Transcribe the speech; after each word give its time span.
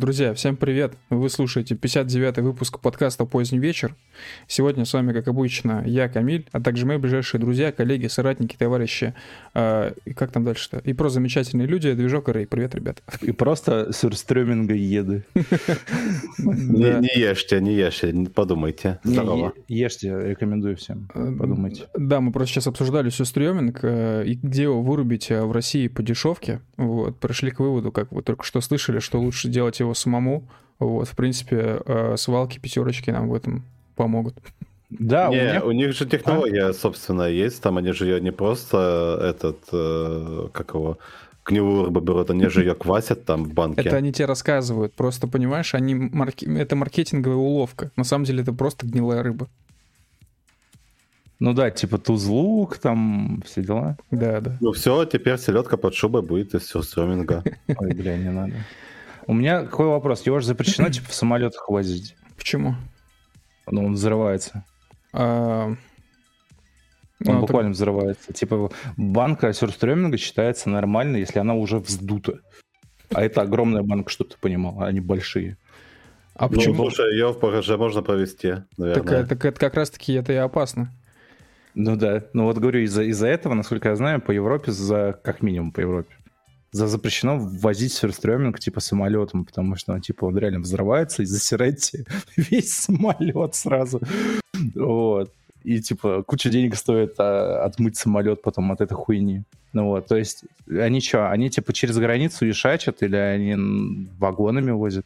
Друзья, 0.00 0.32
всем 0.32 0.56
привет! 0.56 0.92
Вы 1.10 1.28
слушаете 1.28 1.74
59-й 1.74 2.40
выпуск 2.40 2.78
подкаста 2.78 3.24
«Поздний 3.24 3.58
вечер». 3.58 3.96
Сегодня 4.46 4.84
с 4.84 4.92
вами, 4.92 5.12
как 5.12 5.26
обычно, 5.26 5.82
я, 5.84 6.08
Камиль, 6.08 6.46
а 6.52 6.60
также 6.60 6.86
мои 6.86 6.98
ближайшие 6.98 7.40
друзья, 7.40 7.72
коллеги, 7.72 8.06
соратники, 8.06 8.54
товарищи. 8.56 9.14
Э, 9.54 9.94
и 10.04 10.12
как 10.12 10.30
там 10.30 10.44
дальше-то? 10.44 10.78
И 10.84 10.92
про 10.92 11.08
замечательные 11.08 11.66
люди, 11.66 11.92
движок 11.94 12.28
Рэй. 12.28 12.46
Привет, 12.46 12.76
ребят. 12.76 13.02
И 13.22 13.32
просто 13.32 13.92
сюрстрёминга 13.92 14.72
еды. 14.74 15.24
Не, 16.38 17.00
не 17.00 17.20
ешьте, 17.20 17.60
не 17.60 17.74
ешьте, 17.74 18.14
подумайте. 18.32 19.00
Здорово. 19.02 19.52
Ешьте, 19.66 20.10
рекомендую 20.10 20.76
всем. 20.76 21.08
Э, 21.12 21.32
Подумайте. 21.36 21.86
Да, 21.96 22.20
мы 22.20 22.30
просто 22.30 22.54
сейчас 22.54 22.68
обсуждали 22.68 23.10
сюрстрёминг 23.10 23.80
э, 23.82 24.24
и 24.26 24.34
где 24.34 24.62
его 24.62 24.80
вырубить 24.80 25.28
э, 25.32 25.42
в 25.42 25.50
России 25.50 25.88
по 25.88 26.04
дешевке. 26.04 26.60
Вот, 26.76 27.18
пришли 27.18 27.50
к 27.50 27.58
выводу, 27.58 27.90
как 27.90 28.12
вы 28.12 28.22
только 28.22 28.44
что 28.44 28.60
слышали, 28.60 29.00
что 29.00 29.20
лучше 29.20 29.48
делать 29.48 29.80
его 29.80 29.87
самому. 29.94 30.44
Вот, 30.78 31.08
в 31.08 31.16
принципе, 31.16 31.80
э, 31.84 32.16
свалки, 32.16 32.58
пятерочки 32.58 33.10
нам 33.10 33.28
в 33.28 33.34
этом 33.34 33.64
помогут. 33.96 34.34
Да, 34.90 35.28
у 35.28 35.32
Не, 35.32 35.40
меня... 35.40 35.64
у 35.64 35.72
них 35.72 35.92
же 35.92 36.06
технология, 36.06 36.72
собственно, 36.72 37.22
есть. 37.22 37.60
Там 37.62 37.76
они 37.76 37.92
же 37.92 38.06
ее 38.06 38.20
не 38.20 38.30
просто 38.30 39.18
этот, 39.22 39.58
э, 39.72 40.48
как 40.52 40.74
его, 40.74 40.98
гнилую 41.44 41.86
рыбу 41.86 42.00
берут, 42.00 42.30
они 42.30 42.48
же 42.48 42.60
ее 42.62 42.74
квасят 42.76 43.24
там 43.24 43.44
в 43.44 43.52
банке. 43.52 43.82
Это 43.82 43.96
они 43.96 44.12
тебе 44.12 44.26
рассказывают. 44.26 44.94
Просто, 44.94 45.26
понимаешь, 45.26 45.74
они 45.74 45.94
марки... 45.94 46.46
это 46.58 46.76
маркетинговая 46.76 47.36
уловка. 47.36 47.90
На 47.96 48.04
самом 48.04 48.24
деле 48.24 48.42
это 48.42 48.52
просто 48.52 48.86
гнилая 48.86 49.22
рыба. 49.22 49.48
Ну 51.40 51.52
да, 51.52 51.70
типа 51.70 51.98
тузлук, 51.98 52.78
там 52.78 53.42
все 53.46 53.62
дела. 53.62 53.96
Да, 54.10 54.40
да. 54.40 54.56
Ну 54.60 54.72
все, 54.72 55.04
теперь 55.04 55.38
селедка 55.38 55.76
под 55.76 55.94
шубой 55.94 56.22
будет 56.22 56.54
из 56.54 56.66
сюрстрёминга. 56.66 57.44
Ой, 57.76 57.94
бля, 57.94 58.16
не 58.16 58.30
надо. 58.30 58.54
У 59.28 59.34
меня 59.34 59.62
какой 59.64 59.86
вопрос? 59.88 60.24
Его 60.26 60.40
же 60.40 60.46
запрещено, 60.46 60.88
типа, 60.88 61.10
в 61.10 61.14
самолетах 61.14 61.68
возить. 61.68 62.16
Почему? 62.36 62.74
Ну, 63.70 63.84
он 63.84 63.92
взрывается. 63.92 64.64
А, 65.12 65.66
Он 65.66 65.76
ну, 67.20 67.32
так- 67.32 67.40
буквально 67.42 67.70
взрывается. 67.72 68.32
Типа, 68.32 68.70
банка 68.96 69.52
сюрстрёминга 69.52 70.16
считается 70.16 70.70
нормальной, 70.70 71.20
если 71.20 71.40
она 71.40 71.54
уже 71.54 71.78
вздута. 71.78 72.40
А 73.14 73.22
это 73.22 73.42
огромная 73.42 73.82
банка, 73.82 74.10
чтобы 74.10 74.30
ты 74.30 74.36
понимал, 74.40 74.80
они 74.82 75.00
большие. 75.00 75.56
А 76.34 76.44
Ну, 76.48 76.56
почему? 76.56 76.74
слушай, 76.76 77.12
ее 77.12 77.32
в 77.32 77.38
ПГЖ 77.38 77.76
можно 77.76 78.00
провести, 78.02 78.48
так, 78.52 78.64
наверное. 78.78 79.26
так 79.26 79.44
это 79.44 79.60
как 79.60 79.74
раз-таки 79.74 80.14
это 80.14 80.32
и 80.32 80.36
опасно. 80.36 80.90
Ну 81.74 81.96
да, 81.96 82.24
ну 82.32 82.44
вот 82.44 82.56
говорю, 82.58 82.80
из-за 82.80 83.02
из 83.02 83.22
этого, 83.22 83.54
насколько 83.54 83.88
я 83.90 83.96
знаю, 83.96 84.20
по 84.20 84.30
Европе, 84.30 84.72
за 84.72 85.18
как 85.22 85.42
минимум 85.42 85.70
по 85.72 85.80
Европе, 85.80 86.14
за 86.72 86.86
запрещено 86.86 87.38
ввозить 87.38 87.92
сюрстрёминг 87.92 88.58
типа 88.58 88.80
самолетом, 88.80 89.44
потому 89.44 89.76
что 89.76 89.92
он 89.92 90.00
типа 90.00 90.26
он 90.26 90.38
реально 90.38 90.60
взрывается 90.60 91.22
и 91.22 91.26
засирает 91.26 91.78
весь 92.36 92.74
самолет 92.74 93.54
сразу. 93.54 94.00
Вот. 94.74 95.32
И 95.64 95.80
типа 95.80 96.22
куча 96.22 96.50
денег 96.50 96.76
стоит 96.76 97.14
а, 97.18 97.64
отмыть 97.64 97.96
самолет 97.96 98.42
потом 98.42 98.72
от 98.72 98.80
этой 98.80 98.94
хуйни. 98.94 99.42
Ну 99.72 99.86
вот, 99.86 100.06
то 100.06 100.16
есть 100.16 100.44
они 100.66 101.00
что, 101.00 101.30
они 101.30 101.50
типа 101.50 101.72
через 101.72 101.98
границу 101.98 102.46
и 102.46 102.52
шачат 102.52 103.02
или 103.02 103.16
они 103.16 104.08
вагонами 104.18 104.70
возят? 104.70 105.04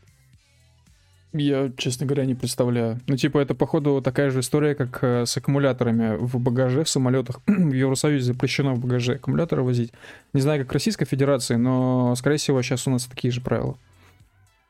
Я, 1.32 1.72
честно 1.78 2.04
говоря, 2.04 2.26
не 2.26 2.34
представляю. 2.34 3.00
Ну, 3.06 3.16
типа, 3.16 3.38
это, 3.38 3.54
походу, 3.54 4.02
такая 4.02 4.30
же 4.30 4.40
история, 4.40 4.74
как 4.74 4.98
э, 5.02 5.24
с 5.24 5.34
аккумуляторами 5.36 6.16
в 6.16 6.38
багаже 6.38 6.84
в 6.84 6.88
самолетах. 6.88 7.40
в 7.46 7.72
Евросоюзе 7.72 8.24
запрещено 8.24 8.74
в 8.74 8.80
багаже 8.80 9.14
аккумуляторы 9.14 9.62
возить. 9.62 9.92
Не 10.34 10.42
знаю, 10.42 10.60
как 10.60 10.70
в 10.70 10.74
Российской 10.74 11.06
Федерации, 11.06 11.54
но, 11.54 12.14
скорее 12.16 12.36
всего, 12.36 12.60
сейчас 12.60 12.86
у 12.86 12.90
нас 12.90 13.06
такие 13.06 13.32
же 13.32 13.40
правила. 13.40 13.76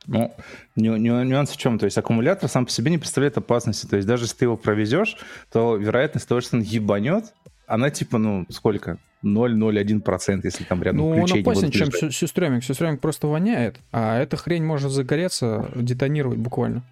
Ну, 0.07 0.33
ню- 0.75 0.97
ню- 0.97 1.23
нюанс 1.23 1.51
в 1.51 1.57
чем? 1.57 1.79
То 1.79 1.85
есть 1.85 1.97
аккумулятор 1.97 2.49
сам 2.49 2.65
по 2.65 2.71
себе 2.71 2.91
не 2.91 2.97
представляет 2.97 3.37
опасности. 3.37 3.85
То 3.85 3.97
есть 3.97 4.07
даже 4.07 4.25
если 4.25 4.37
ты 4.37 4.45
его 4.45 4.57
провезешь, 4.57 5.17
то 5.51 5.75
вероятность 5.75 6.27
того, 6.27 6.41
что 6.41 6.57
он 6.57 6.63
ебанет, 6.63 7.33
она 7.73 7.89
типа, 7.89 8.17
ну, 8.17 8.45
сколько? 8.49 8.97
0,01%, 9.23 10.41
если 10.43 10.63
там 10.65 10.83
рядом 10.83 11.01
Ну, 11.01 11.13
ключей 11.15 11.35
не 11.35 11.41
опаснее, 11.41 11.67
будут 11.69 11.73
чем 11.73 11.87
лежать. 11.87 11.99
сю- 11.99 12.11
сюстреминг. 12.11 12.63
Сюстреминг 12.63 12.99
просто 13.01 13.27
воняет, 13.27 13.77
а 13.91 14.19
эта 14.19 14.35
хрень 14.37 14.63
может 14.65 14.91
загореться, 14.91 15.71
детонировать 15.75 16.37
буквально. 16.39 16.83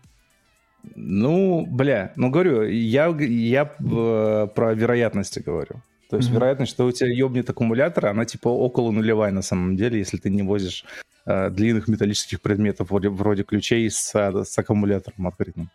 Ну, 0.95 1.65
бля, 1.69 2.11
ну 2.15 2.29
говорю, 2.29 2.63
я, 2.63 3.07
я 3.19 3.63
э, 3.79 4.47
про 4.55 4.73
вероятности 4.73 5.39
говорю. 5.39 5.81
То 6.09 6.17
есть 6.17 6.29
Мгм. 6.29 6.37
вероятность, 6.39 6.71
что 6.71 6.85
у 6.87 6.91
тебя 6.91 7.09
ебнет 7.09 7.49
аккумулятор, 7.49 8.07
она 8.07 8.25
типа 8.25 8.47
около 8.49 8.91
нулевая 8.91 9.31
на 9.31 9.41
самом 9.41 9.75
деле, 9.77 9.99
если 9.99 10.17
ты 10.17 10.29
не 10.29 10.41
возишь 10.43 10.83
э, 11.25 11.49
длинных 11.51 11.87
металлических 11.87 12.41
предметов 12.41 12.89
вроде, 12.89 13.09
вроде 13.09 13.43
ключей 13.43 13.89
с, 13.91 14.11
с 14.15 14.57
аккумулятором 14.57 15.27
открытым. 15.27 15.69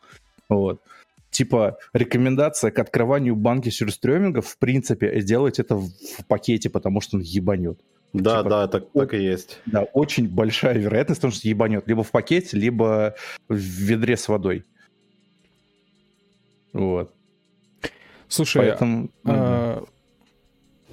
Вот. 0.49 0.81
Типа 1.37 1.77
рекомендация 1.93 2.71
к 2.71 2.79
открыванию 2.79 3.37
банки 3.37 3.69
сюрстрёминга, 3.69 4.41
в 4.41 4.57
принципе, 4.57 5.21
сделать 5.21 5.59
это 5.59 5.77
в, 5.77 5.91
в 5.91 6.25
пакете, 6.27 6.71
потому 6.71 7.03
что 7.03 7.19
он 7.19 7.23
ебанет. 7.23 7.79
Да, 8.15 8.39
типа- 8.39 8.49
да, 8.49 8.69
так, 8.69 8.91
так 8.95 9.13
и 9.13 9.19
есть. 9.19 9.61
Да, 9.67 9.83
очень 9.83 10.31
большая 10.31 10.79
вероятность, 10.79 11.21
потому 11.21 11.35
что 11.35 11.47
ебанет 11.47 11.87
либо 11.89 12.03
в 12.03 12.11
пакете, 12.11 12.57
либо 12.57 13.17
в 13.51 13.55
ведре 13.55 14.17
с 14.17 14.29
водой. 14.29 14.65
Вот. 16.73 17.13
Слушай, 18.29 18.69
Поэтому... 18.71 19.11
а, 19.25 19.85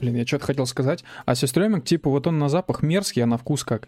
блин, 0.02 0.18
я 0.18 0.28
что-то 0.28 0.48
хотел 0.48 0.66
сказать. 0.66 1.06
А 1.26 1.36
сюстреминг, 1.36 1.86
типа, 1.86 2.10
вот 2.10 2.28
он 2.28 2.38
на 2.38 2.50
запах 2.50 2.84
мерзкий, 2.84 3.24
а 3.24 3.28
на 3.28 3.38
вкус 3.38 3.64
как? 3.64 3.88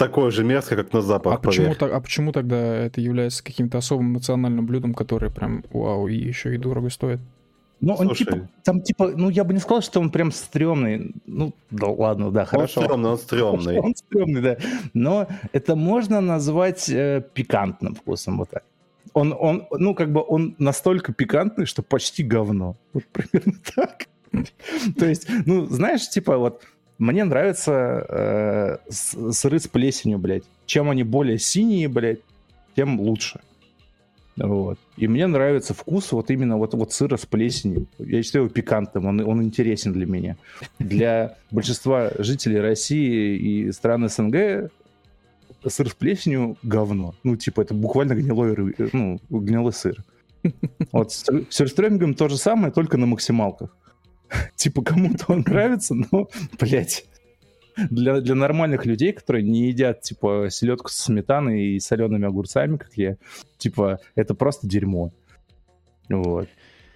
Такое 0.00 0.30
же 0.30 0.44
мерзкое, 0.44 0.82
как 0.82 0.92
на 0.92 1.02
запах, 1.02 1.34
А 1.34 1.36
почему, 1.38 1.66
поверь. 1.66 1.78
так- 1.78 1.92
а 1.92 2.00
почему 2.00 2.32
тогда 2.32 2.56
это 2.56 3.00
является 3.00 3.44
каким-то 3.44 3.78
особым 3.78 4.12
национальным 4.14 4.66
блюдом, 4.66 4.94
которое 4.94 5.30
прям 5.30 5.62
вау, 5.72 6.08
и 6.08 6.14
еще 6.16 6.54
и 6.54 6.58
дорого 6.58 6.90
стоит? 6.90 7.20
Ну, 7.82 7.94
он 7.94 8.06
Слушай. 8.08 8.24
типа, 8.26 8.48
там 8.64 8.82
типа, 8.82 9.12
ну, 9.16 9.30
я 9.30 9.42
бы 9.44 9.54
не 9.54 9.60
сказал, 9.60 9.80
что 9.82 10.00
он 10.00 10.10
прям 10.10 10.32
стрёмный. 10.32 11.14
Ну, 11.26 11.54
да 11.70 11.86
ладно, 11.86 12.30
да, 12.30 12.40
Он 12.40 12.46
хорошо. 12.46 12.82
стрёмный, 12.82 13.10
он 13.10 13.18
стрёмный. 13.18 13.78
Он 13.84 13.94
стрёмный, 13.96 14.40
да. 14.42 14.56
Но 14.94 15.26
это 15.52 15.76
можно 15.76 16.20
назвать 16.20 16.90
э, 16.90 17.22
пикантным 17.34 17.94
вкусом, 17.94 18.38
вот 18.38 18.50
так. 18.50 18.64
Он, 19.14 19.34
он, 19.38 19.66
ну, 19.70 19.94
как 19.94 20.12
бы 20.12 20.22
он 20.26 20.54
настолько 20.58 21.12
пикантный, 21.14 21.64
что 21.66 21.82
почти 21.82 22.22
говно. 22.22 22.76
Вот 22.92 23.04
примерно 23.12 23.54
так. 23.74 24.06
То 24.98 25.06
есть, 25.06 25.26
ну, 25.46 25.64
знаешь, 25.66 26.08
типа 26.08 26.36
вот 26.36 26.62
мне 27.00 27.24
нравятся 27.24 28.06
э, 28.08 28.78
сыры 28.90 29.58
с 29.58 29.66
плесенью, 29.66 30.18
блядь. 30.18 30.44
Чем 30.66 30.90
они 30.90 31.02
более 31.02 31.38
синие, 31.38 31.88
блядь, 31.88 32.20
тем 32.76 33.00
лучше. 33.00 33.40
Вот. 34.36 34.78
И 34.96 35.08
мне 35.08 35.26
нравится 35.26 35.74
вкус 35.74 36.12
вот 36.12 36.30
именно 36.30 36.58
вот, 36.58 36.74
вот 36.74 36.92
сыра 36.92 37.16
с 37.16 37.24
плесенью. 37.24 37.86
Я 37.98 38.22
считаю 38.22 38.44
его 38.44 38.54
пикантным, 38.54 39.06
он, 39.06 39.20
он 39.20 39.42
интересен 39.42 39.92
для 39.92 40.06
меня. 40.06 40.36
Для 40.78 41.36
большинства 41.50 42.10
жителей 42.18 42.60
России 42.60 43.36
и 43.36 43.72
стран 43.72 44.08
СНГ 44.08 44.70
сыр 45.66 45.88
с 45.88 45.94
плесенью 45.94 46.58
говно. 46.62 47.14
Ну, 47.22 47.36
типа, 47.36 47.62
это 47.62 47.72
буквально 47.72 48.14
гнилой, 48.14 48.74
ну, 48.92 49.18
гнилой 49.30 49.72
сыр. 49.72 49.96
Вот 50.92 51.12
с 51.12 51.24
с 51.24 51.44
сюрстрёмингом 51.48 52.14
то 52.14 52.28
же 52.28 52.36
самое, 52.36 52.72
только 52.72 52.96
на 52.96 53.06
максималках. 53.06 53.74
Типа, 54.56 54.82
кому-то 54.82 55.32
он 55.32 55.44
нравится, 55.46 55.94
но, 55.94 56.28
блядь, 56.58 57.06
для, 57.76 58.20
для 58.20 58.34
нормальных 58.34 58.86
людей, 58.86 59.12
которые 59.12 59.42
не 59.42 59.68
едят, 59.68 60.02
типа, 60.02 60.48
селедку 60.50 60.88
с 60.88 60.96
сметаной 60.96 61.62
и 61.62 61.80
солеными 61.80 62.26
огурцами, 62.26 62.76
как 62.76 62.92
я, 62.94 63.16
типа, 63.58 64.00
это 64.14 64.34
просто 64.34 64.66
дерьмо. 64.66 65.12
Вот. 66.08 66.48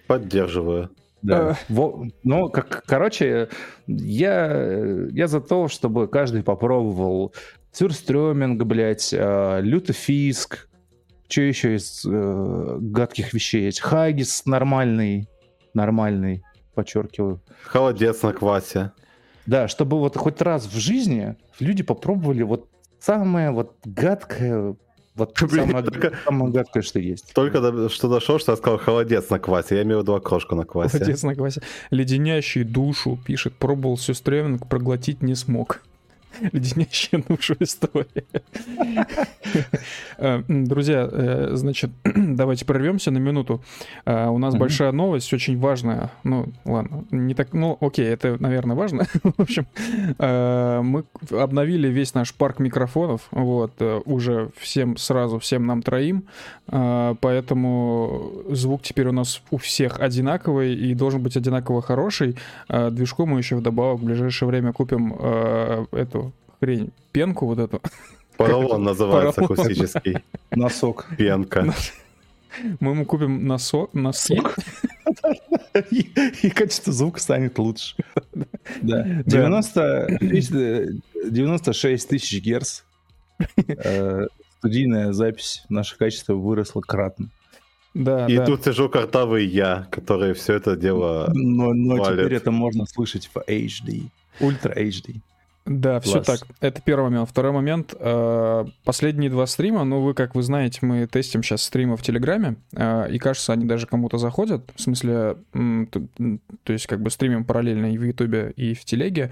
Поддерживаю. 0.07 0.91
Да. 1.21 1.49
А. 1.49 1.57
Во- 1.69 2.05
ну, 2.23 2.49
как, 2.49 2.83
короче, 2.85 3.49
я, 3.87 5.07
я 5.11 5.27
за 5.27 5.41
то, 5.41 5.67
чтобы 5.67 6.07
каждый 6.07 6.43
попробовал 6.43 7.33
сюрстрёминг, 7.71 8.63
блядь, 8.63 9.11
э, 9.11 9.59
лютофиск, 9.61 10.69
что 11.27 11.41
еще 11.41 11.75
из 11.75 12.05
э, 12.05 12.77
гадких 12.79 13.33
вещей 13.33 13.63
есть? 13.65 13.79
Хагис 13.79 14.45
нормальный, 14.45 15.27
нормальный, 15.73 16.43
подчеркиваю. 16.75 17.41
Холодец 17.63 18.21
на 18.21 18.33
квасе. 18.33 18.91
Да, 19.45 19.67
чтобы 19.67 19.99
вот 19.99 20.15
хоть 20.17 20.41
раз 20.41 20.65
в 20.65 20.77
жизни 20.77 21.35
люди 21.59 21.83
попробовали 21.83 22.43
вот 22.43 22.67
самое 22.99 23.51
вот 23.51 23.75
гадкое, 23.85 24.75
вот 25.15 25.37
Блин, 25.49 25.67
самое, 25.67 25.83
только- 25.85 26.11
самое 26.25 26.51
гадкое, 26.51 26.83
что 26.83 26.99
есть. 26.99 27.33
Только 27.33 27.61
до- 27.61 27.89
что 27.89 28.09
дошел, 28.09 28.37
что 28.39 28.51
я 28.51 28.57
сказал 28.57 28.77
холодец 28.79 29.29
на 29.29 29.39
квасе. 29.39 29.75
Я 29.77 29.83
имею 29.83 29.99
в 29.99 30.01
виду 30.01 30.13
окрошку 30.15 30.55
на 30.55 30.65
квасе. 30.65 30.97
Молодец 30.97 31.23
на 31.23 31.35
квасе. 31.35 31.61
Леденящий 31.91 32.63
душу, 32.63 33.17
пишет, 33.25 33.53
пробовал 33.53 33.97
сюстреминг, 33.97 34.67
проглотить 34.67 35.21
не 35.23 35.35
смог. 35.35 35.81
Леденящая 36.51 37.23
душу 37.27 37.55
история. 37.59 38.25
Э, 40.17 40.41
Друзья, 40.47 41.07
э, 41.11 41.49
значит, 41.53 41.91
давайте 42.15 42.65
прервемся 42.65 43.11
на 43.11 43.17
минуту. 43.17 43.63
Э, 44.05 44.27
У 44.27 44.37
нас 44.37 44.55
большая 44.55 44.91
новость, 44.91 45.33
очень 45.33 45.57
важная. 45.59 46.11
Ну, 46.23 46.47
ладно, 46.65 47.05
не 47.11 47.33
так, 47.33 47.53
ну, 47.53 47.77
окей, 47.81 48.05
это, 48.05 48.37
наверное, 48.39 48.75
важно. 48.75 49.05
В 49.23 49.41
общем, 49.41 49.65
мы 50.17 51.03
обновили 51.31 51.87
весь 51.87 52.13
наш 52.13 52.33
парк 52.33 52.59
микрофонов, 52.59 53.27
вот, 53.31 53.73
уже 54.05 54.49
всем 54.57 54.97
сразу, 54.97 55.39
всем 55.39 55.65
нам 55.65 55.81
троим, 55.81 56.25
поэтому 56.67 58.43
звук 58.49 58.81
теперь 58.83 59.07
у 59.07 59.11
нас 59.11 59.41
у 59.51 59.57
всех 59.57 59.99
одинаковый 59.99 60.75
и 60.75 60.93
должен 60.93 61.21
быть 61.21 61.37
одинаково 61.37 61.81
хороший. 61.81 62.37
Движку 62.69 63.25
мы 63.25 63.39
еще 63.39 63.55
вдобавок 63.55 63.99
в 63.99 64.03
ближайшее 64.05 64.47
время 64.47 64.73
купим 64.73 65.13
эту 65.91 66.24
хрень, 66.65 66.91
пенку 67.11 67.45
вот 67.45 67.59
эту. 67.59 67.81
Поролон 68.37 68.83
называется 68.83 69.41
Поролон. 69.41 69.59
акустический. 69.59 70.17
Носок. 70.51 71.07
Пенка. 71.17 71.73
Мы 72.79 72.91
ему 72.91 73.05
купим 73.05 73.45
носо, 73.45 73.87
носки. 73.93 74.41
И, 75.91 76.09
и 76.41 76.49
качество 76.49 76.93
звука 76.93 77.19
станет 77.19 77.59
лучше. 77.59 77.95
Да. 78.81 79.03
Да. 79.03 79.23
90, 79.25 79.81
э, 80.21 80.87
96 81.29 82.09
тысяч 82.09 82.41
герц. 82.41 82.83
Э, 83.67 84.27
Студийная 84.59 85.11
запись. 85.11 85.65
Наше 85.69 85.97
качество 85.97 86.33
выросло 86.33 86.79
кратно. 86.79 87.29
Да, 87.93 88.25
И 88.27 88.37
да. 88.37 88.45
тут 88.45 88.63
сижу 88.63 88.89
картавый 88.89 89.45
я, 89.45 89.87
который 89.91 90.33
все 90.33 90.53
это 90.53 90.77
дело... 90.77 91.29
Но, 91.33 91.73
но 91.73 91.97
Валит. 91.97 92.19
теперь 92.19 92.33
это 92.35 92.51
можно 92.51 92.85
слышать 92.85 93.29
в 93.33 93.37
HD. 93.37 94.09
Ультра 94.39 94.73
HD. 94.73 95.21
Да, 95.65 95.99
все 95.99 96.21
Класс. 96.23 96.41
так. 96.41 96.49
Это 96.61 96.79
первый 96.81 97.05
момент. 97.09 97.29
Второй 97.29 97.51
момент. 97.51 97.93
э, 97.99 98.65
Последние 98.83 99.31
два 99.31 99.47
стрима, 99.47 99.83
ну, 99.83 99.99
вы, 100.01 100.13
как 100.13 100.35
вы 100.35 100.43
знаете, 100.43 100.79
мы 100.83 101.07
тестим 101.07 101.41
сейчас 101.41 101.63
стримы 101.63 101.97
в 101.97 102.03
Телеграме, 102.03 102.57
э, 102.75 103.11
и, 103.11 103.17
кажется, 103.17 103.51
они 103.53 103.65
даже 103.65 103.87
кому-то 103.87 104.17
заходят. 104.19 104.71
В 104.75 104.81
смысле, 104.81 105.37
м, 105.53 105.87
т- 105.87 106.07
м, 106.19 106.39
то 106.63 106.71
есть, 106.73 106.85
как 106.85 107.01
бы 107.01 107.09
стримим 107.09 107.45
параллельно 107.45 107.91
и 107.91 107.97
в 107.97 108.03
Ютубе, 108.03 108.53
и 108.55 108.75
в 108.75 108.85
Телеге 108.85 109.31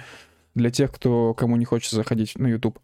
для 0.56 0.70
тех, 0.70 0.92
кто, 0.92 1.34
кому 1.34 1.56
не 1.56 1.66
хочется 1.66 1.96
заходить 1.96 2.38
на 2.38 2.48
YouTube. 2.48 2.78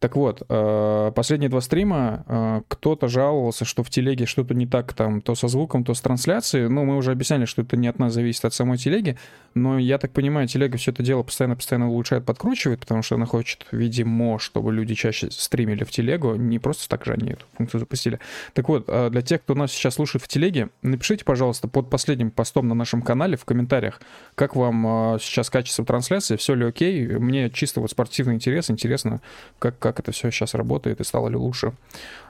Так 0.00 0.16
вот, 0.16 0.42
э, 0.48 1.12
последние 1.14 1.48
два 1.48 1.60
стрима 1.60 2.24
э, 2.26 2.62
кто-то 2.66 3.08
жаловался, 3.08 3.64
что 3.64 3.84
в 3.84 3.90
телеге 3.90 4.26
что-то 4.26 4.54
не 4.54 4.66
так 4.66 4.92
там, 4.92 5.20
то 5.20 5.34
со 5.34 5.46
звуком, 5.46 5.84
то 5.84 5.94
с 5.94 6.00
трансляцией. 6.00 6.68
Ну, 6.68 6.84
мы 6.84 6.96
уже 6.96 7.12
объясняли, 7.12 7.44
что 7.44 7.62
это 7.62 7.76
не 7.76 7.86
от 7.86 7.98
нас 7.98 8.12
зависит, 8.12 8.44
от 8.44 8.54
самой 8.54 8.76
телеги. 8.76 9.16
Но 9.54 9.78
я 9.78 9.98
так 9.98 10.12
понимаю, 10.12 10.48
телега 10.48 10.78
все 10.78 10.90
это 10.90 11.02
дело 11.02 11.22
постоянно-постоянно 11.22 11.88
улучшает, 11.88 12.24
подкручивает, 12.24 12.80
потому 12.80 13.02
что 13.02 13.14
она 13.14 13.26
хочет, 13.26 13.66
видимо, 13.70 14.38
чтобы 14.38 14.72
люди 14.72 14.94
чаще 14.94 15.30
стримили 15.30 15.84
в 15.84 15.90
телегу. 15.90 16.34
Не 16.34 16.58
просто 16.58 16.88
так 16.88 17.04
же 17.04 17.12
они 17.12 17.32
эту 17.32 17.44
функцию 17.56 17.80
запустили. 17.80 18.18
Так 18.52 18.68
вот, 18.68 18.86
э, 18.88 19.10
для 19.10 19.22
тех, 19.22 19.42
кто 19.42 19.54
нас 19.54 19.70
сейчас 19.70 19.94
слушает 19.94 20.24
в 20.24 20.28
телеге, 20.28 20.70
напишите, 20.82 21.24
пожалуйста, 21.24 21.68
под 21.68 21.88
последним 21.88 22.32
постом 22.32 22.66
на 22.66 22.74
нашем 22.74 23.00
канале 23.02 23.36
в 23.36 23.44
комментариях, 23.44 24.00
как 24.34 24.56
вам 24.56 25.18
сейчас 25.20 25.50
качество 25.50 25.84
трансляции, 25.84 26.34
все 26.36 26.54
ли 26.54 26.64
окей. 26.64 27.11
Мне 27.18 27.50
чисто 27.50 27.80
вот 27.80 27.90
спортивный 27.90 28.34
интерес, 28.34 28.70
интересно, 28.70 29.20
как, 29.58 29.78
как 29.78 30.00
это 30.00 30.12
все 30.12 30.30
сейчас 30.30 30.54
работает 30.54 31.00
и 31.00 31.04
стало 31.04 31.28
ли 31.28 31.36
лучше 31.36 31.72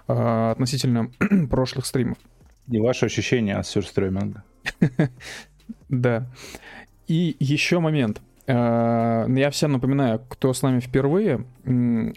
э, 0.09 0.51
относительно 0.53 1.11
прошлых 1.51 1.87
стримов. 1.87 2.19
И 2.69 2.79
ваши 2.79 3.07
ощущения 3.07 3.57
от 3.57 3.67
сюрстреминга. 3.67 4.43
Да. 5.89 6.27
И 7.07 7.37
еще 7.39 7.79
момент. 7.79 8.21
Э, 8.47 9.27
Я 9.29 9.51
всем 9.51 9.73
напоминаю, 9.73 10.21
кто 10.29 10.53
с 10.53 10.63
нами 10.63 10.81
впервые, 10.81 11.45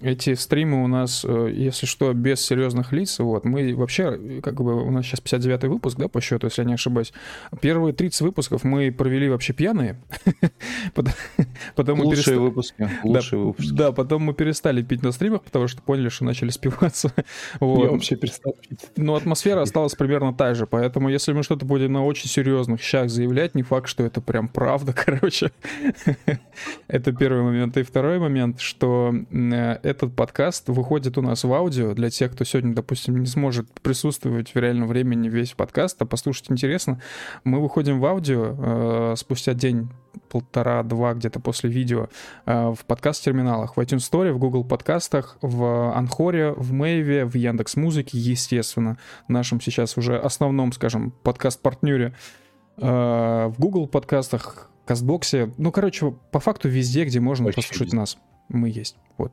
эти 0.01 0.33
стримы 0.33 0.83
у 0.83 0.87
нас, 0.87 1.23
э, 1.23 1.51
если 1.53 1.85
что, 1.85 2.11
без 2.13 2.41
серьезных 2.43 2.91
лиц. 2.93 3.19
Вот, 3.19 3.45
мы 3.45 3.75
вообще, 3.75 4.41
как 4.41 4.55
бы, 4.55 4.83
у 4.83 4.89
нас 4.89 5.05
сейчас 5.05 5.19
59-й 5.21 5.67
выпуск, 5.69 5.97
да, 5.99 6.07
по 6.07 6.19
счету, 6.21 6.47
если 6.47 6.63
я 6.63 6.67
не 6.67 6.73
ошибаюсь. 6.73 7.13
Первые 7.61 7.93
30 7.93 8.21
выпусков 8.21 8.63
мы 8.63 8.91
провели 8.91 9.29
вообще 9.29 9.53
пьяные. 9.53 9.97
Потом- 10.95 11.13
Потом 11.75 11.99
мы 11.99 12.05
Лучшие 12.05 12.37
переста- 12.37 12.39
выпуски. 12.39 12.89
Лучшие 13.03 13.39
выпуски. 13.39 13.73
Да, 13.73 13.91
потом 13.91 14.23
мы 14.23 14.33
перестали 14.33 14.81
пить 14.81 15.03
на 15.03 15.11
стримах, 15.11 15.43
потому 15.43 15.67
что 15.67 15.81
поняли, 15.81 16.09
что 16.09 16.25
начали 16.25 16.49
спиваться. 16.49 17.11
Я 17.17 17.23
Вот. 17.59 17.91
вообще 17.91 18.15
перестал 18.15 18.55
пить. 18.67 18.79
Но 18.97 19.15
атмосфера 19.15 19.61
осталась 19.61 19.93
примерно 19.95 20.33
та 20.33 20.53
же, 20.55 20.65
поэтому 20.65 21.09
если 21.09 21.33
мы 21.33 21.43
что-то 21.43 21.65
будем 21.65 21.93
на 21.93 22.03
очень 22.03 22.29
серьезных 22.29 22.81
щах 22.81 23.09
заявлять, 23.09 23.53
не 23.55 23.61
факт, 23.63 23.87
что 23.89 24.03
это 24.03 24.21
прям 24.21 24.47
правда, 24.47 24.93
короче. 25.05 25.51
Это 26.87 27.11
первый 27.11 27.43
момент. 27.43 27.77
И 27.77 27.83
второй 27.83 28.19
момент, 28.19 28.59
что 28.59 29.13
э, 29.31 29.79
этот 29.83 30.15
подкаст 30.15 30.69
выходит 30.69 31.17
у 31.17 31.21
нас 31.21 31.43
в 31.43 31.53
аудио 31.53 31.93
для 31.93 32.09
тех, 32.09 32.31
кто 32.31 32.43
сегодня, 32.43 32.73
допустим, 32.73 33.17
не 33.17 33.25
сможет 33.25 33.67
присутствовать 33.81 34.53
в 34.53 34.57
реальном 34.57 34.87
времени 34.87 35.29
весь 35.29 35.53
подкаст, 35.53 36.01
а 36.01 36.05
послушать 36.05 36.51
интересно. 36.51 37.01
Мы 37.43 37.61
выходим 37.61 37.99
в 37.99 38.05
аудио 38.05 38.55
э, 38.57 39.13
спустя 39.17 39.53
день 39.53 39.89
полтора-два 40.29 41.13
где-то 41.13 41.39
после 41.39 41.69
видео 41.69 42.07
э, 42.45 42.73
в 42.77 42.85
подкаст-терминалах, 42.85 43.77
в 43.77 43.79
iTunes 43.79 44.09
Store, 44.09 44.31
в 44.31 44.37
Google 44.37 44.63
подкастах, 44.63 45.37
в 45.41 45.93
Анхоре, 45.95 46.51
в 46.51 46.73
Мэйве, 46.73 47.25
в 47.25 47.35
Яндекс 47.35 47.75
Музыке, 47.75 48.17
естественно, 48.17 48.97
нашем 49.27 49.61
сейчас 49.61 49.97
уже 49.97 50.17
основном, 50.17 50.71
скажем, 50.71 51.11
подкаст-партнере, 51.23 52.15
э, 52.77 52.81
в 53.47 53.55
Google 53.57 53.87
подкастах, 53.87 54.69
Кастбоксе, 54.85 55.51
ну, 55.57 55.71
короче, 55.71 56.11
по 56.31 56.39
факту 56.39 56.69
везде, 56.69 57.05
где 57.05 57.19
можно 57.19 57.45
Почти 57.47 57.61
послушать 57.61 57.87
везде. 57.87 57.97
нас, 57.97 58.17
мы 58.49 58.69
есть. 58.69 58.97
Вот. 59.17 59.31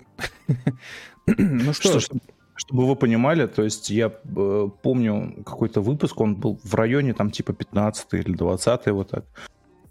Ну 1.26 1.72
что 1.72 1.88
Что, 1.90 2.00
ж, 2.00 2.02
чтоб- 2.04 2.22
чтобы 2.56 2.86
вы 2.88 2.96
понимали, 2.96 3.46
то 3.46 3.62
есть 3.62 3.90
я 3.90 4.06
э, 4.24 4.68
помню 4.82 5.42
какой-то 5.44 5.80
выпуск, 5.80 6.20
он 6.20 6.34
был 6.34 6.58
в 6.64 6.74
районе 6.74 7.14
там 7.14 7.30
типа 7.30 7.52
15 7.52 8.06
или 8.14 8.32
20 8.34 8.86
вот 8.88 9.10
так, 9.10 9.24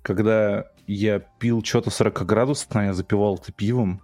когда 0.01 0.65
я 0.87 1.19
пил 1.19 1.63
что-то 1.63 1.89
40 1.89 2.25
градусов, 2.25 2.67
я 2.75 2.93
запивал 2.93 3.35
это 3.35 3.51
пивом, 3.53 4.01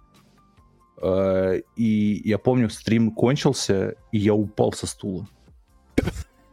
э, 1.02 1.60
и 1.76 2.22
я 2.24 2.38
помню, 2.38 2.70
стрим 2.70 3.10
кончился, 3.10 3.94
и 4.12 4.18
я 4.18 4.34
упал 4.34 4.72
со 4.72 4.86
стула. 4.86 5.26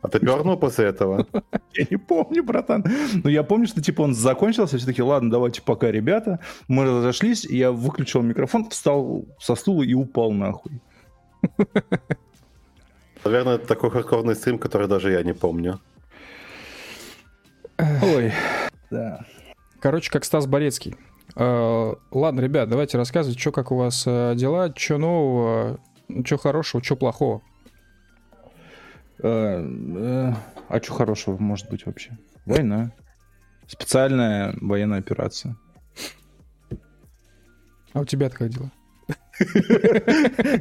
А 0.06 0.08
ты 0.08 0.20
пернул 0.20 0.56
после 0.56 0.86
этого? 0.86 1.26
Я 1.74 1.88
не 1.90 1.98
помню, 1.98 2.44
братан. 2.44 2.86
Но 3.24 3.30
я 3.30 3.44
помню, 3.44 3.66
что 3.68 3.82
типа 3.82 4.04
он 4.04 4.14
закончился, 4.14 4.78
все 4.78 4.86
таки 4.86 5.02
ладно, 5.02 5.32
давайте 5.32 5.64
пока, 5.64 5.92
ребята. 5.92 6.40
Мы 6.68 6.86
разошлись, 6.86 7.44
я 7.44 7.72
выключил 7.72 8.22
микрофон, 8.22 8.70
встал 8.70 9.26
со 9.40 9.56
стула 9.56 9.82
и 9.82 9.96
упал 9.96 10.32
нахуй. 10.32 10.80
Наверное, 13.26 13.56
это 13.56 13.66
такой 13.68 13.90
хардкорный 13.90 14.36
стрим, 14.36 14.60
который 14.60 14.88
даже 14.88 15.12
я 15.12 15.24
не 15.24 15.34
помню. 15.34 15.80
Ой, 17.80 18.32
да. 18.92 19.26
короче, 19.80 20.12
как 20.12 20.24
Стас 20.24 20.46
Борецкий. 20.46 20.96
Э, 21.36 21.94
Ладно, 22.12 22.42
ребят, 22.42 22.70
давайте 22.70 22.98
рассказывать, 22.98 23.40
что 23.40 23.52
как 23.52 23.72
у 23.72 23.76
вас 23.76 24.04
э, 24.06 24.34
дела, 24.36 24.72
что 24.78 25.00
нового, 25.00 25.80
что 26.24 26.38
хорошего, 26.38 26.84
что 26.84 26.96
плохого. 26.96 27.42
Э, 29.20 29.64
э, 29.64 30.34
А 30.70 30.82
что 30.82 30.94
хорошего 30.94 31.38
может 31.38 31.70
быть 31.70 31.86
вообще? 31.86 32.18
Война. 32.46 32.92
Специальная 33.68 34.56
военная 34.62 35.00
операция. 35.00 35.56
А 37.94 38.02
у 38.02 38.06
тебя-то 38.06 38.38
как 38.38 38.50
дела? 38.50 38.72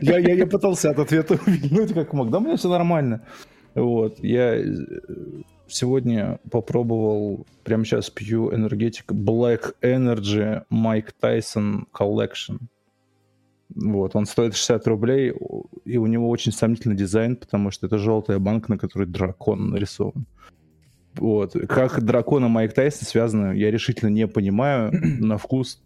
Я 0.00 0.46
пытался 0.46 0.90
от 0.90 0.98
ответа 0.98 1.34
увильнуть 1.34 1.92
как 1.92 2.12
мог. 2.12 2.30
Да, 2.30 2.38
у 2.38 2.40
меня 2.40 2.56
все 2.56 2.68
нормально. 2.68 3.26
Вот. 3.74 4.22
Я 4.22 4.56
э, 4.56 4.64
сегодня 5.66 6.38
попробовал, 6.50 7.46
прямо 7.64 7.84
сейчас 7.84 8.10
пью 8.10 8.54
энергетик 8.54 9.10
Black 9.12 9.74
Energy 9.82 10.62
Mike 10.70 11.10
Tyson 11.20 11.84
Collection. 11.92 12.58
Вот, 13.74 14.14
он 14.14 14.26
стоит 14.26 14.54
60 14.54 14.86
рублей, 14.86 15.32
и 15.84 15.96
у 15.96 16.06
него 16.06 16.28
очень 16.28 16.52
сомнительный 16.52 16.96
дизайн, 16.96 17.36
потому 17.36 17.70
что 17.70 17.86
это 17.86 17.98
желтая 17.98 18.38
банка, 18.38 18.70
на 18.72 18.78
которой 18.78 19.06
дракон 19.06 19.70
нарисован. 19.70 20.26
Вот. 21.16 21.52
Как 21.68 22.02
дракон 22.02 22.44
и 22.44 22.48
Майк 22.48 22.72
Тайсон 22.72 23.06
связаны, 23.06 23.56
я 23.56 23.70
решительно 23.70 24.10
не 24.10 24.26
понимаю. 24.26 24.92
На 25.20 25.38
вкус 25.38 25.80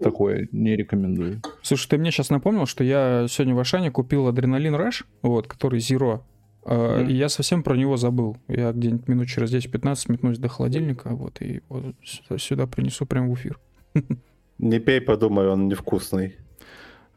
такое 0.00 0.48
не 0.52 0.76
рекомендую. 0.76 1.40
Слушай, 1.62 1.88
ты 1.90 1.98
мне 1.98 2.10
сейчас 2.10 2.30
напомнил, 2.30 2.66
что 2.66 2.84
я 2.84 3.26
сегодня 3.28 3.54
в 3.54 3.58
Ашане 3.60 3.90
купил 3.90 4.26
адреналин 4.28 4.74
Rush, 4.74 5.04
вот, 5.22 5.46
который 5.46 5.78
Zero, 5.78 6.20
Мгм. 6.64 7.08
и 7.08 7.14
я 7.14 7.28
совсем 7.28 7.62
про 7.62 7.76
него 7.76 7.96
забыл. 7.96 8.36
Я 8.48 8.72
где-нибудь 8.72 9.06
минут 9.06 9.28
через 9.28 9.52
10-15 9.52 10.10
метнусь 10.10 10.38
до 10.38 10.48
холодильника, 10.48 11.10
вот, 11.10 11.40
и 11.40 11.60
вот 11.68 11.94
сюда, 12.02 12.38
сюда 12.38 12.66
принесу 12.66 13.06
прямо 13.06 13.30
в 13.30 13.34
эфир. 13.34 13.60
Не 14.58 14.80
пей, 14.80 15.00
подумай, 15.00 15.46
он 15.46 15.68
невкусный. 15.68 16.34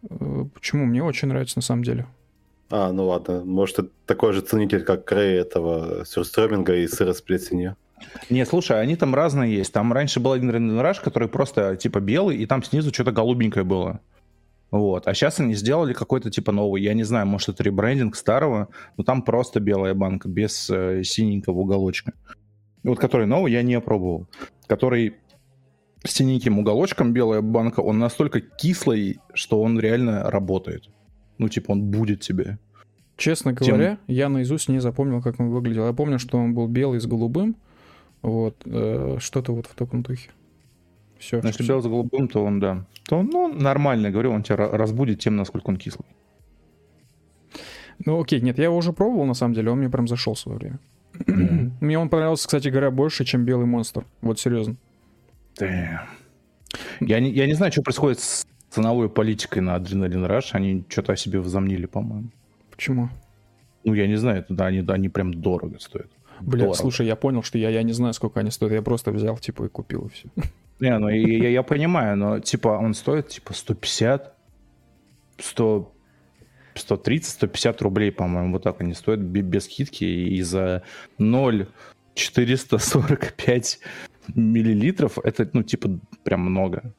Э, 0.10 0.46
Почему? 0.54 0.86
Мне 0.86 1.04
очень 1.04 1.28
нравится 1.28 1.58
на 1.58 1.62
самом 1.62 1.84
деле. 1.84 2.06
А, 2.70 2.92
ну 2.92 3.08
ладно. 3.08 3.44
Может, 3.44 3.80
это 3.80 3.90
такой 4.06 4.34
же 4.34 4.42
ценитель, 4.42 4.84
как 4.84 5.06
Крей 5.06 5.40
этого 5.40 6.06
сюрстреминга 6.06 6.76
и 6.76 6.88
сыра 6.88 7.14
с 7.14 7.22
плесенью. 7.22 7.76
Не, 8.30 8.46
слушай, 8.46 8.80
они 8.80 8.96
там 8.96 9.14
разные 9.14 9.56
есть. 9.56 9.74
Там 9.74 9.92
раньше 9.92 10.20
был 10.20 10.32
один 10.32 10.50
рендераж, 10.52 11.00
который 11.00 11.28
просто 11.28 11.76
типа 11.76 12.00
белый, 12.00 12.38
и 12.38 12.46
там 12.46 12.64
снизу 12.64 12.94
что-то 12.94 13.12
голубенькое 13.12 13.66
было. 13.66 14.00
Вот. 14.72 15.08
А 15.08 15.14
сейчас 15.14 15.40
они 15.40 15.56
сделали 15.56 15.94
какой-то 15.94 16.30
типа 16.30 16.52
новый, 16.52 16.82
я 16.82 16.94
не 16.94 17.04
знаю, 17.04 17.26
может 17.26 17.50
это 17.50 17.64
ребрендинг 17.64 18.16
старого, 18.16 18.70
но 18.98 19.04
там 19.04 19.24
просто 19.24 19.60
белая 19.60 19.96
банка 19.96 20.30
без 20.30 20.70
э, 20.70 21.04
синенького 21.04 21.58
уголочка. 21.60 22.14
Вот 22.84 23.00
который 23.00 23.26
новый 23.26 23.52
я 23.52 23.64
не 23.64 23.80
пробовал. 23.82 24.28
Который 24.68 25.16
с 26.04 26.12
синеньким 26.12 26.60
уголочком 26.60 27.14
белая 27.14 27.42
банка, 27.42 27.82
он 27.82 28.00
настолько 28.00 28.42
кислый, 28.42 29.20
что 29.34 29.62
он 29.62 29.80
реально 29.80 30.30
работает. 30.30 30.90
Ну, 31.38 31.50
типа, 31.50 31.72
он 31.72 31.84
будет 31.84 32.22
тебе. 32.22 32.58
Честно 33.18 33.52
говоря, 33.52 33.96
Тем... 33.96 34.00
я 34.08 34.30
наизусть 34.30 34.70
не 34.70 34.80
запомнил, 34.80 35.22
как 35.22 35.40
он 35.40 35.50
выглядел. 35.50 35.86
Я 35.86 35.94
помню, 35.94 36.20
что 36.20 36.38
он 36.38 36.54
был 36.54 36.68
белый 36.68 37.02
с 37.02 37.06
голубым. 37.06 37.58
Вот, 38.22 38.56
э, 38.66 39.18
что-то 39.20 39.54
вот 39.54 39.68
в 39.68 39.76
таком 39.76 40.04
духе. 40.04 40.30
Все. 41.18 41.42
Если 41.44 41.68
белый 41.68 41.82
с 41.84 41.86
голубым, 41.86 42.28
то 42.30 42.44
он, 42.44 42.60
да. 42.60 42.86
То 43.08 43.18
он, 43.18 43.28
ну, 43.28 43.54
нормально, 43.54 44.10
говорю, 44.10 44.32
он 44.32 44.44
тебя 44.44 44.56
разбудит 44.56 45.20
тем, 45.20 45.36
насколько 45.36 45.70
он 45.70 45.78
кислый. 45.78 46.08
Ну, 48.06 48.22
окей, 48.22 48.40
нет, 48.40 48.58
я 48.58 48.66
его 48.66 48.78
уже 48.78 48.94
пробовал, 48.94 49.26
на 49.26 49.34
самом 49.34 49.54
деле, 49.54 49.72
он 49.72 49.80
мне 49.80 49.90
прям 49.90 50.08
зашел 50.08 50.34
в 50.34 50.40
свое 50.40 50.58
время. 50.58 50.80
Мне 51.82 52.00
он 52.00 52.08
понравился, 52.08 52.48
кстати 52.48 52.70
говоря, 52.70 52.92
больше, 52.92 53.26
чем 53.26 53.44
белый 53.44 53.66
монстр. 53.66 54.06
Вот 54.22 54.40
серьезно. 54.40 54.78
Damn. 55.60 56.08
Я 57.00 57.20
не, 57.20 57.32
я 57.32 57.48
не 57.48 57.54
знаю, 57.54 57.72
что 57.72 57.82
происходит 57.82 58.20
с 58.20 58.46
ценовой 58.70 59.10
политикой 59.10 59.60
на 59.60 59.78
Adrenaline 59.78 60.28
Rush. 60.28 60.50
Они 60.52 60.84
что-то 60.90 61.14
о 61.14 61.16
себе 61.16 61.40
возомнили, 61.40 61.86
по-моему. 61.86 62.30
Почему? 62.70 63.10
Ну, 63.84 63.94
я 63.94 64.08
не 64.08 64.18
знаю, 64.18 64.46
да, 64.50 64.68
они, 64.68 64.86
они 64.88 65.10
прям 65.10 65.34
дорого 65.34 65.80
стоят. 65.80 66.10
Бля, 66.42 66.60
дорого. 66.60 66.78
слушай, 66.78 67.06
я 67.06 67.16
понял, 67.16 67.44
что 67.44 67.58
я, 67.58 67.70
я 67.70 67.84
не 67.84 67.94
знаю, 67.94 68.14
сколько 68.14 68.40
они 68.40 68.52
стоят. 68.52 68.74
Я 68.74 68.82
просто 68.82 69.12
взял, 69.12 69.38
типа, 69.38 69.66
и 69.66 69.70
купил, 69.70 70.06
и 70.06 70.10
все. 70.10 70.30
Не, 70.80 70.98
ну 70.98 71.10
я, 71.10 71.50
я 71.50 71.64
понимаю, 71.64 72.16
но 72.16 72.40
типа 72.40 72.70
он 72.70 72.94
стоит 72.94 73.28
типа 73.28 73.54
150, 73.54 74.34
100, 75.38 75.92
130, 76.76 77.34
150 77.34 77.82
рублей, 77.82 78.12
по-моему, 78.14 78.54
вот 78.54 78.64
так 78.64 78.80
они 78.80 78.94
стоят 78.94 79.20
без 79.20 79.66
скидки 79.66 80.06
и 80.06 80.42
за 80.42 80.84
0,445 81.18 83.80
миллилитров 84.36 85.18
это, 85.24 85.50
ну, 85.54 85.64
типа, 85.64 86.00
прям 86.24 86.42
много. 86.42 86.94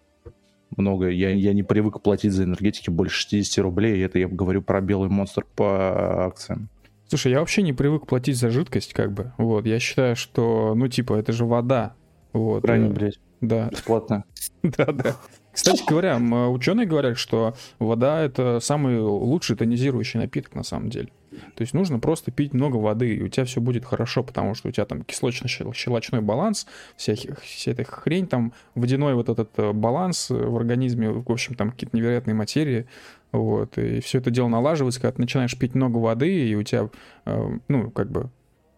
Много. 0.76 1.08
Я, 1.08 1.30
я 1.30 1.52
не 1.52 1.62
привык 1.62 2.00
платить 2.00 2.32
за 2.32 2.44
энергетики 2.44 2.90
больше 2.90 3.20
60 3.20 3.62
рублей, 3.62 4.02
это 4.04 4.18
я 4.18 4.28
говорю 4.28 4.62
про 4.62 4.80
белый 4.80 5.08
монстр 5.08 5.44
по 5.56 6.26
акциям. 6.26 6.68
Слушай, 7.08 7.32
я 7.32 7.40
вообще 7.40 7.62
не 7.62 7.72
привык 7.72 8.06
платить 8.06 8.36
за 8.36 8.50
жидкость, 8.50 8.92
как 8.92 9.12
бы. 9.12 9.32
Вот, 9.36 9.66
я 9.66 9.80
считаю, 9.80 10.14
что, 10.14 10.74
ну, 10.76 10.86
типа, 10.86 11.14
это 11.14 11.32
же 11.32 11.44
вода. 11.44 11.94
Вот. 12.32 12.62
Правильно, 12.62 12.90
блядь. 12.90 13.18
Да. 13.40 13.68
Бесплатно. 13.68 14.24
Да, 14.62 14.86
да. 14.92 15.16
Кстати 15.52 15.82
говоря, 15.88 16.18
ученые 16.18 16.86
говорят, 16.86 17.18
что 17.18 17.54
вода 17.78 18.20
это 18.20 18.60
самый 18.60 19.00
лучший 19.00 19.56
тонизирующий 19.56 20.20
напиток 20.20 20.54
на 20.54 20.62
самом 20.62 20.90
деле. 20.90 21.08
То 21.54 21.62
есть 21.62 21.74
нужно 21.74 21.98
просто 21.98 22.30
пить 22.30 22.52
много 22.52 22.76
воды, 22.76 23.14
и 23.14 23.22
у 23.22 23.28
тебя 23.28 23.44
все 23.44 23.60
будет 23.60 23.84
хорошо, 23.84 24.22
потому 24.22 24.54
что 24.54 24.68
у 24.68 24.72
тебя 24.72 24.84
там 24.84 25.02
кислочно-щелочной 25.02 26.20
баланс, 26.20 26.66
вся, 26.96 27.14
вся 27.42 27.70
эта 27.70 27.84
хрень, 27.84 28.26
там 28.26 28.52
водяной 28.74 29.14
вот 29.14 29.28
этот 29.28 29.50
э, 29.56 29.72
баланс 29.72 30.30
в 30.30 30.56
организме, 30.56 31.10
в 31.10 31.30
общем, 31.30 31.54
там 31.54 31.70
какие-то 31.70 31.96
невероятные 31.96 32.34
материи, 32.34 32.86
вот, 33.32 33.78
и 33.78 34.00
все 34.00 34.18
это 34.18 34.30
дело 34.30 34.48
налаживается, 34.48 35.00
когда 35.00 35.16
ты 35.16 35.20
начинаешь 35.20 35.56
пить 35.56 35.74
много 35.74 35.98
воды, 35.98 36.48
и 36.48 36.54
у 36.54 36.62
тебя, 36.62 36.88
э, 37.26 37.58
ну, 37.68 37.90
как 37.90 38.10
бы, 38.10 38.30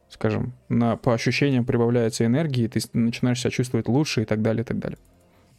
скажем, 0.09 0.53
на, 0.69 0.97
по 0.97 1.15
ощущениям 1.15 1.65
прибавляется 1.65 2.25
энергии, 2.27 2.69
ты 2.69 2.81
начинаешь 2.93 3.41
себя 3.41 3.51
чувствовать 3.51 3.89
лучше 3.89 4.23
и 4.23 4.25
так 4.25 4.43
далее, 4.43 4.63
и 4.63 4.67
так 4.67 4.79
далее. 4.79 4.99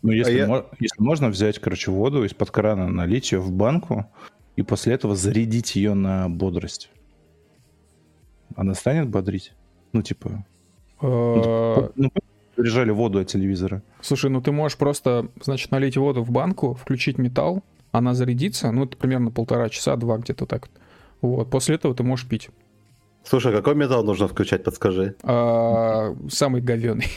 Ну, 0.03 0.11
если, 0.11 0.39
а 0.39 0.47
мо- 0.47 0.65
если 0.79 1.01
можно 1.01 1.29
взять, 1.29 1.59
короче, 1.59 1.89
воду 1.89 2.25
из-под 2.25 2.51
крана, 2.51 2.89
налить 2.89 3.31
ее 3.31 3.39
в 3.39 3.51
банку 3.51 4.05
и 4.55 4.61
после 4.61 4.93
этого 4.93 5.15
зарядить 5.15 5.75
ее 5.75 5.93
на 5.93 6.29
бодрость. 6.29 6.89
Она 8.55 8.73
станет 8.73 9.09
бодрить? 9.09 9.53
Ну, 9.93 10.01
типа... 10.01 10.45
А, 11.01 11.91
ну, 11.95 12.11
заряжали 12.55 12.91
воду 12.91 13.19
от 13.19 13.27
телевизора. 13.27 13.81
Слушай, 14.01 14.29
ну 14.29 14.41
ты 14.41 14.51
можешь 14.51 14.77
просто, 14.77 15.29
значит, 15.41 15.71
налить 15.71 15.97
воду 15.97 16.23
в 16.23 16.31
банку, 16.31 16.73
включить 16.73 17.17
металл, 17.17 17.63
она 17.91 18.13
зарядится, 18.13 18.71
ну, 18.71 18.85
это 18.85 18.97
примерно 18.97 19.31
полтора 19.31 19.69
часа, 19.69 19.95
два 19.95 20.17
где-то 20.17 20.45
так 20.45 20.69
вот. 21.21 21.49
После 21.49 21.75
этого 21.75 21.95
ты 21.95 22.03
можешь 22.03 22.27
пить. 22.27 22.49
Слушай, 23.23 23.53
а 23.53 23.55
какой 23.55 23.75
металл 23.75 24.03
нужно 24.03 24.27
включать, 24.27 24.63
подскажи? 24.63 25.15
А, 25.23 26.15
самый 26.29 26.61
говеный. 26.61 27.07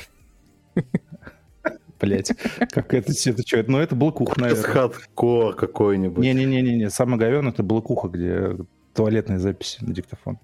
Блять, 2.00 2.32
как 2.70 2.92
это, 2.92 3.12
это 3.12 3.42
что? 3.46 3.64
Ну, 3.66 3.78
это 3.78 3.94
блокуха, 3.94 4.40
наверное. 4.40 4.62
Хардкор 4.62 5.54
какой-нибудь. 5.54 6.22
Не-не-не-не, 6.22 6.90
самый 6.90 7.18
говеный 7.18 7.50
это 7.50 7.62
блокуха, 7.62 8.08
где 8.08 8.56
туалетные 8.94 9.38
записи 9.38 9.82
на 9.82 9.94
диктофон. 9.94 10.38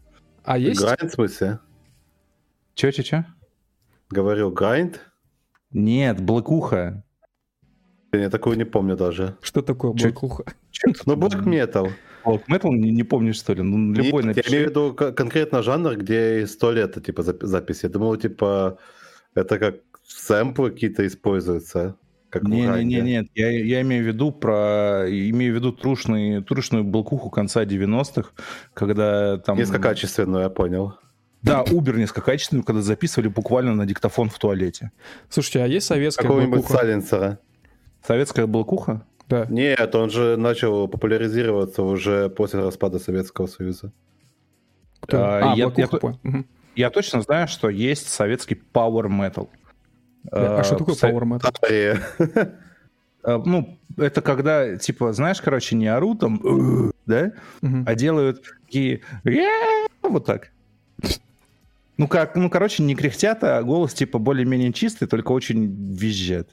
А 0.44 0.56
есть? 0.56 0.80
Грайнд, 0.80 1.10
в 1.10 1.14
смысле? 1.14 1.58
Че-че-че? 2.74 3.26
Говорил 4.10 4.50
грайнд? 4.50 5.00
Нет, 5.72 6.20
блокуха. 6.20 7.04
Я 8.12 8.28
такого 8.30 8.54
не 8.54 8.64
помню 8.64 8.96
даже. 8.96 9.36
Что 9.40 9.62
такое 9.62 9.92
блокуха? 9.92 10.44
Ну, 11.06 11.14
black 11.16 11.44
metal. 11.44 11.90
Black 12.24 12.44
metal 12.48 12.70
не, 12.70 12.90
не 12.90 13.02
помнишь, 13.04 13.36
что 13.36 13.54
ли? 13.54 13.62
Ну, 13.62 13.92
любой 13.92 14.22
Нет, 14.22 14.36
напиши. 14.36 14.50
Я 14.50 14.56
имею 14.56 14.68
в 14.68 14.70
виду 14.70 14.94
конкретно 14.94 15.62
жанр, 15.62 15.96
где 15.96 16.42
из 16.42 16.56
туалета, 16.56 17.00
типа, 17.00 17.22
записи. 17.22 17.84
Я 17.84 17.88
думал, 17.90 18.16
типа, 18.16 18.78
это 19.34 19.58
как 19.58 19.76
сэмплы 20.18 20.70
какие-то 20.70 21.06
используются. 21.06 21.96
Как 22.30 22.44
не, 22.44 22.62
не, 22.62 22.84
не, 22.84 23.00
нет, 23.02 23.26
я, 23.34 23.50
я 23.50 23.82
имею 23.82 24.04
в 24.04 24.06
виду 24.06 24.32
про, 24.32 25.04
имею 25.06 25.52
в 25.52 25.56
виду 25.56 25.70
трушный, 25.70 26.42
трушную 26.42 26.82
блокуху 26.82 27.28
конца 27.28 27.64
90-х, 27.64 28.30
когда 28.72 29.36
там... 29.36 29.58
Низкокачественную, 29.58 30.44
я 30.44 30.48
понял. 30.48 30.94
Да, 31.42 31.62
Uber 31.62 31.98
низкокачественную, 31.98 32.64
когда 32.64 32.80
записывали 32.80 33.28
буквально 33.28 33.74
на 33.74 33.84
диктофон 33.84 34.30
в 34.30 34.38
туалете. 34.38 34.92
Слушайте, 35.28 35.62
а 35.62 35.66
есть 35.66 35.86
советская 35.86 36.26
Какого-нибудь 36.26 36.66
сайленсера? 36.66 37.38
Советская 38.06 38.46
блокуха? 38.46 39.04
Да. 39.28 39.46
Нет, 39.50 39.94
он 39.94 40.08
же 40.10 40.36
начал 40.36 40.88
популяризироваться 40.88 41.82
уже 41.82 42.30
после 42.30 42.60
распада 42.60 42.98
Советского 42.98 43.46
Союза. 43.46 43.92
Кто? 45.00 45.18
А, 45.18 45.52
а 45.52 45.56
я, 45.56 45.70
я, 45.76 45.88
я, 45.90 46.44
я 46.76 46.90
точно 46.90 47.22
знаю, 47.22 47.48
что 47.48 47.68
есть 47.68 48.08
советский 48.08 48.60
Power 48.72 49.08
Metal. 49.08 49.48
Да, 50.24 50.60
а 50.60 50.64
что 50.64 50.76
такое 50.76 50.94
Power 50.94 51.40
Metal? 51.40 52.52
Ну, 53.24 53.78
это 53.96 54.20
когда, 54.20 54.76
типа, 54.76 55.12
знаешь, 55.12 55.40
короче, 55.40 55.76
не 55.76 55.86
орут 55.86 56.18
там, 56.18 56.92
да, 57.06 57.32
а 57.62 57.94
делают 57.94 58.42
такие 58.66 59.02
вот 60.02 60.26
так. 60.26 60.50
Ну, 61.98 62.08
как, 62.08 62.34
ну, 62.36 62.50
короче, 62.50 62.82
не 62.82 62.96
кряхтят, 62.96 63.44
а 63.44 63.62
голос, 63.62 63.94
типа, 63.94 64.18
более-менее 64.18 64.72
чистый, 64.72 65.06
только 65.06 65.30
очень 65.30 65.94
визжат. 65.94 66.48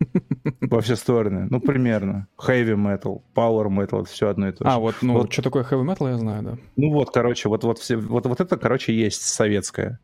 Во 0.60 0.80
все 0.80 0.96
стороны. 0.96 1.46
Ну, 1.50 1.60
примерно. 1.60 2.26
Heavy 2.38 2.74
metal, 2.74 3.22
power 3.34 3.68
metal, 3.68 4.02
это 4.02 4.10
все 4.10 4.28
одно 4.28 4.48
и 4.48 4.52
то 4.52 4.64
а, 4.64 4.70
же. 4.70 4.76
А, 4.76 4.78
вот, 4.78 4.96
ну, 5.02 5.12
вот, 5.14 5.32
что 5.32 5.42
такое 5.42 5.64
heavy 5.64 5.84
metal, 5.84 6.10
я 6.10 6.18
знаю, 6.18 6.42
да. 6.42 6.58
Ну, 6.76 6.92
вот, 6.92 7.10
короче, 7.10 7.48
вот, 7.48 7.62
вот, 7.64 7.78
все, 7.78 7.96
вот, 7.96 8.26
вот 8.26 8.40
это, 8.40 8.56
короче, 8.56 8.94
есть 8.94 9.22
советское. 9.22 10.00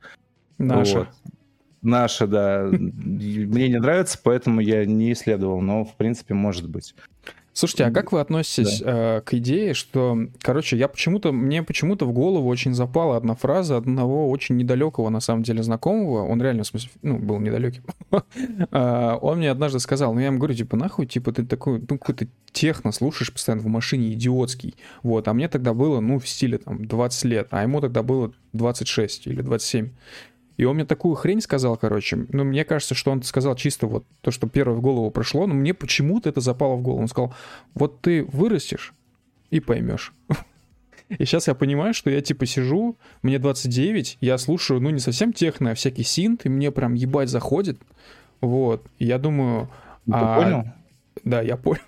Наша. 0.58 0.98
Вот. 1.00 1.08
Наша, 1.82 2.26
да. 2.26 2.68
Мне 2.70 3.68
не 3.68 3.78
нравится, 3.78 4.18
поэтому 4.22 4.60
я 4.60 4.84
не 4.84 5.12
исследовал, 5.12 5.60
но, 5.60 5.84
в 5.84 5.96
принципе, 5.96 6.34
может 6.34 6.68
быть. 6.68 6.94
Слушайте, 7.52 7.84
а 7.84 7.90
как 7.90 8.12
вы 8.12 8.20
относитесь 8.20 8.80
да. 8.80 9.18
э, 9.18 9.20
к 9.22 9.34
идее, 9.34 9.74
что, 9.74 10.16
короче, 10.40 10.76
я 10.76 10.86
почему-то, 10.86 11.32
мне 11.32 11.64
почему-то 11.64 12.06
в 12.06 12.12
голову 12.12 12.48
очень 12.48 12.74
запала 12.74 13.16
одна 13.16 13.34
фраза 13.34 13.76
одного 13.76 14.30
очень 14.30 14.56
недалекого, 14.56 15.08
на 15.08 15.20
самом 15.20 15.42
деле, 15.42 15.62
знакомого, 15.62 16.24
он 16.26 16.40
реально, 16.40 16.62
в 16.62 16.68
смысле, 16.68 16.90
ну, 17.02 17.18
был 17.18 17.40
недалекий, 17.40 17.82
а, 18.70 19.16
он 19.16 19.38
мне 19.38 19.50
однажды 19.50 19.80
сказал, 19.80 20.14
ну, 20.14 20.20
я 20.20 20.26
ему 20.26 20.38
говорю, 20.38 20.54
типа, 20.54 20.76
нахуй, 20.76 21.06
типа, 21.06 21.32
ты 21.32 21.44
такой, 21.44 21.80
ну, 21.80 21.98
какой-то 21.98 22.28
техно 22.52 22.92
слушаешь 22.92 23.32
постоянно 23.32 23.62
в 23.62 23.66
машине, 23.66 24.12
идиотский, 24.12 24.76
вот, 25.02 25.26
а 25.26 25.34
мне 25.34 25.48
тогда 25.48 25.74
было, 25.74 25.98
ну, 25.98 26.20
в 26.20 26.28
стиле, 26.28 26.58
там, 26.58 26.84
20 26.84 27.24
лет, 27.24 27.48
а 27.50 27.62
ему 27.62 27.80
тогда 27.80 28.04
было 28.04 28.32
26 28.52 29.26
или 29.26 29.42
27, 29.42 29.90
и 30.60 30.64
он 30.66 30.74
мне 30.74 30.84
такую 30.84 31.14
хрень 31.14 31.40
сказал, 31.40 31.78
короче. 31.78 32.26
Ну, 32.28 32.44
мне 32.44 32.66
кажется, 32.66 32.94
что 32.94 33.10
он 33.10 33.22
сказал 33.22 33.54
чисто 33.54 33.86
вот 33.86 34.04
то, 34.20 34.30
что 34.30 34.46
первое 34.46 34.76
в 34.76 34.82
голову 34.82 35.10
прошло, 35.10 35.46
но 35.46 35.54
мне 35.54 35.72
почему-то 35.72 36.28
это 36.28 36.42
запало 36.42 36.76
в 36.76 36.82
голову. 36.82 37.00
Он 37.00 37.08
сказал, 37.08 37.32
вот 37.72 38.02
ты 38.02 38.24
вырастешь 38.24 38.92
и 39.48 39.58
поймешь. 39.58 40.12
И 41.08 41.24
сейчас 41.24 41.48
я 41.48 41.54
понимаю, 41.54 41.94
что 41.94 42.10
я 42.10 42.20
типа 42.20 42.44
сижу, 42.44 42.98
мне 43.22 43.38
29, 43.38 44.18
я 44.20 44.36
слушаю, 44.36 44.82
ну, 44.82 44.90
не 44.90 44.98
совсем 44.98 45.32
техно, 45.32 45.70
а 45.70 45.74
всякий 45.74 46.02
синт, 46.02 46.44
и 46.44 46.50
мне 46.50 46.70
прям 46.70 46.92
ебать 46.92 47.30
заходит. 47.30 47.80
Вот. 48.42 48.86
И 48.98 49.06
я 49.06 49.18
думаю... 49.18 49.70
Ты 50.04 50.12
а... 50.12 50.42
понял? 50.42 50.64
Да, 51.24 51.40
я 51.40 51.56
понял. 51.56 51.80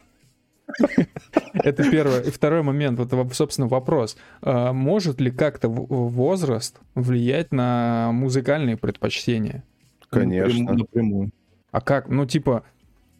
Это 1.55 1.91
первое. 1.91 2.21
И 2.21 2.31
второй 2.31 2.63
момент, 2.63 2.99
вот, 2.99 3.35
собственно, 3.35 3.69
вопрос. 3.69 4.17
А, 4.43 4.73
может 4.73 5.21
ли 5.21 5.31
как-то 5.31 5.69
возраст 5.69 6.79
влиять 6.95 7.53
на 7.53 8.11
музыкальные 8.13 8.77
предпочтения? 8.77 9.65
Конечно. 10.11 10.75
Напрямую. 10.75 11.31
А 11.71 11.81
как? 11.81 12.09
Ну, 12.09 12.27
типа, 12.27 12.65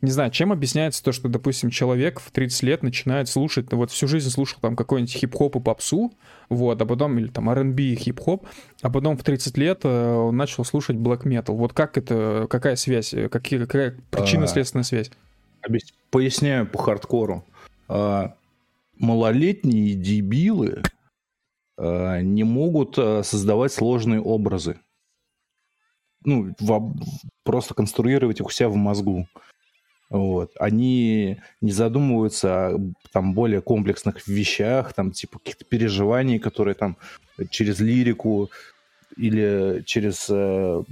не 0.03 0.11
знаю, 0.11 0.31
чем 0.31 0.53
объясняется 0.53 1.03
то, 1.03 1.13
что, 1.13 1.29
допустим, 1.29 1.71
человек 1.71 2.21
в 2.21 2.31
30 2.33 2.63
лет 2.65 2.83
начинает 2.83 3.29
слушать, 3.29 3.71
ну, 3.71 3.79
вот 3.79 3.93
всю 3.93 4.09
жизнь 4.09 4.29
слушал 4.31 4.59
там 4.61 4.75
какой-нибудь 4.75 5.15
хип-хоп 5.15 5.57
и 5.57 5.61
попсу, 5.61 6.13
вот, 6.49 6.83
а 6.83 6.85
потом, 6.85 7.19
или 7.19 7.29
там 7.29 7.49
R&B 7.49 7.83
и 7.83 7.95
хип-хоп, 7.95 8.47
а 8.83 8.91
потом 8.91 9.17
в 9.17 9.23
30 9.23 9.57
лет 9.57 9.81
э, 9.85 10.15
он 10.15 10.37
начал 10.37 10.65
слушать 10.65 10.97
black 10.97 11.23
metal. 11.23 11.55
Вот 11.55 11.73
как 11.73 11.97
это, 11.97 12.47
какая 12.51 12.75
связь, 12.75 13.15
э, 13.15 13.29
какие, 13.29 13.61
какая 13.61 13.97
причинно-следственная 14.11 14.85
связь? 14.85 15.11
Поясняю 16.13 16.67
по 16.67 16.77
хардкору. 16.77 17.43
А, 17.89 18.35
малолетние 18.99 19.95
дебилы 19.95 20.83
а, 21.79 22.21
не 22.21 22.45
могут 22.45 22.99
а, 22.99 23.23
создавать 23.23 23.73
сложные 23.73 24.21
образы. 24.21 24.79
Ну, 26.25 26.55
просто 27.45 27.73
конструировать 27.73 28.41
их 28.41 28.47
у 28.47 28.51
себя 28.51 28.69
в 28.69 28.77
мозгу. 28.77 29.27
Вот. 30.11 30.53
Они 30.61 31.41
не 31.63 31.73
задумываются 31.73 32.69
о 32.69 32.93
там, 33.11 33.33
более 33.33 33.63
комплексных 33.63 34.29
вещах, 34.29 34.93
там, 34.93 35.13
типа 35.13 35.39
каких-то 35.39 35.65
переживаний, 35.65 36.39
которые 36.39 36.75
там 36.75 36.99
через 37.49 37.81
лирику 37.81 38.51
или 39.17 39.83
через 39.85 40.27
э, 40.31 40.83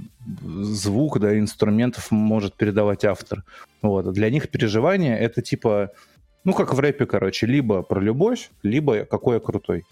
звук, 0.45 1.19
да, 1.19 1.37
инструментов 1.37 2.11
может 2.11 2.55
передавать 2.55 3.05
автор. 3.05 3.43
Вот. 3.81 4.11
для 4.13 4.29
них 4.29 4.49
переживания 4.49 5.17
это 5.17 5.41
типа, 5.41 5.91
ну, 6.43 6.53
как 6.53 6.73
в 6.73 6.79
рэпе, 6.79 7.05
короче, 7.05 7.45
либо 7.45 7.81
про 7.81 7.99
любовь, 7.99 8.51
либо 8.63 9.05
какой 9.05 9.35
я 9.35 9.39
крутой. 9.39 9.85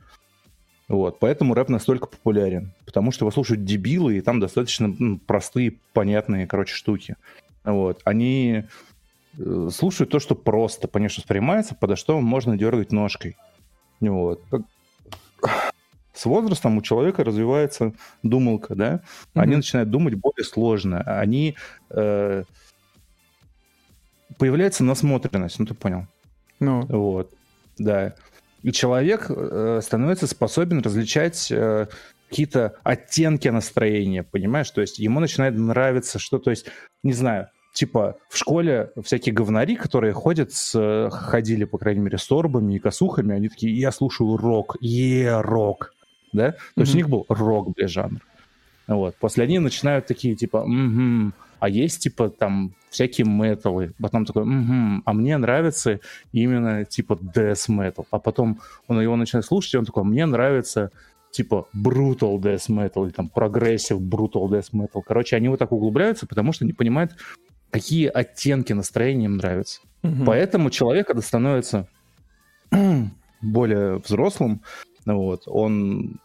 Вот, 0.88 1.20
поэтому 1.20 1.54
рэп 1.54 1.70
настолько 1.70 2.08
популярен, 2.08 2.74
потому 2.86 3.12
что 3.12 3.24
его 3.24 3.32
слушают 3.32 3.64
дебилы, 3.64 4.18
и 4.18 4.22
там 4.22 4.40
достаточно 4.40 4.88
ну, 4.88 5.20
простые, 5.20 5.76
понятные, 5.94 6.48
короче, 6.48 6.74
штуки. 6.74 7.16
Вот, 7.64 8.02
они 8.06 8.66
Э, 9.38 9.70
слушают 9.72 10.12
то, 10.12 10.20
что 10.20 10.36
просто 10.36 10.88
ней 10.88 11.18
воспринимается, 11.18 11.76
подо 11.76 11.96
что 11.96 12.20
можно 12.20 12.58
дергать 12.58 12.92
ножкой. 12.92 13.38
Вот. 14.00 14.42
С 16.20 16.26
возрастом 16.26 16.78
у 16.78 16.82
человека 16.82 17.24
развивается 17.24 17.94
думалка, 18.24 18.76
да? 18.76 18.96
Mm-hmm. 18.96 19.42
Они 19.42 19.56
начинают 19.56 19.90
думать 19.90 20.16
более 20.16 20.44
сложно. 20.44 21.02
Они 21.04 21.56
э, 21.92 22.44
появляется 24.38 24.84
насмотренность, 24.84 25.60
ну 25.60 25.66
ты 25.66 25.76
понял? 25.76 26.08
Ну. 26.60 26.82
Вот. 26.88 27.32
Да. 27.78 28.16
И 28.64 28.74
человек 28.74 29.28
э, 29.30 29.80
становится 29.82 30.28
способен 30.28 30.82
различать 30.82 31.50
э, 31.54 31.88
какие-то 32.28 32.76
оттенки 32.84 33.48
настроения, 33.48 34.24
понимаешь? 34.24 34.70
То 34.72 34.82
есть 34.82 35.00
ему 35.00 35.22
начинает 35.22 35.56
нравиться 35.56 36.20
что, 36.20 36.38
то 36.38 36.50
есть, 36.50 36.66
не 37.02 37.14
знаю, 37.14 37.48
типа 37.72 38.18
в 38.28 38.38
школе 38.38 38.92
всякие 39.06 39.34
говнари, 39.34 39.78
которые 39.78 40.12
ходят 40.12 40.52
с, 40.52 41.10
ходили, 41.14 41.64
по 41.64 41.78
крайней 41.78 42.02
мере, 42.02 42.18
с 42.18 42.28
торбами 42.28 42.76
и 42.76 42.80
косухами, 42.80 43.34
они 43.34 43.48
такие, 43.48 43.74
я 43.80 43.94
слушаю 43.94 44.36
рок, 44.36 44.76
е 44.82 45.40
рок, 45.40 45.94
да? 46.34 46.52
То 46.52 46.58
mm-hmm. 46.58 46.82
есть 46.82 46.94
у 46.94 46.98
них 46.98 47.10
был 47.10 47.26
рок, 47.30 47.74
бля, 47.74 47.88
жанр. 47.88 48.22
Вот. 48.88 49.16
После 49.18 49.44
они 49.44 49.60
начинают 49.60 50.08
такие, 50.08 50.36
типа, 50.36 50.58
угу, 50.58 51.32
а 51.60 51.70
есть, 51.70 52.02
типа, 52.02 52.30
там, 52.30 52.74
всякие 52.90 53.28
металлы. 53.28 53.94
Потом 54.02 54.26
такой, 54.26 54.44
угу, 54.44 55.04
а 55.06 55.14
мне 55.14 55.38
нравится 55.38 56.00
именно, 56.32 56.86
типа, 56.86 57.14
death 57.14 57.70
metal. 57.70 58.08
А 58.10 58.18
потом 58.18 58.60
он 58.88 59.00
его 59.00 59.16
начинает 59.16 59.46
слушать, 59.46 59.76
и 59.76 59.78
он 59.78 59.86
такой, 59.86 60.04
мне 60.04 60.26
нравится 60.26 60.92
типа 61.32 61.68
brutal 61.76 62.40
death 62.40 62.70
metal 62.70 63.06
или 63.06 63.12
там 63.12 63.32
progressive 63.34 64.00
brutal 64.00 64.48
death 64.50 64.72
metal. 64.74 65.04
Короче, 65.06 65.36
они 65.36 65.48
вот 65.48 65.60
так 65.60 65.72
углубляются, 65.72 66.26
потому 66.26 66.54
что 66.54 66.66
не 66.66 66.74
понимают, 66.74 67.16
какие 67.70 68.08
оттенки 68.08 68.74
настроения 68.74 69.26
им 69.26 69.38
нравятся. 69.38 69.82
Угу. 70.04 70.26
Поэтому 70.26 70.70
человек, 70.70 71.08
когда 71.08 71.22
становится 71.22 71.88
более 73.42 73.98
взрослым, 73.98 74.62
вот, 75.06 75.44
он 75.46 76.20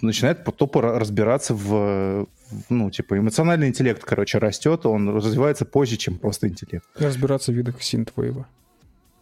начинает 0.00 0.44
тупо 0.56 0.82
разбираться 0.82 1.54
в, 1.54 2.26
ну, 2.68 2.90
типа, 2.90 3.18
эмоциональный 3.18 3.68
интеллект, 3.68 4.02
короче, 4.04 4.38
растет, 4.38 4.86
он 4.86 5.08
развивается 5.14 5.64
позже, 5.64 5.96
чем 5.96 6.18
просто 6.18 6.48
интеллект. 6.48 6.86
Разбираться 6.96 7.52
в 7.52 7.54
видах 7.54 7.82
синтвейва. 7.82 8.46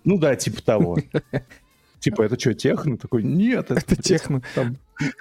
Ну 0.05 0.19
да, 0.19 0.35
типа 0.37 0.63
того. 0.63 0.99
Типа, 2.01 2.23
это 2.23 2.37
что, 2.37 2.53
техно? 2.53 2.99
Такой, 2.99 3.23
нет, 3.23 3.71
это, 3.71 3.95
техно. 3.95 4.43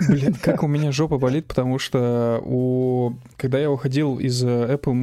Блин, 0.09 0.33
как 0.41 0.63
у 0.63 0.67
меня 0.67 0.91
жопа 0.91 1.19
болит, 1.19 1.45
потому 1.45 1.77
что 1.77 2.41
у... 2.43 3.13
когда 3.37 3.59
я 3.59 3.69
уходил 3.69 4.17
из 4.17 4.43
э, 4.43 4.47
Apple 4.47 4.95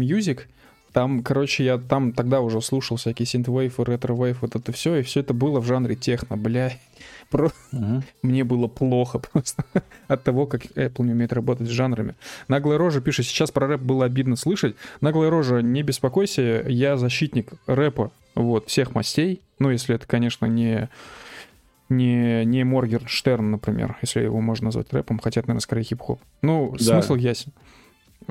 Music, 0.00 0.44
там, 0.92 1.22
короче, 1.22 1.64
я 1.64 1.78
там 1.78 2.12
тогда 2.12 2.40
уже 2.40 2.60
слушал 2.60 2.96
всякие 2.96 3.26
синтвейв 3.26 3.80
и 3.80 3.84
ретро 3.84 4.14
вот 4.14 4.54
это 4.54 4.72
все, 4.72 4.96
и 4.96 5.02
все 5.02 5.20
это 5.20 5.32
было 5.34 5.60
в 5.60 5.66
жанре 5.66 5.96
техно, 5.96 6.36
бля. 6.36 6.72
Про... 7.30 7.50
Угу. 7.72 8.02
Мне 8.22 8.44
было 8.44 8.66
плохо 8.66 9.18
просто 9.32 9.64
от 10.06 10.22
того, 10.22 10.46
как 10.46 10.66
Apple 10.76 11.04
не 11.04 11.12
умеет 11.12 11.32
работать 11.32 11.66
с 11.66 11.70
жанрами. 11.70 12.14
Наглая 12.48 12.78
рожа 12.78 13.00
пишет, 13.00 13.26
сейчас 13.26 13.50
про 13.50 13.66
рэп 13.66 13.80
было 13.80 14.04
обидно 14.04 14.36
слышать. 14.36 14.76
Наглая 15.00 15.30
рожа, 15.30 15.62
не 15.62 15.82
беспокойся, 15.82 16.64
я 16.68 16.98
защитник 16.98 17.52
рэпа, 17.66 18.12
вот, 18.34 18.68
всех 18.68 18.94
мастей. 18.94 19.40
Ну, 19.58 19.70
если 19.70 19.94
это, 19.94 20.06
конечно, 20.06 20.46
не 20.46 20.90
не, 21.88 22.44
не 22.44 22.64
Моргенштерн, 22.64 23.50
например, 23.50 23.98
если 24.00 24.20
его 24.22 24.40
можно 24.40 24.66
назвать 24.66 24.92
рэпом, 24.92 25.18
хотя 25.18 25.40
это, 25.40 25.48
наверное, 25.48 25.62
скорее 25.62 25.84
хип-хоп. 25.84 26.20
Ну, 26.40 26.74
да. 26.78 26.84
смысл 26.84 27.16
ясен. 27.16 27.52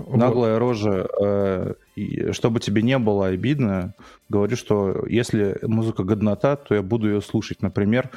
Наглая 0.07 0.59
рожа. 0.59 1.07
Э, 1.19 1.73
чтобы 2.31 2.59
тебе 2.59 2.81
не 2.81 2.97
было 2.97 3.27
обидно, 3.27 3.93
говорю, 4.29 4.55
что 4.55 5.05
если 5.07 5.59
музыка 5.61 6.03
годнота, 6.03 6.55
то 6.55 6.75
я 6.75 6.81
буду 6.81 7.09
ее 7.09 7.21
слушать. 7.21 7.61
Например, 7.61 8.09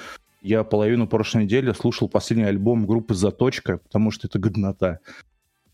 я 0.43 0.63
половину 0.63 1.07
прошлой 1.07 1.45
недели 1.45 1.73
слушал 1.73 2.09
последний 2.09 2.45
альбом 2.45 2.87
группы 2.87 3.15
«Заточка», 3.15 3.79
потому 3.79 4.11
что 4.11 4.27
это 4.27 4.39
годнота. 4.39 5.01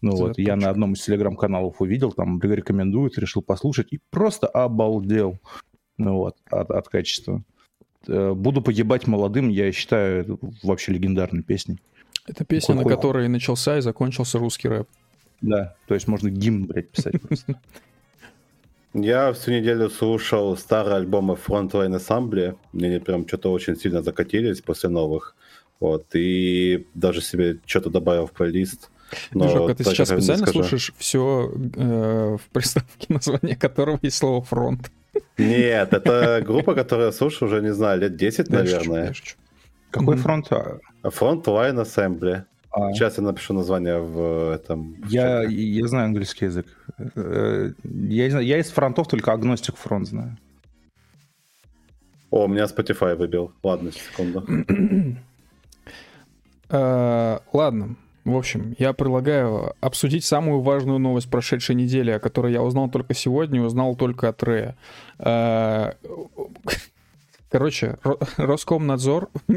Ну 0.01 0.13
Заточка. 0.13 0.29
вот, 0.29 0.39
я 0.39 0.57
на 0.57 0.71
одном 0.71 0.93
из 0.95 1.03
телеграм-каналов 1.03 1.81
увидел, 1.81 2.13
там 2.13 2.41
рекомендуют, 2.41 3.19
решил 3.19 3.43
послушать, 3.43 3.89
и 3.91 4.01
просто 4.11 4.47
обалдел 4.47 5.39
ну 5.99 6.17
вот, 6.17 6.37
от, 6.51 6.71
от 6.71 6.89
качества. 6.89 7.43
Э, 8.07 8.33
буду 8.33 8.63
погибать 8.63 9.07
молодым, 9.07 9.49
я 9.49 9.71
считаю, 9.73 10.23
это 10.23 10.39
вообще 10.63 10.93
легендарной 10.93 11.43
песней. 11.43 11.79
Это 12.27 12.45
песня, 12.45 12.75
Какой 12.75 12.91
на 12.91 12.97
которой 12.97 13.29
начался 13.29 13.79
и 13.79 13.81
закончился 13.81 14.39
русский 14.39 14.69
рэп. 14.69 14.89
Да, 15.41 15.75
то 15.87 15.95
есть 15.95 16.09
можно 16.09 16.31
гимн, 16.31 16.67
блядь, 16.67 16.91
писать 16.91 17.21
просто. 17.21 17.61
Я 18.93 19.33
всю 19.33 19.53
неделю 19.53 19.89
слушал 19.89 20.57
старые 20.57 20.97
альбомы 20.97 21.35
Frontline 21.35 21.97
Assembly. 21.97 22.57
Мне 22.73 22.89
они 22.89 22.99
прям 22.99 23.27
что-то 23.27 23.53
очень 23.53 23.77
сильно 23.77 24.03
закатились 24.03 24.61
после 24.61 24.89
новых. 24.89 25.37
Вот, 25.79 26.07
и 26.15 26.87
даже 26.95 27.21
себе 27.23 27.59
что-то 27.65 27.89
добавил 27.89 28.27
в 28.27 28.33
плейлист. 28.33 28.91
Но 29.33 29.45
Движок, 29.45 29.71
а 29.71 29.75
ты 29.75 29.85
сейчас 29.85 30.09
специально 30.09 30.47
слушаешь 30.47 30.93
все 30.99 31.53
э, 31.77 32.37
в 32.37 32.49
приставке, 32.53 33.07
название 33.09 33.57
которого 33.57 33.99
есть 34.03 34.19
слово 34.19 34.43
фронт? 34.43 34.91
Нет, 35.39 35.93
это 35.93 36.43
группа, 36.47 36.75
которую 36.75 37.07
я 37.07 37.13
слушаю 37.13 37.49
уже, 37.49 37.63
не 37.63 37.73
знаю, 37.73 38.01
лет 38.01 38.17
10, 38.17 38.51
наверное. 38.51 39.15
Какой 39.91 40.17
фронт? 40.17 40.51
Frontline 41.03 41.83
Assembly. 41.83 42.43
А. 42.73 42.93
Сейчас 42.93 43.19
я 43.19 43.25
напишу 43.25 43.53
название 43.53 43.99
в 43.99 44.55
этом. 44.55 44.95
В 45.03 45.09
я, 45.09 45.43
я 45.43 45.89
знаю 45.89 46.07
английский 46.07 46.45
язык. 46.45 46.67
Э, 47.17 47.73
я, 47.83 48.41
я 48.41 48.59
из 48.59 48.71
фронтов 48.71 49.09
только 49.09 49.33
агностик 49.33 49.77
фронт 49.77 50.07
знаю. 50.07 50.37
О, 52.31 52.45
у 52.45 52.49
меня 52.49 52.65
Spotify 52.65 53.17
выбил. 53.17 53.53
Ладно, 53.65 53.91
секунду. 53.91 54.45
uh, 56.69 57.43
ладно. 57.53 57.97
В 58.25 58.37
общем, 58.37 58.77
я 58.79 58.93
предлагаю 58.93 59.75
обсудить 59.81 60.25
самую 60.25 60.61
важную 60.61 60.99
новость 60.99 61.29
прошедшей 61.29 61.75
недели, 61.75 62.13
о 62.13 62.21
которой 62.21 62.53
я 62.53 62.63
узнал 62.63 62.89
только 62.89 63.15
сегодня, 63.15 63.63
узнал 63.63 63.97
только 63.97 64.29
от 64.29 64.43
Рэя. 64.43 64.77
Короче, 67.51 67.99
Роскомнадзор 68.37 69.29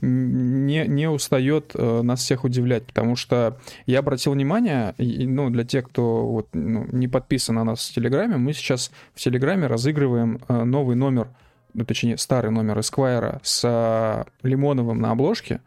не, 0.00 0.86
не 0.86 1.10
устает 1.10 1.72
э, 1.74 2.02
нас 2.02 2.20
всех 2.20 2.44
удивлять, 2.44 2.86
потому 2.86 3.16
что 3.16 3.58
я 3.86 3.98
обратил 3.98 4.32
внимание, 4.32 4.94
ну, 4.98 5.50
для 5.50 5.64
тех, 5.64 5.88
кто 5.88 6.24
вот, 6.24 6.48
ну, 6.52 6.86
не 6.92 7.08
подписан 7.08 7.56
на 7.56 7.64
нас 7.64 7.88
в 7.88 7.94
Телеграме, 7.94 8.36
мы 8.36 8.52
сейчас 8.52 8.92
в 9.14 9.20
Телеграме 9.20 9.66
разыгрываем 9.66 10.40
э, 10.48 10.62
новый 10.62 10.94
номер, 10.94 11.28
ну, 11.74 11.84
точнее, 11.84 12.16
старый 12.16 12.52
номер 12.52 12.78
Эсквайра 12.78 13.40
с 13.42 13.62
э, 13.64 14.46
Лимоновым 14.46 15.00
на 15.00 15.10
обложке. 15.10 15.60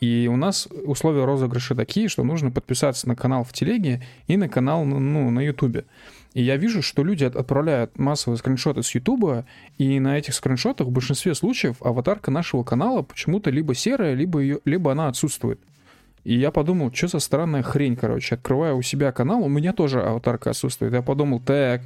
И 0.00 0.28
у 0.30 0.36
нас 0.36 0.68
условия 0.84 1.24
розыгрыша 1.24 1.74
такие, 1.74 2.08
что 2.08 2.24
нужно 2.24 2.50
подписаться 2.50 3.08
на 3.08 3.14
канал 3.14 3.44
в 3.44 3.52
Телеге 3.52 4.02
и 4.26 4.36
на 4.36 4.48
канал 4.48 4.84
ну, 4.84 5.30
на 5.30 5.40
Ютубе. 5.40 5.84
И 6.34 6.42
я 6.42 6.56
вижу, 6.56 6.82
что 6.82 7.04
люди 7.04 7.24
отправляют 7.24 7.96
массовые 7.96 8.38
скриншоты 8.38 8.82
с 8.82 8.92
Ютуба, 8.94 9.46
и 9.78 10.00
на 10.00 10.18
этих 10.18 10.34
скриншотах 10.34 10.88
в 10.88 10.90
большинстве 10.90 11.34
случаев 11.34 11.76
аватарка 11.80 12.32
нашего 12.32 12.64
канала 12.64 13.02
почему-то 13.02 13.50
либо 13.50 13.74
серая, 13.74 14.14
либо, 14.14 14.40
ее, 14.40 14.58
либо 14.64 14.90
она 14.92 15.08
отсутствует. 15.08 15.60
И 16.24 16.34
я 16.34 16.50
подумал, 16.50 16.92
что 16.92 17.06
за 17.06 17.18
странная 17.20 17.62
хрень, 17.62 17.96
короче. 17.96 18.34
Открываю 18.34 18.76
у 18.76 18.82
себя 18.82 19.12
канал, 19.12 19.44
у 19.44 19.48
меня 19.48 19.72
тоже 19.72 20.02
аватарка 20.02 20.50
отсутствует. 20.50 20.92
Я 20.92 21.02
подумал, 21.02 21.38
так, 21.38 21.82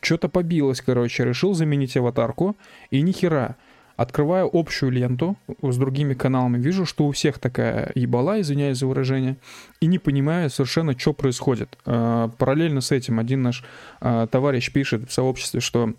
что-то 0.00 0.28
побилось, 0.28 0.80
короче, 0.80 1.24
решил 1.24 1.54
заменить 1.54 1.96
аватарку, 1.96 2.56
и 2.90 3.02
ни 3.02 3.12
хера. 3.12 3.56
Открываю 3.96 4.48
общую 4.52 4.90
ленту 4.90 5.36
с 5.62 5.76
другими 5.76 6.14
каналами, 6.14 6.58
вижу, 6.58 6.86
что 6.86 7.06
у 7.06 7.12
всех 7.12 7.38
такая 7.38 7.92
ебала, 7.94 8.40
извиняюсь 8.40 8.78
за 8.78 8.86
выражение, 8.86 9.36
и 9.80 9.86
не 9.86 9.98
понимаю 9.98 10.50
совершенно, 10.50 10.98
что 10.98 11.12
происходит. 11.12 11.78
А, 11.84 12.28
параллельно 12.28 12.80
с 12.80 12.90
этим 12.90 13.18
один 13.18 13.42
наш 13.42 13.64
а, 14.00 14.26
товарищ 14.26 14.72
пишет 14.72 15.08
в 15.08 15.12
сообществе, 15.12 15.60
что 15.60 15.94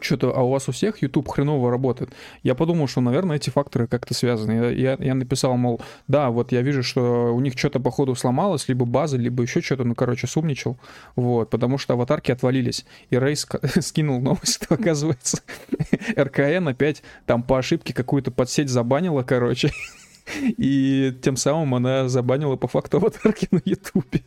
что-то, 0.00 0.32
а 0.34 0.42
у 0.42 0.50
вас 0.50 0.68
у 0.68 0.72
всех 0.72 1.02
YouTube 1.02 1.28
хреново 1.28 1.70
работает. 1.70 2.10
Я 2.42 2.54
подумал, 2.54 2.88
что, 2.88 3.00
наверное, 3.00 3.36
эти 3.36 3.50
факторы 3.50 3.86
как-то 3.86 4.14
связаны. 4.14 4.52
Я, 4.52 4.70
я, 4.70 4.96
я 4.98 5.14
написал, 5.14 5.56
мол, 5.56 5.80
да, 6.08 6.30
вот 6.30 6.52
я 6.52 6.62
вижу, 6.62 6.82
что 6.82 7.34
у 7.34 7.40
них 7.40 7.58
что-то, 7.58 7.80
походу, 7.80 8.14
сломалось, 8.14 8.68
либо 8.68 8.84
база, 8.84 9.16
либо 9.16 9.42
еще 9.42 9.60
что-то, 9.60 9.84
ну, 9.84 9.94
короче, 9.94 10.26
сумничал, 10.26 10.78
вот, 11.16 11.50
потому 11.50 11.78
что 11.78 11.94
аватарки 11.94 12.30
отвалились. 12.30 12.84
И 13.10 13.18
Рейс 13.18 13.46
скинул 13.80 14.20
новость, 14.20 14.62
что, 14.62 14.74
оказывается, 14.74 15.40
РКН 16.16 16.68
опять 16.68 17.02
там 17.26 17.42
по 17.42 17.58
ошибке 17.58 17.94
какую-то 17.94 18.30
подсеть 18.30 18.68
забанила, 18.68 19.22
короче, 19.22 19.72
и 20.40 21.16
тем 21.22 21.36
самым 21.36 21.74
она 21.74 22.08
забанила 22.08 22.56
по 22.56 22.68
факту 22.68 22.98
аватарки 22.98 23.48
на 23.50 23.60
Ютубе. 23.64 24.22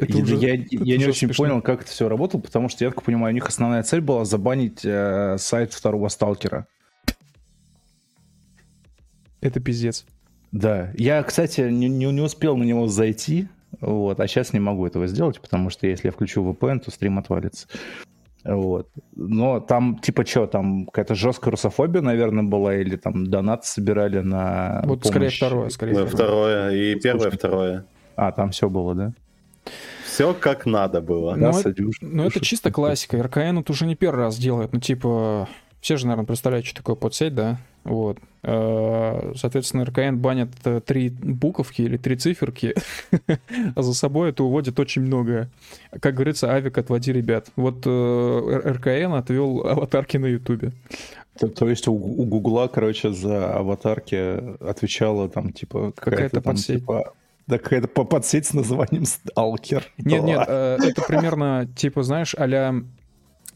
Это 0.00 0.18
уже, 0.18 0.36
я, 0.36 0.54
это 0.54 0.66
я 0.70 0.96
не 0.96 1.06
очень 1.06 1.28
смешно. 1.28 1.44
понял, 1.44 1.62
как 1.62 1.82
это 1.82 1.90
все 1.90 2.08
работало, 2.08 2.40
потому 2.40 2.68
что, 2.68 2.84
я 2.84 2.90
так 2.90 3.02
понимаю, 3.02 3.32
у 3.32 3.34
них 3.34 3.46
основная 3.46 3.82
цель 3.82 4.00
была 4.00 4.24
забанить 4.24 4.84
э, 4.84 5.36
сайт 5.38 5.72
второго 5.72 6.08
сталкера. 6.08 6.66
Это 9.40 9.60
пиздец. 9.60 10.04
Да. 10.52 10.90
Я, 10.96 11.22
кстати, 11.22 11.62
не, 11.62 11.88
не, 11.88 12.10
не 12.12 12.20
успел 12.20 12.56
на 12.56 12.64
него 12.64 12.86
зайти, 12.86 13.48
вот, 13.80 14.18
а 14.20 14.26
сейчас 14.26 14.52
не 14.52 14.60
могу 14.60 14.86
этого 14.86 15.06
сделать, 15.06 15.40
потому 15.40 15.70
что 15.70 15.86
если 15.86 16.08
я 16.08 16.12
включу 16.12 16.42
VPN, 16.44 16.80
то 16.80 16.90
стрим 16.90 17.18
отвалится. 17.18 17.68
Вот. 18.44 18.88
Но 19.14 19.60
там, 19.60 19.98
типа, 19.98 20.24
что, 20.24 20.46
там 20.46 20.86
какая-то 20.86 21.14
жесткая 21.14 21.52
русофобия, 21.52 22.00
наверное, 22.00 22.42
была, 22.42 22.74
или 22.74 22.96
там 22.96 23.26
донат 23.26 23.64
собирали 23.64 24.20
на 24.20 24.82
Вот 24.84 25.02
помощь. 25.02 25.08
скорее 25.08 25.30
второе, 25.30 25.68
скорее 25.68 25.98
ну, 25.98 26.06
второе. 26.06 26.70
И 26.70 26.94
первое, 26.98 27.30
второе. 27.30 27.84
А, 28.16 28.32
там 28.32 28.50
все 28.50 28.68
было, 28.68 28.94
да? 28.94 29.12
Все 30.04 30.34
как 30.34 30.66
надо 30.66 31.00
было. 31.00 31.34
Ну, 31.34 31.52
да, 31.52 31.60
это, 31.60 31.82
ну 32.00 32.24
это 32.24 32.40
чисто 32.40 32.70
классика. 32.70 33.22
РКН 33.22 33.58
это 33.58 33.72
уже 33.72 33.86
не 33.86 33.94
первый 33.94 34.24
раз 34.24 34.36
делает. 34.36 34.72
Ну, 34.72 34.80
типа, 34.80 35.48
все 35.80 35.96
же, 35.96 36.06
наверное, 36.06 36.26
представляют, 36.26 36.66
что 36.66 36.76
такое 36.76 36.96
подсеть, 36.96 37.34
да? 37.34 37.58
Вот. 37.84 38.18
Э, 38.42 39.32
соответственно, 39.36 39.84
РКН 39.84 40.16
банят 40.16 40.50
э, 40.64 40.80
три 40.84 41.10
буковки 41.10 41.82
или 41.82 41.96
три 41.96 42.16
циферки, 42.16 42.74
а 43.74 43.82
за 43.82 43.94
собой 43.94 44.30
это 44.30 44.44
уводит 44.44 44.78
очень 44.78 45.02
многое. 45.02 45.50
Как 46.00 46.14
говорится, 46.14 46.52
авик 46.52 46.76
отводи 46.76 47.12
ребят. 47.12 47.48
Вот 47.56 47.82
э, 47.86 48.60
РКН 48.66 49.14
отвел 49.14 49.66
аватарки 49.66 50.18
на 50.18 50.26
Ютубе. 50.26 50.72
То, 51.38 51.48
то 51.48 51.68
есть 51.68 51.88
у, 51.88 51.94
у 51.94 52.24
Гугла, 52.26 52.68
короче, 52.68 53.12
за 53.12 53.54
аватарки 53.54 54.62
отвечала 54.62 55.28
там, 55.28 55.52
типа, 55.52 55.92
какая-то, 55.96 56.36
какая 56.36 56.40
подсеть. 56.42 56.80
Типа, 56.80 57.14
да 57.50 57.58
какая-то 57.58 57.88
подсеть 57.88 58.46
с 58.46 58.54
названием 58.54 59.04
Сталкер. 59.04 59.84
Нет, 59.98 60.22
нет, 60.22 60.44
э, 60.46 60.78
это 60.82 61.02
примерно, 61.02 61.68
типа, 61.76 62.02
знаешь, 62.02 62.34
а 62.38 62.72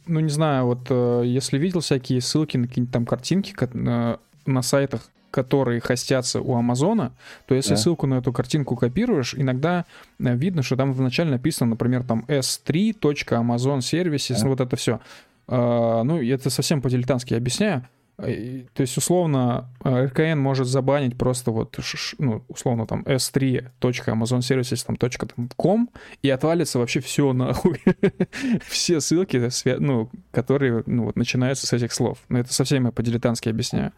ну, 0.07 0.21
не 0.21 0.29
знаю, 0.29 0.67
вот 0.67 0.87
э, 0.91 1.23
если 1.25 1.57
видел 1.59 1.81
всякие 1.81 2.21
ссылки 2.21 2.59
на 2.59 2.69
какие-нибудь 2.69 2.93
там 2.93 3.07
картинки 3.07 3.55
э, 3.59 4.17
на 4.47 4.63
сайтах, 4.63 5.09
которые 5.31 5.81
хостятся 5.81 6.41
у 6.41 6.55
Амазона, 6.55 7.13
то 7.47 7.55
если 7.55 7.71
да. 7.71 7.77
ссылку 7.77 8.07
на 8.07 8.15
эту 8.15 8.33
картинку 8.33 8.77
копируешь, 8.77 9.35
иногда 9.35 9.85
видно, 10.19 10.63
что 10.63 10.77
там 10.77 10.93
вначале 10.93 11.31
написано, 11.31 11.71
например, 11.71 12.05
там 12.05 12.25
s3.amazon 12.29 13.79
services, 13.79 14.43
да. 14.43 14.49
вот 14.49 14.61
это 14.61 14.77
все. 14.77 15.01
Ну, 15.49 16.23
это 16.23 16.51
совсем 16.51 16.81
по-дилетантски 16.81 17.35
объясняю. 17.35 17.87
Э, 18.19 18.65
то 18.73 18.83
есть, 18.83 18.97
условно, 18.97 19.69
э, 19.85 20.07
РКН 20.07 20.39
может 20.39 20.69
забанить 20.69 21.19
просто 21.19 21.51
вот, 21.51 21.77
ну, 22.19 22.45
условно, 22.49 22.87
там, 22.87 23.03
s3.amazonservices.com 23.03 25.91
и 26.23 26.31
отвалится 26.31 26.79
вообще 26.79 27.01
все 27.01 27.33
нахуй. 27.33 27.83
все 28.65 29.01
ссылки, 29.01 29.51
ну, 29.79 30.09
которые, 30.31 30.85
ну, 30.87 31.07
вот, 31.07 31.17
начинаются 31.17 31.67
с 31.67 31.73
этих 31.73 31.93
слов. 31.93 32.19
Но 32.29 32.39
это 32.39 32.53
совсем 32.53 32.85
я 32.87 32.93
по-дилетантски 32.93 33.49
объясняю. 33.49 33.91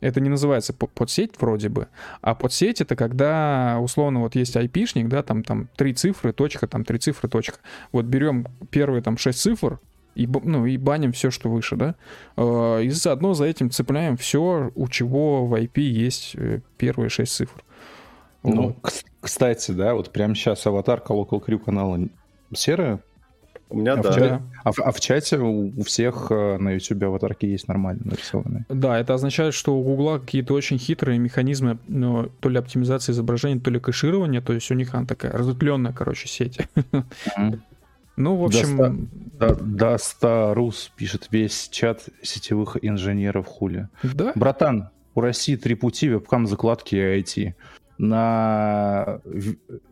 Это 0.00 0.20
не 0.20 0.28
называется 0.28 0.72
подсеть 0.72 1.32
вроде 1.40 1.68
бы, 1.68 1.88
а 2.20 2.36
подсеть 2.36 2.80
это 2.80 2.94
когда, 2.94 3.78
условно, 3.80 4.20
вот 4.20 4.36
есть 4.36 4.56
айпишник, 4.56 5.08
да, 5.08 5.24
там, 5.24 5.42
там, 5.42 5.68
три 5.76 5.92
цифры, 5.92 6.32
точка, 6.32 6.68
там, 6.68 6.84
три 6.84 7.00
цифры, 7.00 7.28
точка. 7.28 7.58
Вот 7.90 8.04
берем 8.04 8.46
первые, 8.70 9.02
там, 9.02 9.18
шесть 9.18 9.40
цифр, 9.40 9.80
и, 10.18 10.26
ну, 10.26 10.66
и 10.66 10.76
баним 10.76 11.12
все, 11.12 11.30
что 11.30 11.48
выше, 11.48 11.76
да, 11.76 11.94
а, 12.36 12.80
и 12.80 12.90
заодно 12.90 13.34
за 13.34 13.44
этим 13.44 13.70
цепляем 13.70 14.16
все, 14.16 14.72
у 14.74 14.88
чего 14.88 15.46
в 15.46 15.54
IP 15.54 15.80
есть 15.80 16.34
э, 16.34 16.60
первые 16.76 17.08
шесть 17.08 17.34
цифр. 17.34 17.62
Ну, 18.42 18.74
вот. 18.82 19.04
кстати, 19.20 19.70
да, 19.70 19.94
вот 19.94 20.10
прямо 20.10 20.34
сейчас 20.34 20.66
аватарка 20.66 21.12
Local 21.12 21.44
Crew 21.44 21.58
канала 21.58 22.00
серая. 22.52 23.00
У 23.70 23.76
меня, 23.76 23.92
а 23.92 23.96
да. 23.96 24.10
В 24.10 24.14
чате, 24.14 24.42
а, 24.64 24.72
в, 24.72 24.78
а 24.80 24.92
в 24.92 25.00
чате 25.00 25.38
у 25.38 25.82
всех 25.82 26.28
э, 26.30 26.56
на 26.56 26.72
YouTube 26.72 27.04
аватарки 27.04 27.44
есть 27.44 27.68
нормально 27.68 28.00
нарисованные. 28.04 28.64
Да, 28.70 28.98
это 28.98 29.14
означает, 29.14 29.52
что 29.52 29.76
у 29.76 29.82
Гугла 29.82 30.18
какие-то 30.18 30.54
очень 30.54 30.78
хитрые 30.78 31.18
механизмы, 31.18 31.78
ну, 31.86 32.30
то 32.40 32.48
ли 32.48 32.58
оптимизации 32.58 33.12
изображения, 33.12 33.60
то 33.60 33.70
ли 33.70 33.78
кэширования, 33.78 34.40
то 34.40 34.54
есть 34.54 34.70
у 34.70 34.74
них 34.74 34.94
она 34.94 35.06
такая 35.06 35.32
разветвленная, 35.32 35.92
короче, 35.92 36.28
сеть. 36.28 36.58
Mm-hmm. 36.76 37.60
Ну, 38.18 38.36
в 38.36 38.44
общем... 38.44 39.08
Даста 39.38 40.52
Рус 40.52 40.90
пишет 40.96 41.28
весь 41.30 41.68
чат 41.68 42.08
сетевых 42.22 42.76
инженеров 42.82 43.46
хули. 43.46 43.88
Да? 44.02 44.32
Братан, 44.34 44.90
у 45.14 45.20
России 45.20 45.54
три 45.54 45.76
пути, 45.76 46.08
вебкам, 46.08 46.48
закладки 46.48 46.96
и 46.96 47.20
IT. 47.20 47.54
На... 47.98 49.20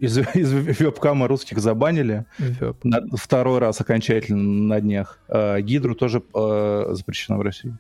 Из, 0.00 0.18
из 0.18 0.52
вебкама 0.80 1.28
русских 1.28 1.58
забанили. 1.58 2.26
Веб. 2.38 2.76
На... 2.82 3.02
Второй 3.16 3.60
раз 3.60 3.80
окончательно 3.80 4.42
на 4.42 4.80
днях. 4.80 5.20
А, 5.28 5.60
Гидру 5.60 5.94
тоже 5.94 6.22
э, 6.34 6.86
запрещено 6.90 7.38
в 7.38 7.42
России. 7.42 7.76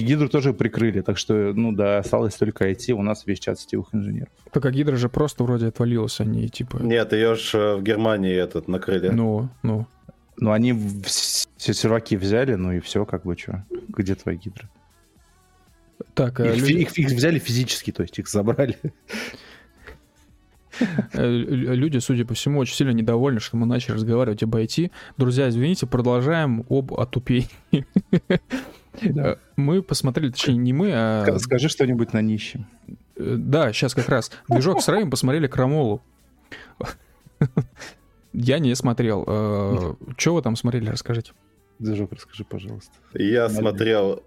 Гидру 0.00 0.28
тоже 0.28 0.54
прикрыли, 0.54 1.02
так 1.02 1.18
что, 1.18 1.52
ну 1.54 1.72
да, 1.72 1.98
осталось 1.98 2.34
только 2.34 2.70
IT, 2.70 2.92
у 2.92 3.02
нас 3.02 3.26
весь 3.26 3.40
чат 3.40 3.60
сетевых 3.60 3.88
инженеров. 3.92 4.30
Так 4.50 4.64
а 4.64 4.70
Гидра 4.70 4.96
же 4.96 5.08
просто 5.08 5.44
вроде 5.44 5.66
отвалилась, 5.66 6.20
они 6.20 6.48
типа... 6.48 6.78
Нет, 6.78 7.12
ее 7.12 7.34
же 7.34 7.58
э, 7.58 7.76
в 7.76 7.82
Германии 7.82 8.34
этот 8.34 8.68
накрыли. 8.68 9.08
Ну, 9.08 9.50
ну. 9.62 9.86
Ну, 10.38 10.52
они 10.52 10.72
все 11.56 11.74
серваки 11.74 12.16
взяли, 12.16 12.54
ну 12.54 12.72
и 12.72 12.80
все, 12.80 13.04
как 13.04 13.24
бы, 13.24 13.36
что. 13.36 13.64
Где 13.88 14.14
твои 14.14 14.36
гидры? 14.36 14.68
Так, 16.14 16.40
а 16.40 16.46
их, 16.46 16.56
люди... 16.56 16.72
их, 16.72 16.98
их 16.98 17.08
взяли 17.08 17.38
физически, 17.38 17.92
то 17.92 18.02
есть 18.02 18.18
их 18.18 18.28
забрали. 18.28 18.78
Э, 21.12 21.28
люди, 21.28 21.98
судя 21.98 22.24
по 22.24 22.32
всему, 22.32 22.58
очень 22.58 22.74
сильно 22.74 22.92
недовольны, 22.92 23.40
что 23.40 23.58
мы 23.58 23.66
начали 23.66 23.92
разговаривать 23.92 24.42
об 24.42 24.56
IT. 24.56 24.90
Друзья, 25.18 25.48
извините, 25.48 25.86
продолжаем 25.86 26.64
об 26.70 26.94
отупении. 26.94 27.86
Да. 29.00 29.32
Э, 29.32 29.36
мы 29.56 29.82
посмотрели, 29.82 30.30
точнее, 30.30 30.56
не 30.56 30.72
мы, 30.72 30.90
а... 30.92 31.38
Скажи 31.38 31.68
что-нибудь 31.68 32.12
на 32.12 32.20
нищем. 32.20 32.66
Э, 33.16 33.36
да, 33.38 33.72
сейчас 33.72 33.94
как 33.94 34.08
раз. 34.08 34.30
Движок 34.48 34.82
с 34.82 34.88
Рэем 34.88 35.10
посмотрели 35.10 35.46
Крамолу. 35.46 36.02
Я 38.32 38.58
не 38.58 38.74
смотрел. 38.74 39.24
Э, 39.26 39.94
Что 40.16 40.34
вы 40.34 40.42
там 40.42 40.56
смотрели, 40.56 40.88
расскажите. 40.88 41.32
Движок, 41.78 42.12
расскажи, 42.12 42.44
пожалуйста. 42.44 42.92
Я 43.14 43.48
смотрел 43.48 44.22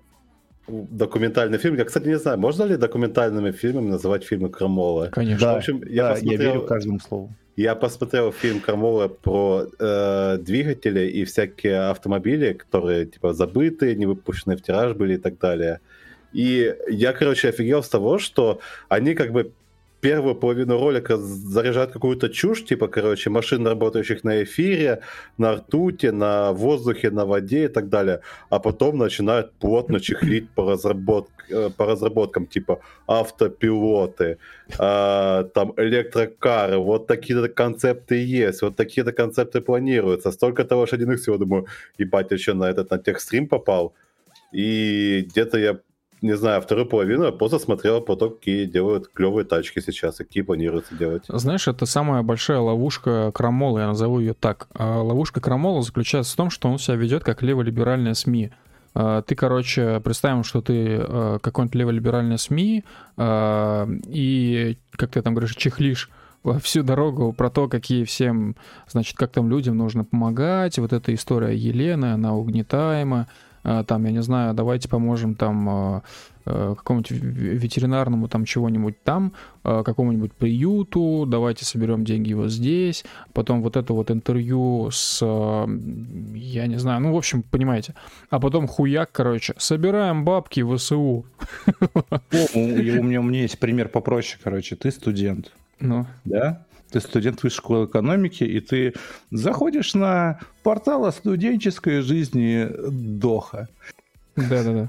документальный 0.68 1.58
фильм. 1.58 1.76
Я, 1.76 1.86
кстати, 1.86 2.08
не 2.08 2.18
знаю, 2.18 2.40
можно 2.40 2.64
ли 2.64 2.76
документальными 2.76 3.52
фильмами 3.52 3.90
называть 3.90 4.24
фильмы 4.24 4.50
Крамола? 4.50 5.08
Конечно. 5.08 5.48
Да, 5.48 5.54
в 5.54 5.58
общем, 5.58 5.82
я, 5.88 6.04
да, 6.04 6.12
посмотрел... 6.14 6.42
я 6.42 6.54
верю 6.54 6.66
каждому 6.66 7.00
слову. 7.00 7.36
Я 7.56 7.76
посмотрел 7.76 8.34
фильм 8.34 8.60
Крамола 8.60 9.08
про 9.08 9.68
э, 9.80 10.38
двигатели 10.40 11.08
и 11.08 11.24
всякие 11.24 11.90
автомобили, 11.90 12.52
которые 12.52 13.06
типа 13.06 13.34
забытые, 13.34 13.96
не 13.96 14.06
выпущенные 14.06 14.58
в 14.58 14.62
тираж 14.62 14.94
были 14.94 15.14
и 15.14 15.18
так 15.18 15.38
далее. 15.40 15.80
И 16.34 16.76
я, 16.90 17.14
короче, 17.14 17.48
офигел 17.48 17.82
с 17.82 17.88
того, 17.88 18.20
что 18.20 18.60
они 18.90 19.14
как 19.14 19.32
бы 19.32 19.52
первую 20.06 20.36
половину 20.36 20.80
ролика 20.80 21.18
заряжают 21.18 21.92
какую-то 21.92 22.30
чушь, 22.30 22.64
типа, 22.66 22.88
короче, 22.88 23.30
машин, 23.30 23.68
работающих 23.68 24.24
на 24.24 24.44
эфире, 24.44 25.00
на 25.38 25.54
ртуте, 25.54 26.12
на 26.12 26.52
воздухе, 26.52 27.10
на 27.10 27.26
воде 27.26 27.66
и 27.66 27.68
так 27.68 27.90
далее, 27.90 28.20
а 28.52 28.60
потом 28.60 28.98
начинают 28.98 29.52
плотно 29.60 30.00
чехлить 30.00 30.50
по, 30.56 30.72
разработ... 30.72 31.28
Э, 31.50 31.70
по 31.78 31.86
разработкам, 31.86 32.46
типа, 32.46 32.80
автопилоты, 33.08 34.38
э, 34.80 35.44
там, 35.54 35.74
электрокары, 35.78 36.78
вот 36.78 37.08
такие-то 37.08 37.50
концепты 37.50 38.16
есть, 38.16 38.62
вот 38.62 38.76
такие-то 38.76 39.12
концепты 39.12 39.62
планируются, 39.62 40.32
столько-то 40.32 40.76
лошадиных 40.76 41.20
всего, 41.20 41.38
думаю, 41.38 41.66
ебать, 41.98 42.40
что, 42.40 42.54
на 42.54 42.70
этот, 42.70 42.92
на 42.92 42.98
техстрим 42.98 43.48
попал? 43.48 43.94
И 44.54 45.26
где-то 45.30 45.58
я 45.58 45.80
не 46.26 46.36
знаю, 46.36 46.62
вторую 46.62 46.88
половину 46.88 47.26
я 47.26 47.32
просто 47.32 47.60
смотрел 47.60 48.02
по 48.02 48.16
то, 48.16 48.30
какие 48.30 48.66
делают 48.66 49.10
клевые 49.14 49.46
тачки 49.46 49.80
сейчас, 49.80 50.18
какие 50.18 50.44
планируется 50.44 50.96
делать. 50.96 51.24
Знаешь, 51.28 51.68
это 51.68 51.86
самая 51.86 52.24
большая 52.24 52.60
ловушка 52.60 53.32
Крамола, 53.34 53.80
я 53.80 53.88
назову 53.88 54.20
ее 54.20 54.34
так. 54.34 54.68
А 54.74 55.02
ловушка 55.02 55.40
Крамола 55.40 55.82
заключается 55.84 56.34
в 56.34 56.36
том, 56.36 56.50
что 56.50 56.68
он 56.68 56.80
себя 56.80 56.96
ведет 56.96 57.24
как 57.24 57.44
леволиберальная 57.44 58.16
СМИ. 58.16 58.52
А, 58.96 59.22
ты, 59.22 59.36
короче, 59.36 60.00
представим, 60.04 60.44
что 60.44 60.62
ты 60.62 60.98
а, 61.00 61.40
какой-нибудь 61.40 61.76
леволиберальный 61.76 62.40
СМИ, 62.40 62.84
и, 63.20 64.78
как 64.92 65.12
ты 65.12 65.22
там 65.22 65.34
говоришь, 65.36 65.56
чехлишь 65.56 66.10
всю 66.62 66.84
дорогу 66.84 67.34
про 67.34 67.50
то, 67.50 67.68
какие 67.68 68.04
всем, 68.04 68.56
значит, 68.88 69.18
как 69.18 69.32
там 69.32 69.50
людям 69.50 69.78
нужно 69.78 70.04
помогать. 70.04 70.78
Вот 70.80 70.94
эта 70.94 71.14
история 71.14 71.56
Елены, 71.56 72.14
она 72.14 72.36
угнетаема. 72.36 73.28
Там, 73.88 74.06
я 74.06 74.12
не 74.12 74.22
знаю, 74.22 74.54
давайте 74.54 74.88
поможем 74.88 75.36
там 75.36 76.04
Э, 76.48 76.76
какому-нибудь 76.78 77.10
ветеринарному 77.12 78.28
там 78.28 78.46
чего-нибудь 78.46 79.02
там, 79.04 79.34
э, 79.64 79.82
какому-нибудь 79.84 80.32
приюту, 80.34 81.26
давайте 81.28 81.66
соберем 81.66 82.06
деньги 82.06 82.34
вот 82.34 82.52
здесь, 82.52 83.04
потом 83.34 83.64
вот 83.64 83.76
это 83.78 83.94
вот 83.94 84.12
интервью 84.12 84.90
с, 84.92 85.26
я 85.26 86.68
не 86.68 86.78
знаю, 86.78 87.02
ну, 87.02 87.14
в 87.14 87.18
общем, 87.18 87.42
понимаете. 87.42 87.96
А 88.30 88.40
потом 88.40 88.68
хуяк, 88.68 89.12
короче, 89.12 89.56
собираем 89.58 90.24
бабки 90.24 90.62
в 90.62 90.78
ВСУ. 90.78 91.26
у, 92.54 92.60
меня, 92.60 93.22
у 93.22 93.24
меня 93.24 93.42
есть 93.42 93.58
пример 93.58 93.90
попроще, 93.90 94.40
короче, 94.44 94.76
ты 94.76 94.92
студент. 94.92 95.52
Ну. 95.80 96.06
Да? 96.26 96.64
Ты 96.96 97.02
студент 97.02 97.44
высшей 97.44 97.58
школы 97.58 97.86
экономики, 97.88 98.46
и 98.46 98.62
ты 98.62 98.94
заходишь 99.30 99.96
на 99.96 100.40
портал 100.64 101.06
о 101.06 101.12
студенческой 101.12 102.00
жизни 102.02 102.70
Доха. 102.90 103.68
Да-да-да. 104.38 104.88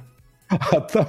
А 0.49 0.81
там... 0.81 1.09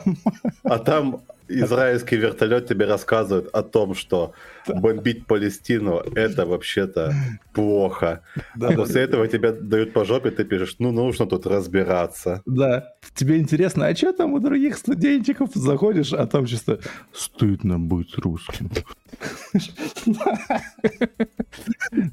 А 0.64 0.80
там 0.80 1.22
израильский 1.48 2.16
вертолет 2.16 2.68
тебе 2.68 2.88
рассказывает 2.88 3.48
о 3.54 3.62
том, 3.62 3.94
что 3.94 4.34
бомбить 4.82 5.26
Палестину 5.26 5.98
это 6.16 6.46
вообще-то 6.46 7.14
плохо. 7.54 8.22
Да, 8.56 8.72
После 8.72 8.96
да, 8.96 9.02
этого 9.02 9.26
да. 9.26 9.32
тебя 9.32 9.52
дают 9.52 9.94
по 9.94 10.06
жопе, 10.06 10.32
ты 10.32 10.44
пишешь, 10.44 10.76
ну 10.80 10.92
нужно 10.92 11.26
тут 11.26 11.46
разбираться. 11.48 12.42
Да. 12.46 12.94
Тебе 13.14 13.40
интересно, 13.40 13.88
а 13.88 13.96
что 13.96 14.14
там 14.14 14.34
у 14.34 14.40
других 14.40 14.78
студентиков? 14.78 15.50
Заходишь, 15.54 16.14
а 16.14 16.28
там 16.28 16.46
чисто 16.46 16.80
стыдно 17.12 17.80
быть 17.80 18.18
русским. 18.18 18.70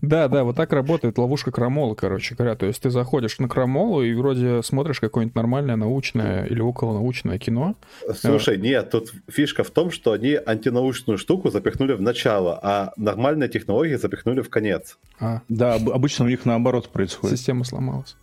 Да, 0.01 0.29
да, 0.29 0.45
вот 0.45 0.57
так 0.57 0.73
работает 0.73 1.19
ловушка 1.19 1.51
крамола, 1.51 1.95
короче 1.95 2.35
говоря. 2.35 2.55
То 2.55 2.67
есть 2.67 2.83
ты 2.83 2.91
заходишь 2.91 3.39
на 3.39 3.49
крамолу 3.49 4.03
и 4.03 4.15
вроде 4.15 4.63
смотришь 4.63 5.01
какое-нибудь 5.01 5.35
нормальное 5.35 5.77
научное 5.77 6.47
или 6.47 6.61
околонаучное 6.61 7.39
кино. 7.39 7.77
Слушай, 8.15 8.59
нет, 8.59 8.91
тут 8.91 9.13
фишка 9.29 9.65
в 9.65 9.71
том, 9.71 9.91
что 9.91 10.13
они 10.13 10.39
антинаучную 10.45 11.19
штуку 11.19 11.51
запихнули 11.51 11.93
в 11.93 12.03
начало, 12.03 12.44
а 12.51 12.93
нормальные 12.97 13.49
технологии 13.49 13.95
запихнули 13.95 14.41
в 14.41 14.51
конец. 14.51 14.99
А. 15.19 15.43
Да, 15.49 15.75
обычно 15.75 16.25
у 16.25 16.29
них 16.29 16.45
наоборот 16.45 16.91
происходит. 16.91 17.39
Система 17.39 17.65
сломалась. 17.65 18.17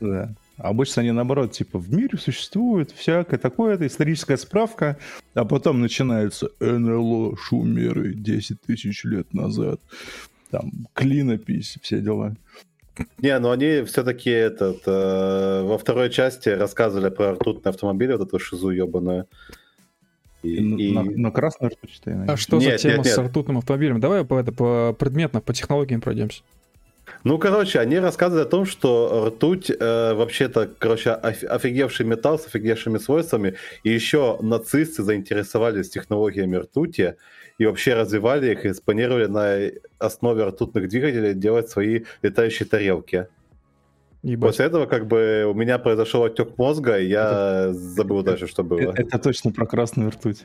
Да. 0.00 0.34
Обычно 0.58 1.02
они 1.02 1.12
наоборот, 1.12 1.52
типа, 1.52 1.78
в 1.78 1.92
мире 1.92 2.18
существует 2.18 2.90
всякое 2.92 3.38
такое, 3.38 3.74
это 3.74 3.86
историческая 3.86 4.36
справка, 4.36 4.98
а 5.34 5.44
потом 5.44 5.80
начинается 5.80 6.50
НЛО, 6.60 7.36
шумеры 7.36 8.14
10 8.14 8.60
тысяч 8.60 9.04
лет 9.04 9.32
назад, 9.32 9.80
там, 10.50 10.70
клинопись, 10.92 11.78
все 11.82 12.00
дела. 12.00 12.36
Не, 13.18 13.38
ну 13.38 13.50
они 13.50 13.82
все-таки 13.84 14.30
этот, 14.30 14.82
э, 14.86 15.62
во 15.62 15.78
второй 15.78 16.10
части 16.10 16.50
рассказывали 16.50 17.08
про 17.08 17.32
ртутные 17.32 17.70
автомобили, 17.70 18.12
вот 18.12 18.28
эту 18.28 18.38
шизу 18.38 18.70
ебаную. 18.70 19.26
И, 20.42 20.56
и... 20.56 20.92
На, 20.92 21.02
на 21.02 21.30
красную 21.30 21.70
ртуть 21.70 22.00
А 22.04 22.36
что 22.36 22.58
нет, 22.58 22.72
за 22.72 22.78
тема 22.78 22.96
нет, 22.96 23.06
нет. 23.06 23.14
с 23.14 23.18
ртутным 23.18 23.58
автомобилем? 23.58 24.00
Давай 24.00 24.24
по, 24.24 24.38
это, 24.38 24.52
по 24.52 24.94
предметно, 24.98 25.40
по 25.40 25.54
технологиям 25.54 26.00
пройдемся. 26.00 26.42
Ну, 27.24 27.38
короче, 27.38 27.78
они 27.78 27.98
рассказывают 27.98 28.48
о 28.48 28.50
том, 28.50 28.66
что 28.66 29.26
ртуть 29.28 29.70
э, 29.70 30.14
вообще-то, 30.14 30.68
короче, 30.78 31.12
офигевший 31.12 32.06
металл 32.06 32.38
с 32.38 32.46
офигевшими 32.46 32.98
свойствами, 32.98 33.54
и 33.84 33.90
еще 33.90 34.38
нацисты 34.40 35.02
заинтересовались 35.02 35.90
технологиями 35.90 36.56
ртути, 36.56 37.14
и 37.58 37.66
вообще 37.66 37.94
развивали 37.94 38.52
их, 38.52 38.64
и 38.64 38.74
спланировали 38.74 39.26
на 39.26 39.70
основе 39.98 40.44
ртутных 40.44 40.88
двигателей 40.88 41.34
делать 41.34 41.68
свои 41.68 42.02
летающие 42.22 42.66
тарелки. 42.66 43.28
Ебать. 44.22 44.50
После 44.50 44.66
этого 44.66 44.86
как 44.86 45.08
бы 45.08 45.44
у 45.50 45.54
меня 45.54 45.78
произошел 45.78 46.22
отек 46.22 46.56
мозга, 46.56 46.98
и 46.98 47.08
я 47.08 47.70
это, 47.70 47.72
забыл 47.74 48.22
дальше, 48.22 48.46
что 48.46 48.62
было. 48.62 48.78
Это, 48.78 49.02
это 49.02 49.18
точно 49.18 49.50
про 49.50 49.66
красную 49.66 50.10
ртуть. 50.10 50.44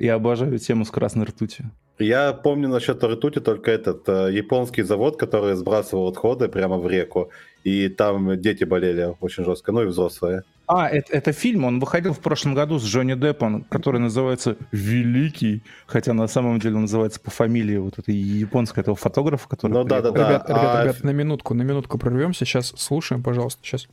Я 0.00 0.14
обожаю 0.14 0.58
тему 0.58 0.86
с 0.86 0.90
красной 0.90 1.26
ртутью. 1.26 1.70
Я 1.98 2.32
помню 2.32 2.68
насчет 2.68 3.04
ртути 3.04 3.40
только 3.40 3.70
этот 3.70 4.08
э, 4.08 4.32
японский 4.32 4.82
завод, 4.82 5.18
который 5.18 5.54
сбрасывал 5.54 6.08
отходы 6.08 6.48
прямо 6.48 6.78
в 6.78 6.88
реку, 6.88 7.30
и 7.64 7.90
там 7.90 8.40
дети 8.40 8.64
болели 8.64 9.14
очень 9.20 9.44
жестко, 9.44 9.72
ну 9.72 9.82
и 9.82 9.86
взрослые. 9.86 10.44
А, 10.66 10.88
это, 10.88 11.12
это 11.12 11.32
фильм, 11.32 11.64
он 11.64 11.80
выходил 11.80 12.14
в 12.14 12.20
прошлом 12.20 12.54
году 12.54 12.78
с 12.78 12.84
Джонни 12.84 13.12
Деппом, 13.12 13.64
который 13.64 14.00
называется 14.00 14.56
«Великий», 14.72 15.62
хотя 15.86 16.14
на 16.14 16.26
самом 16.28 16.60
деле 16.60 16.76
он 16.76 16.82
называется 16.82 17.20
по 17.20 17.30
фамилии 17.30 17.76
вот 17.76 17.98
этой 17.98 18.14
японской 18.14 18.80
этого 18.80 18.96
фотографа, 18.96 19.46
который... 19.50 19.72
Ну 19.72 19.84
да, 19.84 20.00
да, 20.00 20.12
да. 20.12 20.28
Ребят, 20.28 20.48
ребят, 20.48 20.76
а... 20.76 20.82
ребят, 20.84 21.04
на 21.04 21.10
минутку, 21.10 21.52
на 21.52 21.62
минутку 21.62 21.98
прервемся, 21.98 22.46
сейчас 22.46 22.72
слушаем, 22.78 23.22
пожалуйста, 23.22 23.60
сейчас. 23.62 23.86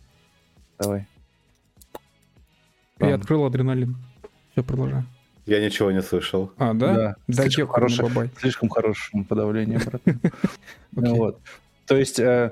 Давай. 0.80 1.06
Я 3.02 3.16
открыл 3.16 3.44
адреналин. 3.44 3.98
Все, 4.54 4.64
продолжаем. 4.64 5.06
Я 5.48 5.64
ничего 5.64 5.92
не 5.92 6.02
слышал. 6.02 6.52
А, 6.58 6.74
да? 6.74 6.94
Да. 6.94 7.16
да 7.28 7.44
слишком, 7.44 7.68
хорошее, 7.68 8.30
слишком 8.38 8.70
хорошее 8.70 9.24
подавление, 9.24 9.80
брат. 9.80 10.02
Вот. 10.92 11.40
То 11.86 11.96
есть 11.96 12.20
э, 12.20 12.52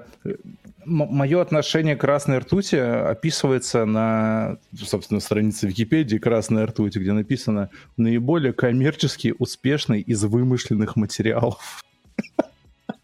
мое 0.85 1.41
отношение 1.41 1.97
к 1.97 2.01
красной 2.01 2.37
ртути 2.37 2.77
описывается 2.77 3.85
на, 3.85 4.57
собственно, 4.73 5.19
странице 5.19 5.67
Википедии 5.67 6.17
«Красная 6.17 6.65
ртуть», 6.67 6.95
где 6.95 7.11
написано 7.11 7.69
«наиболее 7.97 8.53
коммерчески 8.53 9.35
успешный 9.37 9.99
из 9.99 10.23
вымышленных 10.23 10.95
материалов». 10.95 11.83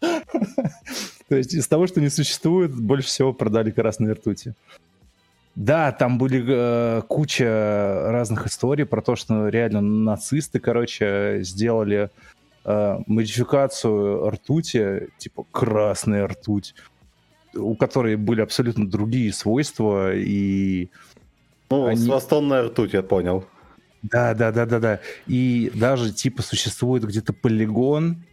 То 1.28 1.36
есть 1.36 1.52
из 1.52 1.68
того, 1.68 1.86
что 1.86 2.00
не 2.00 2.08
существует, 2.08 2.74
больше 2.74 3.08
всего 3.08 3.34
продали 3.34 3.70
красные 3.70 4.14
ртути. 4.14 4.54
Да, 5.54 5.92
там 5.92 6.16
были 6.16 6.42
э, 6.46 7.02
куча 7.08 8.06
разных 8.10 8.46
историй 8.46 8.86
про 8.86 9.02
то, 9.02 9.16
что 9.16 9.48
реально 9.48 9.82
нацисты, 9.82 10.60
короче, 10.60 11.40
сделали 11.42 12.10
э, 12.64 12.98
модификацию 13.06 14.30
ртути, 14.30 15.10
типа 15.18 15.44
красная 15.50 16.26
ртуть, 16.26 16.74
у 17.54 17.74
которой 17.76 18.16
были 18.16 18.40
абсолютно 18.40 18.88
другие 18.88 19.30
свойства 19.32 20.14
и... 20.14 20.88
Ну, 21.70 21.86
они... 21.86 22.00
свастонная 22.00 22.64
ртуть, 22.64 22.94
я 22.94 23.02
понял. 23.02 23.44
Да, 24.02 24.34
да, 24.34 24.52
да, 24.52 24.64
да, 24.64 24.80
да. 24.80 25.00
И 25.26 25.70
даже 25.74 26.12
типа 26.12 26.42
существует 26.42 27.04
где-то 27.04 27.34
полигон, 27.34 28.24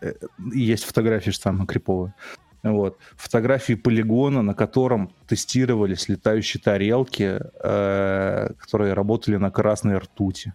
э, 0.00 0.14
есть 0.54 0.84
фотографии 0.84 1.32
что 1.32 1.44
там 1.44 1.66
криповые, 1.66 2.14
вот. 2.62 2.98
Фотографии 3.16 3.74
полигона, 3.74 4.42
на 4.42 4.54
котором 4.54 5.12
тестировались 5.26 6.08
летающие 6.08 6.62
тарелки, 6.62 7.40
э, 7.62 8.48
которые 8.58 8.92
работали 8.92 9.36
на 9.36 9.50
красной 9.50 9.98
ртути. 9.98 10.54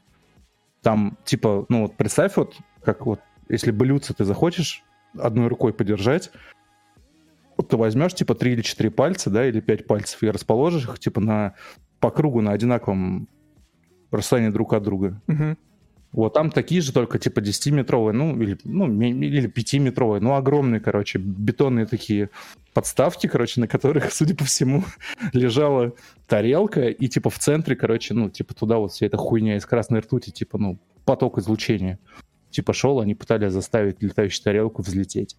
Там, 0.81 1.17
типа, 1.25 1.65
ну 1.69 1.83
вот 1.83 1.97
представь, 1.97 2.37
вот 2.37 2.55
как 2.83 3.05
вот, 3.05 3.19
если 3.49 3.71
блюдце 3.71 4.13
ты 4.13 4.23
захочешь 4.23 4.83
одной 5.17 5.47
рукой 5.47 5.73
подержать, 5.73 6.31
ты 7.63 7.75
возьмешь, 7.75 8.13
типа, 8.13 8.35
три 8.35 8.53
или 8.53 8.61
четыре 8.61 8.91
пальца, 8.91 9.29
да, 9.29 9.45
или 9.47 9.59
пять 9.59 9.87
пальцев, 9.87 10.21
и 10.23 10.29
расположишь 10.29 10.87
их, 10.87 10.99
типа, 10.99 11.19
на, 11.19 11.55
по 11.99 12.11
кругу 12.11 12.41
на 12.41 12.51
одинаковом 12.51 13.27
расстоянии 14.11 14.51
друг 14.51 14.73
от 14.73 14.83
друга. 14.83 15.21
Угу. 15.27 15.57
Вот 16.17 16.33
там 16.33 16.49
такие 16.49 16.81
же, 16.81 16.93
только 16.93 17.19
типа 17.19 17.41
10-метровые, 17.41 18.11
ну, 18.11 18.41
или, 18.41 18.57
ну, 18.63 18.91
или 18.91 19.47
5-метровые, 19.47 20.19
ну, 20.19 20.33
огромные, 20.33 20.81
короче, 20.81 21.19
бетонные 21.19 21.85
такие 21.85 22.31
подставки, 22.73 23.27
короче, 23.27 23.61
на 23.61 23.67
которых, 23.67 24.11
судя 24.11 24.35
по 24.35 24.43
всему, 24.43 24.83
лежала 25.31 25.93
тарелка, 26.25 26.87
и 26.87 27.07
типа 27.07 27.29
в 27.29 27.37
центре, 27.37 27.75
короче, 27.75 28.15
ну, 28.15 28.31
типа 28.31 28.55
туда 28.55 28.79
вот 28.79 28.93
вся 28.93 29.05
эта 29.05 29.15
хуйня 29.15 29.57
из 29.57 29.65
красной 29.67 29.99
ртути, 29.99 30.31
типа, 30.31 30.57
ну, 30.57 30.79
поток 31.05 31.37
излучения. 31.37 31.99
Типа 32.49 32.73
шел, 32.73 32.99
они 32.99 33.13
пытались 33.13 33.51
заставить 33.51 34.01
летающую 34.01 34.43
тарелку 34.43 34.81
взлететь. 34.81 35.37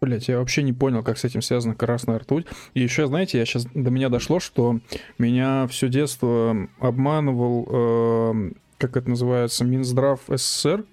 Блять, 0.00 0.28
я 0.28 0.38
вообще 0.38 0.62
не 0.62 0.72
понял, 0.72 1.02
как 1.02 1.18
с 1.18 1.24
этим 1.24 1.42
связана 1.42 1.74
красная 1.74 2.20
ртуть. 2.20 2.46
И 2.74 2.80
еще, 2.80 3.08
знаете, 3.08 3.38
я 3.38 3.44
сейчас 3.44 3.64
до 3.64 3.90
меня 3.90 4.08
дошло, 4.08 4.38
что 4.38 4.78
меня 5.18 5.66
все 5.66 5.88
детство 5.88 6.68
обманывал 6.78 7.66
э, 7.68 8.52
как 8.80 8.96
это 8.96 9.10
называется, 9.10 9.64
Минздрав 9.64 10.20
СССР, 10.28 10.84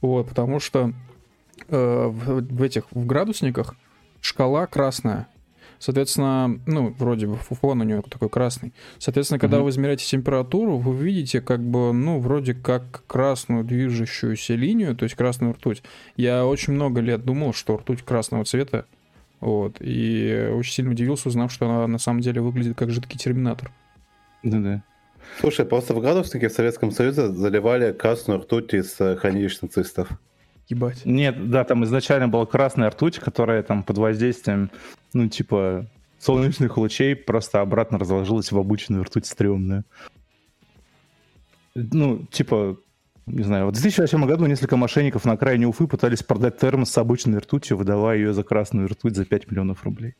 вот, 0.00 0.28
потому 0.28 0.60
что 0.60 0.92
э, 1.68 2.06
в, 2.06 2.42
в 2.42 2.62
этих, 2.62 2.84
в 2.90 3.06
градусниках 3.06 3.76
шкала 4.20 4.66
красная. 4.66 5.28
Соответственно, 5.78 6.58
ну, 6.66 6.94
вроде 6.98 7.26
бы 7.26 7.36
фон 7.36 7.82
у 7.82 7.84
него 7.84 8.02
такой 8.02 8.30
красный. 8.30 8.72
Соответственно, 8.98 9.38
когда 9.38 9.58
Мгм. 9.58 9.64
вы 9.64 9.70
измеряете 9.70 10.06
температуру, 10.06 10.78
вы 10.78 10.96
видите 10.96 11.40
как 11.40 11.60
бы, 11.60 11.92
ну, 11.92 12.18
вроде 12.18 12.54
как 12.54 13.04
красную 13.06 13.62
движущуюся 13.62 14.54
линию, 14.54 14.96
то 14.96 15.04
есть 15.04 15.14
красную 15.16 15.52
ртуть. 15.52 15.82
Я 16.16 16.46
очень 16.46 16.72
много 16.72 17.00
лет 17.00 17.24
думал, 17.24 17.52
что 17.52 17.76
ртуть 17.76 18.02
красного 18.02 18.44
цвета, 18.44 18.86
вот, 19.40 19.76
и 19.80 20.50
очень 20.54 20.72
сильно 20.72 20.92
удивился, 20.92 21.28
узнав, 21.28 21.52
что 21.52 21.68
она 21.68 21.86
на 21.86 21.98
самом 21.98 22.20
деле 22.20 22.40
выглядит 22.40 22.76
как 22.76 22.90
жидкий 22.90 23.18
терминатор. 23.18 23.70
Да-да. 24.42 24.82
Слушай, 25.40 25.66
просто 25.66 25.94
в 25.94 26.00
градуснике 26.00 26.48
в 26.48 26.52
Советском 26.52 26.90
Союзе 26.90 27.28
заливали 27.28 27.92
красную 27.92 28.40
ртуть 28.40 28.74
из 28.74 29.00
э, 29.00 29.16
хранилищ 29.16 29.60
нацистов. 29.60 30.08
Ебать. 30.68 31.04
Нет, 31.04 31.50
да, 31.50 31.64
там 31.64 31.84
изначально 31.84 32.28
была 32.28 32.46
красная 32.46 32.90
ртуть, 32.90 33.18
которая 33.18 33.62
там 33.62 33.84
под 33.84 33.98
воздействием, 33.98 34.70
ну, 35.12 35.28
типа, 35.28 35.86
солнечных 36.18 36.76
лучей 36.76 37.14
просто 37.14 37.60
обратно 37.60 37.98
разложилась 37.98 38.50
в 38.50 38.58
обычную 38.58 39.04
ртуть 39.04 39.26
стрёмную. 39.26 39.84
Ну, 41.74 42.26
типа, 42.32 42.78
не 43.26 43.42
знаю, 43.42 43.66
в 43.66 43.72
2008 43.72 44.26
году 44.26 44.46
несколько 44.46 44.76
мошенников 44.76 45.24
на 45.24 45.32
окраине 45.32 45.66
Уфы 45.66 45.86
пытались 45.86 46.22
продать 46.22 46.58
термос 46.58 46.90
с 46.90 46.98
обычной 46.98 47.38
ртутью, 47.38 47.76
выдавая 47.76 48.16
ее 48.16 48.32
за 48.32 48.42
красную 48.42 48.88
ртуть 48.88 49.14
за 49.14 49.24
5 49.24 49.50
миллионов 49.50 49.84
рублей. 49.84 50.14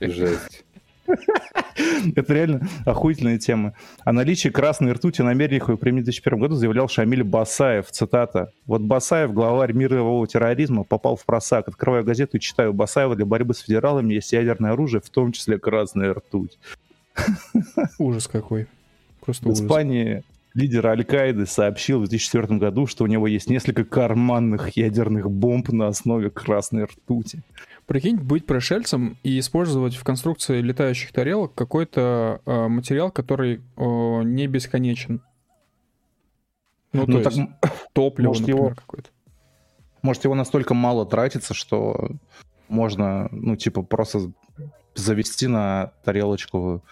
Жесть. 0.00 0.64
Это 2.16 2.34
реально 2.34 2.66
охуительная 2.84 3.38
тема. 3.38 3.74
О 4.04 4.12
наличии 4.12 4.48
красной 4.48 4.92
ртути 4.92 5.22
на 5.22 5.34
Мерихове 5.34 5.76
при 5.76 5.90
2001 5.90 6.38
году 6.38 6.54
заявлял 6.54 6.88
Шамиль 6.88 7.24
Басаев. 7.24 7.90
Цитата. 7.90 8.52
«Вот 8.66 8.82
Басаев, 8.82 9.32
главарь 9.32 9.72
мирового 9.72 10.26
терроризма, 10.26 10.84
попал 10.84 11.16
в 11.16 11.24
просак. 11.24 11.68
Открываю 11.68 12.04
газету 12.04 12.36
и 12.36 12.40
читаю 12.40 12.72
Басаева 12.72 13.16
для 13.16 13.26
борьбы 13.26 13.54
с 13.54 13.60
федералами 13.60 14.14
есть 14.14 14.32
ядерное 14.32 14.72
оружие, 14.72 15.00
в 15.00 15.10
том 15.10 15.32
числе 15.32 15.58
красная 15.58 16.14
ртуть». 16.14 16.58
Ужас 17.98 18.28
какой. 18.28 18.66
Просто 19.20 19.44
В 19.44 19.48
ужас. 19.48 19.60
Испании 19.60 20.22
лидер 20.54 20.86
Аль-Каиды 20.86 21.46
сообщил 21.46 21.98
в 21.98 22.08
2004 22.08 22.58
году, 22.58 22.86
что 22.86 23.04
у 23.04 23.06
него 23.06 23.26
есть 23.26 23.48
несколько 23.48 23.84
карманных 23.84 24.76
ядерных 24.76 25.30
бомб 25.30 25.70
на 25.70 25.88
основе 25.88 26.30
красной 26.30 26.84
ртути. 26.84 27.40
Прикинь, 27.90 28.18
быть 28.18 28.46
пришельцем 28.46 29.18
и 29.24 29.36
использовать 29.40 29.96
в 29.96 30.04
конструкции 30.04 30.60
летающих 30.60 31.10
тарелок 31.10 31.56
какой-то 31.56 32.40
э, 32.46 32.68
материал, 32.68 33.10
который 33.10 33.56
э, 33.76 34.22
не 34.22 34.46
бесконечен. 34.46 35.20
Ну, 36.92 37.04
то 37.06 37.10
Ну, 37.10 37.18
есть 37.18 37.30
так, 37.30 37.36
м, 37.36 37.56
топливо, 37.92 38.28
может, 38.28 38.42
например, 38.42 38.64
его- 38.66 38.74
какое-то. 38.76 39.10
может, 40.02 40.22
его 40.22 40.36
настолько 40.36 40.72
мало 40.72 41.04
тратится, 41.04 41.52
что 41.52 42.10
можно, 42.68 43.28
ну, 43.32 43.56
типа, 43.56 43.82
просто 43.82 44.30
завести 44.94 45.48
на 45.48 45.92
тарелочку, 46.04 46.84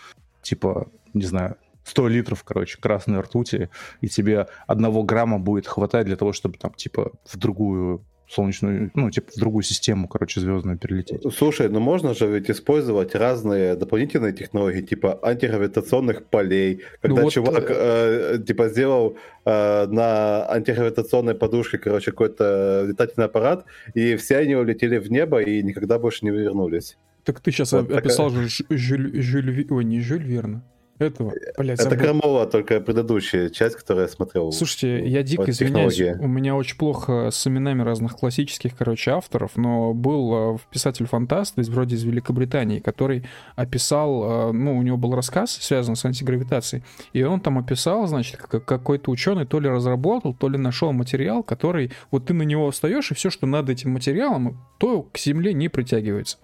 типа, 0.42 0.88
не 1.14 1.26
знаю, 1.26 1.58
100 1.84 2.08
литров, 2.08 2.42
короче, 2.42 2.76
красной 2.80 3.20
ртути, 3.20 3.70
и 4.00 4.08
тебе 4.08 4.48
одного 4.66 5.04
грамма 5.04 5.38
будет 5.38 5.68
хватать 5.68 6.06
для 6.06 6.16
того, 6.16 6.32
чтобы 6.32 6.58
там, 6.58 6.74
типа, 6.74 7.12
в 7.24 7.36
другую 7.36 8.02
солнечную, 8.28 8.90
ну, 8.94 9.10
типа, 9.10 9.30
в 9.34 9.38
другую 9.38 9.62
систему, 9.62 10.06
короче, 10.08 10.40
звездную 10.40 10.78
перелететь. 10.78 11.22
Слушай, 11.34 11.68
ну 11.68 11.80
можно 11.80 12.14
же 12.14 12.26
ведь 12.26 12.50
использовать 12.50 13.14
разные 13.14 13.74
дополнительные 13.74 14.32
технологии, 14.32 14.82
типа 14.82 15.18
антигравитационных 15.22 16.26
полей. 16.26 16.82
Когда 17.00 17.22
вот, 17.22 17.32
чувак 17.32 17.66
э, 17.68 18.38
типа 18.46 18.68
сделал 18.68 19.16
э, 19.44 19.86
на 19.86 20.50
антигравитационной 20.50 21.34
подушке, 21.34 21.78
короче, 21.78 22.10
какой-то 22.10 22.84
летательный 22.88 23.26
аппарат, 23.26 23.64
и 23.94 24.16
все 24.16 24.36
они 24.36 24.56
улетели 24.56 24.98
в 24.98 25.10
небо 25.10 25.40
и 25.42 25.62
никогда 25.62 25.98
больше 25.98 26.24
не 26.24 26.30
вернулись. 26.30 26.98
Так 27.24 27.40
ты 27.40 27.50
сейчас 27.50 27.72
Вот 27.72 27.90
описал 27.92 28.30
же 28.30 28.48
Ж- 28.48 28.64
Жюль, 28.70 29.22
Жюль 29.22 29.66
Ой, 29.70 29.84
не 29.84 30.00
Жюль 30.00 30.22
Верна. 30.22 30.62
Этого. 30.98 31.32
Блядь, 31.56 31.80
Это 31.80 31.90
забыл. 31.90 31.98
Крамола, 31.98 32.46
только 32.46 32.80
предыдущая 32.80 33.50
часть, 33.50 33.76
которую 33.76 34.06
я 34.06 34.08
смотрел. 34.08 34.50
Слушайте, 34.50 35.06
я 35.06 35.22
дико 35.22 35.42
Вот 35.42 35.48
извиняюсь, 35.48 35.94
технология. 35.94 36.24
у 36.24 36.28
меня 36.28 36.56
очень 36.56 36.76
плохо 36.76 37.30
с 37.30 37.46
именами 37.46 37.82
разных 37.82 38.16
классических, 38.16 38.76
короче, 38.76 39.12
авторов, 39.12 39.56
но 39.56 39.94
был 39.94 40.56
э, 40.56 40.58
писатель-фантаст 40.72 41.58
из 41.58 41.68
вроде 41.68 41.96
из 41.96 42.04
Великобритании, 42.04 42.80
который 42.80 43.24
описал, 43.54 44.50
э, 44.50 44.52
ну, 44.52 44.76
у 44.76 44.82
него 44.82 44.96
был 44.96 45.14
рассказ, 45.14 45.52
связанный 45.52 45.96
с 45.96 46.04
антигравитацией, 46.04 46.82
и 47.12 47.22
он 47.22 47.40
там 47.40 47.58
описал, 47.58 48.06
значит, 48.06 48.36
как 48.36 48.64
какой-то 48.64 49.10
ученый 49.10 49.46
то 49.46 49.60
ли 49.60 49.68
разработал, 49.68 50.34
то 50.34 50.48
ли 50.48 50.58
нашел 50.58 50.92
материал, 50.92 51.42
который, 51.42 51.92
вот 52.10 52.26
ты 52.26 52.34
на 52.34 52.42
него 52.42 52.70
встаешь, 52.70 53.10
и 53.10 53.14
все, 53.14 53.30
что 53.30 53.46
над 53.46 53.68
этим 53.70 53.90
материалом, 53.92 54.58
то 54.78 55.02
к 55.02 55.18
Земле 55.18 55.52
не 55.52 55.68
притягивается. 55.68 56.38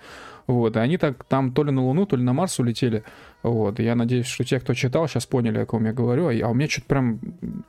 Вот, 0.46 0.76
и 0.76 0.78
они 0.78 0.98
так 0.98 1.24
там 1.24 1.52
то 1.52 1.64
ли 1.64 1.70
на 1.70 1.83
Луну, 1.83 2.07
то 2.07 2.16
ли 2.16 2.22
на 2.22 2.33
Марс 2.33 2.59
улетели. 2.59 3.02
Вот, 3.42 3.78
я 3.78 3.94
надеюсь, 3.94 4.26
что 4.26 4.44
те, 4.44 4.61
кто 4.61 4.74
читал, 4.74 5.09
сейчас 5.09 5.26
поняли, 5.26 5.59
о 5.59 5.66
ком 5.66 5.85
я 5.85 5.92
говорю. 5.92 6.28
А 6.28 6.33
а 6.46 6.50
у 6.50 6.54
меня 6.54 6.68
что-то 6.68 6.87
прям 6.88 7.20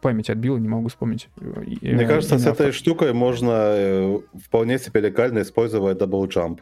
память 0.02 0.30
отбила, 0.30 0.58
не 0.58 0.68
могу 0.68 0.90
вспомнить. 0.90 1.30
Мне 1.38 2.04
э, 2.04 2.08
кажется, 2.08 2.38
с 2.38 2.46
этой 2.46 2.72
штукой 2.72 3.14
можно 3.14 3.52
э, 3.52 4.20
вполне 4.46 4.80
себе 4.80 5.02
легально 5.02 5.42
использовать 5.42 5.98
double 5.98 6.28
jump. 6.28 6.62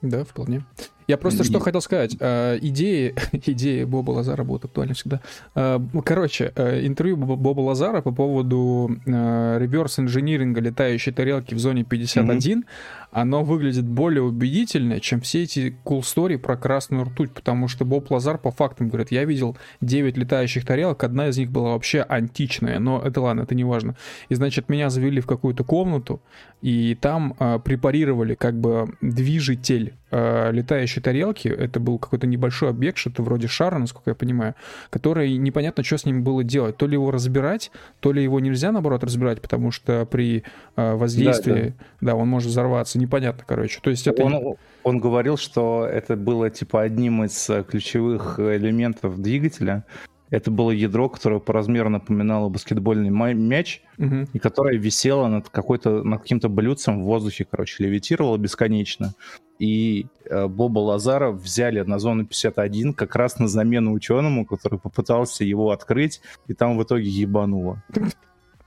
Да, 0.00 0.24
вполне. 0.24 0.64
Я 1.12 1.18
просто 1.18 1.44
что 1.44 1.60
хотел 1.60 1.82
сказать. 1.82 2.16
Э, 2.20 2.58
Идеи, 2.62 3.14
идеи 3.32 3.84
Боба 3.84 4.12
Лазара 4.12 4.44
будут 4.44 4.64
актуальны 4.64 4.94
всегда. 4.94 5.20
Э, 5.54 5.78
Короче, 6.06 6.52
э, 6.56 6.86
интервью 6.86 7.18
Бо- 7.18 7.36
Боба 7.36 7.60
Лазара 7.60 8.00
по 8.00 8.12
поводу 8.12 8.96
реверс-инжиниринга 9.04 10.60
летающей 10.62 11.12
тарелки 11.12 11.52
в 11.54 11.58
зоне 11.58 11.84
51, 11.84 12.64
оно 13.10 13.44
выглядит 13.44 13.84
более 13.84 14.22
убедительно, 14.22 15.00
чем 15.00 15.20
все 15.20 15.42
эти 15.42 15.76
cool 15.84 16.00
story 16.00 16.38
про 16.38 16.56
красную 16.56 17.04
ртуть, 17.04 17.32
потому 17.32 17.68
что 17.68 17.84
Боб 17.84 18.10
Лазар 18.10 18.38
по 18.38 18.50
фактам 18.50 18.88
говорит, 18.88 19.12
я 19.12 19.24
видел 19.26 19.58
9 19.82 20.16
летающих 20.16 20.64
тарелок, 20.64 21.04
одна 21.04 21.28
из 21.28 21.36
них 21.36 21.50
была 21.50 21.72
вообще 21.72 22.00
античная, 22.00 22.78
но 22.78 23.02
это 23.04 23.20
ладно, 23.20 23.42
это 23.42 23.54
не 23.54 23.64
важно. 23.64 23.96
И, 24.30 24.34
значит, 24.34 24.70
меня 24.70 24.88
завели 24.88 25.20
в 25.20 25.26
какую-то 25.26 25.62
комнату, 25.62 26.22
и 26.62 26.96
там 27.00 27.34
препарировали 27.64 28.34
как 28.34 28.58
бы 28.58 28.94
движитель 29.02 29.92
летающей 30.12 31.00
тарелки. 31.00 31.48
Это 31.48 31.80
был 31.80 31.98
какой-то 31.98 32.26
небольшой 32.26 32.68
объект, 32.70 32.98
что-то 32.98 33.22
вроде 33.22 33.48
шара, 33.48 33.78
насколько 33.78 34.10
я 34.10 34.14
понимаю, 34.14 34.54
который 34.90 35.36
непонятно, 35.38 35.82
что 35.82 35.96
с 35.96 36.04
ним 36.04 36.22
было 36.22 36.44
делать. 36.44 36.76
То 36.76 36.86
ли 36.86 36.94
его 36.94 37.10
разбирать, 37.10 37.70
то 38.00 38.12
ли 38.12 38.22
его 38.22 38.38
нельзя, 38.40 38.72
наоборот, 38.72 39.04
разбирать, 39.04 39.40
потому 39.40 39.70
что 39.70 40.06
при 40.06 40.44
э, 40.76 40.94
воздействии, 40.94 41.74
да, 42.00 42.14
он 42.14 42.28
может 42.28 42.50
взорваться. 42.50 42.98
Непонятно, 42.98 43.44
короче. 43.46 43.80
То 43.82 43.90
есть 43.90 44.06
это... 44.06 44.22
Он, 44.22 44.56
он 44.84 44.98
говорил, 44.98 45.36
что 45.36 45.88
это 45.90 46.16
было 46.16 46.50
типа 46.50 46.82
одним 46.82 47.24
из 47.24 47.48
э, 47.48 47.64
ключевых 47.64 48.38
элементов 48.38 49.20
двигателя. 49.20 49.84
Это 50.32 50.50
было 50.50 50.70
ядро, 50.70 51.10
которое 51.10 51.40
по 51.40 51.52
размеру 51.52 51.90
напоминало 51.90 52.48
баскетбольный 52.48 53.10
мяч, 53.34 53.82
Мгм. 53.98 54.28
и 54.32 54.38
которое 54.38 54.78
висело 54.78 55.28
над 55.28 55.50
какой-то 55.50 56.02
над 56.02 56.22
каким-то 56.22 56.48
блюдцем 56.48 57.02
в 57.02 57.04
воздухе, 57.04 57.46
короче, 57.48 57.84
левитировало 57.84 58.38
бесконечно. 58.38 59.12
И 59.58 60.06
э, 60.24 60.46
Боба 60.48 60.78
Лазара 60.78 61.30
взяли 61.30 61.82
на 61.82 61.98
зону 61.98 62.24
51 62.24 62.94
как 62.94 63.14
раз 63.14 63.38
на 63.38 63.46
замену 63.46 63.92
ученому, 63.92 64.46
который 64.46 64.78
попытался 64.78 65.44
его 65.44 65.70
открыть, 65.70 66.22
и 66.48 66.54
там 66.54 66.78
в 66.78 66.82
итоге 66.82 67.08
ебануло. 67.10 67.82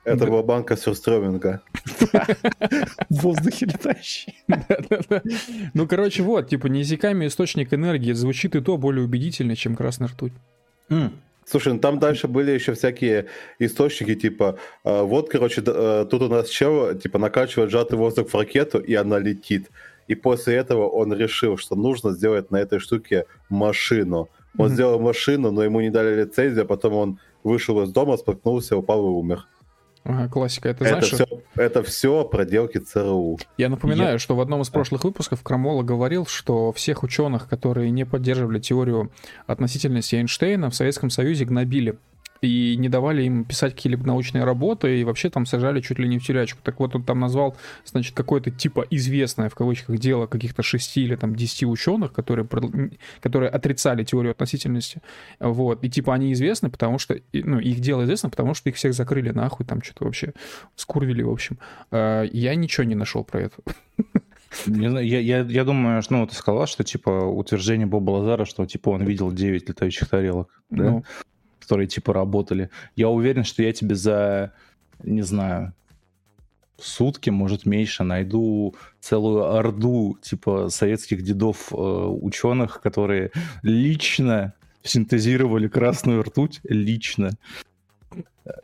Это 0.03 0.27
была 0.27 0.43
банка 0.43 0.77
сюрстроминга. 0.77 1.63
В 3.09 3.23
воздухе 3.23 3.65
летающий. 3.65 4.35
Ну, 5.73 5.87
короче, 5.87 6.21
вот, 6.21 6.47
типа, 6.47 6.67
неиссякаемый 6.67 7.25
источник 7.25 7.73
энергии 7.73 8.13
звучит 8.13 8.55
и 8.55 8.61
то 8.61 8.77
более 8.77 9.03
убедительно, 9.03 9.55
чем 9.55 9.75
красная 9.75 10.09
ртуть. 10.09 10.33
Слушай, 11.45 11.73
ну 11.73 11.79
там 11.79 11.99
дальше 11.99 12.27
были 12.27 12.51
еще 12.51 12.73
всякие 12.73 13.25
источники, 13.59 14.15
типа, 14.15 14.57
э, 14.83 15.01
вот, 15.03 15.29
короче, 15.29 15.61
э, 15.65 16.05
тут 16.09 16.21
у 16.23 16.27
нас 16.27 16.49
чел, 16.49 16.95
типа, 16.95 17.19
накачивает 17.19 17.69
сжатый 17.69 17.97
воздух 17.97 18.29
в 18.29 18.35
ракету, 18.35 18.79
и 18.79 18.95
она 18.95 19.19
летит. 19.19 19.69
И 20.07 20.15
после 20.15 20.55
этого 20.55 20.87
он 20.87 21.13
решил, 21.13 21.57
что 21.57 21.75
нужно 21.75 22.11
сделать 22.11 22.51
на 22.51 22.57
этой 22.57 22.79
штуке 22.79 23.25
машину. 23.49 24.29
Он 24.57 24.67
Мгм. 24.67 24.73
сделал 24.73 24.99
машину, 24.99 25.51
но 25.51 25.63
ему 25.63 25.81
не 25.81 25.89
дали 25.89 26.21
лицензию, 26.21 26.63
а 26.63 26.67
потом 26.67 26.93
он 26.93 27.19
вышел 27.43 27.81
из 27.83 27.91
дома, 27.91 28.17
споткнулся, 28.17 28.75
упал 28.77 29.05
и 29.05 29.09
умер. 29.09 29.45
Ага, 30.05 30.29
классика. 30.29 30.69
Это, 30.69 30.85
Это, 30.85 30.99
знаешь, 30.99 31.11
все, 31.11 31.25
это 31.55 31.81
все 31.83 32.23
проделки 32.25 32.77
ЦРУ. 32.77 33.39
Я 33.57 33.69
напоминаю, 33.69 34.19
что 34.19 34.35
в 34.35 34.39
одном 34.39 34.61
из 34.61 34.69
прошлых 34.69 35.03
выпусков 35.03 35.41
Крамола 35.41 35.81
говорил, 35.81 36.27
что 36.27 36.71
всех 36.71 37.01
ученых, 37.01 37.49
которые 37.49 37.89
не 37.89 38.05
поддерживали 38.05 38.59
теорию 38.59 39.11
относительности 39.47 40.15
Эйнштейна, 40.15 40.69
в 40.69 40.75
Советском 40.75 41.09
Союзе 41.09 41.45
гнобили 41.45 41.97
и 42.41 42.75
не 42.77 42.89
давали 42.89 43.23
им 43.23 43.45
писать 43.45 43.73
какие-либо 43.75 44.05
научные 44.05 44.43
работы, 44.43 44.99
и 44.99 45.03
вообще 45.03 45.29
там 45.29 45.45
сажали 45.45 45.81
чуть 45.81 45.99
ли 45.99 46.07
не 46.07 46.19
в 46.19 46.23
тюрячку. 46.23 46.59
Так 46.63 46.79
вот, 46.79 46.95
он 46.95 47.03
там 47.03 47.19
назвал, 47.19 47.55
значит, 47.85 48.15
какое-то 48.15 48.51
типа 48.51 48.85
известное, 48.89 49.49
в 49.49 49.55
кавычках, 49.55 49.97
дело 49.97 50.27
каких-то 50.27 50.63
шести 50.63 51.03
или 51.03 51.15
там 51.15 51.35
десяти 51.35 51.65
ученых, 51.65 52.13
которые, 52.13 52.47
которые 53.21 53.49
отрицали 53.49 54.03
теорию 54.03 54.31
относительности. 54.31 55.01
Вот. 55.39 55.83
И 55.83 55.89
типа 55.89 56.13
они 56.13 56.33
известны, 56.33 56.69
потому 56.69 56.99
что, 56.99 57.19
ну, 57.33 57.59
их 57.59 57.79
дело 57.79 58.03
известно, 58.03 58.29
потому 58.29 58.53
что 58.53 58.69
их 58.69 58.75
всех 58.75 58.93
закрыли 58.93 59.31
нахуй, 59.31 59.65
там 59.65 59.81
что-то 59.81 60.05
вообще 60.05 60.33
скурвили, 60.75 61.23
в 61.23 61.29
общем. 61.31 61.57
Э, 61.91 62.25
Я 62.31 62.55
ничего 62.55 62.83
не 62.83 62.95
нашел 62.95 63.23
про 63.23 63.41
это. 63.41 63.57
Не 64.67 64.89
знаю, 64.89 65.05
я, 65.05 65.19
я, 65.19 65.39
я 65.41 65.63
думаю, 65.63 66.01
что, 66.01 66.13
ну, 66.13 66.27
ты 66.27 66.35
сказал, 66.35 66.65
что, 66.67 66.83
типа, 66.83 67.09
утверждение 67.09 67.87
Боба 67.87 68.11
Лазара, 68.11 68.45
что, 68.45 68.65
типа, 68.65 68.89
он 68.89 69.03
видел 69.03 69.31
9 69.31 69.67
летающих 69.67 70.07
тарелок, 70.07 70.61
да? 70.69 70.83
Ну, 70.83 71.03
которые, 71.65 71.87
типа, 71.87 72.13
работали. 72.13 72.69
Я 72.95 73.09
уверен, 73.09 73.43
что 73.43 73.63
я 73.63 73.73
тебе 73.73 73.95
за, 73.95 74.51
не 75.03 75.23
знаю, 75.23 75.73
сутки, 76.77 77.31
может, 77.31 77.65
меньше, 77.65 78.03
найду 78.03 78.75
целую 78.99 79.45
орду, 79.55 80.17
типа, 80.21 80.69
советских 80.69 81.23
дедов 81.23 81.71
э, 81.71 81.75
ученых, 81.75 82.81
которые 82.81 83.31
лично 83.63 84.53
синтезировали 84.83 85.67
красную 85.67 86.21
ртуть, 86.21 86.59
лично. 86.65 87.31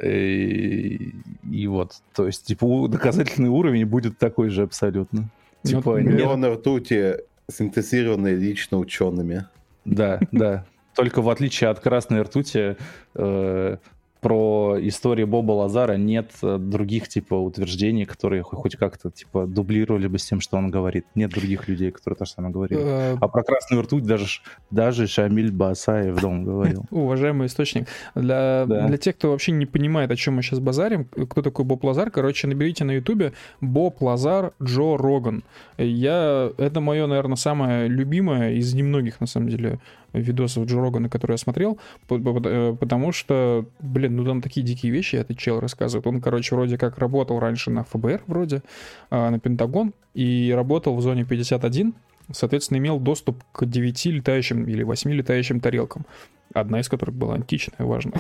И, 0.04 1.16
и 1.52 1.68
вот, 1.68 1.94
то 2.14 2.28
есть, 2.28 2.46
типа, 2.46 2.88
доказательный 2.88 3.50
уровень 3.50 3.86
будет 3.86 4.20
такой 4.20 4.50
же 4.50 4.62
абсолютно. 4.64 5.30
Ну, 5.64 5.70
Типа, 5.70 5.92
вот 5.92 5.98
нет- 6.02 6.14
Миллионы 6.14 6.50
ртути, 6.54 7.16
синтезированные 7.52 8.36
лично 8.36 8.78
учеными. 8.78 9.46
Да, 9.86 10.20
да. 10.32 10.66
Только 10.96 11.22
в 11.22 11.30
отличие 11.30 11.70
от 11.70 11.80
красной 11.80 12.22
ртути, 12.22 12.76
э, 13.16 13.78
про 14.20 14.78
истории 14.80 15.24
Боба 15.24 15.54
Лазара 15.54 15.94
нет 15.98 16.30
э, 16.44 16.58
других 16.60 17.08
типа 17.08 17.34
утверждений, 17.34 18.06
которые 18.06 18.44
хо- 18.44 18.56
хоть 18.56 18.76
как-то 18.76 19.10
типа 19.10 19.48
дублировали 19.48 20.06
бы 20.06 20.20
с 20.20 20.26
тем, 20.28 20.42
что 20.42 20.58
он 20.58 20.70
говорит. 20.70 21.06
Нет 21.16 21.32
других 21.32 21.68
людей, 21.68 21.90
которые 21.90 22.18
то 22.20 22.26
же 22.26 22.32
самое 22.34 22.54
говорили. 22.54 22.80
э, 22.84 23.18
А 23.20 23.28
про 23.28 23.42
красную 23.42 23.82
ртуть 23.82 24.04
даже, 24.04 24.28
даже 24.70 25.08
Шамиль 25.08 25.52
Басаев 25.52 26.22
дом 26.22 26.44
говорил. 26.44 26.86
Уважаемый 26.92 27.48
источник. 27.48 27.88
Для, 28.14 28.66
Да. 28.68 28.88
для 28.88 28.98
тех, 29.00 29.16
кто 29.18 29.32
вообще 29.32 29.54
не 29.54 29.66
понимает, 29.66 30.12
о 30.12 30.16
чем 30.16 30.36
мы 30.36 30.44
сейчас 30.44 30.60
базарим, 30.60 31.06
кто 31.06 31.42
такой 31.42 31.66
Боб 31.66 31.84
Лазар, 31.84 32.12
короче, 32.12 32.46
наберите 32.48 32.84
на 32.84 32.92
Ютубе 32.92 33.34
Боб 33.60 34.04
Лазар 34.04 34.52
Джо 34.62 34.98
Роган. 34.98 35.44
Я, 35.80 36.52
это 36.60 36.80
мое, 36.80 37.08
наверное, 37.08 37.38
самое 37.38 37.88
любимое 37.88 38.52
из 38.54 38.72
немногих, 38.76 39.20
на 39.20 39.26
самом 39.26 39.50
деле, 39.50 39.80
видосов 40.14 40.66
Джо 40.66 40.82
Рогана, 40.82 41.10
которые 41.10 41.36
я 41.36 41.38
смотрел, 41.38 41.80
э, 42.10 42.76
потому 42.80 43.12
что, 43.12 43.66
блин, 43.80 44.16
ну 44.16 44.26
там 44.26 44.42
такие 44.42 44.66
дикие 44.66 44.92
вещи 44.92 45.16
этот 45.16 45.38
чел 45.38 45.60
рассказывает. 45.60 46.08
Он, 46.08 46.22
короче, 46.22 46.56
вроде 46.56 46.78
как 46.78 46.98
работал 46.98 47.40
раньше 47.40 47.72
на 47.72 47.84
ФБР, 47.84 48.24
вроде, 48.28 48.64
а, 49.10 49.30
на 49.30 49.40
Пентагон, 49.40 49.94
и 50.14 50.52
работал 50.56 50.96
в 50.96 51.02
зоне 51.02 51.26
51, 51.26 51.94
соответственно, 52.32 52.78
имел 52.78 53.00
доступ 53.00 53.44
к 53.52 53.66
9 53.66 54.06
летающим 54.06 54.66
или 54.66 54.84
8 54.84 55.12
летающим 55.12 55.60
тарелкам 55.60 56.06
одна 56.54 56.80
из 56.80 56.90
которых 56.90 57.16
была 57.16 57.36
античная, 57.36 57.86
важно. 57.86 58.14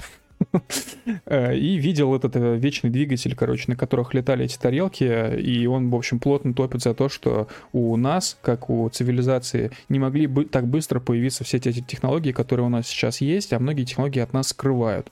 Э, 1.25 1.55
И 1.55 1.77
видел 1.77 2.15
этот 2.15 2.35
э, 2.35 2.57
вечный 2.57 2.89
двигатель, 2.89 3.35
короче, 3.35 3.65
на 3.67 3.75
которых 3.75 4.13
летали 4.13 4.45
эти 4.45 4.57
тарелки, 4.57 5.03
и 5.39 5.65
он, 5.65 5.89
в 5.89 5.95
общем, 5.95 6.19
плотно 6.19 6.53
топит 6.53 6.81
за 6.81 6.93
то, 6.93 7.09
что 7.09 7.47
у 7.73 7.95
нас, 7.97 8.37
как 8.41 8.69
у 8.69 8.87
цивилизации, 8.89 9.71
не 9.89 9.99
могли 9.99 10.27
бы 10.27 10.45
так 10.45 10.67
быстро 10.67 10.99
появиться 10.99 11.43
все 11.43 11.57
эти 11.57 11.81
технологии, 11.81 12.31
которые 12.31 12.65
у 12.65 12.69
нас 12.69 12.87
сейчас 12.87 13.21
есть, 13.21 13.53
а 13.53 13.59
многие 13.59 13.85
технологии 13.85 14.19
от 14.19 14.33
нас 14.33 14.49
скрывают. 14.49 15.11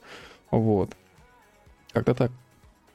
Вот. 0.51 0.91
Как-то 1.93 2.13
так. 2.13 2.31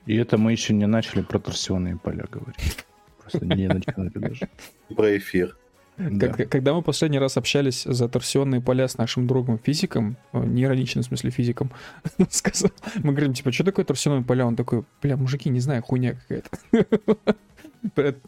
И 0.07 0.17
это 0.17 0.39
мы 0.39 0.53
еще 0.53 0.75
не 0.75 0.87
начали 0.87 1.23
про 1.23 1.39
торсионные 1.39 1.97
поля 1.97 2.27
говорить. 2.31 2.85
Просто 3.21 3.47
не 3.47 3.69
начали 3.69 4.11
даже. 4.15 4.49
Про 4.95 5.17
эфир. 5.17 5.57
Да. 5.97 6.29
Как- 6.29 6.49
Когда 6.49 6.75
мы 6.75 6.83
последний 6.83 7.19
раз 7.19 7.37
общались 7.37 7.85
за 7.85 8.09
торсионные 8.09 8.61
поля 8.61 8.89
с 8.89 8.99
нашим 8.99 9.27
другом 9.27 9.59
физиком, 9.59 10.17
э, 10.33 10.45
не 10.45 10.65
ироничным 10.65 11.05
в 11.05 11.07
смысле 11.07 11.31
физиком, 11.31 11.71
сказал, 12.31 12.71
мы 12.97 13.13
говорим, 13.13 13.33
типа, 13.33 13.53
что 13.53 13.65
такое 13.65 13.85
торсионные 13.85 14.25
поля? 14.25 14.47
Он 14.47 14.57
такой, 14.57 14.85
бля, 15.03 15.17
мужики, 15.17 15.51
не 15.51 15.61
знаю, 15.61 15.83
хуйня 15.83 16.15
какая-то. 16.15 16.49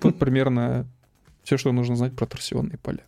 Вот 0.02 0.18
примерно 0.18 0.86
все, 1.42 1.56
что 1.56 1.72
нужно 1.72 1.96
знать 1.96 2.14
про 2.14 2.26
торсионные 2.26 2.78
поля. 2.78 3.00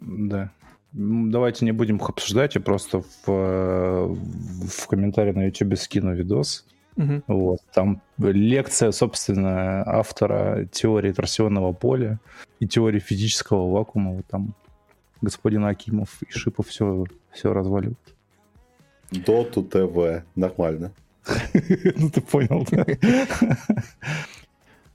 Да. 0.00 0.50
Давайте 0.92 1.64
не 1.66 1.72
будем 1.72 1.96
их 1.98 2.08
обсуждать, 2.08 2.54
я 2.54 2.60
просто 2.60 3.02
в, 3.02 3.28
э, 3.28 4.06
в 4.06 4.86
комментарии 4.88 5.32
на 5.32 5.44
YouTube 5.46 5.76
скину 5.76 6.14
видос. 6.14 6.64
Мгм. 6.96 7.22
Вот. 7.26 7.60
Там 7.72 8.02
лекция, 8.18 8.90
собственно, 8.92 9.82
автора 9.86 10.66
теории 10.66 11.12
торсионного 11.12 11.72
поля 11.72 12.18
и 12.58 12.66
теории 12.66 12.98
физического 13.00 13.70
вакуума. 13.70 14.12
Вот 14.12 14.26
там 14.26 14.54
господин 15.20 15.64
Акимов 15.64 16.22
и 16.22 16.30
Шипов 16.30 16.68
все, 16.68 17.04
все 17.32 17.52
разваливают. 17.52 17.98
Доту 19.10 19.62
ТВ. 19.62 20.24
Нормально. 20.34 20.92
Ну, 21.96 22.10
ты 22.10 22.20
понял, 22.20 22.66
да? 22.70 22.86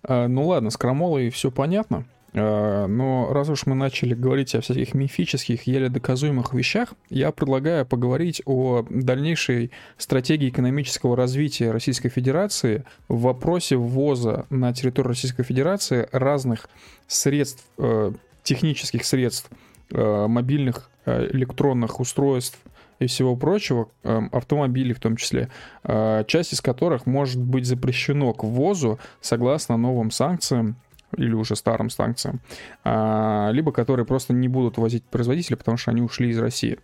А, 0.08 0.28
Ну 0.28 0.48
ладно, 0.48 0.70
с 0.70 0.78
крамолой 0.78 1.30
все 1.30 1.50
понятно. 1.52 2.06
А, 2.36 2.88
Но 2.88 3.32
раз 3.32 3.50
уж 3.50 3.66
мы 3.66 3.76
начали 3.76 4.14
говорить 4.14 4.56
о 4.56 4.62
всяких 4.62 4.94
мифических, 4.94 5.64
еле 5.64 5.90
доказуемых 5.90 6.54
вещах, 6.54 6.94
я 7.10 7.32
предлагаю 7.32 7.86
поговорить 7.86 8.42
о 8.46 8.86
дальнейшей 8.90 9.72
стратегии 9.98 10.50
экономического 10.50 11.16
развития 11.16 11.72
Российской 11.72 12.10
Федерации 12.10 12.84
в 13.08 13.22
вопросе 13.22 13.78
ввоза 13.78 14.46
на 14.50 14.74
территорию 14.74 15.10
Российской 15.10 15.44
Федерации 15.44 16.10
разных 16.12 16.70
средств, 17.08 17.64
э, 17.78 18.12
технических 18.44 19.06
средств, 19.06 19.50
э, 19.92 20.28
мобильных 20.28 20.90
э, 21.06 21.30
электронных 21.32 22.00
устройств 22.00 22.60
и 23.00 23.08
всего 23.08 23.36
прочего, 23.36 23.90
э, 24.04 24.22
автомобилей 24.32 24.94
в 24.94 25.00
том 25.00 25.16
числе, 25.16 25.50
э, 25.84 26.24
часть 26.28 26.54
из 26.54 26.62
которых 26.62 27.06
может 27.06 27.42
быть 27.42 27.66
запрещено 27.66 28.34
к 28.34 28.44
ввозу 28.44 29.00
согласно 29.22 29.78
новым 29.78 30.12
санкциям 30.12 30.76
или 31.18 31.34
уже 31.34 31.56
старым 31.56 31.90
санкциям, 31.90 32.40
а, 32.84 33.50
либо 33.52 33.72
которые 33.72 34.06
просто 34.06 34.34
не 34.34 34.48
будут 34.48 34.78
возить 34.78 35.04
производители, 35.04 35.56
потому 35.56 35.78
что 35.78 35.92
они 35.92 36.02
ушли 36.02 36.30
из 36.30 36.40
России. 36.40 36.80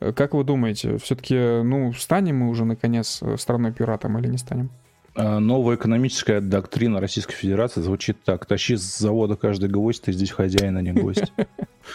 Э, 0.00 0.12
Как 0.12 0.34
вы 0.34 0.44
думаете, 0.44 0.98
все-таки, 0.98 1.34
ну, 1.62 1.92
станем 1.92 2.38
мы 2.38 2.48
уже 2.48 2.64
наконец 2.64 3.20
э, 3.22 3.36
страной-пиратом 3.36 4.18
или 4.18 4.28
не 4.28 4.38
станем? 4.38 4.70
А, 5.14 5.40
Новая 5.40 5.76
экономическая 5.76 6.40
доктрина 6.40 7.00
Российской 7.00 7.34
Федерации 7.34 7.80
звучит 7.80 8.18
так. 8.24 8.46
Тащи 8.46 8.76
с 8.76 8.98
завода 8.98 9.36
каждый 9.36 9.68
гвоздь, 9.68 10.02
ты 10.02 10.12
здесь 10.12 10.30
хозяин, 10.30 10.76
а 10.76 10.82
не 10.82 10.92
гость. 10.92 11.32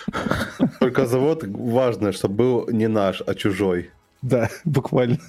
Только 0.80 1.06
завод 1.06 1.44
важно, 1.46 2.12
чтобы 2.12 2.36
был 2.36 2.70
не 2.70 2.88
наш, 2.88 3.22
а 3.26 3.34
чужой. 3.36 3.92
Да, 4.22 4.50
буквально. 4.66 5.20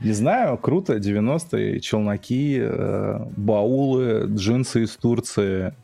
Не 0.00 0.12
знаю, 0.12 0.58
круто, 0.58 0.96
90-е, 0.96 1.80
челноки, 1.80 2.58
э, 2.60 3.18
баулы, 3.36 4.26
джинсы 4.28 4.84
из 4.84 4.96
Турции. 4.96 5.74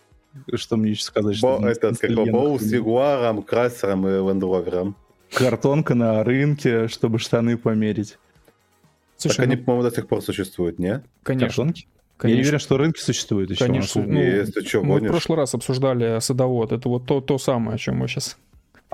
Что 0.54 0.76
мне 0.76 0.90
еще 0.90 1.04
сказать? 1.04 1.36
что 1.36 1.58
Бо- 1.58 1.68
этот, 1.68 1.98
как 1.98 2.10
Боу 2.12 2.58
с. 2.58 2.70
Ягуаром, 2.72 3.42
Крайсером 3.42 4.06
и 4.06 4.10
Лендровером. 4.10 4.96
Картонка 5.32 5.94
на 5.94 6.22
рынке, 6.22 6.88
чтобы 6.88 7.18
штаны 7.18 7.56
померить. 7.56 8.18
Слушай, 9.16 9.36
так 9.36 9.46
они, 9.46 9.56
ну, 9.56 9.62
по-моему, 9.64 9.88
до 9.88 9.94
сих 9.94 10.06
пор 10.06 10.22
существуют, 10.22 10.78
не? 10.78 11.02
конечно, 11.22 11.48
Картонки? 11.48 11.86
Я 12.22 12.28
не 12.28 12.34
конечно. 12.34 12.40
уверен, 12.42 12.58
что 12.60 12.76
рынки 12.76 13.00
существуют 13.00 13.50
еще. 13.50 13.64
Конечно. 13.66 14.02
Ну, 14.04 14.20
Есть, 14.20 14.54
ты 14.54 14.64
что, 14.64 14.82
Мы 14.82 15.00
в 15.00 15.06
прошлый 15.06 15.36
раз 15.36 15.54
обсуждали 15.54 16.20
садовод. 16.20 16.72
Это 16.72 16.88
вот 16.88 17.06
то, 17.06 17.20
то 17.20 17.38
самое, 17.38 17.74
о 17.74 17.78
чем 17.78 17.96
мы 17.96 18.08
сейчас... 18.08 18.38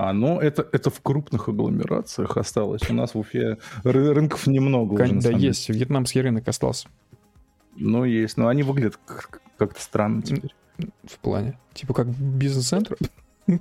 А, 0.03 0.13
ну 0.13 0.39
это, 0.39 0.67
это 0.71 0.89
в 0.89 0.99
крупных 1.01 1.47
агломерациях 1.47 2.35
осталось. 2.37 2.81
У 2.89 2.93
нас 2.93 3.13
в 3.13 3.19
Уфе 3.19 3.57
ры- 3.83 4.13
рынков 4.13 4.47
немного 4.47 4.93
уже, 4.93 5.13
на 5.13 5.21
Да, 5.21 5.29
есть. 5.29 5.69
Вьетнамский 5.69 6.21
рынок 6.21 6.47
остался 6.47 6.87
Ну, 7.75 8.03
есть. 8.05 8.35
Но 8.35 8.47
они 8.47 8.63
выглядят 8.63 8.97
как- 9.05 9.41
как-то 9.57 9.79
странно 9.79 10.23
теперь. 10.23 10.55
в 11.03 11.19
плане. 11.19 11.59
Типа 11.73 11.93
как 11.93 12.07
бизнес-центр. 12.07 12.97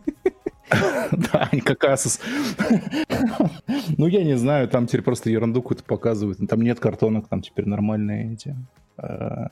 Да, 1.10 1.48
они 1.50 1.60
как 1.60 1.82
Asus. 1.84 2.20
Ну, 3.98 4.06
я 4.06 4.22
не 4.24 4.38
знаю, 4.38 4.68
там 4.68 4.86
теперь 4.86 5.02
просто 5.02 5.28
ерунду 5.28 5.60
какую-то 5.62 5.82
показывают. 5.84 6.38
Там 6.48 6.62
нет 6.62 6.78
картонок, 6.80 7.28
там 7.28 7.42
теперь 7.42 7.66
нормальные 7.66 8.32
эти 8.34 8.56
э, 8.96 9.46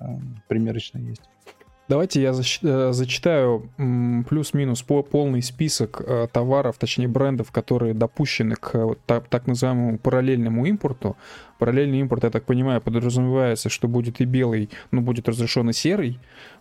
примерочные 0.46 1.08
есть. 1.08 1.22
Давайте 1.88 2.20
я 2.20 2.32
э, 2.32 2.92
зачитаю 2.92 3.70
плюс-минус 4.28 4.82
по- 4.82 5.02
полный 5.02 5.42
список 5.42 6.02
э, 6.06 6.26
товаров, 6.30 6.76
точнее 6.78 7.08
брендов, 7.08 7.50
которые 7.50 7.94
допущены 7.94 8.56
к 8.56 8.74
э, 8.74 9.20
так 9.30 9.46
называемому 9.46 9.98
параллельному 9.98 10.66
импорту. 10.66 11.16
Параллельный 11.58 12.00
импорт, 12.00 12.24
я 12.24 12.30
так 12.30 12.44
понимаю, 12.44 12.80
подразумевается, 12.80 13.68
что 13.70 13.88
будет 13.88 14.20
и 14.20 14.26
белый, 14.26 14.68
но 14.90 15.00
будет 15.00 15.28
разрешен 15.28 15.70
и 15.70 15.72
серый, 15.72 16.20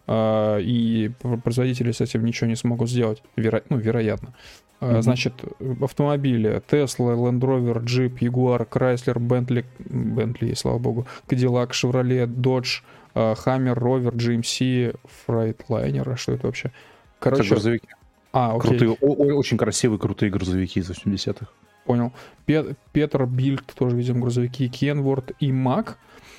и 0.10 1.12
пр- 1.22 1.38
производители 1.42 1.92
с 1.92 2.02
этим 2.02 2.26
ничего 2.26 2.48
не 2.50 2.56
смогут 2.56 2.90
сделать, 2.90 3.22
веро- 3.36 3.64
ну, 3.70 3.78
вероятно. 3.78 4.34
Мгм. 4.80 5.02
Значит, 5.02 5.34
автомобили 5.82 6.62
Tesla, 6.70 7.16
Land 7.16 7.40
Rover, 7.42 7.84
Jeep, 7.84 8.18
Jaguar, 8.20 8.68
Chrysler, 8.68 9.18
Bentley, 9.18 9.66
Bentley, 9.80 10.56
слава 10.56 10.78
богу, 10.80 11.06
Cadillac, 11.28 11.72
Chevrolet, 11.72 12.26
Dodge, 12.28 12.82
Hammer, 13.46 13.76
Rover, 13.76 14.12
GMC, 14.14 14.96
Freightliner, 15.28 16.14
а 16.14 16.18
что 16.18 16.34
это 16.34 16.48
вообще? 16.48 16.68
Это 16.68 16.74
Короче, 17.20 17.50
грузовики. 17.50 17.88
а, 18.34 18.56
окей, 18.56 18.78
Крутые, 18.78 18.92
очень 18.92 19.58
красивые, 19.58 20.00
крутые 20.00 20.30
грузовики 20.32 20.80
из 20.80 20.90
80-х. 20.90 21.48
понял. 21.86 22.12
Пе- 22.46 22.76
Петр 22.92 23.26
Бильд, 23.26 23.64
тоже, 23.76 23.96
видим, 23.96 24.20
грузовики, 24.22 24.68
Kenworth 24.68 25.34
и 25.40 25.52
Mack. 25.52 25.96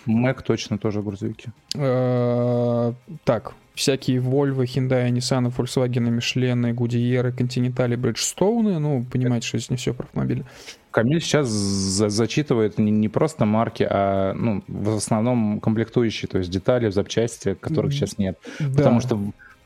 Мэг 0.06 0.42
точно 0.42 0.78
тоже 0.78 1.02
грузовики. 1.02 1.48
Э, 1.74 2.92
Так, 3.24 3.52
всякие 3.74 4.20
Volvo, 4.20 4.62
Hyundai, 4.64 5.10
Nissan, 5.10 5.50
Volkswagen, 5.54 6.08
Michelin, 6.16 6.72
Goodyear, 6.74 7.34
Continental, 7.36 7.94
Bridgestone, 7.96 8.78
ну, 8.78 9.04
понимаете, 9.10 9.46
что 9.48 9.58
здесь 9.58 9.70
не 9.70 9.76
все 9.76 9.92
про 9.94 10.04
автомобили. 10.04 10.44
Камиль 10.98 11.20
сейчас 11.20 11.46
за 11.46 12.08
зачитывает 12.08 12.76
не, 12.76 12.90
не 12.90 13.08
просто 13.08 13.44
марки, 13.44 13.86
а 13.88 14.34
ну, 14.34 14.64
в 14.66 14.96
основном 14.96 15.60
комплектующие, 15.60 16.28
то 16.28 16.38
есть 16.38 16.50
детали, 16.50 16.90
запчасти, 16.90 17.54
которых 17.54 17.92
сейчас 17.92 18.18
нет. 18.18 18.36
Да. 18.58 18.78
Потому 18.78 19.00
что 19.00 19.16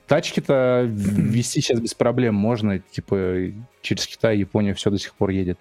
тачки-то 0.07 0.85
вести 0.87 1.63
сейчас 1.63 1.81
без 1.81 1.95
проблем 1.95 2.35
можно, 2.35 2.81
типа 2.81 3.51
через 3.81 4.07
Китай, 4.07 4.37
Японию 4.37 4.75
все 4.75 4.91
до 4.91 4.99
сих 4.99 5.15
пор 5.15 5.31
едет. 5.31 5.59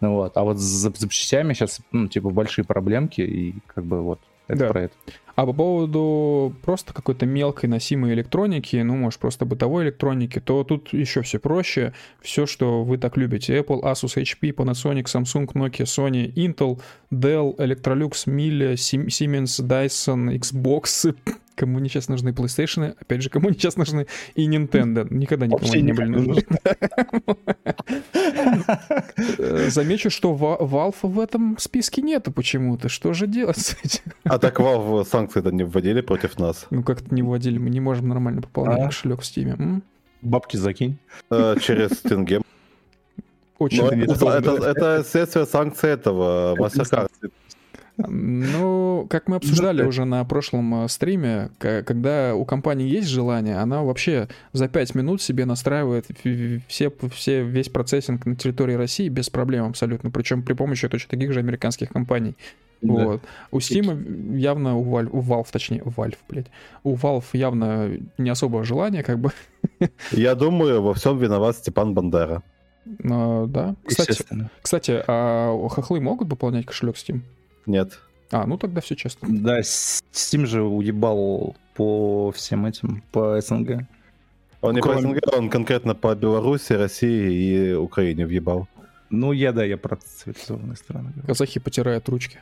Ну 0.00 0.14
вот. 0.14 0.38
А 0.38 0.42
вот 0.42 0.58
с 0.58 0.62
запчастями 0.62 1.52
сейчас, 1.52 1.80
ну, 1.92 2.08
типа, 2.08 2.30
большие 2.30 2.64
проблемки, 2.64 3.20
и 3.20 3.56
как 3.66 3.84
бы 3.84 4.00
вот 4.00 4.20
это 4.50 4.58
да. 4.58 4.68
про 4.68 4.82
это. 4.82 4.94
А 5.36 5.46
по 5.46 5.54
поводу 5.54 6.54
просто 6.62 6.92
какой-то 6.92 7.24
мелкой 7.24 7.68
носимой 7.70 8.12
электроники, 8.12 8.76
ну, 8.76 8.96
может, 8.96 9.20
просто 9.20 9.46
бытовой 9.46 9.84
электроники, 9.84 10.38
то 10.38 10.64
тут 10.64 10.92
еще 10.92 11.22
все 11.22 11.38
проще. 11.38 11.94
Все, 12.20 12.44
что 12.44 12.84
вы 12.84 12.98
так 12.98 13.16
любите. 13.16 13.58
Apple, 13.58 13.80
Asus, 13.82 14.16
HP, 14.16 14.52
Panasonic, 14.54 15.04
Samsung, 15.04 15.46
Nokia, 15.54 15.86
Sony, 15.86 16.32
Intel, 16.34 16.80
Dell, 17.10 17.56
Electrolux, 17.56 18.26
Miele, 18.26 18.74
Siemens, 18.74 19.60
Dyson, 19.60 20.38
Xbox, 20.38 21.14
Кому 21.60 21.78
не 21.78 21.90
сейчас 21.90 22.08
нужны 22.08 22.30
PlayStation, 22.30 22.96
опять 22.98 23.20
же, 23.20 23.28
кому 23.28 23.50
не 23.50 23.54
сейчас 23.54 23.76
нужны 23.76 24.06
и 24.34 24.48
Nintendo. 24.48 25.06
Никогда 25.10 25.46
никому 25.46 25.62
Вообще 25.62 25.82
не 25.82 25.92
были 25.92 26.08
нужны. 26.08 26.42
Э, 29.38 29.68
замечу, 29.68 30.08
что 30.08 30.34
Valve 30.34 30.94
в 31.02 31.20
этом 31.20 31.58
списке 31.58 32.00
нету 32.00 32.32
почему-то. 32.32 32.88
Что 32.88 33.12
же 33.12 33.26
делать 33.26 33.58
с 33.58 33.76
этим? 33.84 34.00
А 34.24 34.38
так 34.38 34.58
Valve 34.58 35.04
санкции-то 35.04 35.50
не 35.50 35.64
вводили 35.64 36.00
против 36.00 36.38
нас? 36.38 36.66
Ну 36.70 36.82
как-то 36.82 37.14
не 37.14 37.20
вводили, 37.20 37.58
мы 37.58 37.68
не 37.68 37.80
можем 37.80 38.08
нормально 38.08 38.40
пополнять 38.40 38.80
а? 38.80 38.86
кошелек 38.86 39.20
в 39.20 39.24
Steam. 39.24 39.82
Бабки 40.22 40.56
закинь. 40.56 40.96
Э, 41.30 41.56
через 41.60 41.98
Тинге. 41.98 42.40
Очень 43.58 43.84
это, 43.84 44.66
это 44.66 45.04
следствие 45.06 45.44
санкций 45.44 45.90
этого 45.90 46.56
MasterCard. 46.56 47.10
Ну, 48.08 49.06
как 49.10 49.28
мы 49.28 49.36
обсуждали 49.36 49.82
уже 49.82 50.04
на 50.04 50.24
прошлом 50.24 50.84
э, 50.84 50.88
стриме, 50.88 51.50
когда 51.58 52.34
у 52.34 52.44
компании 52.44 52.88
есть 52.88 53.08
желание, 53.08 53.58
она 53.58 53.82
вообще 53.82 54.28
за 54.52 54.68
5 54.68 54.94
минут 54.94 55.22
себе 55.22 55.44
настраивает 55.44 56.06
все, 56.68 56.92
все, 57.12 57.42
весь 57.42 57.68
процессинг 57.68 58.26
на 58.26 58.36
территории 58.36 58.74
России 58.74 59.08
без 59.08 59.30
проблем 59.30 59.66
абсолютно, 59.66 60.10
причем 60.10 60.42
при 60.42 60.54
помощи 60.54 60.88
точно 60.88 61.10
таких 61.10 61.32
же 61.32 61.40
американских 61.40 61.90
компаний. 61.90 62.36
Да. 62.82 62.92
Вот. 63.04 63.22
У 63.50 63.58
Steam 63.58 64.36
явно, 64.36 64.76
у 64.76 64.84
Valve, 64.84 65.10
у 65.12 65.20
Valve, 65.20 65.48
точнее, 65.50 65.82
у 65.82 65.90
Valve, 65.90 66.16
блядь, 66.28 66.50
у 66.82 66.96
Valve 66.96 67.24
явно 67.34 67.90
не 68.16 68.30
особое 68.30 68.64
желание, 68.64 69.02
как 69.02 69.18
бы. 69.18 69.32
Я 70.12 70.34
думаю, 70.34 70.80
во 70.82 70.94
всем 70.94 71.18
виноват 71.18 71.56
Степан 71.56 71.94
Бандера. 71.94 72.42
А, 73.04 73.46
да. 73.46 73.76
Кстати, 73.84 74.24
кстати, 74.62 75.02
а 75.06 75.68
хохлы 75.68 76.00
могут 76.00 76.28
пополнять 76.28 76.66
кошелек 76.66 76.96
Steam? 76.96 77.20
Нет. 77.66 77.98
А, 78.30 78.46
ну 78.46 78.56
тогда 78.56 78.80
все 78.80 78.94
честно. 78.94 79.28
Да, 79.30 79.60
Steam 79.60 80.46
же 80.46 80.62
уебал 80.62 81.56
по 81.74 82.30
всем 82.32 82.66
этим, 82.66 83.02
по 83.12 83.40
СНГ. 83.40 83.86
Он 84.60 84.74
не 84.74 84.80
Кроме... 84.80 84.96
по 84.96 85.02
СНГ, 85.02 85.36
он 85.36 85.50
конкретно 85.50 85.94
по 85.94 86.14
Беларуси, 86.14 86.74
России 86.74 87.32
и 87.32 87.72
Украине 87.74 88.26
въебал. 88.26 88.68
Ну, 89.08 89.32
я, 89.32 89.52
да, 89.52 89.64
я 89.64 89.76
про 89.76 89.96
цивилизованные 89.96 90.76
страны. 90.76 91.12
Казахи 91.26 91.58
потирают 91.58 92.08
ручки. 92.08 92.38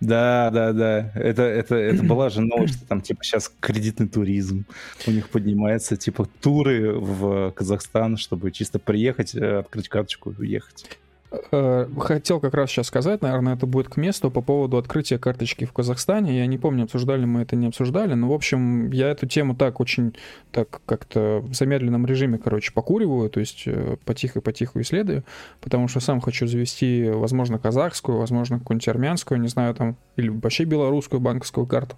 Да, 0.00 0.50
да, 0.50 0.72
да. 0.72 1.12
Это, 1.14 1.42
это, 1.42 1.76
это 1.76 2.02
была 2.02 2.30
же 2.30 2.40
новость, 2.40 2.76
что 2.76 2.86
там, 2.86 3.00
типа, 3.00 3.22
сейчас 3.22 3.52
кредитный 3.60 4.08
туризм 4.08 4.64
у 5.06 5.10
них 5.10 5.28
поднимается, 5.28 5.96
типа, 5.96 6.26
туры 6.40 6.92
в 6.92 7.52
Казахстан, 7.52 8.16
чтобы 8.16 8.50
чисто 8.50 8.78
приехать, 8.78 9.34
э, 9.34 9.58
открыть 9.58 9.88
карточку 9.88 10.30
и 10.32 10.40
уехать. 10.40 10.98
Э, 11.52 11.86
хотел 11.98 12.40
как 12.40 12.54
раз 12.54 12.70
сейчас 12.70 12.88
сказать, 12.88 13.22
наверное, 13.22 13.54
это 13.54 13.66
будет 13.66 13.88
к 13.88 13.96
месту 13.96 14.30
по 14.30 14.40
поводу 14.40 14.78
открытия 14.78 15.18
карточки 15.18 15.64
в 15.64 15.72
Казахстане. 15.72 16.36
Я 16.36 16.46
не 16.46 16.58
помню, 16.58 16.84
обсуждали 16.84 17.24
мы 17.24 17.42
это, 17.42 17.54
не 17.54 17.68
обсуждали, 17.68 18.14
но, 18.14 18.28
в 18.28 18.32
общем, 18.32 18.90
я 18.90 19.08
эту 19.08 19.26
тему 19.26 19.54
так 19.54 19.80
очень, 19.80 20.16
так 20.50 20.80
как-то 20.86 21.40
в 21.42 21.54
замедленном 21.54 22.04
режиме, 22.04 22.38
короче, 22.38 22.72
покуриваю, 22.72 23.30
то 23.30 23.38
есть 23.38 23.62
э, 23.66 23.96
потихо-потихо 24.04 24.80
исследую, 24.80 25.24
потому 25.60 25.86
что 25.86 26.00
сам 26.00 26.20
хочу 26.20 26.48
завести, 26.48 27.08
возможно, 27.08 27.58
казахскую, 27.58 28.18
возможно, 28.18 28.58
какую-нибудь 28.58 28.88
армянскую, 28.88 29.40
не 29.40 29.48
знаю, 29.48 29.74
там, 29.74 29.96
или 30.16 30.28
вообще 30.28 30.64
белорусскую 30.64 31.20
банковскую 31.20 31.66
карту. 31.66 31.96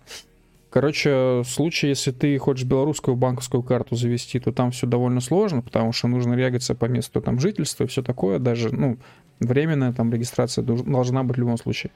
Короче, 0.72 1.10
в 1.10 1.44
случае, 1.44 1.90
если 1.90 2.12
ты 2.12 2.38
хочешь 2.38 2.64
белорусскую 2.64 3.14
банковскую 3.14 3.62
карту 3.62 3.94
завести, 3.94 4.40
то 4.40 4.52
там 4.52 4.70
все 4.70 4.86
довольно 4.86 5.20
сложно, 5.20 5.60
потому 5.60 5.92
что 5.92 6.08
нужно 6.08 6.32
регаться 6.32 6.74
по 6.74 6.86
месту 6.86 7.20
там 7.20 7.38
жительства 7.38 7.84
и 7.84 7.86
все 7.86 8.02
такое, 8.02 8.38
даже, 8.38 8.74
ну, 8.74 8.96
временная 9.38 9.92
там 9.92 10.10
регистрация 10.10 10.64
должна 10.64 11.24
быть 11.24 11.36
в 11.36 11.40
любом 11.40 11.58
случае. 11.58 11.92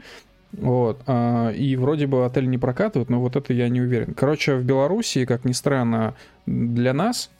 Вот. 0.52 1.00
А, 1.06 1.52
и 1.52 1.74
вроде 1.76 2.06
бы 2.06 2.26
отель 2.26 2.50
не 2.50 2.58
прокатывают, 2.58 3.08
но 3.08 3.18
вот 3.18 3.34
это 3.34 3.54
я 3.54 3.70
не 3.70 3.80
уверен. 3.80 4.12
Короче, 4.12 4.56
в 4.56 4.64
Беларуси, 4.64 5.24
как 5.24 5.46
ни 5.46 5.52
странно, 5.52 6.14
для 6.44 6.92
нас, 6.92 7.30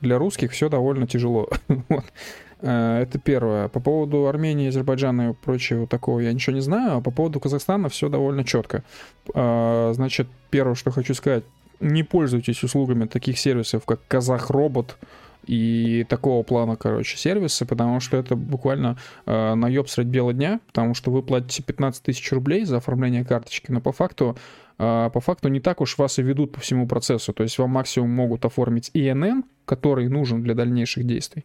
для 0.00 0.16
русских, 0.16 0.52
все 0.52 0.68
довольно 0.68 1.08
тяжело. 1.08 1.48
вот. 1.88 2.04
Э, 2.64 3.02
это 3.02 3.18
первое. 3.18 3.68
По 3.68 3.78
поводу 3.78 4.26
Армении, 4.26 4.68
Азербайджана 4.68 5.30
и 5.30 5.32
прочего 5.34 5.86
такого 5.86 6.20
я 6.20 6.32
ничего 6.32 6.56
не 6.56 6.62
знаю. 6.62 6.96
А 6.96 7.00
по 7.00 7.10
поводу 7.10 7.38
Казахстана 7.38 7.88
все 7.88 8.08
довольно 8.08 8.42
четко. 8.42 8.82
Э, 9.34 9.92
значит, 9.94 10.28
первое, 10.50 10.74
что 10.74 10.90
хочу 10.90 11.14
сказать. 11.14 11.44
Не 11.80 12.02
пользуйтесь 12.02 12.62
услугами 12.62 13.04
таких 13.06 13.38
сервисов, 13.38 13.84
как 13.84 14.00
Казах 14.08 14.48
Робот 14.50 14.96
и 15.46 16.06
такого 16.08 16.42
плана, 16.42 16.76
короче, 16.76 17.18
сервисы, 17.18 17.66
потому 17.66 18.00
что 18.00 18.16
это 18.16 18.34
буквально 18.34 18.96
э, 19.26 19.54
наеб 19.54 19.88
средь 19.88 20.06
бела 20.06 20.32
дня, 20.32 20.60
потому 20.68 20.94
что 20.94 21.10
вы 21.10 21.22
платите 21.22 21.62
15 21.62 22.02
тысяч 22.02 22.32
рублей 22.32 22.64
за 22.64 22.78
оформление 22.78 23.26
карточки, 23.26 23.70
но 23.70 23.82
по 23.82 23.92
факту 23.92 24.38
э, 24.78 25.10
по 25.12 25.20
факту 25.20 25.48
не 25.48 25.60
так 25.60 25.82
уж 25.82 25.98
вас 25.98 26.18
и 26.18 26.22
ведут 26.22 26.52
по 26.52 26.60
всему 26.60 26.86
процессу. 26.86 27.34
То 27.34 27.42
есть 27.42 27.58
вам 27.58 27.70
максимум 27.70 28.10
могут 28.10 28.46
оформить 28.46 28.90
ИНН, 28.94 29.44
который 29.66 30.08
нужен 30.08 30.42
для 30.42 30.54
дальнейших 30.54 31.04
действий. 31.04 31.44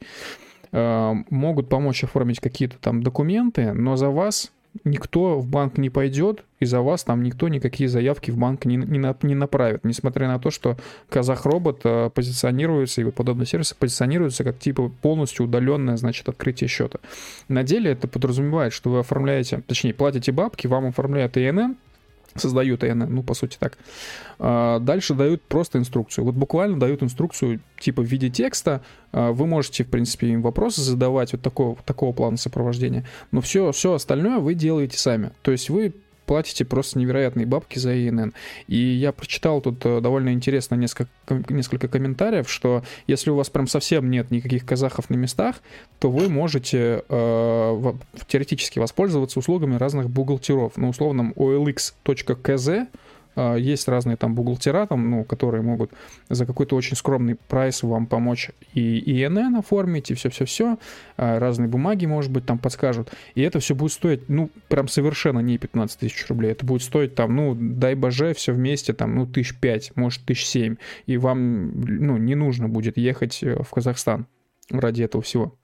Э, 0.72 1.14
могут 1.30 1.70
помочь 1.70 2.04
оформить 2.04 2.40
какие-то 2.40 2.78
там 2.78 3.02
документы, 3.02 3.74
но 3.74 3.96
за 3.96 4.10
вас 4.10 4.52
никто 4.84 5.40
в 5.40 5.48
банк 5.48 5.78
не 5.78 5.90
пойдет, 5.90 6.44
и 6.60 6.66
за 6.66 6.82
вас 6.82 7.04
там 7.04 7.24
никто 7.24 7.48
никакие 7.48 7.90
заявки 7.90 8.30
в 8.30 8.38
банк 8.38 8.66
не, 8.66 8.76
не, 8.76 9.00
на, 9.00 9.16
не 9.24 9.34
направит, 9.34 9.84
несмотря 9.84 10.28
на 10.28 10.40
то, 10.40 10.52
что 10.52 10.78
Казах-робот 11.10 11.82
э, 11.84 12.10
позиционируется, 12.14 13.02
и 13.02 13.10
подобные 13.12 13.48
сервисы 13.48 13.76
позиционируются 13.76 14.44
как 14.44 14.60
типа 14.60 14.92
полностью 15.02 15.46
удаленное, 15.46 15.98
значит, 15.98 16.30
открытие 16.30 16.68
счета. 16.68 17.00
На 17.48 17.64
деле 17.64 17.92
это 17.92 18.08
подразумевает, 18.08 18.74
что 18.74 18.92
вы 18.92 19.00
оформляете, 19.00 19.64
точнее, 19.66 19.94
платите 19.94 20.32
бабки, 20.32 20.68
вам 20.68 20.86
оформляют 20.86 21.38
ИНН, 21.38 21.76
создают 22.36 22.84
ИНН, 22.84 23.14
ну, 23.14 23.24
по 23.24 23.34
сути 23.34 23.58
так. 23.60 23.78
А, 24.40 24.80
дальше 24.80 25.14
дают 25.14 25.42
просто 25.42 25.80
инструкцию. 25.80 26.26
Вот 26.26 26.36
буквально 26.36 26.80
дают 26.80 27.04
инструкцию 27.04 27.60
типа 27.80 28.02
в 28.02 28.06
виде 28.06 28.30
текста. 28.30 28.82
А, 29.12 29.32
вы 29.32 29.48
можете, 29.48 29.84
в 29.84 29.90
принципе, 29.90 30.28
им 30.28 30.42
вопросы 30.42 30.82
задавать 30.82 31.34
вот 31.34 31.42
такого, 31.42 31.78
такого 31.86 32.14
плана 32.14 32.38
сопровождения. 32.38 33.06
Но 33.32 33.42
все, 33.42 33.72
все 33.72 33.94
остальное 33.94 34.40
вы 34.40 34.54
делаете 34.54 34.98
сами. 34.98 35.32
То 35.42 35.52
есть 35.52 35.70
вы 35.70 35.94
платите 36.30 36.64
просто 36.64 37.00
невероятные 37.00 37.48
бабки 37.48 37.80
за 37.80 38.08
ИНН. 38.08 38.36
И 38.68 38.78
я 38.78 39.12
прочитал 39.12 39.62
тут 39.62 39.84
э, 39.84 40.00
довольно 40.00 40.32
интересно 40.32 40.76
несколько, 40.76 41.10
несколько 41.50 41.88
комментариев, 41.88 42.48
что 42.48 42.84
если 43.08 43.32
у 43.32 43.36
вас 43.36 43.50
прям 43.50 43.66
совсем 43.66 44.12
нет 44.12 44.30
никаких 44.30 44.64
казахов 44.64 45.10
на 45.10 45.16
местах, 45.16 45.56
то 45.98 46.12
вы 46.12 46.30
можете 46.30 47.04
э, 47.10 47.94
теоретически 48.28 48.78
воспользоваться 48.78 49.40
услугами 49.40 49.74
разных 49.78 50.08
бухгалтеров. 50.08 50.78
На 50.78 50.90
условном 50.90 51.34
olx.kz 51.36 52.88
есть 53.36 53.88
разные 53.88 54.18
там 54.18 54.36
бухгалтера, 54.36 54.86
там, 54.86 55.10
ну, 55.10 55.24
которые 55.24 55.62
могут 55.62 55.92
за 56.30 56.46
какой-то 56.46 56.76
очень 56.76 56.96
скромный 56.96 57.36
прайс 57.36 57.84
вам 57.84 58.06
помочь 58.06 58.52
и 58.74 59.24
ИНН 59.24 59.56
оформить, 59.56 60.12
и 60.12 60.14
все-все-все. 60.14 60.78
А, 61.18 61.40
разные 61.40 61.68
бумаги, 61.68 62.06
может 62.06 62.32
быть, 62.32 62.46
там 62.46 62.58
подскажут. 62.58 63.12
И 63.36 63.42
это 63.42 63.60
все 63.60 63.76
будет 63.76 63.94
стоить, 63.94 64.30
ну, 64.30 64.50
прям 64.68 64.88
совершенно 64.88 65.40
не 65.40 65.58
15 65.58 66.00
тысяч 66.00 66.28
рублей. 66.28 66.52
Это 66.52 66.66
будет 66.66 66.82
стоить 66.82 67.16
там, 67.16 67.36
ну, 67.36 67.56
дай 67.56 67.96
боже, 67.96 68.34
все 68.34 68.54
вместе, 68.54 68.94
там, 68.94 69.16
ну, 69.16 69.26
тысяч 69.26 69.58
пять, 69.58 69.92
может, 69.96 70.24
тысяч 70.26 70.46
семь. 70.46 70.76
И 71.06 71.18
вам, 71.18 71.82
ну, 71.82 72.18
не 72.18 72.36
нужно 72.36 72.68
будет 72.68 72.98
ехать 72.98 73.44
э, 73.44 73.62
в 73.64 73.70
Казахстан 73.70 74.28
ради 74.70 75.04
этого 75.04 75.24
всего. 75.24 75.56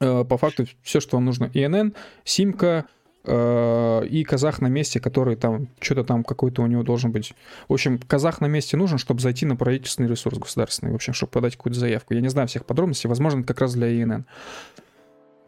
Э, 0.00 0.24
по 0.24 0.36
факту 0.36 0.66
все, 0.82 1.00
что 1.00 1.16
вам 1.16 1.24
нужно. 1.24 1.50
ИНН, 1.54 1.94
симка, 2.24 2.86
и 3.28 4.24
казах 4.24 4.60
на 4.60 4.68
месте, 4.68 5.00
который 5.00 5.36
там, 5.36 5.68
что-то 5.80 6.04
там 6.04 6.24
какой-то 6.24 6.62
у 6.62 6.66
него 6.66 6.82
должен 6.82 7.12
быть. 7.12 7.34
В 7.68 7.72
общем, 7.72 7.98
казах 7.98 8.40
на 8.40 8.46
месте 8.46 8.76
нужен, 8.76 8.98
чтобы 8.98 9.20
зайти 9.20 9.46
на 9.46 9.56
правительственный 9.56 10.08
ресурс 10.08 10.38
государственный, 10.38 10.92
в 10.92 10.94
общем, 10.94 11.12
чтобы 11.12 11.32
подать 11.32 11.56
какую-то 11.56 11.78
заявку. 11.78 12.14
Я 12.14 12.20
не 12.20 12.28
знаю 12.28 12.48
всех 12.48 12.64
подробностей, 12.64 13.08
возможно, 13.08 13.40
это 13.40 13.48
как 13.48 13.60
раз 13.60 13.74
для 13.74 14.02
ИНН. 14.02 14.24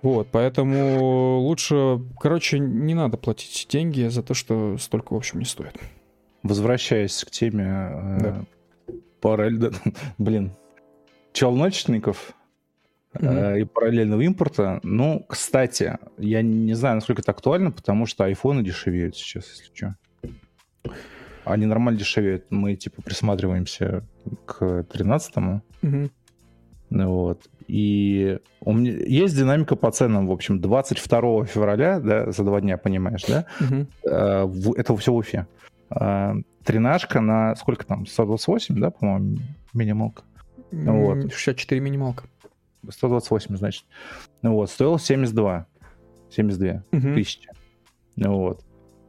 Вот, 0.02 0.28
поэтому 0.32 1.38
лучше, 1.40 2.00
короче, 2.18 2.58
не 2.58 2.94
надо 2.94 3.18
платить 3.18 3.66
деньги 3.70 4.08
за 4.08 4.22
то, 4.22 4.32
что 4.32 4.78
столько, 4.78 5.12
в 5.12 5.16
общем, 5.16 5.38
не 5.38 5.44
стоит. 5.44 5.78
Возвращаясь 6.42 7.22
к 7.22 7.30
теме, 7.30 7.64
э, 7.64 8.18
да. 8.20 8.94
параллельно, 9.20 9.72
блин, 10.18 10.52
челночников 11.34 12.32
э, 13.14 13.60
и 13.60 13.64
параллельного 13.64 14.20
импорта. 14.22 14.80
Ну, 14.82 15.24
кстати, 15.28 15.98
я 16.18 16.42
не 16.42 16.74
знаю, 16.74 16.96
насколько 16.96 17.22
это 17.22 17.32
актуально, 17.32 17.70
потому 17.70 18.06
что 18.06 18.24
айфоны 18.24 18.62
дешевеют 18.62 19.16
сейчас, 19.16 19.48
если 19.50 19.74
что. 19.74 19.96
Они 21.44 21.66
нормально 21.66 21.98
дешевеют. 21.98 22.44
Мы, 22.50 22.76
типа, 22.76 23.02
присматриваемся 23.02 24.04
к 24.46 24.62
13-му. 24.92 25.62
Мгм. 25.82 26.10
Ну 26.90 27.08
Вот. 27.12 27.48
И 27.66 28.38
у 28.60 28.72
меня 28.72 28.92
есть 28.92 29.36
динамика 29.36 29.76
по 29.76 29.90
ценам, 29.92 30.26
в 30.26 30.32
общем, 30.32 30.60
22 30.60 31.44
февраля, 31.46 32.00
да, 32.00 32.30
за 32.32 32.42
два 32.44 32.60
дня, 32.60 32.76
понимаешь, 32.78 33.24
да? 33.26 33.46
В- 34.02 34.74
это 34.74 34.96
все 34.96 35.12
в 35.12 35.16
Уфе. 35.16 35.46
Э, 35.90 36.34
Тринашка 36.64 37.20
на 37.20 37.54
сколько 37.56 37.86
там? 37.86 38.06
128, 38.06 38.78
да, 38.80 38.90
по-моему, 38.90 39.38
минималка? 39.72 40.24
Ну 40.72 41.00
вот. 41.06 41.16
М, 41.24 41.30
64 41.30 41.80
минималка. 41.80 42.24
128, 42.88 43.56
значит. 43.56 43.84
Ну 44.42 44.54
вот, 44.54 44.70
стоил 44.70 44.98
72. 44.98 45.66
72 46.30 46.84
Мгм. 46.92 47.14
тысячи. 47.14 47.48
Ну 48.16 48.38
Вот. 48.38 48.64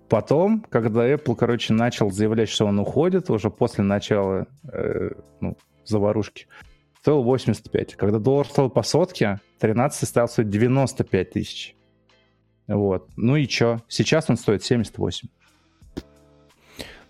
Потом, 0.09 0.61
когда 0.69 1.09
Apple, 1.09 1.35
короче, 1.35 1.73
начал 1.73 2.11
заявлять, 2.11 2.49
что 2.49 2.65
он 2.65 2.79
уходит, 2.79 3.29
уже 3.29 3.49
после 3.49 3.83
начала 3.85 4.47
э, 4.73 5.11
ну, 5.39 5.57
заварушки, 5.85 6.47
стоил 6.99 7.23
85. 7.23 7.95
Когда 7.95 8.19
доллар 8.19 8.45
стал 8.45 8.69
по 8.69 8.83
сотке, 8.83 9.39
13 9.59 10.07
стал 10.09 10.27
стоить 10.27 10.49
95 10.49 11.29
тысяч. 11.31 11.75
Вот. 12.67 13.09
Ну 13.15 13.37
и 13.37 13.47
чё? 13.47 13.79
Сейчас 13.87 14.29
он 14.29 14.35
стоит 14.35 14.63
78. 14.63 15.29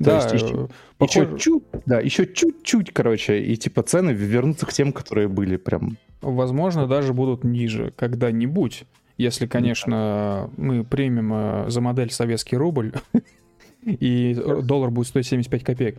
Да, 0.04 0.16
есть 0.16 0.34
еще- 0.34 0.68
э, 1.00 1.04
Еще 1.06 1.38
чуть, 1.40 1.64
да, 1.86 2.00
еще 2.00 2.26
чуть-чуть, 2.28 2.92
короче, 2.94 3.42
и 3.42 3.56
типа 3.56 3.84
цены 3.84 4.12
вернутся 4.12 4.66
к 4.66 4.74
тем, 4.74 4.92
которые 4.94 5.28
были 5.28 5.58
прям. 5.58 5.98
возможно, 6.22 6.88
даже 6.88 7.14
будут 7.14 7.44
ниже 7.44 7.92
когда-нибудь, 7.96 8.84
если, 9.18 9.46
конечно, 9.48 10.50
мы 10.58 10.84
примем 10.84 11.32
э, 11.34 11.66
за 11.70 11.82
модель 11.82 12.12
советский 12.12 12.58
рубль, 12.58 12.92
и 13.86 14.34
доллар 14.64 14.92
будет 14.92 15.08
стоить 15.08 15.28
75 15.28 15.64
копеек. 15.64 15.98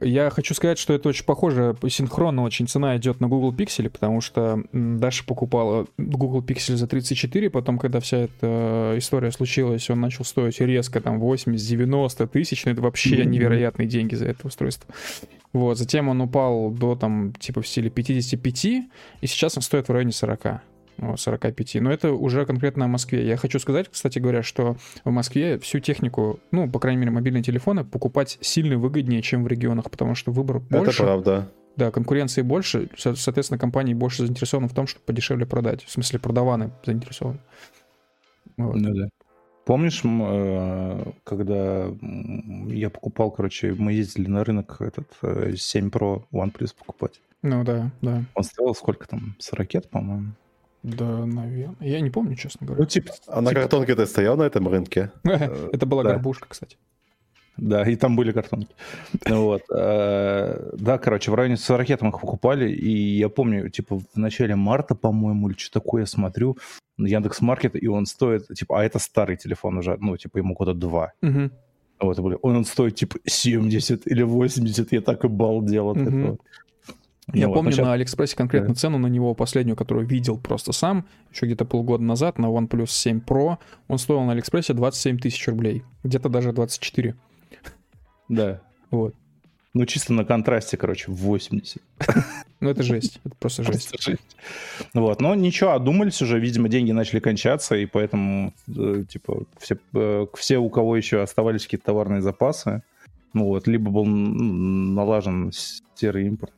Я 0.00 0.30
хочу 0.30 0.54
сказать, 0.54 0.78
что 0.78 0.92
это 0.92 1.08
очень 1.08 1.24
похоже, 1.24 1.76
синхронно 1.88 2.42
очень 2.42 2.68
цена 2.68 2.96
идет 2.96 3.20
на 3.20 3.28
Google 3.28 3.52
Pixel, 3.52 3.90
потому 3.90 4.20
что 4.20 4.62
Даша 4.72 5.24
покупала 5.24 5.86
Google 5.96 6.40
Pixel 6.42 6.76
за 6.76 6.86
34, 6.86 7.50
потом, 7.50 7.78
когда 7.78 8.00
вся 8.00 8.18
эта 8.18 8.94
история 8.96 9.32
случилась, 9.32 9.90
он 9.90 10.00
начал 10.00 10.24
стоить 10.24 10.60
резко 10.60 11.00
там 11.00 11.22
80-90 11.22 12.28
тысяч, 12.28 12.64
ну 12.64 12.72
это 12.72 12.82
вообще 12.82 13.24
невероятные 13.24 13.88
деньги 13.88 14.14
за 14.14 14.26
это 14.26 14.46
устройство. 14.46 14.94
Вот, 15.52 15.78
затем 15.78 16.08
он 16.08 16.20
упал 16.20 16.70
до 16.70 16.94
там 16.94 17.32
типа 17.32 17.62
в 17.62 17.66
стиле 17.66 17.90
55, 17.90 18.64
и 18.64 18.88
сейчас 19.22 19.56
он 19.56 19.62
стоит 19.62 19.88
в 19.88 19.92
районе 19.92 20.12
40. 20.12 20.60
Ну, 20.98 21.16
45. 21.16 21.76
Но 21.76 21.90
это 21.90 22.12
уже 22.12 22.44
конкретно 22.44 22.84
о 22.84 22.88
Москве. 22.88 23.26
Я 23.26 23.36
хочу 23.36 23.58
сказать, 23.58 23.88
кстати 23.88 24.18
говоря, 24.18 24.42
что 24.42 24.76
в 25.04 25.10
Москве 25.10 25.58
всю 25.58 25.80
технику, 25.80 26.40
ну, 26.50 26.70
по 26.70 26.78
крайней 26.78 27.00
мере, 27.00 27.12
мобильные 27.12 27.42
телефоны 27.42 27.84
покупать 27.84 28.38
сильно 28.40 28.76
выгоднее, 28.76 29.22
чем 29.22 29.44
в 29.44 29.48
регионах, 29.48 29.90
потому 29.90 30.14
что 30.14 30.32
выбор 30.32 30.56
Это 30.56 30.78
больше. 30.78 31.02
правда. 31.02 31.50
Да, 31.76 31.92
конкуренции 31.92 32.42
больше, 32.42 32.90
со- 32.96 33.14
соответственно, 33.14 33.58
компании 33.58 33.94
больше 33.94 34.24
заинтересованы 34.24 34.68
в 34.68 34.74
том, 34.74 34.88
чтобы 34.88 35.04
подешевле 35.06 35.46
продать. 35.46 35.84
В 35.84 35.90
смысле, 35.90 36.18
продаваны 36.18 36.72
заинтересованы. 36.84 37.38
Вот. 38.56 38.74
Ну 38.74 38.94
да. 38.94 39.08
Помнишь, 39.64 40.00
э, 40.02 41.04
когда 41.24 41.88
я 42.68 42.90
покупал, 42.90 43.30
короче, 43.30 43.74
мы 43.74 43.92
ездили 43.92 44.26
на 44.26 44.42
рынок 44.42 44.80
этот 44.80 45.08
э, 45.22 45.54
7 45.56 45.88
Pro 45.90 46.24
OnePlus 46.32 46.74
покупать. 46.76 47.20
Ну 47.42 47.62
да, 47.64 47.92
да. 48.00 48.24
Он 48.34 48.42
стоил 48.42 48.74
сколько 48.74 49.06
там? 49.06 49.36
40, 49.38 49.88
по-моему. 49.90 50.32
Да, 50.82 51.26
наверное. 51.26 51.76
Я 51.80 52.00
не 52.00 52.10
помню, 52.10 52.34
честно 52.36 52.60
Ну, 52.62 52.66
говоря. 52.74 52.86
типа, 52.86 53.12
А 53.26 53.40
на 53.40 53.50
типа, 53.50 53.60
картонке 53.62 53.94
ты 53.94 54.06
стоял 54.06 54.36
на 54.36 54.44
этом 54.44 54.68
рынке? 54.68 55.10
Это 55.24 55.86
была 55.86 56.02
да. 56.04 56.10
горбушка, 56.10 56.46
кстати. 56.48 56.76
Да, 57.56 57.82
и 57.82 57.96
там 57.96 58.14
были 58.14 58.30
картонки. 58.32 58.68
Ну 59.26 59.42
Вот. 59.46 59.62
э, 59.76 60.70
Да, 60.78 60.98
короче, 60.98 61.30
в 61.30 61.34
районе 61.34 61.56
40 61.56 62.00
мы 62.02 62.08
их 62.10 62.20
покупали, 62.20 62.70
и 62.70 63.18
я 63.18 63.28
помню, 63.28 63.68
типа, 63.68 63.98
в 63.98 64.16
начале 64.16 64.54
марта, 64.54 64.94
по-моему, 64.94 65.48
или 65.48 65.56
что 65.58 65.80
такое, 65.80 66.02
я 66.02 66.06
смотрю 66.06 66.56
на 66.96 67.08
Яндекс 67.08 67.40
Маркет, 67.40 67.74
и 67.82 67.88
он 67.88 68.06
стоит, 68.06 68.46
типа, 68.54 68.80
а 68.80 68.84
это 68.84 68.98
старый 69.00 69.36
телефон 69.36 69.78
уже, 69.78 69.96
ну, 70.00 70.16
типа, 70.16 70.38
ему 70.38 70.54
года 70.54 70.74
два. 70.74 71.12
Вот, 72.00 72.16
были- 72.20 72.38
он, 72.42 72.56
он 72.56 72.64
стоит, 72.64 72.94
типа, 72.94 73.18
70 73.26 74.06
или 74.06 74.22
80, 74.22 74.92
я 74.92 75.00
так 75.00 75.24
и 75.24 75.28
балдел 75.28 75.88
от 75.90 75.96
этого. 75.98 76.38
Я 77.34 77.42
Ну 77.46 77.48
вот, 77.48 77.54
помню 77.56 77.72
щас- 77.72 77.84
на 77.84 77.92
Алиэкспрессе 77.92 78.36
конкретно 78.36 78.68
Да. 78.70 78.74
цену 78.74 78.98
на 78.98 79.06
него, 79.06 79.34
последнюю, 79.34 79.76
которую 79.76 80.06
видел 80.06 80.38
просто 80.38 80.72
сам, 80.72 81.06
еще 81.32 81.46
где-то 81.46 81.64
полгода 81.66 82.02
назад, 82.02 82.38
на 82.38 82.46
OnePlus 82.46 82.86
7 82.88 83.20
Pro, 83.20 83.58
он 83.86 83.98
стоил 83.98 84.22
на 84.22 84.32
Алиэкспрессе 84.32 84.72
27 84.72 85.18
тысяч 85.18 85.46
рублей. 85.46 85.82
Где-то 86.04 86.28
даже 86.30 86.52
24. 86.52 87.14
Да. 88.28 88.60
Вот. 88.90 89.14
Ну, 89.74 89.84
чисто 89.84 90.12
на 90.14 90.24
контрасте, 90.24 90.76
короче, 90.76 91.10
80. 91.10 91.82
Ну 92.60 92.70
это 92.70 92.82
жесть. 92.82 93.20
Это 93.24 93.36
просто 93.38 93.62
жесть. 93.62 93.90
Просто 93.90 94.10
жесть. 94.10 94.36
Вот, 94.92 95.20
но 95.20 95.32
ничего, 95.36 95.74
одумались 95.74 96.20
уже, 96.22 96.40
видимо, 96.40 96.68
деньги 96.68 96.90
начали 96.90 97.20
кончаться, 97.20 97.76
и 97.76 97.86
поэтому, 97.86 98.52
э, 98.66 99.04
типа, 99.08 99.44
все, 99.60 99.76
э, 99.94 100.26
все, 100.36 100.58
у 100.58 100.68
кого 100.68 100.96
еще 100.96 101.22
оставались 101.22 101.62
какие-то 101.64 101.84
товарные 101.86 102.20
запасы, 102.20 102.82
ну 103.32 103.44
вот, 103.44 103.68
либо 103.68 103.92
был 103.92 104.06
налажен 104.06 105.52
серый 105.94 106.26
импорт. 106.26 106.52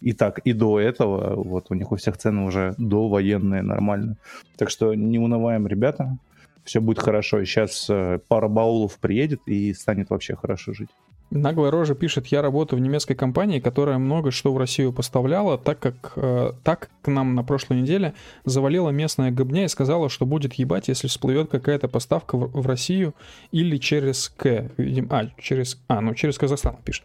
И 0.00 0.12
так, 0.12 0.38
и 0.40 0.52
до 0.52 0.80
этого, 0.80 1.34
вот, 1.36 1.66
у 1.70 1.74
них 1.74 1.92
у 1.92 1.96
всех 1.96 2.16
цены 2.16 2.42
уже 2.44 2.74
довоенные, 2.78 3.62
нормально. 3.62 4.16
Так 4.56 4.70
что 4.70 4.94
не 4.94 5.18
унываем, 5.18 5.66
ребята, 5.66 6.16
все 6.64 6.80
будет 6.80 7.00
хорошо. 7.00 7.44
Сейчас 7.44 7.90
пара 8.28 8.48
баулов 8.48 8.98
приедет, 8.98 9.40
и 9.46 9.74
станет 9.74 10.10
вообще 10.10 10.36
хорошо 10.36 10.72
жить. 10.72 10.90
Наглая 11.30 11.70
рожа 11.70 11.94
пишет, 11.94 12.26
я 12.26 12.42
работаю 12.42 12.80
в 12.80 12.82
немецкой 12.82 13.14
компании, 13.14 13.60
которая 13.60 13.98
много 13.98 14.32
что 14.32 14.52
в 14.52 14.58
Россию 14.58 14.92
поставляла, 14.92 15.58
так 15.58 15.78
как 15.78 16.12
э, 16.16 16.52
так 16.64 16.90
к 17.02 17.08
нам 17.08 17.36
на 17.36 17.44
прошлой 17.44 17.82
неделе 17.82 18.14
завалила 18.44 18.90
местная 18.90 19.30
гобня 19.30 19.64
и 19.64 19.68
сказала, 19.68 20.08
что 20.08 20.26
будет 20.26 20.54
ебать, 20.54 20.88
если 20.88 21.06
всплывет 21.06 21.48
какая-то 21.48 21.86
поставка 21.86 22.36
в, 22.36 22.60
в 22.60 22.66
Россию 22.66 23.14
или 23.52 23.76
через 23.76 24.28
К. 24.28 24.72
Видим, 24.76 25.06
а, 25.10 25.28
через, 25.38 25.80
а, 25.86 26.00
ну 26.00 26.14
через 26.14 26.36
Казахстан 26.36 26.78
пишет. 26.84 27.04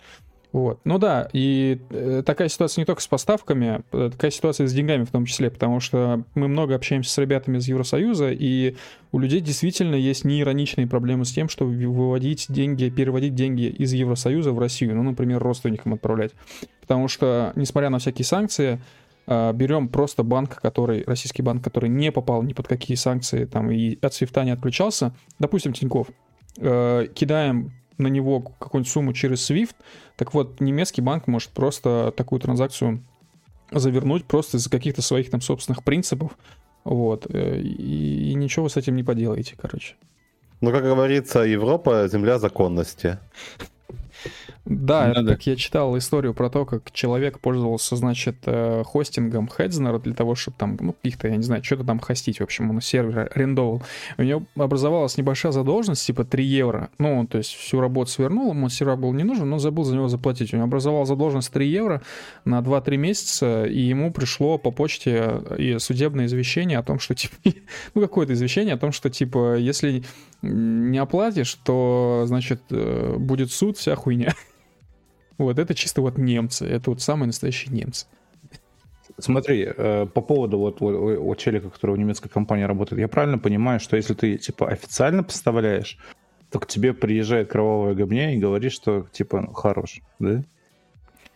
Вот. 0.55 0.79
Ну 0.85 0.99
да, 0.99 1.27
и 1.33 1.81
э, 1.89 2.23
такая 2.25 2.47
ситуация 2.47 2.81
не 2.81 2.85
только 2.85 3.01
с 3.01 3.07
поставками, 3.07 3.83
э, 3.91 4.09
такая 4.09 4.31
ситуация 4.31 4.67
с 4.67 4.73
деньгами 4.73 5.03
в 5.03 5.11
том 5.11 5.25
числе, 5.25 5.49
потому 5.51 5.81
что 5.81 6.23
мы 6.33 6.47
много 6.47 6.75
общаемся 6.75 7.11
с 7.11 7.17
ребятами 7.17 7.57
из 7.57 7.67
Евросоюза, 7.67 8.31
и 8.31 8.77
у 9.11 9.19
людей 9.19 9.41
действительно 9.41 9.95
есть 9.95 10.23
неироничные 10.23 10.87
проблемы 10.87 11.25
с 11.25 11.33
тем, 11.33 11.49
что 11.49 11.65
выводить 11.65 12.45
деньги, 12.47 12.87
переводить 12.87 13.35
деньги 13.35 13.63
из 13.63 13.91
Евросоюза 13.91 14.53
в 14.53 14.59
Россию, 14.59 14.95
ну, 14.95 15.03
например, 15.03 15.43
родственникам 15.43 15.95
отправлять. 15.95 16.31
Потому 16.79 17.09
что, 17.09 17.51
несмотря 17.57 17.89
на 17.89 17.99
всякие 17.99 18.23
санкции, 18.23 18.79
э, 19.27 19.51
берем 19.51 19.89
просто 19.89 20.23
банк, 20.23 20.61
который, 20.61 21.03
российский 21.05 21.41
банк, 21.41 21.65
который 21.65 21.89
не 21.89 22.13
попал 22.13 22.43
ни 22.43 22.53
под 22.53 22.69
какие 22.69 22.95
санкции, 22.95 23.43
там, 23.43 23.71
и 23.71 23.97
от 24.01 24.13
свифта 24.13 24.45
не 24.45 24.51
отключался, 24.51 25.13
допустим, 25.37 25.73
Тиньков, 25.73 26.07
кидаем 26.57 27.73
на 27.97 28.07
него 28.07 28.41
какую-нибудь 28.41 28.91
сумму 28.91 29.13
через 29.13 29.49
SWIFT, 29.49 29.75
так 30.15 30.33
вот, 30.33 30.59
немецкий 30.59 31.01
банк 31.01 31.27
может 31.27 31.49
просто 31.49 32.13
такую 32.15 32.39
транзакцию 32.39 33.03
завернуть 33.71 34.25
просто 34.25 34.57
из-за 34.57 34.69
каких-то 34.69 35.01
своих 35.01 35.29
там 35.29 35.41
собственных 35.41 35.83
принципов, 35.83 36.37
вот, 36.83 37.25
э, 37.29 37.59
и, 37.59 38.31
и 38.31 38.33
ничего 38.35 38.63
вы 38.63 38.69
с 38.69 38.77
этим 38.77 38.95
не 38.95 39.03
поделаете, 39.03 39.55
короче. 39.59 39.95
Ну, 40.61 40.71
как 40.71 40.83
говорится, 40.83 41.39
Европа— 41.41 42.07
земля 42.11 42.39
законности. 42.39 43.19
Да, 44.65 45.13
да. 45.13 45.33
как 45.33 45.45
я 45.45 45.55
читал 45.55 45.95
историю 45.95 46.33
про 46.33 46.49
то, 46.49 46.65
как 46.65 46.91
человек 46.91 47.39
пользовался, 47.39 47.95
значит, 47.95 48.37
э, 48.45 48.83
хостингом 48.83 49.47
Хедзнера 49.47 49.99
для 49.99 50.15
того, 50.15 50.33
чтобы 50.33 50.57
там, 50.57 50.77
ну, 50.81 50.93
каких-то, 50.93 51.27
я 51.27 51.35
не 51.35 51.43
знаю, 51.43 51.63
что-то 51.63 51.83
там 51.83 51.99
хостить, 51.99 52.39
в 52.39 52.43
общем, 52.43 52.71
он 52.71 52.81
сервер 52.81 53.29
арендовал. 53.33 53.83
У 54.17 54.23
него 54.23 54.43
образовалась 54.55 55.17
небольшая 55.17 55.51
задолженность, 55.51 56.05
типа 56.05 56.25
3 56.25 56.43
евро. 56.43 56.89
Ну, 56.97 57.19
он, 57.19 57.27
то 57.27 57.37
есть 57.37 57.53
всю 57.53 57.79
работу 57.79 58.09
свернул, 58.09 58.51
ему 58.51 58.69
сервер 58.69 58.95
был 58.95 59.13
не 59.13 59.23
нужен, 59.23 59.47
но 59.47 59.59
забыл 59.59 59.83
за 59.83 59.95
него 59.95 60.07
заплатить. 60.07 60.51
У 60.53 60.57
него 60.57 60.65
образовалась 60.65 61.09
задолженность 61.09 61.53
3 61.53 61.67
евро 61.67 62.01
на 62.43 62.59
2-3 62.61 62.97
месяца, 62.97 63.65
и 63.65 63.81
ему 63.81 64.11
пришло 64.11 64.57
по 64.57 64.71
почте 64.71 65.41
и 65.59 65.77
судебное 65.77 66.25
извещение 66.25 66.79
о 66.79 66.83
том, 66.83 66.97
что, 66.97 67.13
типа, 67.13 67.35
ну, 67.93 68.01
какое-то 68.01 68.33
извещение 68.33 68.73
о 68.73 68.77
том, 68.77 68.91
что, 68.91 69.11
типа, 69.11 69.57
если 69.57 70.03
не 70.41 70.97
оплатишь, 70.97 71.53
то, 71.63 72.23
значит, 72.25 72.61
э, 72.71 73.15
будет 73.17 73.51
суд, 73.51 73.77
вся 73.77 73.95
хуйня. 73.95 74.33
Вот, 75.37 75.59
это 75.59 75.73
чисто 75.73 76.01
вот 76.01 76.17
немцы. 76.17 76.65
Это 76.65 76.89
вот 76.89 77.01
самые 77.01 77.27
настоящие 77.27 77.73
немцы. 77.73 78.05
Смотри, 79.17 79.65
э, 79.65 80.07
по 80.13 80.21
поводу 80.21 80.57
вот 80.57 80.81
у, 80.81 80.85
у- 80.85 81.35
челика, 81.35 81.69
который 81.69 81.95
в 81.95 81.99
немецкой 81.99 82.29
компании 82.29 82.63
работает, 82.63 82.99
я 82.99 83.07
правильно 83.07 83.37
понимаю, 83.37 83.79
что 83.79 83.95
если 83.95 84.13
ты 84.13 84.37
типа 84.37 84.67
официально 84.67 85.23
поставляешь, 85.23 85.97
то 86.51 86.59
к 86.59 86.67
тебе 86.67 86.93
приезжает 86.93 87.49
кровавая 87.49 87.93
гобня 87.93 88.35
и 88.35 88.39
говорит, 88.39 88.71
что 88.71 89.05
типа 89.11 89.41
ну, 89.41 89.53
хорош, 89.53 90.01
да? 90.19 90.43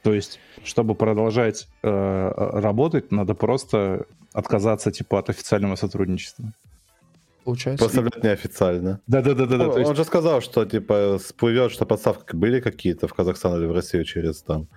То 0.04 0.14
есть, 0.14 0.40
чтобы 0.64 0.96
продолжать 0.96 1.68
э, 1.84 2.32
работать, 2.36 3.12
надо 3.12 3.34
просто 3.34 4.06
отказаться 4.34 4.92
типа 4.92 5.20
от 5.20 5.30
официального 5.30 5.76
сотрудничества. 5.76 6.54
Получается. 7.44 7.86
Поставлять 7.86 8.24
неофициально. 8.24 9.02
Да-да-да-да. 9.08 9.68
Он, 9.68 9.72
то 9.72 9.80
есть- 9.80 9.90
он 9.90 9.96
же 9.96 10.04
сказал, 10.04 10.42
что 10.42 10.66
типа 10.66 11.18
всплывет, 11.18 11.72
что 11.72 11.86
поставки 11.86 12.36
были 12.36 12.60
какие-то 12.60 13.08
в 13.08 13.14
Казахстан 13.14 13.58
или 13.60 13.66
в 13.66 13.72
Россию 13.72 14.04
через 14.06 14.42
там 14.42 14.68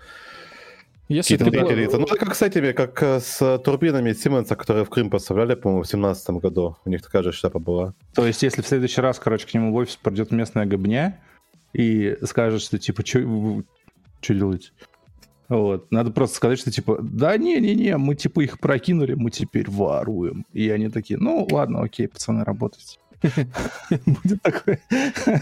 Если 1.08 1.36
ты... 1.36 1.44
лица. 1.50 1.98
Ну, 1.98 2.06
это 2.06 2.16
как 2.16 2.34
с 2.34 2.42
этими, 2.42 2.72
как 2.72 3.02
с 3.02 3.58
турбинами 3.58 4.12
Сименса, 4.12 4.56
которые 4.56 4.84
в 4.84 4.90
Крым 4.90 5.10
поставляли, 5.10 5.54
по-моему, 5.54 5.82
в 5.82 5.88
17 5.88 6.30
году. 6.40 6.76
У 6.84 6.90
них 6.90 7.02
такая 7.02 7.22
же 7.22 7.32
шляпа 7.32 7.58
была. 7.58 7.94
То 8.14 8.26
есть, 8.26 8.42
если 8.42 8.62
в 8.62 8.66
следующий 8.66 9.00
раз, 9.00 9.18
короче, 9.18 9.46
к 9.46 9.54
нему 9.54 9.72
в 9.72 9.76
офис 9.76 9.96
придет 9.96 10.30
местная 10.30 10.64
гобня 10.64 11.20
и 11.74 12.16
скажет, 12.24 12.62
что 12.62 12.78
типа, 12.78 13.04
что 13.04 14.34
делаете? 14.34 14.70
Вот. 15.52 15.92
Надо 15.92 16.10
просто 16.10 16.36
сказать, 16.36 16.58
что 16.58 16.70
типа, 16.70 16.98
да 17.02 17.36
не-не-не, 17.36 17.98
мы 17.98 18.14
типа 18.14 18.40
их 18.40 18.58
прокинули, 18.58 19.12
мы 19.12 19.30
теперь 19.30 19.70
воруем. 19.70 20.46
И 20.54 20.70
они 20.70 20.88
такие, 20.88 21.18
ну 21.18 21.46
ладно, 21.50 21.82
окей, 21.82 22.08
пацаны, 22.08 22.42
работайте. 22.42 22.98
Будет 24.06 24.42
такое. 24.42 24.80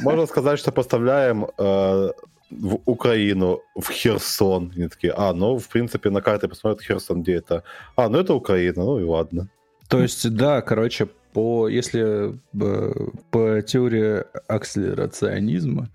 Можно 0.02 0.26
сказать, 0.26 0.58
что 0.58 0.72
поставляем 0.72 1.46
э, 1.56 2.11
в 2.50 2.80
Украину, 2.86 3.61
в 3.76 3.88
Херсон. 3.88 4.72
Они 4.76 4.88
такие, 4.88 5.12
а, 5.16 5.32
ну, 5.32 5.58
в 5.58 5.68
принципе, 5.68 6.11
на 6.11 6.20
карте 6.20 6.48
посмотрят 6.48 6.82
Херсон, 6.82 7.22
где 7.22 7.34
это. 7.34 7.62
А, 7.94 8.08
ну 8.08 8.18
это 8.18 8.34
Украина, 8.34 8.82
ну 8.84 8.98
и 8.98 9.04
ладно. 9.04 9.48
То 9.88 10.02
есть, 10.02 10.28
да, 10.34 10.61
короче, 10.61 11.06
по, 11.32 11.68
если 11.68 12.34
э, 12.61 12.92
по 13.30 13.62
теории 13.62 14.24
акселерационизма 14.48 15.88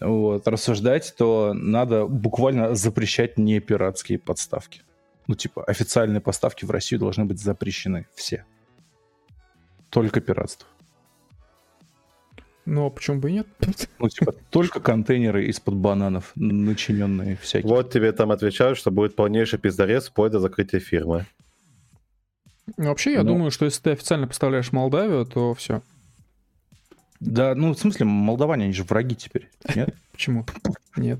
вот, 0.00 0.46
рассуждать, 0.48 1.14
то 1.16 1.52
надо 1.54 2.06
буквально 2.06 2.74
запрещать 2.74 3.38
не 3.38 3.60
пиратские 3.60 4.18
подставки. 4.18 4.82
Ну, 5.26 5.34
типа, 5.34 5.64
официальные 5.64 6.20
поставки 6.20 6.64
в 6.64 6.70
Россию 6.70 7.00
должны 7.00 7.24
быть 7.24 7.40
запрещены 7.40 8.06
все. 8.14 8.44
Только 9.90 10.20
пиратство. 10.20 10.68
Ну, 12.66 12.86
а 12.86 12.90
почему 12.90 13.20
бы 13.20 13.30
и 13.30 13.34
нет? 13.34 13.46
Ну, 13.98 14.08
типа, 14.08 14.32
только 14.50 14.80
контейнеры 14.80 15.46
из-под 15.46 15.74
бананов, 15.76 16.32
начиненные 16.34 17.36
всякие. 17.36 17.70
Вот 17.70 17.90
тебе 17.92 18.12
там 18.12 18.32
отвечают, 18.32 18.78
что 18.78 18.90
будет 18.90 19.16
полнейший 19.16 19.58
пиздарез 19.58 20.08
вплоть 20.08 20.32
до 20.32 20.40
закрытия 20.40 20.80
фирмы. 20.80 21.26
Ну, 22.76 22.86
Вообще, 22.88 23.12
я 23.12 23.22
Ну. 23.22 23.28
думаю, 23.32 23.50
что 23.50 23.66
если 23.66 23.82
ты 23.82 23.90
официально 23.90 24.26
поставляешь 24.26 24.72
Молдавию, 24.72 25.26
то 25.26 25.54
все. 25.54 25.82
Да, 27.26 27.54
ну, 27.54 27.72
в 27.74 27.78
смысле, 27.78 28.06
молдаване, 28.06 28.64
они 28.64 28.72
же 28.74 28.84
враги 28.84 29.14
теперь, 29.16 29.48
нет? 29.74 29.94
Почему? 30.12 30.44
Нет. 30.96 31.18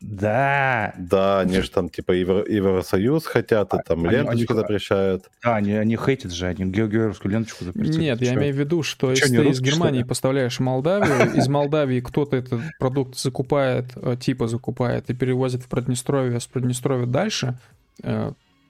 Да, 0.00 0.94
Да, 0.98 1.40
они 1.42 1.60
же 1.60 1.70
там 1.70 1.88
типа 1.88 2.10
Евро- 2.10 2.44
Евросоюз 2.44 3.24
хотят, 3.24 3.72
и 3.72 3.76
там 3.86 4.04
А, 4.04 4.08
они- 4.08 4.16
ленточку 4.16 4.52
они- 4.54 4.60
запрещают. 4.62 5.30
Да, 5.44 5.54
они, 5.56 5.74
они 5.74 5.96
хейтят 5.96 6.32
же, 6.32 6.46
они 6.46 6.64
ге- 6.64 6.88
георгиевскую 6.88 7.30
ленточку 7.30 7.64
запретили. 7.64 8.00
Нет, 8.00 8.20
я 8.20 8.34
имею 8.34 8.52
в 8.52 8.58
виду, 8.58 8.82
что 8.82 9.10
если 9.10 9.28
ты 9.28 9.42
из 9.42 9.46
русский, 9.46 9.64
Германии 9.64 10.02
поставляешь 10.02 10.56
в 10.56 10.60
Молдавию, 10.60 11.34
из 11.36 11.46
Молдавии 11.46 12.00
кто-то 12.00 12.36
этот 12.36 12.62
продукт 12.80 13.16
закупает, 13.16 13.92
э, 13.94 14.16
типа 14.18 14.48
закупает 14.48 15.08
и 15.08 15.14
перевозит 15.14 15.62
в 15.62 15.68
Приднестровье, 15.68 16.40
с 16.40 16.46
Приднестровья 16.48 17.06
дальше, 17.06 17.56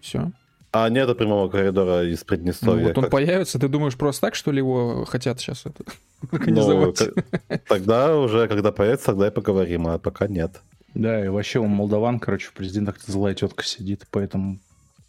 все. 0.02 0.32
А 0.74 0.88
нет 0.88 1.16
прямого 1.18 1.48
коридора 1.50 2.04
из 2.10 2.20
Ну, 2.20 2.26
Приднестровья. 2.26 2.88
вот 2.88 2.96
он 2.98 3.04
Как- 3.04 3.12
появится, 3.12 3.58
ты 3.58 3.68
думаешь 3.68 3.96
просто 3.96 4.22
так, 4.22 4.34
что 4.34 4.50
ли, 4.52 4.58
его 4.58 5.04
хотят 5.04 5.38
сейчас 5.38 5.66
это 5.66 5.84
ну, 6.22 6.28
организовать? 6.38 6.98
к- 6.98 7.58
тогда 7.68 8.16
уже, 8.16 8.48
когда 8.48 8.72
появится, 8.72 9.06
тогда 9.06 9.28
и 9.28 9.30
поговорим, 9.30 9.86
а 9.86 9.98
пока 9.98 10.26
нет. 10.28 10.60
Да, 10.94 11.22
и 11.24 11.28
вообще 11.28 11.58
у 11.58 11.66
молдаван, 11.66 12.18
короче, 12.18 12.48
в 12.48 12.52
президентах 12.54 12.96
злая 13.06 13.34
тетка 13.34 13.64
сидит, 13.64 14.06
поэтому 14.10 14.58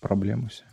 проблемы 0.01 0.49
все. 0.49 0.64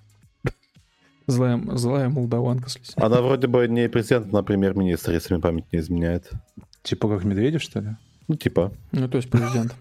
Злая, 1.26 1.61
злая 1.76 2.09
молдаванка. 2.09 2.66
Она 2.97 3.20
вроде 3.22 3.47
бы 3.47 3.68
не 3.68 3.88
президент, 3.88 4.34
а 4.34 4.43
премьер-министр, 4.43 5.12
если 5.12 5.34
мне 5.34 5.43
память 5.43 5.72
не 5.72 5.78
изменяет. 5.78 6.28
Типа 6.82 7.09
как 7.09 7.22
Медведев, 7.24 7.62
что 7.62 7.80
ли? 7.80 7.88
Ну, 8.26 8.34
типа, 8.34 8.72
Ну, 8.91 9.09
то 9.09 9.16
есть 9.18 9.30
президент. 9.30 9.74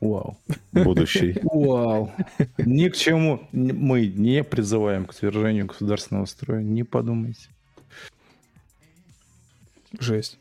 Вау. 0.00 0.38
будущий. 0.72 1.38
Вау. 1.42 2.10
Ни 2.58 2.88
к 2.88 2.96
чему 2.96 3.46
мы 3.52 4.06
не 4.06 4.42
призываем 4.42 5.04
к 5.04 5.12
свержению 5.12 5.66
государственного 5.66 6.24
строя, 6.24 6.62
не 6.62 6.84
подумайте. 6.84 7.48
Жесть. 9.98 10.38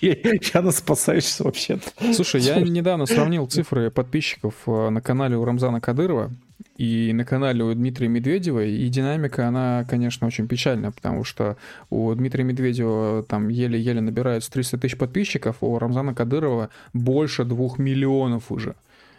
Я, 0.00 0.16
я 0.54 0.62
на 0.62 0.70
спасающийся 0.72 1.44
вообще-то. 1.44 1.90
Слушай, 2.12 2.42
я 2.42 2.60
недавно 2.60 3.06
сравнил 3.06 3.46
цифры 3.46 3.90
подписчиков 3.90 4.54
э, 4.66 4.90
на 4.90 5.00
канале 5.00 5.36
у 5.36 5.44
Рамзана 5.44 5.80
Кадырова 5.80 6.30
и 6.76 7.12
на 7.12 7.24
канале 7.24 7.62
у 7.64 7.74
Дмитрия 7.74 8.08
Медведева, 8.08 8.64
и 8.64 8.88
динамика, 8.88 9.46
она, 9.46 9.84
конечно, 9.88 10.26
очень 10.26 10.48
печальная, 10.48 10.90
потому 10.90 11.24
что 11.24 11.56
у 11.90 12.12
Дмитрия 12.14 12.44
Медведева 12.44 13.22
там 13.24 13.48
еле-еле 13.48 14.00
набираются 14.00 14.50
300 14.50 14.78
тысяч 14.78 14.96
подписчиков, 14.96 15.56
у 15.60 15.78
Рамзана 15.78 16.14
Кадырова 16.14 16.70
больше 16.92 17.44
двух 17.44 17.78
миллионов 17.78 18.50
уже. 18.50 18.74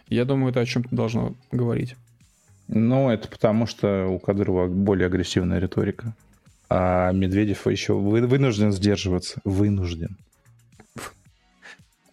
Я 0.08 0.24
думаю, 0.24 0.50
это 0.50 0.60
о 0.60 0.66
чем-то 0.66 0.94
должно 0.94 1.34
говорить. 1.52 1.96
Ну, 2.68 3.10
это 3.10 3.28
потому, 3.28 3.66
что 3.66 4.06
у 4.08 4.18
Кадырова 4.18 4.66
более 4.66 5.06
агрессивная 5.06 5.58
риторика. 5.58 6.14
А 6.68 7.12
Медведев 7.12 7.66
еще 7.66 7.94
вы- 7.94 8.26
вынужден 8.26 8.72
сдерживаться. 8.72 9.40
Вынужден. 9.44 10.16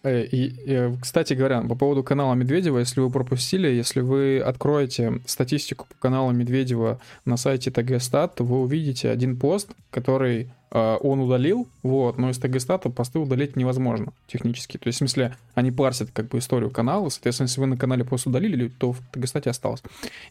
Э, 0.02 0.24
И, 0.24 0.54
э, 0.66 0.94
кстати 1.00 1.34
говоря, 1.34 1.62
по 1.62 1.74
поводу 1.74 2.02
канала 2.02 2.34
Медведева, 2.34 2.78
если 2.78 3.00
вы 3.00 3.10
пропустили, 3.10 3.68
если 3.68 4.00
вы 4.00 4.40
откроете 4.40 5.20
статистику 5.26 5.86
по 5.88 5.94
каналу 5.96 6.32
Медведева 6.32 7.00
на 7.24 7.36
сайте 7.36 7.70
ТГСтат, 7.70 8.34
то 8.36 8.44
вы 8.44 8.60
увидите 8.62 9.10
один 9.10 9.36
пост, 9.36 9.70
который 9.90 10.50
э, 10.70 10.96
он 11.00 11.20
удалил, 11.20 11.68
вот, 11.82 12.18
но 12.18 12.30
из 12.30 12.38
ТГСтата 12.38 12.90
посты 12.90 13.20
удалить 13.20 13.54
невозможно 13.56 14.12
технически. 14.26 14.76
То 14.76 14.88
есть, 14.88 14.96
в 14.96 15.00
смысле, 15.00 15.36
они 15.54 15.70
парсят 15.70 16.10
как 16.12 16.28
бы 16.28 16.38
историю 16.38 16.70
канала, 16.70 17.08
соответственно, 17.08 17.46
если 17.46 17.60
вы 17.60 17.66
на 17.66 17.76
канале 17.76 18.04
пост 18.04 18.26
удалили, 18.26 18.68
то 18.68 18.92
в 18.92 19.00
ТГСтате 19.12 19.50
осталось. 19.50 19.82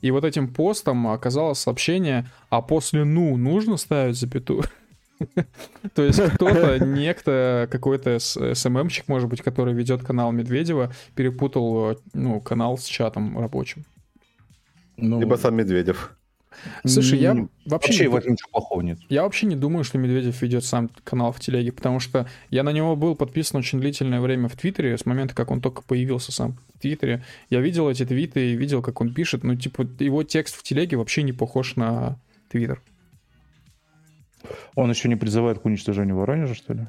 И 0.01 0.11
вот 0.11 0.25
этим 0.25 0.47
постом 0.49 1.07
оказалось 1.07 1.59
сообщение, 1.59 2.25
а 2.49 2.61
после 2.61 3.05
«ну» 3.05 3.37
нужно 3.37 3.77
ставить 3.77 4.17
запятую? 4.17 4.63
То 5.93 6.03
есть 6.03 6.21
кто-то, 6.21 6.83
некто, 6.83 7.67
какой-то 7.71 8.19
СММщик, 8.19 9.07
может 9.07 9.29
быть, 9.29 9.41
который 9.41 9.73
ведет 9.73 10.03
канал 10.03 10.31
Медведева, 10.31 10.93
перепутал, 11.15 11.99
ну, 12.13 12.39
канал 12.41 12.77
с 12.77 12.85
чатом 12.85 13.39
рабочим. 13.39 13.85
Ну, 14.97 15.19
Либо 15.19 15.35
сам 15.35 15.55
Медведев. 15.55 16.15
Слушай, 16.85 17.19
я 17.19 17.33
вообще, 17.33 17.49
Вообще 17.65 18.03
не 18.03 18.07
в 18.09 18.15
этом 18.15 18.31
ничего 18.33 18.49
плохого 18.51 18.81
нет. 18.81 18.99
Я 19.09 19.23
вообще 19.23 19.47
не 19.47 19.55
думаю, 19.55 19.83
что 19.83 19.97
Медведев 19.97 20.41
ведет 20.41 20.65
сам 20.65 20.89
канал 21.03 21.31
в 21.31 21.39
телеге, 21.39 21.71
потому 21.71 21.99
что 21.99 22.27
я 22.49 22.63
на 22.63 22.71
него 22.71 22.95
был 22.95 23.15
подписан 23.15 23.59
очень 23.59 23.79
длительное 23.79 24.19
время 24.19 24.49
в 24.49 24.55
Твиттере, 24.55 24.97
с 24.97 25.05
момента, 25.05 25.33
как 25.33 25.49
он 25.49 25.61
только 25.61 25.81
появился 25.81 26.31
сам 26.31 26.57
в 26.75 26.79
Твиттере. 26.79 27.23
Я 27.49 27.61
видел 27.61 27.89
эти 27.89 28.05
твиты 28.05 28.51
и 28.51 28.55
видел, 28.55 28.81
как 28.81 29.01
он 29.01 29.13
пишет, 29.13 29.43
ну, 29.43 29.55
типа, 29.55 29.87
его 29.99 30.23
текст 30.23 30.55
в 30.55 30.63
телеге 30.63 30.97
вообще 30.97 31.23
не 31.23 31.33
похож 31.33 31.75
на 31.75 32.19
Твиттер. 32.49 32.81
Он 34.75 34.89
еще 34.89 35.09
не 35.09 35.15
призывает 35.15 35.59
к 35.59 35.65
уничтожению 35.65 36.17
Воронежа, 36.17 36.55
что 36.55 36.73
ли? 36.73 36.87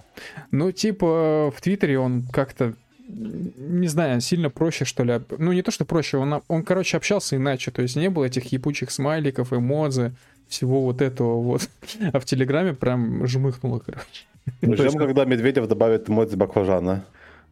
Ну, 0.51 0.73
типа, 0.73 1.53
в 1.55 1.61
Твиттере 1.61 1.99
он 1.99 2.23
как-то, 2.33 2.75
не 3.09 3.89
знаю, 3.89 4.21
сильно 4.21 4.51
проще, 4.51 4.85
что 4.85 5.05
ли. 5.05 5.21
Ну, 5.39 5.53
не 5.53 5.63
то, 5.63 5.71
что 5.71 5.85
проще, 5.85 6.19
он, 6.19 6.43
он, 6.49 6.63
короче, 6.63 6.97
общался 6.97 7.37
иначе. 7.37 7.71
То 7.71 7.83
есть 7.83 7.97
не 7.97 8.11
было 8.11 8.25
этих 8.25 8.53
епучих 8.53 8.91
смайликов, 8.91 9.53
эмодзи, 9.53 10.13
всего 10.49 10.83
вот 10.83 11.03
этого 11.03 11.41
вот. 11.41 11.69
А 12.13 12.21
в 12.21 12.25
Телеграме 12.25 12.75
прям 12.75 13.27
жмыхнуло, 13.27 13.79
короче, 13.79 14.27
Ждем, 14.63 14.99
когда 14.99 15.25
Медведев 15.25 15.69
добавит 15.69 16.09
эмодзи 16.09 16.37
баклажана. 16.37 17.05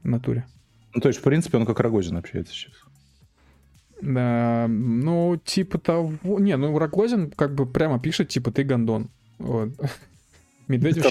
в 0.03 0.09
натуре. 0.09 0.47
Ну, 0.95 1.01
то 1.01 1.09
есть, 1.09 1.21
в 1.21 1.23
принципе, 1.23 1.57
он 1.59 1.67
как 1.67 1.81
Рогозин 1.81 2.17
общается 2.17 2.53
сейчас. 2.53 2.73
Да, 4.01 4.67
ну, 4.69 5.41
типа 5.45 5.79
того... 5.79 6.15
Не, 6.39 6.57
ну, 6.57 6.77
Рогозин 6.79 7.31
как 7.31 7.55
бы 7.55 7.67
прямо 7.67 8.01
пишет, 8.01 8.29
типа, 8.29 8.51
ты 8.51 8.65
гондон. 8.65 9.11
Вот. 9.41 9.71
Медведев. 10.69 11.05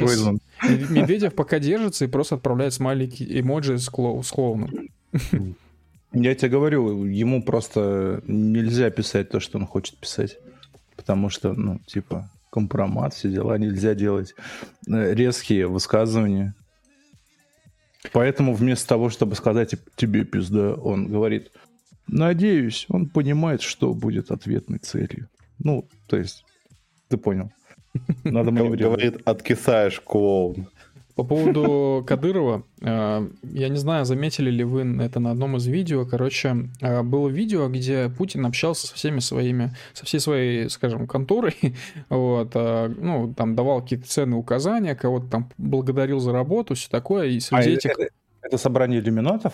Мед- 0.64 0.90
Медведев 0.90 1.34
пока 1.36 1.60
держится 1.60 2.06
и 2.06 2.08
просто 2.08 2.36
отправляет 2.36 2.74
смайлики, 2.74 3.26
эмоджи 3.40 3.78
с, 3.78 3.90
клоу- 3.90 4.24
с 4.24 4.32
клоуном. 4.32 4.72
Я 6.14 6.34
тебе 6.36 6.50
говорю, 6.50 7.06
ему 7.06 7.44
просто 7.44 8.24
нельзя 8.26 8.90
писать 8.90 9.30
то, 9.30 9.40
что 9.40 9.58
он 9.58 9.66
хочет 9.68 9.98
писать. 9.98 10.38
Потому 10.96 11.30
что, 11.30 11.54
ну, 11.54 11.80
типа, 11.86 12.30
компромат, 12.52 13.14
все 13.14 13.30
дела 13.30 13.58
нельзя 13.58 13.94
делать. 13.96 14.34
э, 14.88 15.14
Резкие 15.14 15.68
высказывания. 15.68 16.56
Поэтому 18.14 18.54
вместо 18.54 18.88
того, 18.88 19.10
чтобы 19.10 19.36
сказать 19.36 19.76
тебе 19.96 20.24
пизда, 20.24 20.74
он 20.74 21.08
говорит, 21.08 21.52
надеюсь, 22.08 22.86
он 22.90 23.10
понимает, 23.10 23.62
что 23.62 23.94
будет 23.94 24.32
ответной 24.32 24.80
целью. 24.80 25.28
Ну, 25.60 25.88
то 26.08 26.18
есть, 26.18 26.44
ты 27.10 27.18
понял. 27.18 27.52
Надо 28.24 28.52
маневрировать. 28.52 29.02
Говорит, 29.02 29.22
откисаешь, 29.26 30.00
клоун. 30.00 30.68
По 31.20 31.26
поводу 31.26 32.02
Кадырова, 32.08 32.64
э, 32.82 33.30
я 33.44 33.68
не 33.68 33.76
знаю, 33.76 34.06
заметили 34.06 34.50
ли 34.50 34.64
вы 34.64 34.84
это 35.04 35.20
на 35.20 35.32
одном 35.32 35.58
из 35.58 35.68
видео. 35.68 36.06
Короче, 36.06 36.70
э, 36.80 37.02
было 37.04 37.28
видео, 37.28 37.68
где 37.68 38.08
Путин 38.08 38.46
общался 38.46 38.88
со 38.88 38.96
всеми 38.96 39.20
своими, 39.20 39.76
со 39.92 40.06
всей 40.06 40.22
своей, 40.22 40.70
скажем, 40.70 41.08
конторой, 41.08 41.58
вот, 42.10 42.52
э, 42.54 42.94
ну, 42.98 43.34
там 43.34 43.54
давал 43.54 43.82
какие-то 43.82 44.08
ценные 44.08 44.38
указания, 44.38 44.96
кого-то 44.96 45.28
там 45.28 45.50
благодарил 45.58 46.22
за 46.22 46.32
работу, 46.32 46.76
все 46.76 46.90
такое, 46.90 47.28
и 47.28 47.42
среди 47.42 47.72
А, 47.72 47.74
этих... 47.74 47.92
это, 47.92 48.08
это 48.42 48.58
собрание 48.58 49.02
иллюминатов? 49.02 49.54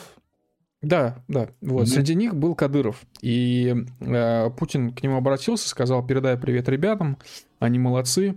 Да, 0.85 1.15
да. 1.27 1.49
Вот. 1.61 1.81
Мгм. 1.81 1.85
Среди 1.87 2.13
них 2.13 2.35
был 2.35 2.53
Кадыров. 2.53 3.01
И 3.21 3.75
э, 4.01 4.49
Путин 4.51 4.93
к 4.93 5.01
нему 5.01 5.17
обратился, 5.17 5.67
сказал, 5.67 6.05
передай 6.05 6.37
привет 6.37 6.69
ребятам, 6.69 7.17
они 7.65 7.79
молодцы. 7.79 8.35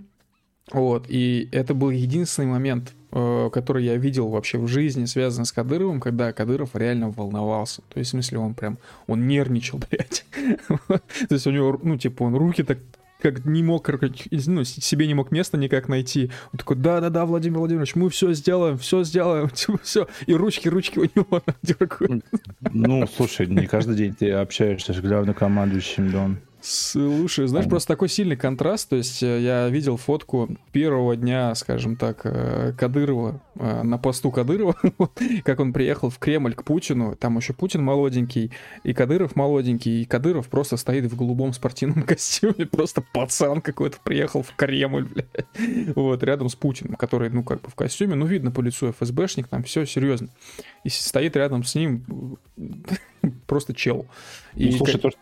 Вот. 0.72 1.06
И 1.08 1.48
это 1.52 1.74
был 1.74 1.90
единственный 1.90 2.46
момент, 2.46 2.94
э, 3.12 3.50
который 3.52 3.84
я 3.84 3.96
видел 3.96 4.28
вообще 4.28 4.58
в 4.58 4.68
жизни, 4.68 5.06
связанный 5.06 5.46
с 5.46 5.52
Кадыровым, 5.52 6.00
когда 6.00 6.32
Кадыров 6.32 6.74
реально 6.74 7.10
волновался. 7.10 7.82
То 7.88 7.98
есть, 7.98 8.10
в 8.10 8.12
смысле, 8.12 8.38
он 8.38 8.54
прям, 8.54 8.78
он 9.06 9.26
нервничал, 9.26 9.80
блядь. 9.90 10.24
То 10.68 11.34
есть 11.34 11.46
у 11.46 11.50
него, 11.50 11.78
ну, 11.82 11.96
типа, 11.96 12.24
он 12.24 12.34
руки 12.34 12.62
так 12.62 12.78
как 13.20 13.44
не 13.44 13.62
мог, 13.62 13.88
ну, 13.88 14.64
себе 14.64 15.06
не 15.06 15.14
мог 15.14 15.30
места 15.30 15.56
никак 15.56 15.88
найти. 15.88 16.30
Он 16.52 16.58
такой, 16.58 16.76
да-да-да, 16.76 17.26
Владимир 17.26 17.58
Владимирович, 17.58 17.94
мы 17.94 18.10
все 18.10 18.32
сделаем, 18.32 18.78
все 18.78 19.02
сделаем, 19.04 19.48
типа, 19.54 19.78
все. 19.82 20.08
И 20.26 20.34
ручки-ручки 20.34 20.98
у 20.98 21.02
него 21.02 21.42
дергают. 21.62 22.24
Ну, 22.60 23.06
слушай, 23.08 23.46
не 23.46 23.66
каждый 23.66 23.96
день 23.96 24.14
ты 24.14 24.30
общаешься 24.30 24.92
с 24.92 25.00
главнокомандующим, 25.00 26.10
да 26.10 26.24
он. 26.24 26.38
Слушай, 26.60 27.46
знаешь, 27.46 27.68
просто 27.68 27.88
такой 27.88 28.08
сильный 28.08 28.36
контраст. 28.36 28.88
То 28.88 28.96
есть 28.96 29.22
э, 29.22 29.40
я 29.40 29.68
видел 29.68 29.96
фотку 29.96 30.48
первого 30.72 31.14
дня, 31.14 31.54
скажем 31.54 31.94
так, 31.96 32.22
э, 32.24 32.72
Кадырова, 32.76 33.40
э, 33.54 33.82
на 33.84 33.96
посту 33.96 34.32
Кадырова, 34.32 34.74
как 35.44 35.60
он 35.60 35.72
приехал 35.72 36.10
в 36.10 36.18
Кремль 36.18 36.54
к 36.54 36.64
Путину. 36.64 37.14
Там 37.14 37.36
еще 37.36 37.52
Путин 37.52 37.84
молоденький, 37.84 38.50
и 38.82 38.92
Кадыров 38.92 39.36
молоденький, 39.36 40.02
и 40.02 40.04
Кадыров 40.04 40.48
просто 40.48 40.76
стоит 40.76 41.04
в 41.04 41.16
голубом 41.16 41.52
спортивном 41.52 42.02
костюме, 42.06 42.66
просто 42.66 43.02
пацан 43.12 43.60
какой-то 43.60 43.98
приехал 44.02 44.42
в 44.42 44.52
Кремль, 44.56 45.04
блядь. 45.04 45.94
Вот, 45.94 46.22
рядом 46.24 46.48
с 46.48 46.56
Путиным, 46.56 46.96
который, 46.96 47.30
ну, 47.30 47.44
как 47.44 47.60
бы 47.60 47.70
в 47.70 47.76
костюме, 47.76 48.16
ну, 48.16 48.26
видно 48.26 48.50
по 48.50 48.60
лицу 48.62 48.92
ФСБшник, 48.92 49.46
там 49.46 49.62
все 49.62 49.86
серьезно. 49.86 50.28
И 50.82 50.88
стоит 50.88 51.36
рядом 51.36 51.62
с 51.62 51.76
ним 51.76 52.36
просто 53.46 53.74
чел. 53.74 54.06
Ну, 54.54 54.60
И 54.60 54.72
слушай, 54.72 54.92
ка- 54.94 54.98
то, 54.98 55.10
что- 55.10 55.18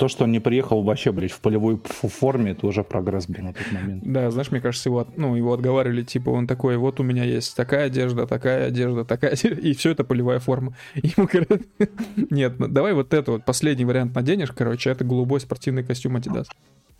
то, 0.00 0.08
что 0.08 0.24
он 0.24 0.32
не 0.32 0.40
приехал 0.40 0.82
вообще, 0.82 1.12
блядь, 1.12 1.30
в 1.30 1.40
полевой 1.40 1.78
форме, 1.84 2.52
это 2.52 2.66
уже 2.66 2.82
прогресс 2.82 3.26
был 3.26 3.44
на 3.44 3.52
тот 3.52 3.70
момент. 3.70 4.02
Да, 4.04 4.30
знаешь, 4.30 4.50
мне 4.50 4.60
кажется, 4.60 4.88
его, 4.88 5.00
от- 5.00 5.16
ну, 5.18 5.36
его 5.36 5.52
отговаривали, 5.52 6.02
типа, 6.02 6.30
он 6.30 6.46
такой, 6.46 6.76
вот 6.78 6.98
у 7.00 7.02
меня 7.02 7.22
есть 7.24 7.54
такая 7.56 7.86
одежда, 7.86 8.26
такая 8.26 8.66
одежда, 8.68 9.04
такая 9.04 9.32
одежда, 9.32 9.60
и 9.68 9.72
все 9.74 9.90
это 9.90 10.02
полевая 10.02 10.38
форма. 10.40 10.74
И 10.94 11.08
ему 11.16 11.28
говорят, 11.30 11.60
нет, 12.30 12.58
ну, 12.58 12.66
давай 12.68 12.94
вот 12.94 13.14
это 13.14 13.32
вот, 13.32 13.44
последний 13.44 13.84
вариант 13.84 14.14
наденешь, 14.14 14.50
короче, 14.52 14.90
это 14.90 15.04
голубой 15.04 15.40
спортивный 15.40 15.84
костюм 15.84 16.16
Adidas. 16.16 16.46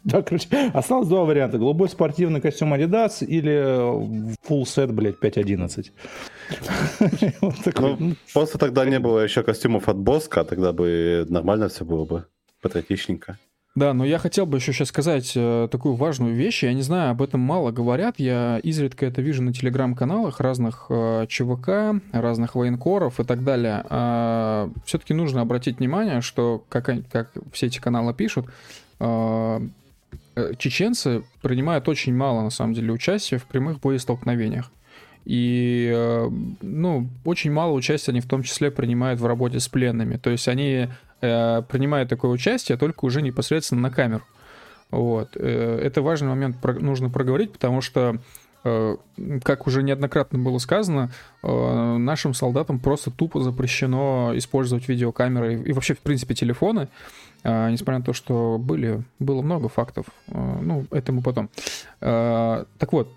Да, 0.03 0.23
короче, 0.23 0.49
осталось 0.73 1.09
два 1.09 1.25
варианта. 1.25 1.59
Голубой 1.59 1.89
спортивный 1.91 2.41
костюм 2.41 2.73
Adidas 2.73 3.23
или 3.23 3.53
э, 3.53 4.35
full 4.49 4.63
set, 4.63 4.93
блядь, 4.93 5.17
5.11. 5.21 5.91
Вот 7.43 7.55
такой, 7.65 7.97
Ну, 7.99 8.15
просто 8.33 8.59
тогда 8.59 8.85
не 8.85 8.99
было 8.99 9.21
еще 9.21 9.43
костюмов 9.43 9.89
от 9.89 9.99
Боска, 9.99 10.45
тогда 10.45 10.73
бы 10.73 11.27
нормально 11.29 11.69
все 11.69 11.85
было 11.85 12.05
бы, 12.05 12.25
патриотичненько. 12.61 13.39
Да, 13.77 13.95
но 13.95 14.05
я 14.05 14.19
хотел 14.19 14.47
бы 14.47 14.59
еще 14.59 14.73
сейчас 14.73 14.89
сказать 14.89 15.33
э, 15.37 15.69
такую 15.71 15.95
важную 15.95 16.35
вещь. 16.35 16.65
Я 16.65 16.73
не 16.73 16.83
знаю, 16.83 17.13
об 17.13 17.23
этом 17.23 17.41
мало 17.41 17.71
говорят. 17.71 18.17
Я 18.19 18.59
изредка 18.65 19.07
это 19.07 19.23
вижу 19.23 19.45
на 19.45 19.53
телеграм-каналах 19.53 20.41
разных 20.41 20.87
э, 20.89 21.27
ЧВК, 21.29 22.03
разных 22.13 22.57
военкоров 22.57 23.21
и 23.21 23.25
так 23.25 23.45
далее. 23.45 23.85
все-таки 24.85 25.15
нужно 25.15 25.41
обратить 25.41 25.79
внимание, 25.79 26.21
что, 26.21 26.65
как, 26.69 26.91
как 27.11 27.31
все 27.53 27.67
эти 27.67 27.79
каналы 27.79 28.13
пишут, 28.13 28.47
э, 28.99 29.61
чеченцы 30.59 31.23
принимают 31.41 31.89
очень 31.89 32.15
мало, 32.15 32.43
на 32.43 32.51
самом 32.51 32.75
деле, 32.75 32.93
участия 32.93 33.39
в 33.39 33.45
прямых 33.45 33.79
боестолкновениях. 33.79 34.73
И, 35.27 35.95
ну, 36.63 37.09
очень 37.25 37.53
мало 37.53 37.73
участия 37.73 38.11
они 38.11 38.21
в 38.21 38.27
том 38.27 38.43
числе 38.43 38.71
принимают 38.71 39.21
в 39.21 39.27
работе 39.27 39.61
с 39.61 39.69
пленными. 39.69 40.17
То 40.17 40.31
есть 40.31 40.49
они 40.49 40.89
э, 41.21 41.63
принимают 41.63 42.09
такое 42.09 42.31
участие 42.31 42.79
только 42.79 43.05
уже 43.05 43.23
непосредственно 43.23 43.83
на 43.83 43.91
камеру. 43.91 44.25
Вот. 44.91 45.37
Э, 45.37 45.81
Это 45.83 46.03
важный 46.03 46.29
момент 46.29 46.57
нужно 46.81 47.11
проговорить, 47.11 47.53
потому 47.53 47.81
что, 47.81 48.19
э, 48.65 48.97
как 49.43 49.67
уже 49.67 49.83
неоднократно 49.83 50.39
было 50.39 50.59
сказано, 50.59 51.11
э, 51.43 51.97
нашим 51.97 52.35
солдатам 52.35 52.79
просто 52.79 53.11
тупо 53.11 53.41
запрещено 53.41 54.33
использовать 54.35 54.89
видеокамеры 54.89 55.63
и 55.63 55.73
вообще, 55.73 55.95
в 55.95 56.01
принципе, 56.01 56.35
телефоны, 56.35 56.89
несмотря 57.43 57.99
на 58.01 58.05
то, 58.05 58.13
что 58.13 58.59
были, 58.59 59.03
было 59.19 59.41
много 59.41 59.71
фактов. 59.71 60.05
Ну, 60.27 60.85
это 60.91 61.11
мы 61.11 61.23
потом. 61.23 61.49
Так 61.99 62.93
вот, 62.93 63.09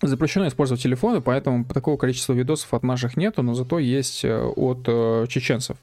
запрещено 0.00 0.48
использовать 0.48 0.82
телефоны, 0.82 1.20
поэтому 1.20 1.66
такого 1.66 1.98
количества 1.98 2.32
видосов 2.32 2.72
от 2.72 2.82
наших 2.82 3.18
нету, 3.18 3.42
но 3.42 3.52
зато 3.52 3.78
есть 3.78 4.24
от 4.24 5.28
чеченцев. 5.28 5.76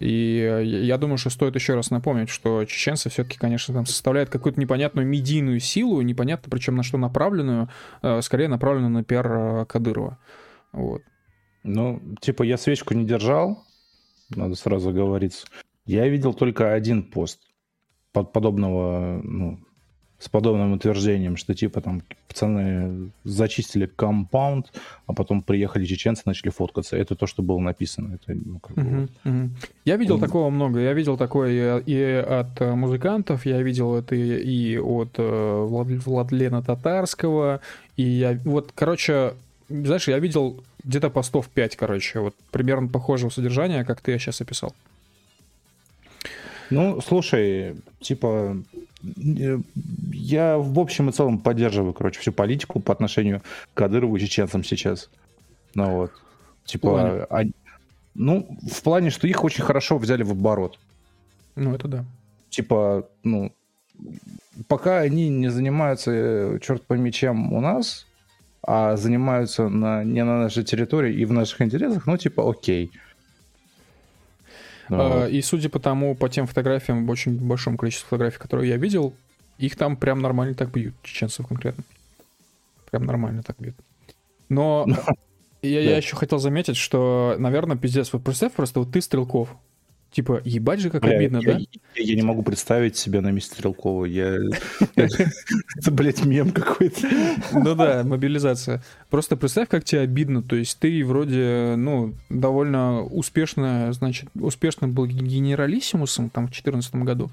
И 0.00 0.84
я 0.84 0.96
думаю, 0.96 1.18
что 1.18 1.30
стоит 1.30 1.54
еще 1.54 1.74
раз 1.74 1.90
напомнить, 1.90 2.28
что 2.28 2.64
чеченцы 2.64 3.10
все-таки, 3.10 3.38
конечно, 3.38 3.74
там 3.74 3.86
составляют 3.86 4.30
какую-то 4.30 4.60
непонятную 4.60 5.06
медийную 5.06 5.60
силу, 5.60 6.00
непонятно 6.02 6.50
причем 6.50 6.76
на 6.76 6.82
что 6.82 6.98
направленную, 6.98 7.68
э, 8.02 8.22
скорее 8.22 8.48
направленную 8.48 8.92
на 8.92 9.04
пиар 9.04 9.32
э, 9.32 9.66
Кадырова. 9.66 10.18
Вот. 10.72 11.02
Ну, 11.64 12.00
типа, 12.20 12.44
я 12.44 12.56
свечку 12.56 12.94
не 12.94 13.04
держал, 13.04 13.64
надо 14.30 14.54
сразу 14.54 14.92
говорить. 14.92 15.44
Я 15.84 16.06
видел 16.08 16.32
только 16.32 16.74
один 16.74 17.02
пост 17.02 17.40
под 18.12 18.32
подобного, 18.32 19.20
ну, 19.22 19.58
с 20.18 20.28
подобным 20.28 20.72
утверждением, 20.72 21.36
что 21.36 21.54
типа 21.54 21.80
там 21.80 22.02
пацаны 22.26 23.10
зачистили 23.24 23.86
компаунд, 23.86 24.72
а 25.06 25.12
потом 25.12 25.42
приехали 25.42 25.84
чеченцы, 25.86 26.22
начали 26.26 26.50
фоткаться. 26.50 26.96
Это 26.96 27.14
то, 27.14 27.26
что 27.28 27.42
было 27.42 27.60
написано. 27.60 28.14
Это, 28.16 28.34
ну, 28.34 28.58
как 28.58 28.74
бы, 28.76 28.82
Мгм, 28.82 29.08
мгм. 29.24 29.56
Я 29.84 29.96
видел 29.96 30.16
Мгм. 30.16 30.26
такого 30.26 30.50
много. 30.50 30.80
Я 30.80 30.92
видел 30.92 31.16
такое 31.16 31.78
и, 31.86 32.02
от 32.02 32.60
э, 32.60 32.74
музыкантов, 32.74 33.46
я 33.46 33.62
видел 33.62 33.94
это 33.94 34.16
и, 34.16 34.76
от 34.78 35.10
э, 35.18 35.22
Влад- 35.22 36.02
Владлена 36.04 36.62
Татарского. 36.62 37.60
И 37.96 38.02
я 38.02 38.38
вот, 38.44 38.72
короче, 38.74 39.34
знаешь, 39.68 40.08
я 40.08 40.18
видел 40.18 40.62
где-то 40.82 41.10
постов 41.10 41.48
5, 41.48 41.76
короче, 41.76 42.18
вот 42.20 42.34
примерно 42.50 42.88
похожего 42.88 43.30
содержания, 43.30 43.84
как 43.84 44.00
ты 44.00 44.18
сейчас 44.18 44.40
описал. 44.40 44.74
Ну, 46.70 47.00
слушай, 47.00 47.76
типа, 48.00 48.56
я 49.02 50.58
в 50.58 50.78
общем 50.78 51.08
и 51.08 51.12
целом 51.12 51.38
поддерживаю, 51.38 51.92
короче, 51.92 52.20
всю 52.20 52.32
политику 52.32 52.80
по 52.80 52.92
отношению 52.92 53.40
к 53.72 53.78
Кадырову 53.78 54.16
и 54.16 54.20
чеченцам 54.20 54.64
сейчас. 54.64 55.10
Ну 55.74 55.96
вот. 55.96 56.12
Типа, 56.64 57.26
они- 57.30 57.52
ну, 58.14 58.58
в 58.70 58.82
плане, 58.82 59.10
что 59.10 59.26
их 59.26 59.44
очень 59.44 59.62
хорошо 59.64 59.98
взяли 59.98 60.22
в 60.22 60.32
оборот. 60.32 60.78
Ну, 61.56 61.74
это 61.74 61.88
да. 61.88 62.04
Типа, 62.50 63.08
ну, 63.22 63.52
пока 64.66 64.98
они 64.98 65.28
не 65.28 65.50
занимаются, 65.50 66.10
э, 66.12 66.58
черт 66.60 66.82
пойми, 66.82 67.12
чем 67.12 67.52
у 67.52 67.60
нас, 67.60 68.06
а 68.62 68.96
занимаются 68.96 69.68
на, 69.68 70.04
не 70.04 70.24
на 70.24 70.40
нашей 70.40 70.64
территории 70.64 71.14
и 71.14 71.24
в 71.24 71.32
наших 71.32 71.62
интересах, 71.62 72.06
ну, 72.06 72.16
типа, 72.16 72.48
окей. 72.50 72.90
Ну, 72.90 72.98
А, 74.88 75.20
вот. 75.20 75.30
И 75.30 75.40
судя 75.42 75.68
по 75.68 75.78
тому, 75.78 76.14
по 76.14 76.28
тем 76.28 76.46
фотографиям, 76.46 77.08
очень 77.08 77.38
большому 77.38 77.76
количеству 77.76 78.06
фотографий, 78.08 78.38
которые 78.38 78.70
я 78.70 78.76
видел, 78.76 79.14
их 79.58 79.76
там 79.76 79.96
прям 79.96 80.20
нормально 80.20 80.54
так 80.54 80.70
бьют, 80.70 80.94
чеченцев 81.02 81.46
конкретно. 81.46 81.84
Прям 82.90 83.04
нормально 83.04 83.42
так 83.42 83.56
бьют. 83.58 83.76
Но 84.48 84.86
я, 85.62 85.80
я 85.80 85.96
еще 85.96 86.16
хотел 86.16 86.38
заметить, 86.38 86.76
что, 86.76 87.36
наверное, 87.38 87.76
пиздец, 87.76 88.12
вот 88.12 88.24
представь 88.24 88.52
просто, 88.52 88.80
вот 88.80 88.92
ты 88.92 89.00
Стрелков. 89.00 89.50
Типа, 90.10 90.40
ебать 90.44 90.80
же, 90.80 90.88
как 90.90 91.02
Бля, 91.02 91.16
обидно, 91.16 91.36
я, 91.38 91.52
да? 91.52 91.58
я- 91.58 92.02
я 92.04 92.14
не 92.16 92.22
могу 92.22 92.42
представить 92.42 92.96
себя 92.96 93.20
на 93.20 93.30
месте 93.30 93.54
Стрелкова. 93.54 94.06
Я... 94.06 94.38
Это, 94.96 95.90
блядь, 95.90 96.24
мем 96.24 96.50
какой-то. 96.50 97.06
Ну 97.52 97.74
да, 97.74 98.02
мобилизация. 98.04 98.82
Просто 99.10 99.36
представь, 99.36 99.68
как 99.68 99.84
тебе 99.84 100.00
обидно. 100.00 100.42
То 100.42 100.56
есть 100.56 100.78
ты 100.78 101.04
вроде, 101.04 101.74
ну, 101.76 102.14
довольно 102.30 103.02
успешно, 103.02 103.92
значит, 103.92 104.28
успешно 104.34 104.88
был 104.88 105.06
генералиссимусом 105.06 106.30
там 106.30 106.44
в 106.44 106.50
2014 106.50 106.94
году. 106.96 107.30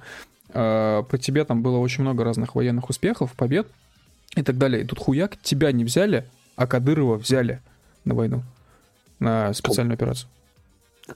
А, 0.54 1.04
По 1.04 1.18
тебе 1.18 1.46
там 1.46 1.62
было 1.62 1.78
очень 1.78 2.02
много 2.04 2.24
разных 2.24 2.56
военных 2.56 2.90
успехов, 2.90 3.34
побед 3.38 3.68
и 4.36 4.42
так 4.44 4.58
далее. 4.58 4.84
И 4.84 4.86
тут 4.86 5.00
хуяк, 5.00 5.38
тебя 5.42 5.72
не 5.72 5.86
взяли, 5.86 6.26
а 6.58 6.68
Кадырова 6.68 7.16
взяли 7.18 7.62
на 8.04 8.16
войну, 8.16 8.44
на 9.20 9.54
специальную 9.54 9.94
операцию. 9.96 10.30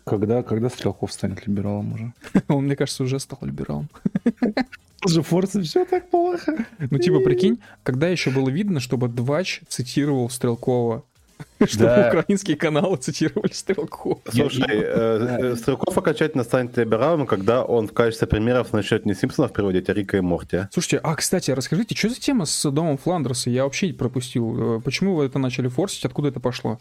Когда, 0.06 0.44
когда 0.44 0.70
Стрелков 0.70 1.12
станет 1.12 1.46
либералом 1.48 1.94
уже? 1.94 2.14
Он, 2.48 2.66
мне 2.66 2.76
кажется, 2.76 3.04
уже 3.04 3.20
стал 3.20 3.40
либералом. 3.42 3.90
Уже 5.06 5.22
Форса 5.22 5.62
все 5.62 5.86
так 5.86 6.10
плохо. 6.10 6.66
Ну, 6.78 6.98
типа, 6.98 7.22
прикинь, 7.22 7.60
когда 7.84 8.10
еще 8.10 8.32
было 8.32 8.50
видно, 8.50 8.82
чтобы 8.82 9.08
Двач 9.08 9.62
цитировал 9.70 10.30
Стрелкова 10.30 11.06
Чтобы 11.66 11.86
Да. 11.86 12.08
украинские 12.10 12.58
каналы 12.58 12.98
цитировали 12.98 13.52
Стрелкова. 13.52 14.20
Слушай, 14.30 14.66
э, 14.70 15.52
э, 15.52 15.56
Стрелков 15.56 15.98
окончательно 15.98 16.44
станет 16.44 16.78
либералом, 16.78 17.26
когда 17.26 17.64
он 17.64 17.88
в 17.88 17.94
качестве 17.94 18.28
примеров 18.28 18.74
начнет 18.74 19.06
не 19.06 19.14
Симпсонов 19.14 19.54
приводить, 19.54 19.90
а 19.90 19.94
Рика 19.94 20.18
и 20.18 20.22
Морти. 20.22 20.68
Слушайте, 20.72 20.98
а, 20.98 21.16
кстати, 21.16 21.52
расскажите, 21.52 21.96
что 21.96 22.10
за 22.10 22.20
тема 22.20 22.46
с 22.46 22.70
домом 22.70 22.98
Фландерса? 22.98 23.50
Я 23.50 23.64
вообще 23.64 23.94
пропустил. 23.94 24.78
Э, 24.78 24.82
Почему 24.82 25.16
вы 25.16 25.26
это 25.26 25.40
начали 25.40 25.68
форсить? 25.68 26.06
Откуда 26.06 26.30
это 26.30 26.40
пошло? 26.40 26.80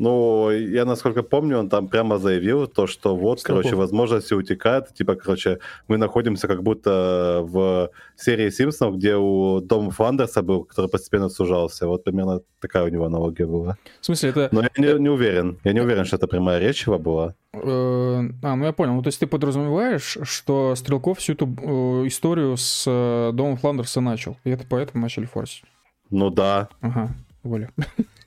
Ну, 0.00 0.50
я 0.50 0.86
насколько 0.86 1.22
помню, 1.22 1.58
он 1.58 1.68
там 1.68 1.88
прямо 1.88 2.16
заявил 2.18 2.66
то, 2.66 2.86
что 2.86 3.14
вот, 3.14 3.40
Стрелков. 3.40 3.64
короче, 3.64 3.76
возможности 3.76 4.32
утекают. 4.32 4.94
Типа, 4.94 5.14
короче, 5.14 5.58
мы 5.88 5.98
находимся 5.98 6.48
как 6.48 6.62
будто 6.62 7.42
в 7.44 7.90
серии 8.16 8.48
Симпсонов, 8.48 8.96
где 8.96 9.16
у 9.16 9.60
дома 9.60 9.90
Фландерса 9.90 10.40
был, 10.40 10.64
который 10.64 10.88
постепенно 10.88 11.28
сужался. 11.28 11.86
Вот 11.86 12.02
примерно 12.02 12.40
такая 12.60 12.84
у 12.84 12.88
него 12.88 13.04
аналогия 13.04 13.44
была. 13.44 13.76
В 14.00 14.06
смысле, 14.06 14.30
это... 14.30 14.48
Но 14.52 14.62
я 14.62 14.70
не, 14.78 14.98
не 15.00 15.10
уверен. 15.10 15.58
Я 15.64 15.74
не 15.74 15.80
уверен, 15.80 16.06
что 16.06 16.16
это 16.16 16.26
прямая 16.26 16.60
речь 16.60 16.86
его 16.86 16.98
была. 16.98 17.34
э, 17.52 18.22
А, 18.42 18.56
ну 18.56 18.64
я 18.64 18.72
понял. 18.72 18.94
Ну, 18.94 19.02
то 19.02 19.08
есть 19.08 19.20
ты 19.20 19.26
подразумеваешь, 19.26 20.16
что 20.22 20.74
Стрелков 20.76 21.18
всю 21.18 21.34
эту 21.34 21.44
э, 21.44 22.06
историю 22.06 22.56
с 22.56 22.84
э, 22.86 23.32
домом 23.34 23.58
Фландерса 23.58 24.00
начал, 24.00 24.38
и 24.44 24.50
это 24.50 24.64
поэтому 24.66 25.02
начали 25.02 25.26
форсить. 25.26 25.64
Ну 26.08 26.30
да. 26.30 26.70
Ага, 26.80 27.10
воля. 27.42 27.70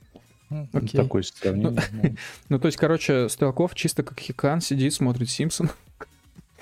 Ну. 0.54 0.86
Такое 0.92 1.22
сравнение. 1.22 1.82
ну. 1.92 2.16
Ну, 2.48 2.58
то 2.58 2.66
есть, 2.66 2.78
короче, 2.78 3.28
Стрелков 3.28 3.74
чисто 3.74 4.02
как 4.02 4.20
хикан 4.20 4.60
сидит, 4.60 4.94
смотрит 4.94 5.28
Симпсон, 5.28 5.70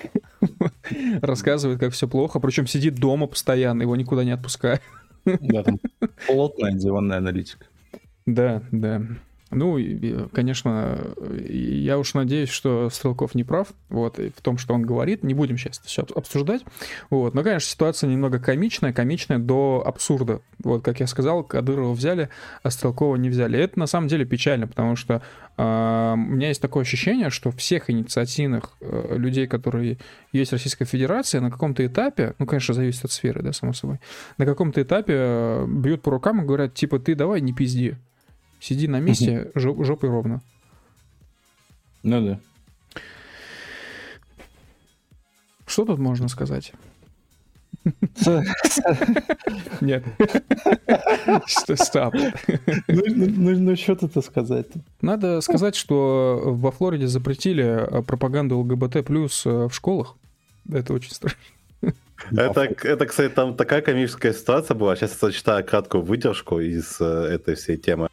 рассказывает, 1.21 1.79
как 1.79 1.93
все 1.93 2.07
плохо, 2.07 2.39
причем 2.39 2.65
сидит 2.65 2.95
дома 2.95 3.27
постоянно, 3.27 3.83
его 3.83 3.95
никуда 3.95 4.23
не 4.23 4.31
отпускает. 4.31 4.81
Да, 5.25 5.63
там 5.63 5.79
плотная 6.27 6.73
диванная 6.73 7.17
аналитика. 7.19 7.65
Да, 8.25 8.63
да. 8.71 9.01
Ну, 9.53 9.79
конечно, 10.31 10.99
я 11.47 11.97
уж 11.97 12.13
надеюсь, 12.13 12.49
что 12.49 12.89
Стрелков 12.89 13.35
не 13.35 13.43
прав, 13.43 13.67
вот, 13.89 14.17
в 14.17 14.41
том, 14.41 14.57
что 14.57 14.73
он 14.73 14.83
говорит. 14.83 15.23
Не 15.23 15.33
будем 15.33 15.57
сейчас 15.57 15.79
это 15.79 15.87
все 15.87 16.05
обсуждать. 16.15 16.63
Вот. 17.09 17.33
Но, 17.33 17.43
конечно, 17.43 17.69
ситуация 17.69 18.09
немного 18.09 18.39
комичная, 18.39 18.93
комичная 18.93 19.39
до 19.39 19.83
абсурда. 19.85 20.41
Вот, 20.63 20.83
как 20.83 20.99
я 20.99 21.07
сказал, 21.07 21.43
Кадырова 21.43 21.93
взяли, 21.93 22.29
а 22.61 22.69
Стрелкова 22.69 23.15
не 23.15 23.29
взяли. 23.29 23.59
Это 23.59 23.79
на 23.79 23.87
самом 23.87 24.07
деле 24.07 24.25
печально, 24.25 24.67
потому 24.67 24.95
что 24.95 25.21
а, 25.55 26.13
у 26.13 26.17
меня 26.17 26.47
есть 26.47 26.61
такое 26.61 26.81
ощущение, 26.81 27.29
что 27.29 27.51
всех 27.51 27.89
инициативных 27.89 28.71
э, 28.81 29.15
людей, 29.17 29.45
которые 29.45 29.97
есть 30.31 30.49
в 30.49 30.53
Российской 30.53 30.85
Федерации, 30.85 31.39
на 31.39 31.51
каком-то 31.51 31.85
этапе, 31.85 32.33
ну, 32.39 32.45
конечно, 32.45 32.73
зависит 32.73 33.05
от 33.05 33.11
сферы, 33.11 33.43
да, 33.43 33.53
само 33.53 33.73
собой, 33.73 33.99
на 34.37 34.45
каком-то 34.45 34.81
этапе 34.81 35.13
э, 35.15 35.65
бьют 35.67 36.01
по 36.01 36.11
рукам 36.11 36.41
и 36.41 36.45
говорят, 36.45 36.73
типа, 36.73 36.99
ты 36.99 37.13
давай 37.13 37.41
не 37.41 37.53
пизди, 37.53 37.97
сиди 38.63 38.87
на 38.87 38.99
месте 38.99 39.51
жоп- 39.55 39.83
жопой 39.83 40.09
ровно. 40.09 40.41
Ну 42.03 42.25
да. 42.25 42.39
Что 45.65 45.85
тут 45.85 45.99
можно 45.99 46.27
сказать? 46.27 46.73
Нет. 49.81 50.03
Что, 51.47 51.75
стоп. 51.75 52.13
Ну, 52.15 52.31
ну, 52.87 53.27
ну, 53.27 53.59
ну, 53.59 53.75
что 53.75 53.95
тут 53.95 54.23
сказать? 54.23 54.67
Надо 55.01 55.41
сказать, 55.41 55.75
что 55.75 56.41
во 56.45 56.71
Флориде 56.71 57.07
запретили 57.07 57.63
э, 57.63 58.01
пропаганду 58.03 58.59
ЛГБТ 58.59 59.05
плюс 59.05 59.45
э, 59.45 59.67
в 59.67 59.73
школах. 59.73 60.15
Это 60.71 60.93
очень 60.93 61.11
страшно. 61.11 61.39
Это, 62.31 62.61
это, 62.83 63.05
кстати, 63.05 63.33
там 63.33 63.57
такая 63.57 63.81
комическая 63.81 64.31
ситуация 64.33 64.75
была. 64.75 64.95
Сейчас 64.95 65.17
я 65.21 65.27
зачитаю 65.27 65.65
краткую 65.65 66.03
выдержку 66.03 66.59
из 66.59 67.01
э, 67.01 67.05
этой 67.05 67.55
всей 67.55 67.77
темы. 67.77 68.07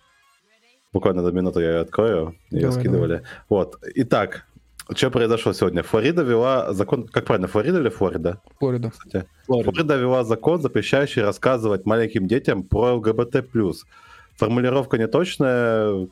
Буквально 0.92 1.22
на 1.22 1.28
минуту 1.28 1.60
я 1.60 1.70
ее 1.70 1.80
открою. 1.80 2.34
Ее 2.50 2.62
Давай, 2.62 2.80
скидывали. 2.80 3.22
Вот. 3.48 3.76
Итак, 3.94 4.46
что 4.94 5.10
произошло 5.10 5.52
сегодня? 5.52 5.82
Флорида 5.82 6.22
ввела 6.22 6.72
закон... 6.72 7.06
Как 7.06 7.24
правильно, 7.24 7.46
Флорида 7.46 7.78
или 7.78 7.90
Флорида? 7.90 8.40
Флорида. 8.58 8.90
Кстати, 8.90 9.26
Флорида. 9.46 9.70
Флорида 9.70 9.96
ввела 9.96 10.24
закон, 10.24 10.60
запрещающий 10.60 11.22
рассказывать 11.22 11.86
маленьким 11.86 12.26
детям 12.26 12.64
про 12.64 12.94
ЛГБТ+. 12.94 13.44
Формулировка 14.36 14.96
неточная, 14.96 16.08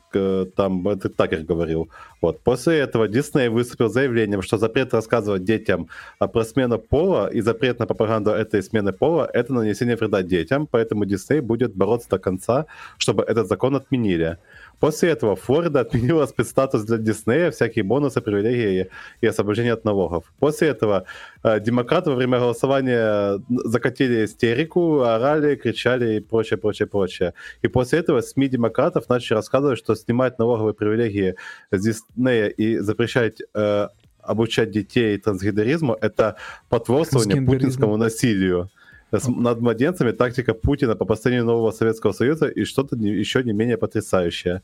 там 0.55 0.87
это 0.87 1.09
Такер 1.09 1.41
говорил. 1.41 1.89
Вот. 2.21 2.41
После 2.41 2.77
этого 2.77 3.07
Дисней 3.07 3.49
выступил 3.49 3.89
с 3.89 3.93
заявлением, 3.93 4.43
что 4.43 4.57
запрет 4.57 4.93
рассказывать 4.93 5.43
детям 5.43 5.87
а, 6.19 6.27
про 6.27 6.43
смену 6.43 6.77
пола 6.77 7.27
и 7.27 7.41
запрет 7.41 7.79
на 7.79 7.87
пропаганду 7.87 8.29
этой 8.29 8.61
смены 8.61 8.93
пола– 8.93 9.27
это 9.33 9.51
нанесение 9.53 9.95
вреда 9.95 10.21
детям, 10.21 10.67
поэтому 10.67 11.05
Дисней 11.05 11.41
будет 11.41 11.75
бороться 11.75 12.07
до 12.09 12.19
конца, 12.19 12.67
чтобы 12.99 13.23
этот 13.23 13.47
закон 13.47 13.75
отменили. 13.75 14.37
После 14.79 15.09
этого 15.09 15.35
Флорида 15.35 15.81
отменила 15.81 16.25
спецстатус 16.25 16.83
для 16.83 16.97
Диснея, 16.97 17.51
всякие 17.51 17.83
бонусы, 17.83 18.21
привилегии 18.21 18.89
и 19.21 19.27
освобождение 19.27 19.73
от 19.73 19.85
налогов. 19.85 20.23
После 20.39 20.69
этого 20.69 21.05
э, 21.43 21.59
демократы 21.59 22.09
во 22.09 22.15
время 22.15 22.39
голосования 22.39 23.41
закатили 23.49 24.25
истерику, 24.25 25.01
орали, 25.01 25.55
кричали 25.55 26.17
и 26.17 26.19
прочее, 26.19 26.57
прочее, 26.57 26.87
прочее. 26.87 27.33
И 27.61 27.67
после 27.67 27.99
этого 27.99 28.21
СМИ 28.21 28.47
демократов 28.47 29.09
начали 29.09 29.35
рассказывать, 29.35 29.79
что 29.79 29.95
снимать 29.95 30.39
налоговые 30.39 30.73
привилегии 30.73 31.35
с 31.71 31.81
Диснея 31.81 32.47
и 32.47 32.77
запрещать 32.77 33.41
э, 33.53 33.87
обучать 34.21 34.71
детей 34.71 35.17
трансгендеризму– 35.17 35.97
это 36.01 36.35
потворствование 36.69 37.41
путинскому 37.41 37.97
насилию. 37.97 38.69
С- 39.11 39.27
Над 39.27 39.59
младенцами 39.61 40.11
тактика 40.11 40.53
Путина 40.53 40.95
по 40.95 41.05
построению 41.05 41.45
нового 41.45 41.71
Советского 41.71 42.11
Союза 42.11 42.47
и 42.47 42.63
что-то 42.63 42.95
не- 42.95 43.09
еще 43.11 43.43
не 43.43 43.53
менее 43.53 43.77
потрясающее. 43.77 44.61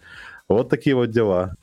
Вот 0.48 0.70
такие 0.70 0.96
вот 0.96 1.10
дела. 1.12 1.56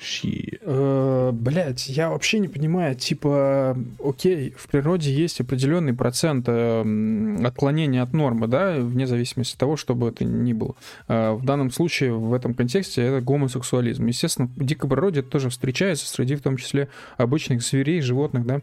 Щи. 0.00 0.58
Э, 0.60 1.30
Блять, 1.32 1.86
я 1.88 2.10
вообще 2.10 2.40
не 2.40 2.48
понимаю, 2.48 2.96
типа, 2.96 3.78
окей, 4.04 4.52
в 4.58 4.66
природе 4.68 5.12
есть 5.12 5.40
определенный 5.40 5.94
процент 5.94 6.46
э, 6.48 7.36
отклонения 7.44 8.02
от 8.02 8.12
нормы, 8.12 8.48
да, 8.48 8.74
вне 8.80 9.06
зависимости 9.06 9.54
от 9.54 9.60
того, 9.60 9.76
что 9.76 9.94
бы 9.94 10.08
это 10.08 10.24
ни 10.24 10.52
было. 10.52 10.74
Э, 11.08 11.32
В 11.32 11.44
данном 11.44 11.70
случае, 11.70 12.12
в 12.12 12.34
этом 12.34 12.54
контексте, 12.54 13.02
это 13.02 13.20
гомосексуализм. 13.24 14.04
Естественно, 14.06 14.48
в 14.56 14.64
дикой 14.64 14.90
природе 14.90 15.20
это 15.20 15.30
тоже 15.30 15.48
встречается 15.48 16.08
среди, 16.08 16.34
в 16.34 16.42
том 16.42 16.56
числе, 16.56 16.88
обычных 17.16 17.62
зверей, 17.62 18.00
животных, 18.00 18.44
да. 18.46 18.60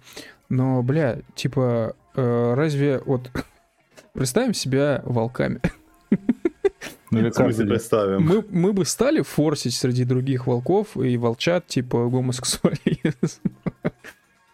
Но, 0.49 0.83
бля, 0.83 1.19
типа, 1.35 1.95
разве 2.13 3.01
вот 3.05 3.29
представим 4.13 4.53
себя 4.53 5.01
волками? 5.05 5.61
Ну 7.11 7.19
или 7.19 7.29
как 7.29 7.53
представим. 7.53 8.23
Мы, 8.23 8.45
мы 8.49 8.71
бы 8.71 8.85
стали 8.85 9.21
форсить 9.21 9.75
среди 9.75 10.05
других 10.05 10.47
волков 10.47 10.95
и 10.95 11.17
волчат, 11.17 11.67
типа, 11.67 12.07
гомосексуализм. 12.07 13.41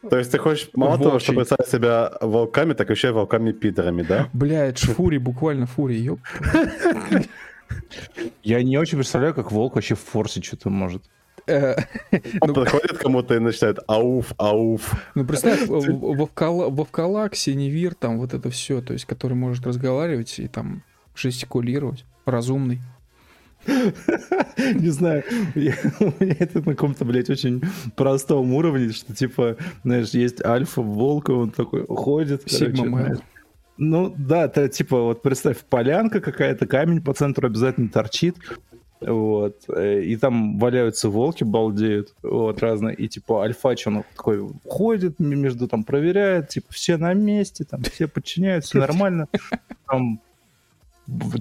То 0.09 0.17
есть 0.17 0.31
ты 0.31 0.39
хочешь 0.39 0.69
мало 0.73 0.97
того, 0.97 1.19
что 1.19 1.33
Волчий. 1.33 1.35
представить 1.35 1.67
себя 1.67 2.13
волками, 2.21 2.73
так 2.73 2.89
еще 2.89 3.09
и 3.09 3.11
волками-пидорами, 3.11 4.03
да? 4.03 4.29
Блядь, 4.33 4.79
фури, 4.79 5.17
буквально 5.17 5.65
фури, 5.65 5.95
ёп. 5.95 6.19
Я 8.43 8.63
не 8.63 8.77
очень 8.77 8.97
представляю, 8.97 9.33
как 9.33 9.51
волк 9.51 9.75
вообще 9.75 9.95
в 9.95 9.99
форсе 9.99 10.41
что-то 10.41 10.69
может. 10.69 11.03
Э, 11.47 11.75
Он 12.41 12.47
Ну, 12.49 12.53
подходит 12.53 12.97
кому-то 12.97 13.35
и 13.35 13.39
начинает 13.39 13.79
ауф, 13.87 14.33
ауф. 14.37 14.93
Ну, 15.15 15.25
представь, 15.25 15.61
в- 15.67 15.79
в- 15.79 16.21
вовкала- 16.21 16.69
вовкалак, 16.69 17.35
синевир, 17.35 17.95
там 17.95 18.19
вот 18.19 18.33
это 18.33 18.49
все, 18.49 18.81
то 18.81 18.93
есть, 18.93 19.05
который 19.05 19.33
может 19.33 19.65
разговаривать 19.65 20.39
и 20.39 20.47
там 20.47 20.83
жестикулировать, 21.15 22.05
разумный. 22.25 22.79
Не 23.67 24.89
знаю, 24.89 25.23
я- 25.55 25.75
у 25.99 26.23
меня 26.23 26.35
это 26.39 26.59
на 26.59 26.73
каком-то, 26.75 27.05
блядь, 27.05 27.29
очень 27.29 27.61
простом 27.95 28.53
уровне, 28.53 28.91
что, 28.91 29.13
типа, 29.15 29.57
знаешь, 29.83 30.09
есть 30.09 30.43
альфа-волк, 30.43 31.29
и 31.29 31.31
он 31.33 31.51
такой 31.51 31.85
ходит. 31.87 32.43
Короче. 32.43 33.21
Ну, 33.79 34.11
да, 34.17 34.45
это, 34.45 34.69
типа, 34.69 34.99
вот 35.01 35.21
представь, 35.21 35.59
полянка 35.59 36.19
какая-то, 36.19 36.65
камень 36.65 36.99
по 37.01 37.13
центру 37.13 37.45
обязательно 37.47 37.89
торчит, 37.89 38.35
вот, 39.01 39.63
э, 39.69 40.01
и 40.01 40.15
там 40.17 40.57
валяются 40.57 41.09
волки, 41.09 41.43
балдеют, 41.43 42.15
вот, 42.23 42.61
разные, 42.61 42.95
и, 42.95 43.07
типа, 43.07 43.43
альфач, 43.43 43.87
он 43.87 44.03
такой 44.15 44.47
ходит 44.65 45.19
между, 45.19 45.67
там, 45.67 45.83
проверяет, 45.83 46.49
типа, 46.49 46.67
все 46.71 46.97
на 46.97 47.13
месте, 47.13 47.63
там, 47.63 47.83
все 47.83 48.07
подчиняются, 48.07 48.69
все 48.69 48.79
нормально, 48.79 49.27
там, 49.87 50.19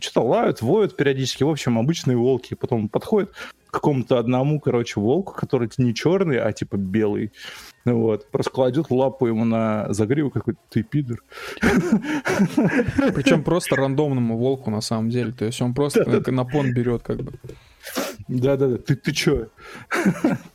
что-то 0.00 0.22
лают, 0.22 0.62
воют 0.62 0.96
периодически. 0.96 1.42
В 1.42 1.50
общем, 1.50 1.78
обычные 1.78 2.16
волки. 2.16 2.54
Потом 2.54 2.88
подходит 2.88 3.30
к 3.66 3.72
какому-то 3.72 4.18
одному, 4.18 4.60
короче, 4.60 5.00
волку, 5.00 5.34
который 5.34 5.68
не 5.78 5.94
черный, 5.94 6.38
а 6.38 6.52
типа 6.52 6.76
белый. 6.76 7.32
Вот. 7.86 8.28
Просто 8.30 8.50
кладет 8.50 8.90
лапу 8.90 9.26
ему 9.26 9.44
на 9.44 9.86
загривок, 9.92 10.34
какой 10.34 10.54
ты 10.70 10.82
пидор. 10.82 11.22
Причем 13.14 13.44
просто 13.44 13.76
рандомному 13.76 14.36
волку 14.36 14.70
на 14.70 14.80
самом 14.80 15.08
деле. 15.08 15.32
То 15.32 15.44
есть 15.44 15.62
он 15.62 15.72
просто 15.72 16.04
на- 16.08 16.32
на 16.32 16.44
пон 16.44 16.72
берет 16.74 17.02
как 17.02 17.18
бы. 17.22 17.32
Да-да-да, 18.28 18.78
ты, 18.78 18.96
ты 18.96 19.12
чё? 19.12 19.46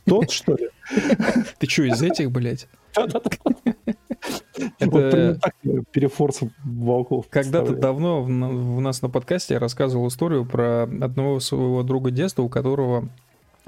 Тот, 0.04 0.30
что 0.30 0.54
ли? 0.54 0.68
Ты 1.58 1.66
что, 1.66 1.84
из 1.84 2.02
этих, 2.02 2.30
блядь? 2.30 2.68
Это 4.78 5.38
перефорс 5.92 6.40
волков. 6.64 7.26
Когда-то 7.30 7.74
давно 7.74 8.22
в 8.22 8.80
нас 8.80 9.00
на 9.02 9.08
подкасте 9.08 9.54
я 9.54 9.60
рассказывал 9.60 10.08
историю 10.08 10.44
про 10.44 10.82
одного 10.82 11.40
своего 11.40 11.82
друга 11.82 12.10
детства, 12.10 12.42
у 12.42 12.48
которого 12.50 13.08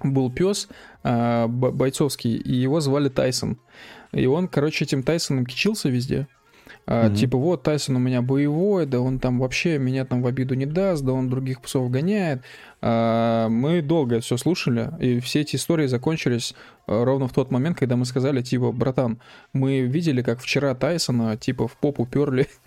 был 0.03 0.31
пес 0.31 0.69
а, 1.03 1.47
бойцовский, 1.47 2.37
и 2.37 2.55
его 2.55 2.81
звали 2.81 3.09
Тайсон. 3.09 3.59
И 4.13 4.27
он, 4.27 4.49
короче, 4.49 4.85
этим 4.85 5.03
Тайсоном 5.03 5.47
кичился 5.47 5.89
везде. 5.89 6.29
А, 6.87 7.09
mm 7.09 7.15
Типа, 7.15 7.39
вот 7.39 7.63
Тайсон 7.63 7.97
у 7.97 7.99
меня 7.99 8.21
боевой, 8.23 8.87
да 8.87 9.01
он 9.01 9.19
там 9.19 9.39
вообще 9.39 9.79
меня 9.79 10.05
там 10.05 10.23
в 10.23 10.27
обиду 10.27 10.55
не 10.55 10.67
даст, 10.67 11.03
да 11.03 11.13
он 11.13 11.31
других 11.31 11.61
псов 11.61 11.91
гоняет. 11.91 12.43
А, 12.81 13.49
мы 13.49 13.81
долго 13.81 14.21
все 14.21 14.37
слушали, 14.37 14.91
и 15.01 15.21
все 15.21 15.41
эти 15.41 15.57
истории 15.57 15.87
закончились 15.87 16.55
а, 16.87 17.05
ровно 17.05 17.27
в 17.29 17.33
тот 17.33 17.51
момент, 17.51 17.79
когда 17.79 17.97
мы 17.97 18.05
сказали, 18.05 18.43
типа, 18.43 18.73
братан, 18.73 19.21
мы 19.53 19.81
видели, 19.81 20.23
как 20.23 20.41
вчера 20.41 20.75
Тайсона, 20.75 21.37
типа, 21.37 21.69
в 21.69 21.77
попу 21.77 22.07
перли. 22.07 22.49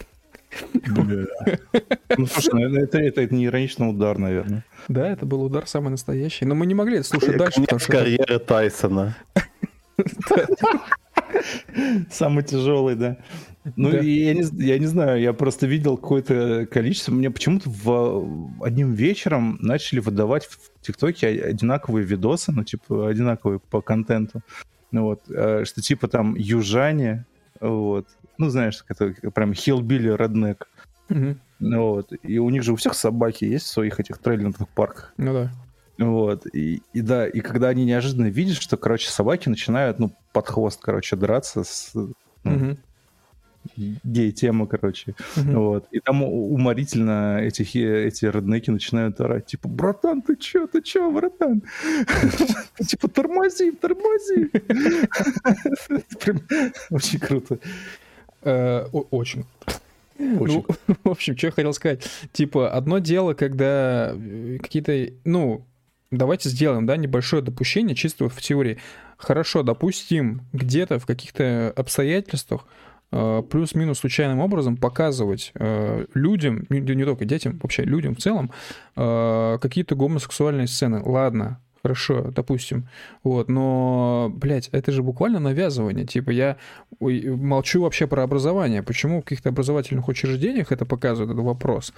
Ну, 0.86 2.26
слушай, 2.26 2.54
ну, 2.54 2.80
это, 2.80 3.00
это, 3.00 3.22
это 3.22 3.36
не 3.36 3.46
ироничный 3.46 3.90
удар, 3.90 4.18
наверное. 4.18 4.66
Да, 4.88 5.08
это 5.10 5.26
был 5.26 5.44
удар 5.44 5.68
самый 5.68 5.90
настоящий. 5.90 6.46
Но 6.46 6.56
мы 6.56 6.66
не 6.66 6.74
могли 6.74 6.98
это 6.98 7.08
слушать 7.08 7.38
дальше. 7.38 7.64
Конец 7.66 7.86
карьеры 7.86 8.40
Тайсона. 8.40 9.16
Самый 12.10 12.44
тяжелый, 12.44 12.96
да. 12.96 13.18
Ну, 13.76 13.92
да. 13.92 14.00
я, 14.00 14.34
не, 14.34 14.66
я 14.66 14.80
не 14.80 14.86
знаю, 14.86 15.20
я 15.20 15.34
просто 15.34 15.68
видел 15.68 15.98
какое-то 15.98 16.68
количество. 16.72 17.12
Мне 17.12 17.30
почему-то 17.30 17.70
в, 17.70 18.64
одним 18.64 18.94
вечером 18.94 19.58
начали 19.62 20.00
выдавать 20.00 20.46
в 20.46 20.58
ТикТоке 20.82 21.28
одинаковые 21.28 22.06
видосы, 22.06 22.52
ну, 22.52 22.64
типа, 22.64 23.10
одинаковые 23.10 23.60
по 23.60 23.82
контенту. 23.82 24.42
Ну, 24.92 25.04
вот, 25.04 25.24
э, 25.30 25.66
что 25.66 25.82
типа 25.82 26.08
там 26.08 26.36
южане, 26.36 27.26
вот, 27.60 28.08
ну, 28.38 28.50
знаешь, 28.50 28.84
это 28.88 29.14
прям 29.32 29.54
хиллбилли 29.54 30.16
реднек. 30.16 30.68
Угу. 31.10 31.36
Вот, 31.60 32.12
и 32.22 32.38
у 32.38 32.50
них 32.50 32.64
же 32.64 32.74
у 32.74 32.76
всех 32.76 32.94
собаки 32.94 33.46
есть 33.46 33.66
в 33.66 33.70
своих 33.70 34.00
этих 34.00 34.18
трейлерных 34.20 34.68
парках. 34.70 35.14
Ну 35.18 35.34
да. 35.34 35.52
Вот, 35.98 36.46
и, 36.54 36.82
и 36.94 37.02
да, 37.02 37.28
и 37.28 37.40
когда 37.40 37.70
они 37.70 37.84
неожиданно 37.84 38.28
видят, 38.28 38.58
что, 38.58 38.78
короче, 38.78 39.10
собаки 39.10 39.50
начинают, 39.50 39.98
ну, 39.98 40.12
под 40.32 40.48
хвост, 40.48 40.80
короче, 40.82 41.16
драться 41.16 41.64
с, 41.64 41.92
ну, 41.96 42.14
угу 42.44 42.78
гей-тема, 43.76 44.68
короче. 44.68 45.16
Mm-hmm. 45.36 45.54
Вот. 45.54 45.88
И 45.92 46.00
там 46.00 46.24
уморительно 46.24 47.40
эти, 47.42 47.64
эти 47.78 48.26
роднеки 48.26 48.72
начинают 48.72 49.20
орать, 49.20 49.46
типа, 49.48 49.68
братан, 49.68 50.22
ты 50.22 50.36
чё, 50.36 50.68
ты 50.68 50.82
чё, 50.82 51.12
братан? 51.12 51.64
Типа, 52.88 53.08
тормози, 53.08 53.72
тормози. 53.72 54.52
Очень 56.90 57.20
круто. 57.20 57.60
Э, 58.44 58.86
очень. 58.92 59.46
Ну, 60.18 60.66
в 61.04 61.10
общем, 61.10 61.38
что 61.38 61.48
я 61.48 61.52
хотел 61.52 61.74
сказать. 61.74 62.08
Типа, 62.32 62.72
одно 62.72 63.00
дело, 63.00 63.34
когда 63.34 64.14
э, 64.14 64.58
какие-то, 64.62 65.14
ну, 65.26 65.66
давайте 66.12 66.50
сделаем, 66.50 66.86
да, 66.86 66.98
небольшое 66.98 67.42
допущение, 67.42 67.96
чисто 67.96 68.30
в 68.30 68.42
теории. 68.42 68.78
Хорошо, 69.18 69.64
допустим, 69.64 70.42
где-то 70.54 71.00
в 71.00 71.06
каких-то 71.06 71.74
обстоятельствах 71.76 72.66
Э, 73.10 73.42
плюс-минус 73.50 74.00
случайным 74.00 74.40
образом 74.40 74.76
показывать 74.76 75.52
э, 75.56 76.06
людям, 76.14 76.66
не, 76.70 76.82
не 76.82 77.06
только 77.06 77.24
детям, 77.24 77.58
вообще 77.64 77.84
людям 77.84 78.16
в 78.16 78.20
целом, 78.20 78.52
э, 78.98 79.58
какие-то 79.62 79.96
гомосексуальные 79.96 80.68
сцены. 80.68 81.02
Ладно, 81.04 81.62
хорошо, 81.88 82.32
допустим. 82.32 82.88
Вот, 83.24 83.50
но, 83.50 84.30
блядь, 84.34 84.70
это 84.74 84.92
же 84.92 85.04
буквально 85.04 85.40
навязывание. 85.40 86.06
Типа, 86.06 86.32
я 86.32 86.58
молчу 87.00 87.82
вообще 87.82 88.08
про 88.08 88.24
образование. 88.24 88.84
Почему 88.84 89.22
в 89.22 89.24
каких-то 89.24 89.50
образовательных 89.50 90.08
учреждениях 90.08 90.72
это 90.72 90.86
показывают, 90.86 91.34
это 91.34 91.42
вопрос. 91.42 91.94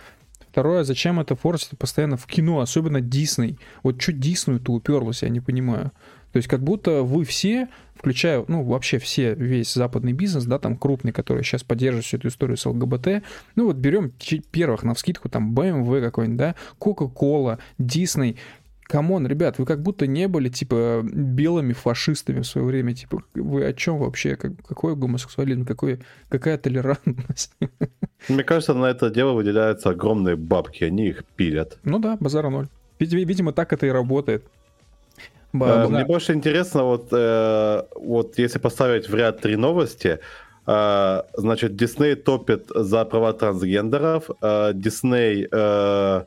Второе, 0.51 0.83
зачем 0.83 1.19
это 1.19 1.35
форсит 1.35 1.77
постоянно 1.77 2.17
в 2.17 2.25
кино, 2.25 2.59
особенно 2.59 3.01
Дисней. 3.01 3.57
Вот 3.83 4.01
что 4.01 4.13
Дисней-то 4.13 4.73
уперлось, 4.73 5.23
я 5.23 5.29
не 5.29 5.41
понимаю. 5.41 5.91
То 6.31 6.37
есть 6.37 6.47
как 6.47 6.63
будто 6.63 7.01
вы 7.01 7.23
все, 7.23 7.67
включая, 7.95 8.45
ну, 8.47 8.63
вообще 8.63 8.99
все, 8.99 9.33
весь 9.33 9.73
западный 9.73 10.13
бизнес, 10.13 10.45
да, 10.45 10.59
там 10.59 10.77
крупный, 10.77 11.11
который 11.11 11.43
сейчас 11.43 11.63
поддерживает 11.63 12.05
всю 12.05 12.17
эту 12.17 12.27
историю 12.27 12.55
с 12.55 12.65
ЛГБТ, 12.67 13.23
ну, 13.55 13.65
вот 13.65 13.77
берем 13.77 14.13
первых 14.51 14.83
на 14.83 14.93
вскидку, 14.93 15.27
там, 15.27 15.55
BMW 15.55 16.01
какой-нибудь, 16.01 16.37
да, 16.37 16.55
Coca-Cola, 16.79 17.57
Disney, 17.79 18.37
Come 18.89 19.11
on, 19.11 19.27
ребят, 19.27 19.59
вы 19.59 19.65
как 19.67 19.83
будто 19.83 20.07
не 20.07 20.27
были, 20.27 20.49
типа, 20.49 21.01
белыми 21.03 21.73
фашистами 21.73 22.39
в 22.41 22.47
свое 22.47 22.65
время. 22.65 22.95
Типа, 22.95 23.21
вы 23.35 23.63
о 23.63 23.71
чем 23.71 23.99
вообще? 23.99 24.35
Как, 24.35 24.53
какой 24.67 24.95
гомосексуализм? 24.95 25.63
Какой, 25.63 25.99
какая 26.27 26.57
толерантность? 26.57 27.51
Мне 28.29 28.43
кажется, 28.43 28.73
на 28.73 28.87
это 28.87 29.11
дело 29.11 29.33
выделяются 29.33 29.91
огромные 29.91 30.35
бабки, 30.35 30.83
они 30.83 31.09
их 31.09 31.23
пилят. 31.35 31.77
Ну 31.83 31.99
да, 31.99 32.17
базара 32.19 32.49
ноль. 32.49 32.67
Видимо, 32.97 33.53
так 33.53 33.73
это 33.73 33.85
и 33.85 33.91
работает. 33.91 34.43
Ба, 35.53 35.87
Мне 35.87 36.05
больше 36.05 36.33
интересно, 36.33 36.83
вот, 36.83 37.09
э, 37.11 37.83
вот 37.95 38.39
если 38.39 38.57
поставить 38.57 39.07
в 39.07 39.13
ряд 39.13 39.39
три 39.39 39.55
новости, 39.55 40.19
э, 40.65 41.21
значит, 41.37 41.75
Дисней 41.75 42.15
топит 42.15 42.71
за 42.73 43.05
права 43.05 43.33
трансгендеров, 43.33 44.31
э, 44.41 44.71
Дисней 44.73 45.47
э, 45.51 46.25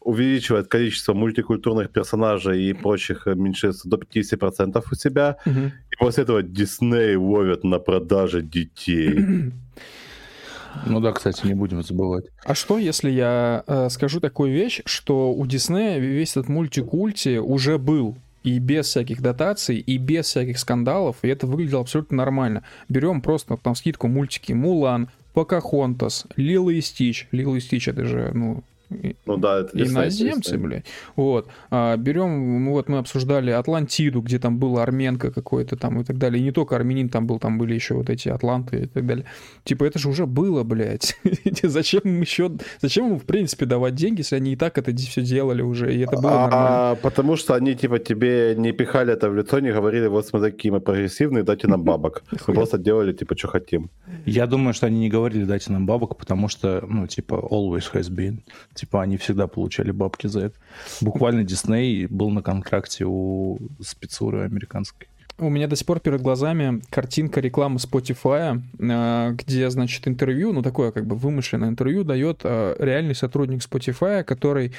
увеличивает 0.00 0.68
количество 0.68 1.14
мультикультурных 1.14 1.90
персонажей 1.90 2.64
и 2.64 2.72
прочих 2.72 3.26
меньшинств 3.26 3.86
до 3.86 3.96
50% 3.96 4.82
у 4.90 4.94
себя, 4.94 5.36
угу. 5.44 5.72
и 5.90 5.96
после 5.98 6.22
этого 6.22 6.42
Дисней 6.42 7.16
ловят 7.16 7.64
на 7.64 7.78
продаже 7.78 8.42
детей. 8.42 9.52
Ну 10.86 11.00
да, 11.00 11.12
кстати, 11.12 11.46
не 11.46 11.54
будем 11.54 11.82
забывать. 11.82 12.26
А 12.44 12.54
что, 12.54 12.78
если 12.78 13.10
я 13.10 13.64
э, 13.66 13.88
скажу 13.90 14.20
такую 14.20 14.52
вещь, 14.52 14.82
что 14.84 15.32
у 15.32 15.46
Диснея 15.46 15.98
весь 15.98 16.32
этот 16.32 16.48
мультикульти 16.48 17.38
уже 17.38 17.78
был? 17.78 18.16
и 18.44 18.60
без 18.60 18.86
всяких 18.86 19.20
дотаций, 19.20 19.78
и 19.78 19.98
без 19.98 20.26
всяких 20.26 20.58
скандалов, 20.58 21.16
и 21.22 21.28
это 21.28 21.46
выглядело 21.46 21.82
абсолютно 21.82 22.16
нормально. 22.16 22.62
Берем 22.88 23.20
просто 23.20 23.56
там 23.56 23.74
скидку 23.74 24.08
мультики 24.08 24.52
Мулан, 24.52 25.10
Покахонтас, 25.34 26.24
Лила 26.36 26.70
и 26.70 26.80
Стич. 26.80 27.28
Лила 27.32 27.56
и 27.56 27.60
Стич 27.60 27.88
это 27.88 28.04
же, 28.04 28.30
ну, 28.32 28.62
ну 29.26 29.36
да, 29.36 29.60
это 29.60 29.78
иноземцы, 29.78 30.58
блядь. 30.58 30.86
Вот. 31.16 31.48
А, 31.70 31.96
берем, 31.96 32.64
ну 32.64 32.72
вот 32.72 32.88
мы 32.88 32.98
обсуждали 32.98 33.50
Атлантиду, 33.50 34.20
где 34.20 34.38
там 34.38 34.58
был 34.58 34.78
арменка 34.78 35.30
какой-то 35.30 35.76
там 35.76 36.00
и 36.00 36.04
так 36.04 36.18
далее. 36.18 36.40
И 36.40 36.44
не 36.44 36.52
только 36.52 36.76
армянин 36.76 37.08
там 37.08 37.26
был, 37.26 37.38
там 37.38 37.58
были 37.58 37.74
еще 37.74 37.94
вот 37.94 38.10
эти 38.10 38.28
атланты 38.28 38.82
и 38.82 38.86
так 38.86 39.06
далее. 39.06 39.26
Типа 39.64 39.84
это 39.84 39.98
же 39.98 40.08
уже 40.08 40.26
было, 40.26 40.64
блядь. 40.64 41.18
зачем 41.62 42.00
им 42.04 42.20
еще, 42.20 42.50
зачем 42.80 43.12
им 43.12 43.18
в 43.18 43.24
принципе 43.24 43.66
давать 43.66 43.94
деньги, 43.94 44.20
если 44.20 44.36
они 44.36 44.52
и 44.52 44.56
так 44.56 44.78
это 44.78 44.94
все 44.96 45.22
делали 45.22 45.62
уже, 45.62 45.94
и 45.94 46.00
это 46.00 46.16
было 46.16 46.32
а, 46.32 46.48
нормально? 46.48 46.98
потому 47.02 47.36
что 47.36 47.54
они 47.54 47.74
типа 47.74 47.98
тебе 47.98 48.54
не 48.56 48.72
пихали 48.72 49.12
это 49.12 49.30
в 49.30 49.36
лицо, 49.36 49.60
не 49.60 49.72
говорили, 49.72 50.06
вот 50.06 50.26
смотри, 50.26 50.52
какие 50.52 50.72
мы 50.72 50.80
прогрессивные, 50.80 51.44
дайте 51.44 51.68
нам 51.68 51.82
бабок. 51.82 52.22
Мы 52.46 52.54
просто 52.54 52.78
делали 52.78 53.12
типа, 53.12 53.36
что 53.36 53.48
хотим. 53.48 53.90
Я 54.26 54.46
думаю, 54.46 54.74
что 54.74 54.86
они 54.86 55.00
не 55.00 55.10
говорили, 55.10 55.44
дайте 55.44 55.72
нам 55.72 55.86
бабок, 55.86 56.16
потому 56.16 56.48
что, 56.48 56.84
ну, 56.88 57.06
типа, 57.06 57.34
always 57.34 57.92
has 57.92 58.10
been. 58.10 58.38
Типа 58.78 59.02
они 59.02 59.16
всегда 59.16 59.48
получали 59.48 59.90
бабки 59.90 60.28
за 60.28 60.40
это. 60.40 60.56
Буквально 61.00 61.42
Дисней 61.42 62.06
был 62.06 62.30
на 62.30 62.42
контракте 62.42 63.04
у 63.06 63.58
спецуры 63.80 64.44
американской. 64.44 65.08
У 65.40 65.50
меня 65.50 65.68
до 65.68 65.76
сих 65.76 65.86
пор 65.86 66.00
перед 66.00 66.20
глазами 66.20 66.80
картинка 66.90 67.40
рекламы 67.40 67.76
Spotify, 67.76 68.60
э, 68.78 69.32
где, 69.32 69.70
значит, 69.70 70.08
интервью, 70.08 70.52
ну 70.52 70.62
такое 70.62 70.90
как 70.90 71.06
бы 71.06 71.14
вымышленное 71.14 71.68
интервью 71.68 72.02
дает 72.02 72.40
э, 72.42 72.74
реальный 72.78 73.14
сотрудник 73.14 73.60
Spotify, 73.60 74.24
который 74.24 74.72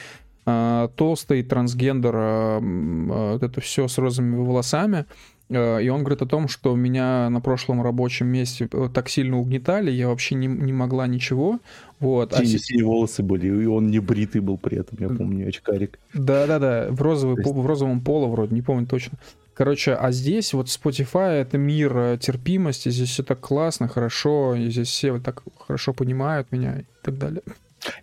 э, 0.45 0.89
толстый 0.95 1.43
трансгендер, 1.43 2.59
вот 2.61 3.43
это 3.43 3.61
все 3.61 3.87
с 3.87 3.97
розовыми 3.97 4.35
волосами, 4.35 5.05
и 5.49 5.89
он 5.91 6.01
говорит 6.01 6.21
о 6.21 6.27
том, 6.27 6.47
что 6.47 6.75
меня 6.75 7.27
на 7.29 7.41
прошлом 7.41 7.81
рабочем 7.81 8.27
месте 8.27 8.69
так 8.93 9.09
сильно 9.09 9.39
угнетали, 9.39 9.89
я 9.89 10.07
вообще 10.07 10.35
не, 10.35 10.45
не 10.45 10.73
могла 10.73 11.07
ничего. 11.07 11.59
Вот. 11.99 12.33
Синие, 12.33 12.55
а... 12.55 12.59
синие 12.59 12.85
волосы 12.85 13.23
были, 13.23 13.47
и 13.47 13.65
он 13.65 13.89
не 13.89 13.99
бритый 13.99 14.41
был 14.41 14.57
при 14.57 14.77
этом, 14.77 14.97
я 15.01 15.09
помню, 15.09 15.47
очкарик. 15.47 15.99
Да-да-да, 16.13 16.87
в, 16.89 17.01
розовый, 17.01 17.37
есть... 17.37 17.53
в 17.53 17.65
розовом 17.65 18.01
поло 18.01 18.27
вроде, 18.27 18.55
не 18.55 18.61
помню 18.61 18.87
точно. 18.87 19.17
Короче, 19.53 19.93
а 19.93 20.11
здесь 20.11 20.53
вот 20.53 20.67
Spotify— 20.67 21.31
это 21.41 21.57
мир 21.57 21.97
э, 21.97 22.17
терпимости, 22.17 22.87
здесь 22.89 23.09
все 23.09 23.23
так 23.23 23.41
классно, 23.41 23.89
хорошо, 23.89 24.55
и 24.55 24.69
здесь 24.69 24.87
все 24.87 25.11
вот 25.11 25.23
так 25.23 25.43
хорошо 25.57 25.93
понимают 25.93 26.53
меня 26.53 26.79
и 26.79 26.83
так 27.03 27.17
далее. 27.17 27.41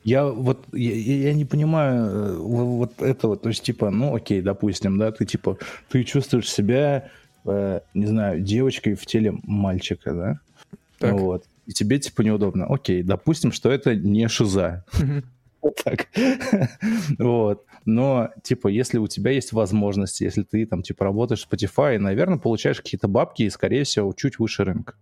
Я 0.05 0.27
вот 0.27 0.67
я, 0.75 0.95
я 0.95 1.33
не 1.33 1.47
понимаю 1.47 2.43
вот 2.43 3.01
этого, 3.01 3.39
то 3.39 3.49
есть 3.49 3.63
типа, 3.63 3.91
ну 3.91 4.15
окей, 4.15 4.43
допустим, 4.43 4.99
да, 4.99 5.13
ты 5.13 5.25
типа 5.25 5.57
ты 5.89 6.05
чувствуешь 6.05 6.51
себя 6.51 7.09
э, 7.47 7.81
не 7.95 8.07
знаю, 8.07 8.41
девочкой 8.41 8.95
в 8.95 9.07
теле 9.07 9.35
мальчика, 9.43 10.13
да? 10.13 10.41
Так. 10.99 11.15
Вот. 11.15 11.45
И 11.67 11.73
тебе 11.73 11.99
типа 11.99 12.23
неудобно. 12.23 12.67
Окей, 12.67 13.03
допустим, 13.03 13.53
что 13.53 13.71
это 13.71 13.95
не 13.95 14.29
шиза. 14.29 14.85
Вот 15.63 15.81
так. 15.83 16.07
вот. 17.19 17.65
Но, 17.85 18.31
типа, 18.43 18.69
если 18.69 18.99
у 18.99 19.09
тебя 19.09 19.33
есть 19.33 19.53
возможность, 19.53 20.21
если 20.21 20.43
ты 20.43 20.65
там, 20.67 20.83
типа, 20.83 21.05
работаешь 21.05 21.45
в 21.45 21.53
Spotify, 21.53 21.99
наверное, 21.99 22.39
получаешь 22.39 22.81
какие-то 22.81 23.09
бабки 23.09 23.43
и, 23.43 23.51
скорее 23.51 23.85
всего, 23.85 24.13
чуть 24.13 24.39
выше 24.39 24.65
рынка. 24.65 24.95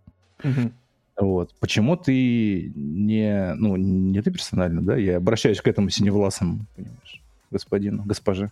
Вот. 1.17 1.55
Почему 1.61 1.97
ты 1.97 2.73
не... 2.75 3.55
Ну, 3.55 3.77
не 3.77 4.21
ты 4.21 4.31
персонально, 4.31 4.83
да? 4.83 4.97
Я 4.97 5.19
обращаюсь 5.19 5.61
к 5.61 5.69
этому 5.69 5.89
синевласому, 5.91 6.67
понимаешь, 6.75 7.23
господину, 7.51 8.03
госпоже. 8.05 8.51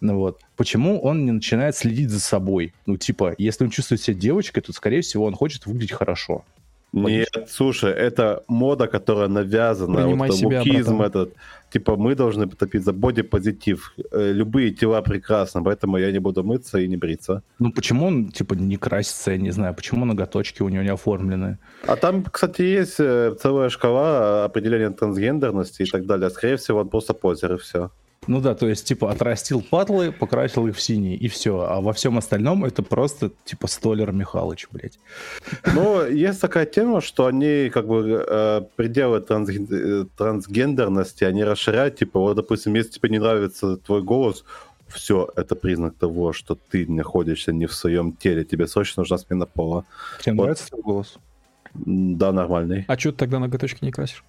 Ну 0.00 0.16
вот. 0.16 0.40
Почему 0.56 1.00
он 1.00 1.24
не 1.26 1.32
начинает 1.32 1.76
следить 1.76 2.10
за 2.10 2.20
собой? 2.20 2.72
Ну, 2.86 2.96
типа, 2.96 3.34
если 3.36 3.64
он 3.64 3.70
чувствует 3.70 4.00
себя 4.00 4.16
девочкой, 4.16 4.62
то, 4.62 4.72
скорее 4.72 5.02
всего, 5.02 5.24
он 5.24 5.34
хочет 5.34 5.66
выглядеть 5.66 5.92
хорошо. 5.92 6.44
Нет, 6.92 7.48
слушай, 7.48 7.92
это 7.92 8.42
мода, 8.48 8.86
которая 8.86 9.28
навязана. 9.28 9.96
Принимай 9.96 10.30
вот, 10.30 10.38
себя, 10.38 10.62
этот. 11.04 11.34
Типа 11.70 11.96
мы 11.96 12.14
должны 12.14 12.46
потопить 12.46 12.82
за 12.82 12.92
бодипозитив. 12.92 13.94
Э, 14.10 14.32
Любые 14.32 14.70
тела 14.70 15.02
прекрасны, 15.02 15.62
поэтому 15.62 15.98
я 15.98 16.10
не 16.12 16.18
буду 16.18 16.42
мыться 16.42 16.78
и 16.78 16.88
не 16.88 16.96
бриться. 16.96 17.42
Ну, 17.58 17.72
почему 17.72 18.06
он, 18.06 18.28
типа, 18.28 18.54
не 18.54 18.76
красится, 18.76 19.32
я 19.32 19.36
не 19.36 19.50
знаю, 19.50 19.74
почему 19.74 20.06
ноготочки 20.06 20.62
у 20.62 20.68
него 20.70 20.82
не 20.82 20.90
оформлены? 20.90 21.58
А 21.86 21.96
там, 21.96 22.24
кстати, 22.24 22.62
есть 22.62 23.00
э, 23.00 23.34
целая 23.38 23.68
шкала 23.68 24.44
определения 24.44 24.90
трансгендерности 24.90 25.82
и 25.82 25.86
так 25.86 26.06
далее. 26.06 26.30
Скорее 26.30 26.56
всего, 26.56 26.80
он 26.80 26.88
просто 26.88 27.12
позер 27.12 27.54
и 27.54 27.58
все. 27.58 27.90
Ну 28.28 28.40
да, 28.40 28.54
то 28.54 28.68
есть, 28.68 28.86
типа, 28.86 29.10
отрастил 29.10 29.62
патлы, 29.62 30.12
покрасил 30.12 30.66
их 30.66 30.76
в 30.76 30.80
синий, 30.80 31.16
и 31.16 31.28
все. 31.28 31.60
А 31.60 31.80
во 31.80 31.92
всем 31.92 32.18
остальном 32.18 32.64
это 32.64 32.82
просто, 32.82 33.30
типа, 33.44 33.66
Столер 33.66 34.12
Михалыч, 34.12 34.68
блядь. 34.70 34.98
Но 35.74 36.04
есть 36.04 36.40
такая 36.40 36.66
тема, 36.66 37.00
что 37.00 37.26
они 37.26 37.70
как 37.70 37.86
бы 37.86 38.24
э, 38.28 38.62
пределы 38.76 39.20
трансген- 39.20 40.08
трансгендерности, 40.16 41.24
они 41.24 41.42
расширяют, 41.42 41.96
типа, 41.96 42.20
вот, 42.20 42.36
допустим, 42.36 42.74
если 42.74 42.92
тебе 42.92 43.08
не 43.08 43.18
нравится 43.18 43.78
твой 43.78 44.02
голос, 44.02 44.44
все, 44.88 45.28
это 45.36 45.54
признак 45.54 45.94
того, 45.94 46.32
что 46.32 46.56
ты 46.70 46.86
находишься 46.86 47.52
не 47.52 47.66
в 47.66 47.74
своем 47.74 48.12
теле, 48.12 48.44
тебе 48.44 48.66
срочно 48.66 49.00
нужна 49.00 49.18
смена 49.18 49.46
пола. 49.46 49.84
Тебе 50.20 50.34
Вот. 50.34 50.42
нравится 50.42 50.68
твой 50.68 50.82
голос? 50.82 51.16
Да, 51.74 52.32
нормальный. 52.32 52.84
А 52.88 52.98
что 52.98 53.12
ты 53.12 53.18
тогда 53.18 53.38
ноготочки 53.38 53.84
не 53.84 53.92
красишь? 53.92 54.24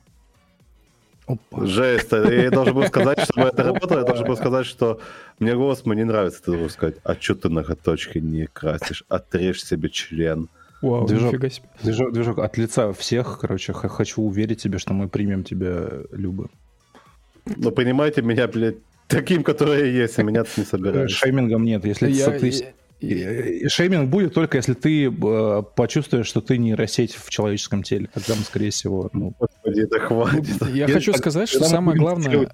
Опа. 1.30 1.66
Жесть, 1.66 2.12
э, 2.12 2.44
я 2.44 2.50
должен 2.52 2.74
был 2.74 2.84
сказать, 2.88 3.20
чтобы 3.22 3.48
это 3.50 3.64
работало, 3.64 4.00
я 4.00 4.04
должен 4.06 4.26
был 4.26 4.36
сказать, 4.36 4.66
что 4.66 5.00
мне 5.38 5.56
голос 5.56 5.86
мне 5.86 5.98
не 5.98 6.04
нравится, 6.06 6.42
ты 6.44 6.52
должен 6.52 6.70
сказать, 6.70 6.96
а 7.04 7.16
что 7.20 7.36
ты 7.36 7.50
ноготочки 7.50 8.18
не 8.18 8.48
красишь, 8.48 9.04
отрежь 9.10 9.64
себе 9.64 9.90
член. 9.90 10.50
Вау, 10.82 11.06
Движок. 11.08 11.34
нифига 11.34 11.50
себе. 11.50 11.68
Движок, 11.84 12.14
движок, 12.14 12.40
от 12.40 12.58
лица 12.58 12.92
всех, 12.94 13.38
короче, 13.40 13.74
хочу 13.74 14.22
уверить 14.24 14.62
тебе, 14.64 14.80
что 14.80 14.94
мы 14.94 15.08
примем 15.08 15.44
тебя, 15.44 15.88
Люба. 16.12 16.50
Но 17.58 17.72
понимаете 17.72 18.22
меня, 18.22 18.48
блядь, 18.48 18.78
таким, 19.08 19.44
который 19.44 19.80
я 19.80 19.86
есть, 20.04 20.18
а 20.20 20.24
меня 20.24 20.44
ты 20.44 20.62
не 20.62 20.66
собираешь. 20.66 21.12
Шеймингом 21.12 21.64
нет. 21.64 21.86
Если 21.86 22.10
Я- 22.10 22.32
ты- 22.32 22.48
я- 22.48 22.74
И- 23.00 23.60
и 23.64 23.68
Шейминг 23.70 24.10
будет 24.10 24.34
только 24.34 24.58
если 24.58 24.74
ты 24.74 25.06
э, 25.08 25.64
почувствуешь, 25.76 26.26
что 26.28 26.42
ты 26.42 26.58
нейросеть 26.58 27.16
в 27.16 27.30
человеческом 27.30 27.82
теле. 27.84 28.10
Тогда 28.14 28.36
мы, 28.36 28.42
скорее 28.44 28.72
всего, 28.72 29.10
ну, 29.14 29.34
Господи, 29.40 29.82
это 29.82 30.00
хватит. 30.00 30.68
Я 30.74 30.88
хочу 30.88 31.14
сказать, 31.14 31.48
что 31.50 31.64
самое 31.64 31.98
главное, 31.98 32.50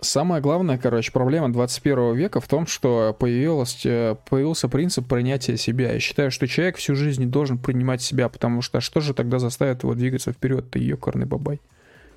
самое 0.00 0.40
главное, 0.40 0.78
короче, 0.78 1.10
проблема 1.10 1.52
21 1.52 2.14
века 2.14 2.40
в 2.40 2.46
том, 2.46 2.66
что 2.68 3.16
появилось, 3.18 3.84
э, 3.84 4.14
появился 4.30 4.68
принцип 4.68 5.08
принятия 5.08 5.56
себя. 5.56 5.92
Я 5.92 5.98
считаю, 5.98 6.30
что 6.30 6.46
человек 6.46 6.76
всю 6.76 6.94
жизнь 6.94 7.22
не 7.22 7.26
должен 7.26 7.58
принимать 7.58 8.00
себя, 8.00 8.28
потому 8.28 8.62
что 8.62 8.80
что 8.80 9.00
же 9.00 9.12
тогда 9.12 9.40
заставит 9.40 9.82
его 9.82 9.94
двигаться 9.94 10.32
вперед? 10.32 10.70
Ты 10.70 10.78
ёкарный 10.78 11.26
бабай. 11.26 11.60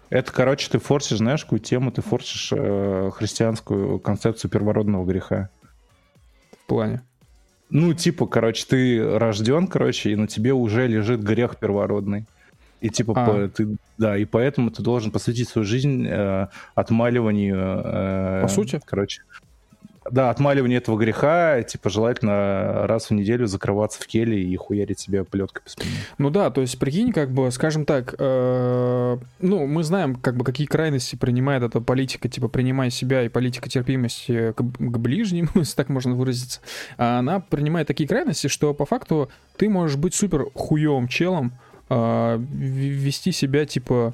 Это, 0.10 0.32
короче, 0.32 0.70
ты 0.72 0.78
форсишь, 0.80 1.18
знаешь, 1.18 1.44
какую 1.44 1.60
тему? 1.60 1.92
Ты 1.92 2.02
форсишь 2.02 2.54
э, 2.56 3.10
христианскую 3.16 4.00
концепцию 4.00 4.52
первородного 4.52 5.06
греха. 5.06 5.50
В 6.64 6.68
плане. 6.68 7.02
Ну, 7.70 7.94
типа, 7.94 8.28
короче, 8.28 8.66
ты 8.68 9.18
рожден, 9.18 9.68
короче, 9.68 10.12
и 10.12 10.16
на 10.16 10.28
тебе 10.28 10.54
уже 10.54 10.88
лежит 10.88 11.22
грех 11.22 11.58
первородный. 11.58 12.26
И 12.80 12.90
типа 12.90 13.14
А. 13.16 13.26
по- 13.26 13.48
ты, 13.50 13.76
да, 13.98 14.18
и 14.18 14.26
поэтому 14.26 14.70
ты 14.70 14.84
должен 14.84 15.12
посвятить 15.12 15.50
свою 15.50 15.66
жизнь 15.66 16.06
э, 16.08 16.48
отмаливанию. 16.76 17.58
э, 17.84 18.42
По 18.44 18.48
сути? 18.48 18.80
короче, 18.86 19.24
да, 20.12 20.30
отмаливанию 20.30 20.80
этого 20.80 20.98
греха, 20.98 21.62
типа 21.64 21.90
желательно 21.90 22.88
раз 22.88 23.10
в 23.10 23.14
неделю 23.14 23.48
закрываться 23.48 24.02
в 24.02 24.08
келе 24.08 24.42
и 24.42 24.56
хуярить 24.56 25.00
себя 25.00 25.24
плеткой 25.24 25.64
по 25.64 25.70
спине. 25.70 25.92
Ну 26.18 26.30
да, 26.30 26.50
то 26.50 26.62
есть 26.62 26.78
прикинь, 26.80 27.12
как 27.12 27.32
бы, 27.32 27.52
скажем 27.52 27.86
так, 27.86 28.16
э, 28.18 29.18
ну 29.40 29.68
мы 29.68 29.84
знаем, 29.84 30.16
как 30.16 30.38
бы 30.38 30.44
какие 30.44 30.68
крайности 30.68 31.16
принимает 31.16 31.64
эта 31.64 31.82
политика, 31.82 32.30
типа 32.30 32.48
принимай 32.48 32.92
себя 32.92 33.24
и 33.24 33.30
политика 33.30 33.70
терпимости 33.70 34.54
к, 34.54 34.58
к 34.62 34.98
ближним, 34.98 35.50
если 35.56 35.76
так 35.76 35.90
можно 35.90 36.16
выразиться. 36.16 36.62
А 36.98 37.20
она 37.20 37.40
принимает 37.40 37.88
такие 37.88 38.08
крайности, 38.08 38.48
что 38.48 38.74
по 38.74 38.86
факту 38.86 39.30
ты 39.58 39.70
можешь 39.70 39.98
быть 39.98 40.14
супер 40.14 40.48
хуевым 40.54 41.08
челом, 41.08 41.54
э, 41.90 42.38
вести 42.40 43.32
себя 43.32 43.66
типа... 43.66 44.14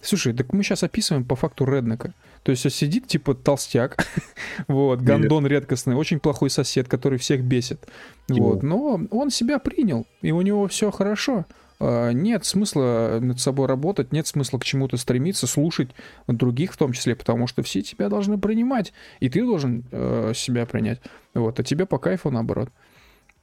Слушай, 0.00 0.32
так 0.32 0.52
мы 0.52 0.62
сейчас 0.62 0.84
описываем 0.84 1.24
по 1.24 1.34
факту 1.34 1.64
реднека. 1.64 2.14
То 2.48 2.52
есть 2.52 2.72
сидит 2.72 3.06
типа 3.06 3.34
толстяк, 3.34 4.06
вот, 4.68 5.02
гандон 5.02 5.46
редкостный, 5.46 5.94
очень 5.94 6.18
плохой 6.18 6.48
сосед, 6.48 6.88
который 6.88 7.18
всех 7.18 7.42
бесит. 7.42 7.86
Вот, 8.26 8.62
но 8.62 9.02
он 9.10 9.28
себя 9.28 9.58
принял, 9.58 10.06
и 10.22 10.32
у 10.32 10.40
него 10.40 10.66
все 10.66 10.90
хорошо. 10.90 11.44
А, 11.78 12.10
Нет 12.10 12.46
смысла 12.46 13.18
над 13.20 13.38
собой 13.38 13.66
работать, 13.66 14.12
нет 14.12 14.26
смысла 14.26 14.58
к 14.58 14.64
чему-то 14.64 14.96
стремиться, 14.96 15.46
слушать 15.46 15.90
других 16.26 16.72
в 16.72 16.78
том 16.78 16.94
числе, 16.94 17.14
потому 17.14 17.48
что 17.48 17.62
все 17.62 17.82
тебя 17.82 18.08
должны 18.08 18.38
принимать, 18.38 18.94
и 19.20 19.28
ты 19.28 19.44
должен 19.44 19.84
э, 19.92 20.32
себя 20.34 20.64
принять. 20.64 21.02
Вот, 21.34 21.60
а 21.60 21.62
тебе 21.62 21.84
по 21.84 21.98
кайфу 21.98 22.30
наоборот. 22.30 22.70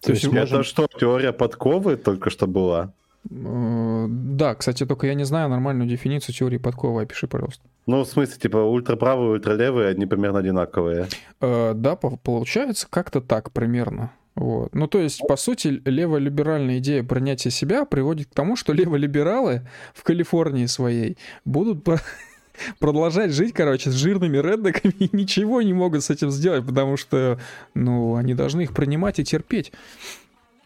То 0.02 0.14
есть, 0.14 0.24
Это 0.24 0.64
что, 0.64 0.88
теория 1.00 1.32
подковы 1.32 1.96
только 1.96 2.32
что 2.32 2.48
была? 2.48 2.92
Э, 3.30 4.06
да, 4.10 4.56
кстати, 4.56 4.86
только 4.86 5.08
я 5.08 5.14
не 5.14 5.24
знаю 5.26 5.50
нормальную 5.50 5.90
дефиницию 5.90 6.36
теории 6.36 6.58
подковы, 6.58 7.04
опиши, 7.04 7.28
пожалуйста. 7.28 7.64
Ну, 7.88 8.04
в 8.04 8.08
смысле, 8.08 8.38
типа, 8.40 8.58
ультраправые, 8.58 9.32
ультралевые, 9.34 9.90
они 9.90 10.06
примерно 10.06 10.40
одинаковые. 10.40 11.08
Э, 11.42 11.74
Да, 11.76 11.96
по- 11.96 12.18
получается 12.18 12.88
как-то 12.90 13.22
так 13.22 13.52
примерно. 13.52 14.12
Вот. 14.36 14.76
Ну, 14.76 14.88
то 14.88 15.00
есть, 15.00 15.22
по 15.28 15.38
сути, 15.38 15.82
леволиберальная 15.86 16.80
идея 16.80 17.04
принятия 17.04 17.52
себя 17.52 17.86
приводит 17.86 18.28
к 18.28 18.34
тому, 18.34 18.56
что 18.58 18.74
леволибералы 18.74 19.62
в 19.94 20.04
Калифорнии 20.04 20.66
своей 20.66 21.18
будут 21.46 21.86
продолжать 22.80 23.32
жить, 23.32 23.54
короче, 23.54 23.92
с 23.92 23.94
жирными 23.94 24.38
реднеками 24.38 24.94
и 25.00 25.10
ничего 25.16 25.62
не 25.62 25.74
могут 25.74 26.04
с 26.04 26.10
этим 26.10 26.32
сделать, 26.32 26.66
потому 26.66 26.98
что, 26.98 27.40
ну, 27.76 28.16
они 28.16 28.34
должны 28.34 28.62
их 28.64 28.74
принимать 28.74 29.20
и 29.20 29.24
терпеть. 29.24 29.72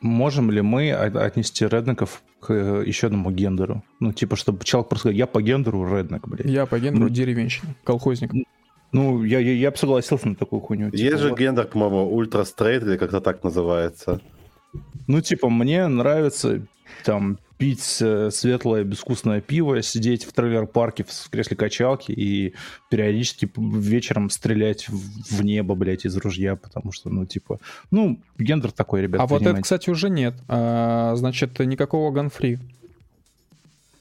Можем 0.02 0.50
ли 0.52 0.62
мы 0.62 0.92
от- 0.92 1.16
отнести 1.16 1.66
реднеков 1.68 2.22
к 2.40 2.52
э, 2.54 2.84
еще 2.86 3.08
одному 3.08 3.32
гендеру? 3.32 3.84
Ну, 4.00 4.14
типа, 4.14 4.36
чтобы 4.36 4.64
человек 4.64 4.90
просто 4.90 5.02
сказал, 5.10 5.18
я 5.18 5.28
по 5.28 5.42
гендеру 5.42 5.86
реднек, 5.98 6.28
блядь. 6.28 6.46
Я 6.50 6.66
по 6.66 6.80
гендеру 6.80 7.04
Ну. 7.06 7.10
деревенщина, 7.10 7.76
колхозник. 7.84 8.32
Ну, 8.92 9.24
я, 9.24 9.40
я, 9.40 9.52
я 9.54 9.72
бы 9.72 9.78
согласился 9.78 10.28
на 10.30 10.36
такую 10.36 10.62
хуйню. 10.62 10.90
Типа, 10.92 11.02
Есть 11.02 11.20
же 11.20 11.30
вот. 11.30 11.40
гендер, 11.40 11.68
по-моему, 11.68 12.10
ультра-стрейт 12.16 12.84
или 12.84 12.98
как-то 12.98 13.20
так 13.22 13.44
называется. 13.44 14.22
Ну, 15.10 15.22
типа, 15.22 15.50
мне 15.50 15.88
нравится 15.88 16.62
там 17.04 17.40
пить 17.58 17.98
э, 18.00 18.30
светлое 18.32 18.84
безвкусное 18.84 19.42
пиво, 19.42 19.82
сидеть 19.82 20.24
в 20.24 20.34
трейлер-парке 20.34 21.04
в, 21.04 21.10
в 21.10 21.30
кресле 21.32 21.58
качалки 21.58 22.12
и 22.12 22.54
периодически 22.92 23.50
вечером 23.58 24.30
стрелять 24.30 24.88
в, 24.88 25.36
в 25.36 25.44
небо, 25.44 25.74
блядь, 25.74 26.06
из 26.06 26.16
ружья, 26.16 26.56
потому 26.56 26.92
что, 26.92 27.10
ну, 27.10 27.26
типа, 27.26 27.60
ну, 27.90 28.20
гендер 28.38 28.72
такой, 28.72 29.02
ребят, 29.02 29.20
А 29.20 29.26
вот 29.26 29.38
это, 29.38 29.46
понимаете. 29.46 29.64
кстати, 29.64 29.90
уже 29.90 30.12
нет. 30.12 30.36
А, 30.48 31.16
значит, 31.16 31.58
никакого 31.58 32.12
ганфри. 32.12 32.60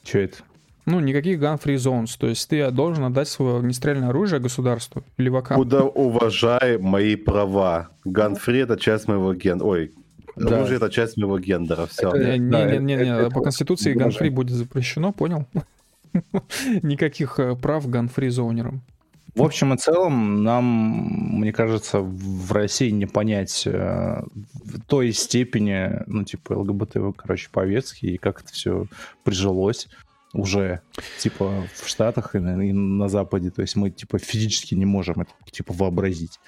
Чё 0.03 0.19
это? 0.19 0.37
Ну, 0.85 0.99
никаких 0.99 1.39
gun-free 1.39 1.77
zones. 1.77 2.15
То 2.19 2.27
есть 2.27 2.47
ты 2.47 2.69
должен 2.69 3.03
отдать 3.03 3.27
свое 3.27 3.57
огнестрельное 3.57 4.09
оружие 4.09 4.39
государству, 4.39 5.03
левакам. 5.17 5.57
Куда 5.57 5.83
уважай 5.83 6.77
мои 6.77 7.15
права. 7.15 7.89
Ганфри 8.05 8.59
это 8.59 8.77
часть 8.77 9.07
моего 9.07 9.33
гендера. 9.33 9.67
Ой, 9.67 9.91
Да. 10.39 10.57
оружие 10.57 10.77
это 10.77 10.89
часть 10.89 11.17
моего 11.17 11.39
гендера. 11.39 11.85
Все. 11.87 12.09
Это- 12.09 12.37
Не, 12.37 12.49
да, 12.51 12.65
не, 12.71 12.77
не, 12.77 12.95
не, 12.95 13.17
это- 13.19 13.29
по 13.29 13.41
конституции 13.41 13.93
ганфри 13.93 14.29
будет 14.29 14.55
запрещено, 14.55 15.11
понял? 15.11 15.45
Никаких 16.81 17.39
э, 17.39 17.55
прав 17.55 17.89
ганфри 17.89 18.29
зонерам. 18.29 18.81
В 19.35 19.43
общем 19.43 19.73
и 19.73 19.77
целом, 19.77 20.43
нам, 20.43 20.65
мне 21.39 21.53
кажется, 21.53 21.99
в 22.01 22.51
России 22.51 22.89
не 22.89 23.05
понять 23.05 23.63
э, 23.67 24.21
в 24.65 24.81
той 24.87 25.13
степени, 25.13 26.01
ну, 26.07 26.23
типа, 26.23 26.53
ЛГБТ, 26.53 27.15
короче, 27.15 27.49
повестки, 27.51 28.07
и 28.07 28.17
как 28.17 28.41
это 28.41 28.51
все 28.51 28.85
прижилось. 29.23 29.87
уже, 30.33 30.81
типа, 31.17 31.67
в 31.75 31.87
Штатах 31.87 32.35
и 32.35 32.39
на, 32.39 32.61
и 32.61 32.71
на 32.71 33.07
Западе. 33.07 33.51
То 33.51 33.61
есть 33.61 33.75
мы, 33.75 33.89
типа, 33.89 34.19
физически 34.19 34.75
не 34.75 34.85
можем 34.85 35.21
это, 35.21 35.31
типа, 35.51 35.73
вообразить. 35.73 36.39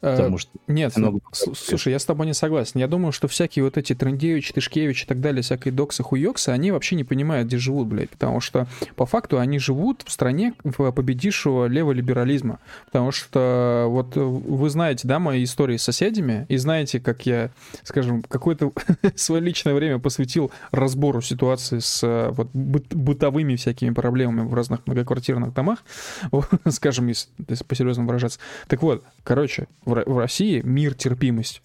Потому 0.00 0.38
что... 0.38 0.50
Нет, 0.66 0.96
много... 0.96 1.20
слушай, 1.32 1.92
я 1.92 1.98
с 1.98 2.04
тобой 2.04 2.26
не 2.26 2.34
согласен. 2.34 2.80
Я 2.80 2.88
думаю, 2.88 3.12
что 3.12 3.28
всякие 3.28 3.64
вот 3.64 3.76
эти 3.76 3.94
Трендевич, 3.94 4.52
Тышкевич 4.52 5.04
и 5.04 5.06
так 5.06 5.20
далее, 5.20 5.42
всякие 5.42 5.72
доксы, 5.72 6.02
хуёксы, 6.02 6.50
они 6.50 6.72
вообще 6.72 6.96
не 6.96 7.04
понимают, 7.04 7.48
где 7.48 7.58
живут, 7.58 7.88
блядь. 7.88 8.10
Потому 8.10 8.40
что, 8.40 8.66
по 8.96 9.06
факту, 9.06 9.38
они 9.38 9.58
живут 9.58 10.02
в 10.04 10.10
стране 10.10 10.54
победившего 10.62 11.66
леволиберализма. 11.66 12.58
Потому 12.86 13.12
что, 13.12 13.86
вот, 13.88 14.16
вы 14.16 14.70
знаете, 14.70 15.06
да, 15.08 15.18
мои 15.18 15.44
истории 15.44 15.76
с 15.76 15.82
соседями, 15.82 16.46
и 16.48 16.56
знаете, 16.56 17.00
как 17.00 17.26
я, 17.26 17.50
скажем, 17.82 18.22
какое-то 18.22 18.72
свое 19.14 19.40
личное 19.40 19.74
время 19.74 19.98
посвятил 19.98 20.50
разбору 20.70 21.20
ситуации 21.20 21.78
с 21.78 22.02
вот, 22.30 22.48
быт 22.52 22.94
бытовыми 22.94 23.56
всякими 23.56 23.90
проблемами 23.94 24.46
в 24.46 24.54
разных 24.54 24.86
многоквартирных 24.86 25.54
домах, 25.54 25.84
скажем, 26.68 27.06
если, 27.06 27.30
по-серьезному 27.66 28.08
выражаться. 28.08 28.38
Так 28.68 28.82
вот, 28.82 29.04
короче, 29.22 29.68
в, 29.84 30.02
в 30.04 30.18
России 30.18 30.60
мир, 30.62 30.94
терпимость. 30.94 31.62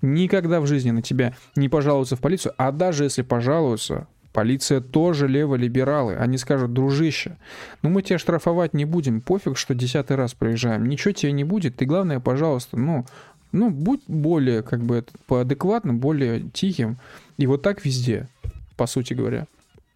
Никогда 0.00 0.60
в 0.60 0.66
жизни 0.66 0.90
на 0.90 1.02
тебя 1.02 1.34
не 1.56 1.68
пожалуются 1.68 2.16
в 2.16 2.20
полицию, 2.20 2.54
а 2.56 2.70
даже 2.70 3.04
если 3.04 3.22
пожалуются, 3.22 4.06
Полиция 4.32 4.80
тоже 4.80 5.26
леволибералы. 5.26 6.14
Они 6.14 6.36
скажут, 6.36 6.72
дружище, 6.72 7.36
ну 7.82 7.88
мы 7.88 8.02
тебя 8.02 8.18
штрафовать 8.18 8.74
не 8.74 8.84
будем, 8.84 9.20
пофиг, 9.20 9.56
что 9.56 9.74
десятый 9.74 10.16
раз 10.16 10.34
проезжаем, 10.34 10.86
ничего 10.86 11.12
тебе 11.12 11.32
не 11.32 11.44
будет, 11.44 11.76
ты 11.76 11.86
главное, 11.86 12.20
пожалуйста, 12.20 12.76
ну, 12.76 13.06
ну 13.52 13.70
будь 13.70 14.02
более 14.06 14.62
как 14.62 14.80
бы 14.80 15.04
поадекватным, 15.26 15.98
более 15.98 16.42
тихим. 16.52 16.98
И 17.38 17.46
вот 17.46 17.62
так 17.62 17.84
везде, 17.84 18.28
по 18.76 18.86
сути 18.86 19.14
говоря. 19.14 19.46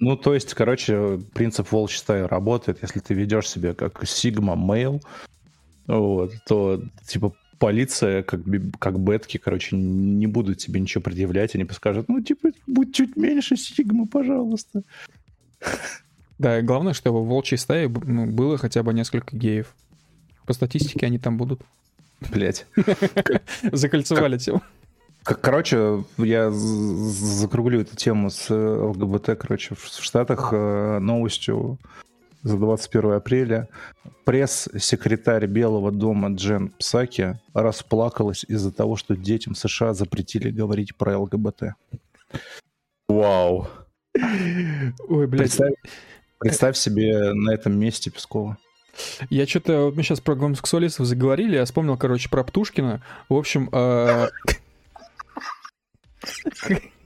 Ну, 0.02 0.16
то 0.16 0.34
есть, 0.34 0.52
короче, 0.54 1.20
принцип 1.32 1.70
волчьей 1.70 2.00
стаи 2.00 2.22
работает. 2.22 2.82
Если 2.82 2.98
ты 2.98 3.14
ведешь 3.14 3.48
себя 3.48 3.72
как 3.72 4.02
Sigma 4.02 4.56
Male, 4.56 5.00
вот, 5.86 6.32
то, 6.44 6.82
типа, 7.06 7.32
полиция, 7.60 8.24
как, 8.24 8.40
как 8.80 8.98
бетки, 8.98 9.38
короче, 9.38 9.76
не 9.76 10.26
будут 10.26 10.58
тебе 10.58 10.80
ничего 10.80 11.02
предъявлять, 11.02 11.54
они 11.54 11.64
скажут, 11.70 12.08
ну, 12.08 12.20
типа, 12.20 12.48
будь 12.66 12.92
чуть 12.92 13.14
меньше 13.14 13.56
Сигма, 13.56 14.08
пожалуйста. 14.08 14.82
Да, 16.36 16.58
и 16.58 16.62
главное, 16.62 16.94
чтобы 16.94 17.22
в 17.22 17.28
волчьей 17.28 17.58
стае 17.58 17.88
ну, 17.88 18.26
было 18.26 18.58
хотя 18.58 18.82
бы 18.82 18.92
несколько 18.92 19.36
геев. 19.36 19.72
По 20.46 20.52
статистике 20.52 21.06
они 21.06 21.20
там 21.20 21.36
будут. 21.36 21.62
Блять. 22.32 22.66
Закольцевали 23.70 24.36
тему. 24.36 24.62
Короче, 25.24 26.04
я 26.18 26.50
закруглю 26.50 27.82
эту 27.82 27.96
тему 27.96 28.30
с 28.30 28.50
ЛГБТ, 28.50 29.38
короче, 29.38 29.74
в 29.74 30.02
Штатах 30.02 30.50
э, 30.52 30.98
новостью 30.98 31.78
за 32.42 32.56
21 32.56 33.12
апреля. 33.12 33.68
Пресс-секретарь 34.24 35.46
Белого 35.46 35.92
дома 35.92 36.30
Джен 36.30 36.70
Псаки 36.70 37.38
расплакалась 37.54 38.44
из-за 38.48 38.72
того, 38.72 38.96
что 38.96 39.16
детям 39.16 39.54
США 39.54 39.94
запретили 39.94 40.50
говорить 40.50 40.96
про 40.96 41.18
ЛГБТ. 41.18 41.74
Вау. 43.08 43.68
Ой, 45.08 45.26
блядь. 45.26 45.40
Представь, 45.40 45.74
представь 46.38 46.76
себе 46.76 47.32
на 47.32 47.50
этом 47.50 47.78
месте 47.78 48.10
Пескова. 48.10 48.58
Я 49.30 49.46
что-то... 49.46 49.92
Мы 49.94 50.02
сейчас 50.02 50.20
про 50.20 50.34
гомосексуалистов 50.34 51.06
заговорили, 51.06 51.54
я 51.54 51.64
вспомнил, 51.64 51.96
короче, 51.96 52.28
про 52.28 52.44
Птушкина. 52.44 53.02
В 53.28 53.34
общем, 53.34 53.68
э, 53.72 54.28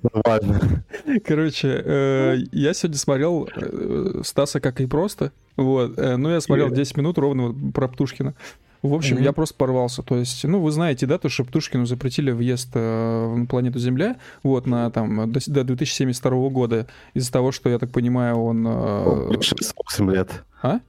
Нормально. 0.02 0.84
Короче, 1.24 1.82
э, 1.84 2.36
я 2.52 2.74
сегодня 2.74 2.98
смотрел 2.98 3.48
э, 3.54 4.20
Стаса 4.24 4.60
как 4.60 4.80
и 4.80 4.86
просто. 4.86 5.32
Вот. 5.56 5.98
Э, 5.98 6.16
ну, 6.16 6.30
я 6.30 6.40
смотрел 6.40 6.70
10 6.70 6.96
минут 6.96 7.18
ровно 7.18 7.54
про 7.72 7.88
Птушкина. 7.88 8.34
В 8.82 8.94
общем, 8.94 9.16
mm-hmm. 9.16 9.24
я 9.24 9.32
просто 9.32 9.54
порвался. 9.56 10.02
То 10.02 10.16
есть, 10.16 10.44
ну, 10.44 10.60
вы 10.60 10.70
знаете, 10.70 11.06
да, 11.06 11.18
то, 11.18 11.28
что 11.28 11.44
Птушкину 11.44 11.86
запретили 11.86 12.30
въезд 12.30 12.70
э, 12.74 13.34
на 13.36 13.46
планету 13.46 13.78
Земля, 13.78 14.16
вот, 14.42 14.66
на 14.66 14.90
там, 14.90 15.32
до, 15.32 15.40
до 15.50 15.64
2072 15.64 16.48
года, 16.50 16.86
из-за 17.14 17.32
того, 17.32 17.52
что, 17.52 17.68
я 17.68 17.78
так 17.78 17.90
понимаю, 17.90 18.36
он... 18.36 18.66
Э... 18.66 19.30
8 19.30 20.10
лет. 20.12 20.44
А? 20.62 20.80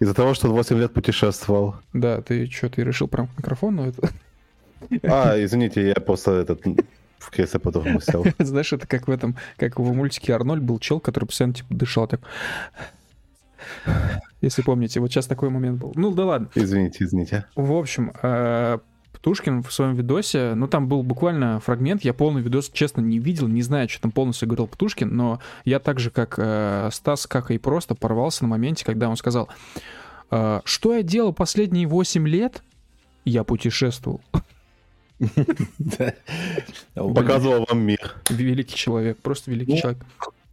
Из-за 0.00 0.14
того, 0.14 0.34
что 0.34 0.48
он 0.48 0.54
8 0.54 0.78
лет 0.78 0.94
путешествовал. 0.94 1.76
Да, 1.92 2.22
ты 2.22 2.46
что, 2.46 2.68
ты 2.68 2.82
решил 2.82 3.08
прям 3.08 3.28
микрофон? 3.36 3.76
Ну, 3.76 3.86
это... 3.86 4.08
А, 5.02 5.34
извините, 5.42 5.88
я 5.88 5.94
просто 5.94 6.32
этот 6.32 6.62
в 7.18 7.30
кресло 7.30 7.58
по-другому 7.58 8.00
сел. 8.00 8.24
Знаешь, 8.38 8.72
это 8.72 8.86
как 8.86 9.08
в 9.08 9.10
этом, 9.10 9.36
как 9.56 9.78
в 9.78 9.92
мультике 9.92 10.34
Арнольд 10.34 10.62
был 10.62 10.78
чел, 10.78 11.00
который 11.00 11.26
постоянно 11.26 11.54
типа 11.54 11.74
дышал 11.74 12.06
так. 12.06 12.20
Если 14.40 14.62
помните, 14.62 15.00
вот 15.00 15.10
сейчас 15.10 15.26
такой 15.26 15.50
момент 15.50 15.80
был. 15.80 15.92
Ну 15.96 16.12
да 16.12 16.24
ладно. 16.24 16.48
Извините, 16.54 17.04
извините. 17.04 17.46
В 17.56 17.72
общем, 17.72 18.12
э, 18.22 18.78
Птушкин 19.12 19.62
в 19.62 19.72
своем 19.72 19.94
видосе, 19.94 20.54
ну 20.54 20.68
там 20.68 20.88
был 20.88 21.02
буквально 21.02 21.58
фрагмент, 21.60 22.04
я 22.04 22.14
полный 22.14 22.42
видос, 22.42 22.70
честно, 22.70 23.00
не 23.00 23.18
видел, 23.18 23.48
не 23.48 23.62
знаю, 23.62 23.88
что 23.88 24.02
там 24.02 24.12
полностью 24.12 24.46
говорил 24.46 24.68
Птушкин, 24.68 25.08
но 25.08 25.40
я 25.64 25.80
так 25.80 25.98
же, 25.98 26.10
как 26.10 26.34
э, 26.38 26.90
Стас, 26.92 27.26
как 27.26 27.50
и 27.50 27.58
просто 27.58 27.94
порвался 27.94 28.44
на 28.44 28.50
моменте, 28.50 28.84
когда 28.84 29.08
он 29.08 29.16
сказал, 29.16 29.48
«Э, 30.30 30.60
что 30.64 30.94
я 30.94 31.02
делал 31.02 31.32
последние 31.32 31.88
8 31.88 32.28
лет? 32.28 32.62
Я 33.24 33.42
путешествовал. 33.42 34.20
Показывал 36.94 37.66
вам 37.68 37.80
мир. 37.80 38.16
Великий 38.30 38.74
человек, 38.74 39.18
просто 39.18 39.50
великий 39.50 39.74
ну, 39.74 39.78
человек. 39.78 40.04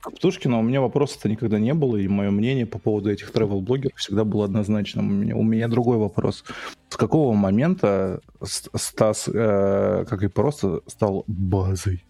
К 0.01 0.11
Птушкину 0.11 0.59
у 0.59 0.61
меня 0.61 0.81
вопросов-то 0.81 1.29
никогда 1.29 1.59
не 1.59 1.73
было, 1.73 1.95
и 1.95 2.07
мое 2.07 2.29
мнение 2.29 2.65
по 2.65 2.77
поводу 2.77 3.09
этих 3.09 3.31
travel-блогеров 3.31 3.95
всегда 3.95 4.25
было 4.25 4.45
однозначным. 4.45 5.07
У 5.07 5.13
меня, 5.13 5.35
у 5.35 5.43
меня 5.43 5.67
другой 5.69 5.97
вопрос. 5.97 6.43
С 6.89 6.97
какого 6.97 7.33
момента 7.33 8.19
Стас, 8.41 9.29
э, 9.33 10.05
как 10.07 10.23
и 10.23 10.27
просто, 10.27 10.81
стал 10.87 11.23
базой? 11.27 12.03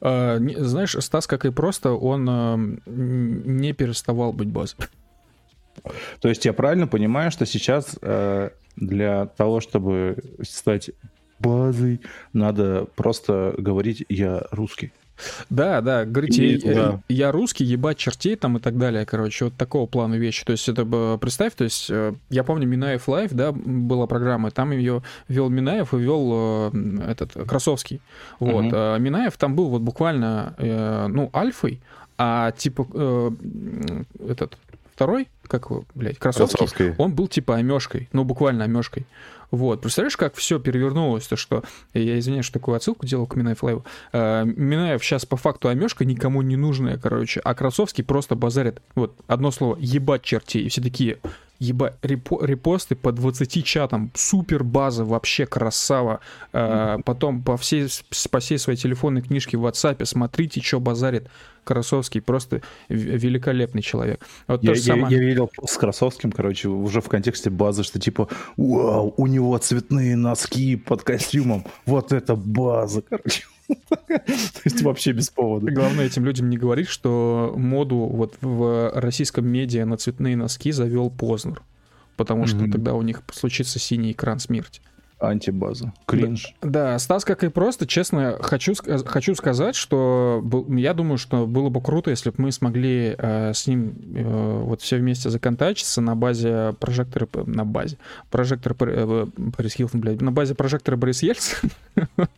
А, 0.00 0.38
не, 0.38 0.56
знаешь, 0.56 0.96
Стас, 0.98 1.28
как 1.28 1.44
и 1.44 1.50
просто, 1.50 1.92
он 1.92 2.28
э, 2.28 2.78
не 2.86 3.72
переставал 3.72 4.32
быть 4.32 4.48
базой. 4.48 4.78
То 6.20 6.28
есть 6.28 6.44
я 6.44 6.52
правильно 6.52 6.86
понимаю, 6.86 7.30
что 7.30 7.46
сейчас 7.46 7.96
э, 8.02 8.50
для 8.76 9.26
того, 9.26 9.60
чтобы 9.60 10.16
стать 10.42 10.90
базой, 11.42 12.00
надо 12.32 12.86
просто 12.94 13.54
говорить 13.58 14.04
«я 14.08 14.42
русский». 14.50 14.92
Да, 15.50 15.80
да, 15.80 16.04
говорите, 16.04 16.56
я, 16.56 16.74
да. 16.74 17.00
я 17.08 17.32
русский, 17.32 17.64
ебать 17.64 17.98
чертей 17.98 18.36
там 18.36 18.56
и 18.56 18.60
так 18.60 18.76
далее, 18.76 19.06
короче, 19.06 19.46
вот 19.46 19.54
такого 19.54 19.86
плана 19.86 20.14
вещи. 20.14 20.44
То 20.44 20.52
есть 20.52 20.68
это, 20.68 21.18
представь, 21.20 21.54
то 21.54 21.64
есть 21.64 21.90
э, 21.90 22.14
я 22.30 22.44
помню 22.44 22.66
Минаев 22.66 23.08
Лайв, 23.08 23.32
да, 23.32 23.52
была 23.52 24.06
программа, 24.06 24.50
там 24.50 24.72
ее 24.72 25.02
вел 25.28 25.48
Минаев 25.48 25.94
и 25.94 25.98
вел 25.98 26.70
э, 26.72 27.08
этот 27.08 27.32
Красовский. 27.46 28.00
Вот, 28.40 28.66
угу. 28.66 28.74
а 28.74 28.98
Минаев 28.98 29.36
там 29.36 29.54
был 29.54 29.68
вот 29.68 29.82
буквально, 29.82 30.54
э, 30.58 31.06
ну, 31.08 31.30
альфой, 31.34 31.80
а 32.18 32.52
типа 32.52 32.86
этот 34.28 34.56
второй, 35.02 35.28
как 35.48 35.64
его, 35.66 35.84
блядь, 35.94 36.18
Красовский, 36.18 36.58
Красовский, 36.58 36.94
он 36.96 37.14
был 37.14 37.26
типа 37.26 37.56
омешкой, 37.56 38.08
ну, 38.12 38.22
буквально 38.24 38.64
омешкой. 38.64 39.04
Вот, 39.50 39.82
представляешь, 39.82 40.16
как 40.16 40.34
все 40.34 40.58
перевернулось, 40.58 41.26
то 41.26 41.36
что, 41.36 41.64
я 41.92 42.18
извиняюсь, 42.18 42.46
что 42.46 42.54
такую 42.54 42.76
отсылку 42.76 43.04
делал 43.04 43.26
к 43.26 43.34
Минаев 43.34 43.62
Лайву. 43.62 43.84
Э, 44.12 44.44
Минаев 44.44 45.04
сейчас 45.04 45.26
по 45.26 45.36
факту 45.36 45.68
омешка 45.68 46.04
никому 46.04 46.40
не 46.40 46.56
нужная, 46.56 46.96
короче, 46.96 47.40
а 47.40 47.54
Красовский 47.54 48.04
просто 48.04 48.34
базарит. 48.34 48.80
Вот, 48.94 49.14
одно 49.26 49.50
слово, 49.50 49.76
ебать 49.78 50.22
чертей, 50.22 50.64
и 50.64 50.68
все 50.68 50.80
такие, 50.80 51.18
ебать, 51.58 51.94
репо 52.02 52.44
репосты 52.44 52.94
по 52.94 53.12
20 53.12 53.64
чатам, 53.64 54.10
супер 54.14 54.64
база, 54.64 55.04
вообще 55.04 55.46
красава. 55.46 56.20
А, 56.52 56.98
потом 57.04 57.42
по 57.42 57.56
всей, 57.56 57.88
по 58.30 58.40
всей 58.40 58.58
своей 58.58 58.78
телефонной 58.78 59.22
книжке 59.22 59.58
в 59.58 59.66
WhatsApp 59.66 60.04
смотрите, 60.06 60.62
что 60.62 60.80
базарит 60.80 61.28
Красовский, 61.64 62.20
просто 62.20 62.62
великолепный 62.88 63.82
человек. 63.82 64.26
Вот 64.46 64.62
я, 64.62 64.72
я, 64.72 64.76
самое... 64.76 65.16
я 65.16 65.22
видел 65.22 65.50
с 65.64 65.76
Красовским, 65.76 66.32
короче, 66.32 66.68
уже 66.68 67.00
в 67.00 67.08
контексте 67.08 67.50
базы, 67.50 67.82
что 67.82 68.00
типа, 68.00 68.28
вау, 68.56 69.14
у 69.16 69.26
него 69.26 69.56
цветные 69.58 70.16
носки 70.16 70.76
под 70.76 71.02
костюмом, 71.02 71.64
вот 71.86 72.12
это 72.12 72.34
база, 72.36 73.02
короче. 73.02 73.44
То 74.08 74.62
есть 74.64 74.82
вообще 74.82 75.12
без 75.12 75.30
повода. 75.30 75.70
Главное 75.70 76.06
этим 76.06 76.24
людям 76.24 76.50
не 76.50 76.58
говорить, 76.58 76.88
что 76.88 77.54
моду 77.56 77.96
вот 77.96 78.36
в 78.40 78.90
российском 78.94 79.46
медиа 79.46 79.86
на 79.86 79.96
цветные 79.96 80.36
носки 80.36 80.72
завел 80.72 81.10
Познер. 81.10 81.62
Потому 82.16 82.46
что 82.46 82.70
тогда 82.70 82.94
у 82.94 83.02
них 83.02 83.22
случится 83.32 83.78
синий 83.78 84.12
экран 84.12 84.38
смерти. 84.38 84.80
Антибаза. 85.22 85.92
Кринж. 86.06 86.54
Да, 86.62 86.98
Стас, 86.98 87.24
как 87.24 87.44
и 87.44 87.48
просто, 87.48 87.86
честно, 87.86 88.36
хочу, 88.40 88.74
хочу 89.06 89.34
сказать, 89.34 89.74
что 89.76 90.40
был- 90.42 90.66
я 90.76 90.94
думаю, 90.94 91.18
что 91.18 91.46
было 91.46 91.68
бы 91.68 91.80
круто, 91.80 92.10
если 92.10 92.30
бы 92.30 92.36
мы 92.38 92.52
смогли 92.52 93.14
э, 93.16 93.52
с 93.54 93.66
ним 93.66 93.94
э, 94.14 94.62
вот 94.64 94.80
все 94.82 94.96
вместе 94.98 95.30
законтачиться 95.30 96.00
на 96.00 96.16
базе 96.16 96.74
прожектора, 96.80 97.28
на 97.46 97.64
базе, 97.64 97.98
прожектора 98.30 98.74
Пр- 98.74 98.90
э, 98.90 99.26
Борис 99.36 99.74
Хилтон, 99.74 100.00
блядь, 100.00 100.20
на 100.20 100.32
базе 100.32 100.54
прожектора 100.54 100.96
Борис 100.96 101.22
Ельцин. 101.22 101.70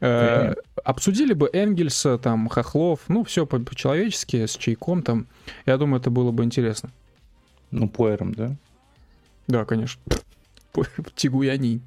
Э, 0.00 0.54
Обсудили 0.84 1.32
бы 1.32 1.50
Энгельса, 1.52 2.16
там, 2.18 2.48
Хохлов, 2.48 3.00
ну, 3.08 3.24
все 3.24 3.46
по-человечески, 3.46 4.46
с 4.46 4.56
чайком 4.56 5.02
там. 5.02 5.26
Я 5.66 5.76
думаю, 5.76 6.00
это 6.00 6.08
было 6.10 6.30
бы 6.30 6.44
интересно. 6.44 6.90
Ну, 7.72 7.88
пуэром, 7.88 8.32
да? 8.34 8.54
Да, 9.48 9.64
конечно. 9.64 10.00
Тигуяни. 11.14 11.80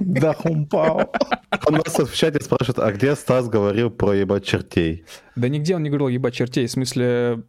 Да, 0.00 0.32
хумпао. 0.34 1.12
Он 1.66 1.74
нас 1.74 1.98
в 1.98 2.14
чате 2.14 2.40
спрашивает, 2.40 2.78
а 2.78 2.92
где 2.92 3.14
Стас 3.14 3.48
говорил 3.48 3.90
про 3.90 4.14
ебать 4.14 4.44
чертей? 4.44 5.04
Да 5.36 5.48
нигде 5.48 5.76
он 5.76 5.82
не 5.82 5.90
говорил 5.90 6.08
ебать 6.08 6.34
чертей, 6.34 6.66
в 6.66 6.70
смысле... 6.70 7.42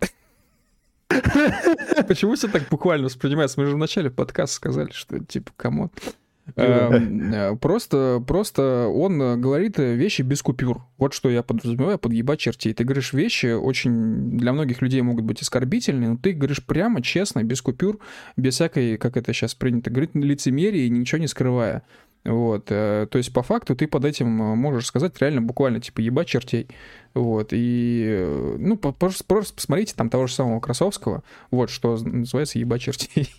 Почему 2.07 2.35
все 2.35 2.48
так 2.48 2.69
буквально 2.69 3.06
воспринимается? 3.06 3.60
Мы 3.60 3.65
же 3.68 3.76
в 3.76 3.77
начале 3.77 4.10
подкаста 4.10 4.56
сказали, 4.56 4.91
что 4.91 5.19
типа, 5.19 5.52
кому? 5.57 5.91
Просто, 7.61 8.23
просто 8.26 8.88
он 8.88 9.22
э, 9.22 9.38
говорит 9.38 9.80
э, 9.80 9.95
вещи 9.95 10.22
без 10.22 10.41
купюр. 10.41 10.84
Вот 10.98 11.14
что 11.14 11.30
я 11.30 11.44
подразумеваю 11.44 11.98
под 11.98 12.14
ебать 12.14 12.40
чертей. 12.40 12.73
Ты 12.73 12.84
говоришь 12.84 13.14
вещи 13.14 13.53
очень 13.53 14.38
для 14.38 14.53
многих 14.53 14.82
людей 14.82 15.02
могут 15.02 15.26
быть 15.26 15.41
оскорбительные, 15.41 16.11
но 16.11 16.18
ты 16.18 16.34
говоришь 16.34 16.64
прямо, 16.64 17.02
честно, 17.02 17.44
без 17.44 17.61
купюр, 17.61 17.99
без 18.38 18.56
всякой, 18.56 18.98
как 18.98 19.18
это 19.18 19.34
сейчас 19.34 19.56
принято 19.56 19.90
говорить, 19.90 20.11
лицемерия 20.14 20.86
и 20.86 20.90
ничего 20.90 21.19
не 21.19 21.28
скрывая. 21.28 21.84
Вот, 22.23 22.68
э, 22.69 23.07
то 23.10 23.18
есть 23.18 23.34
по 23.34 23.41
факту 23.41 23.76
ты 23.76 23.88
под 23.88 24.06
этим 24.06 24.41
э, 24.41 24.56
можешь 24.56 24.86
сказать 24.86 25.19
реально 25.19 25.41
буквально 25.41 25.80
типа 25.80 26.02
ебать 26.02 26.28
чертей. 26.28 26.68
Вот, 27.15 27.49
и, 27.52 28.06
э, 28.07 28.57
ну, 28.60 28.78
просто, 28.78 29.23
просто 29.23 29.56
посмотрите 29.56 29.95
там 29.95 30.10
того 30.10 30.28
же 30.28 30.34
самого 30.34 30.60
Красовского, 30.60 31.23
вот, 31.49 31.72
что 31.72 31.98
называется 31.98 32.60
ебать 32.60 32.82
чертей. 32.82 33.30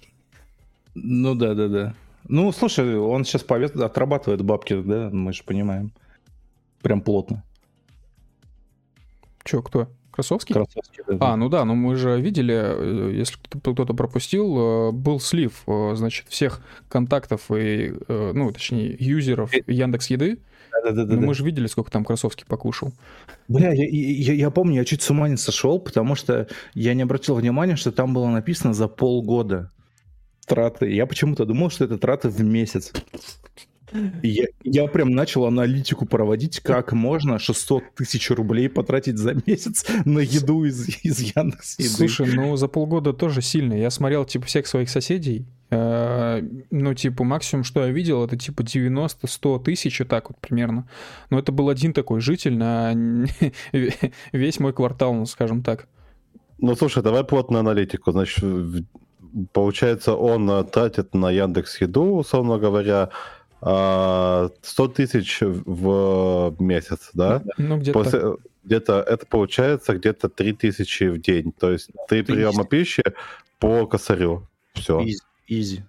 Ну 0.94 1.34
да, 1.34 1.55
да, 1.55 1.68
да. 1.68 1.94
Ну, 2.28 2.52
слушай, 2.52 2.96
он 2.98 3.24
сейчас 3.24 3.42
повет... 3.42 3.76
отрабатывает 3.76 4.42
бабки, 4.42 4.80
да, 4.80 5.10
мы 5.12 5.32
же 5.32 5.42
понимаем. 5.44 5.92
Прям 6.82 7.00
плотно. 7.00 7.42
Че, 9.44 9.62
кто? 9.62 9.88
Красовский? 10.12 10.54
Красавский, 10.54 11.02
да, 11.08 11.16
А, 11.20 11.36
ну 11.36 11.48
да, 11.48 11.64
но 11.64 11.74
мы 11.74 11.96
же 11.96 12.20
видели, 12.20 12.54
э, 12.54 13.12
если 13.14 13.36
кто- 13.48 13.72
кто-то 13.72 13.94
пропустил, 13.94 14.88
э, 14.88 14.92
был 14.92 15.18
слив, 15.20 15.62
э, 15.66 15.94
значит, 15.96 16.26
всех 16.28 16.60
контактов 16.88 17.50
и, 17.50 17.94
ну, 18.08 18.52
точнее, 18.52 18.94
юзеров 19.00 19.50
Яндекс 19.66 20.08
Еды. 20.10 20.38
да, 20.84 20.90
да, 20.90 21.04
да, 21.04 21.14
Ну, 21.14 21.20
да. 21.22 21.26
мы 21.28 21.34
же 21.34 21.44
видели, 21.44 21.66
сколько 21.66 21.90
там 21.90 22.04
Красовский 22.04 22.44
покушал. 22.46 22.92
Бля, 23.48 23.72
я, 23.72 23.84
я- 23.88 24.34
я 24.34 24.50
помню, 24.50 24.76
я 24.76 24.84
чуть 24.84 25.00
с 25.02 25.10
ума 25.10 25.28
не 25.28 25.36
сошел, 25.38 25.78
потому 25.80 26.14
что 26.14 26.46
я 26.74 26.92
не 26.94 27.02
обратил 27.02 27.34
внимания, 27.36 27.76
что 27.76 27.90
там 27.90 28.12
было 28.12 28.28
написано 28.28 28.74
за 28.74 28.88
полгода 28.88 29.70
траты. 30.47 30.90
Я 30.90 31.06
почему-то 31.06 31.44
думал, 31.44 31.70
что 31.70 31.85
это 31.85 31.98
траты 31.98 32.28
в 32.28 32.43
месяц. 32.43 32.93
Я, 34.23 34.47
я 34.64 34.86
прям 34.86 35.10
начал 35.10 35.44
аналитику 35.44 36.06
проводить, 36.06 36.60
как 36.60 36.93
можно 36.94 37.39
600 37.39 37.94
тысяч 37.94 38.31
рублей 38.31 38.70
потратить 38.70 39.19
за 39.19 39.35
месяц 39.47 39.85
на 40.06 40.20
еду 40.20 40.64
из, 40.64 40.89
из 41.05 41.20
Яндекс 41.20 41.78
еды. 41.78 41.90
Слушай, 41.90 42.32
ну 42.35 42.56
за 42.56 42.69
полгода 42.69 43.12
тоже 43.12 43.43
сильно. 43.43 43.74
Я 43.74 43.90
смотрел, 43.90 44.24
типа, 44.24 44.47
всех 44.47 44.66
своих 44.66 44.89
соседей. 44.89 45.44
э, 45.70 46.40
Ну, 46.70 46.94
типа, 46.94 47.23
максимум, 47.24 47.64
что 47.64 47.85
я 47.85 47.93
видел, 47.93 48.24
это 48.24 48.39
типа 48.39 48.62
90-100 48.62 49.62
тысяч, 49.62 49.98
вот 49.98 50.09
так 50.09 50.31
вот 50.31 50.39
примерно. 50.40 50.89
Но 51.28 51.39
это 51.39 51.52
был 51.52 51.69
один 51.69 51.93
такой 51.93 52.23
житель 52.23 52.56
на 52.56 52.94
весь 54.32 54.59
мой 54.59 54.73
квартал, 54.73 55.12
ну, 55.12 55.27
скажем 55.27 55.62
так. 55.62 55.86
Ну, 56.59 56.74
слушай, 56.77 57.02
давай 57.02 57.24
плотную 57.24 57.60
аналитику. 57.60 58.10
Значит, 58.12 58.43
в- 58.43 58.85
получается, 59.52 60.14
он 60.14 60.50
э, 60.50 60.64
тратит 60.64 61.14
на 61.14 61.30
Яндекс 61.30 61.80
Еду, 61.80 62.16
условно 62.16 62.59
говоря, 62.59 63.10
а, 63.60 64.50
100 64.62 64.88
тысяч 64.88 65.38
в 65.40 66.54
месяц, 66.59 67.10
да? 67.14 67.42
Ну, 67.59 67.78
где-то. 67.78 67.98
После, 67.98 68.22
где-то 68.64 69.00
это 69.00 69.24
получается 69.26 69.94
где-то 69.94 70.28
3 70.28 70.52
тысячи 70.52 71.04
в 71.04 71.20
день. 71.20 71.52
То 71.52 71.70
есть 71.70 71.90
три 72.09 72.22
Ты 72.22 72.32
приема 72.32 72.64
пищи 72.64 73.02
по 73.59 73.86
косарю. 73.86 74.48
Все. 74.74 75.00
Изи, 75.02 75.20
изи. 75.46 75.84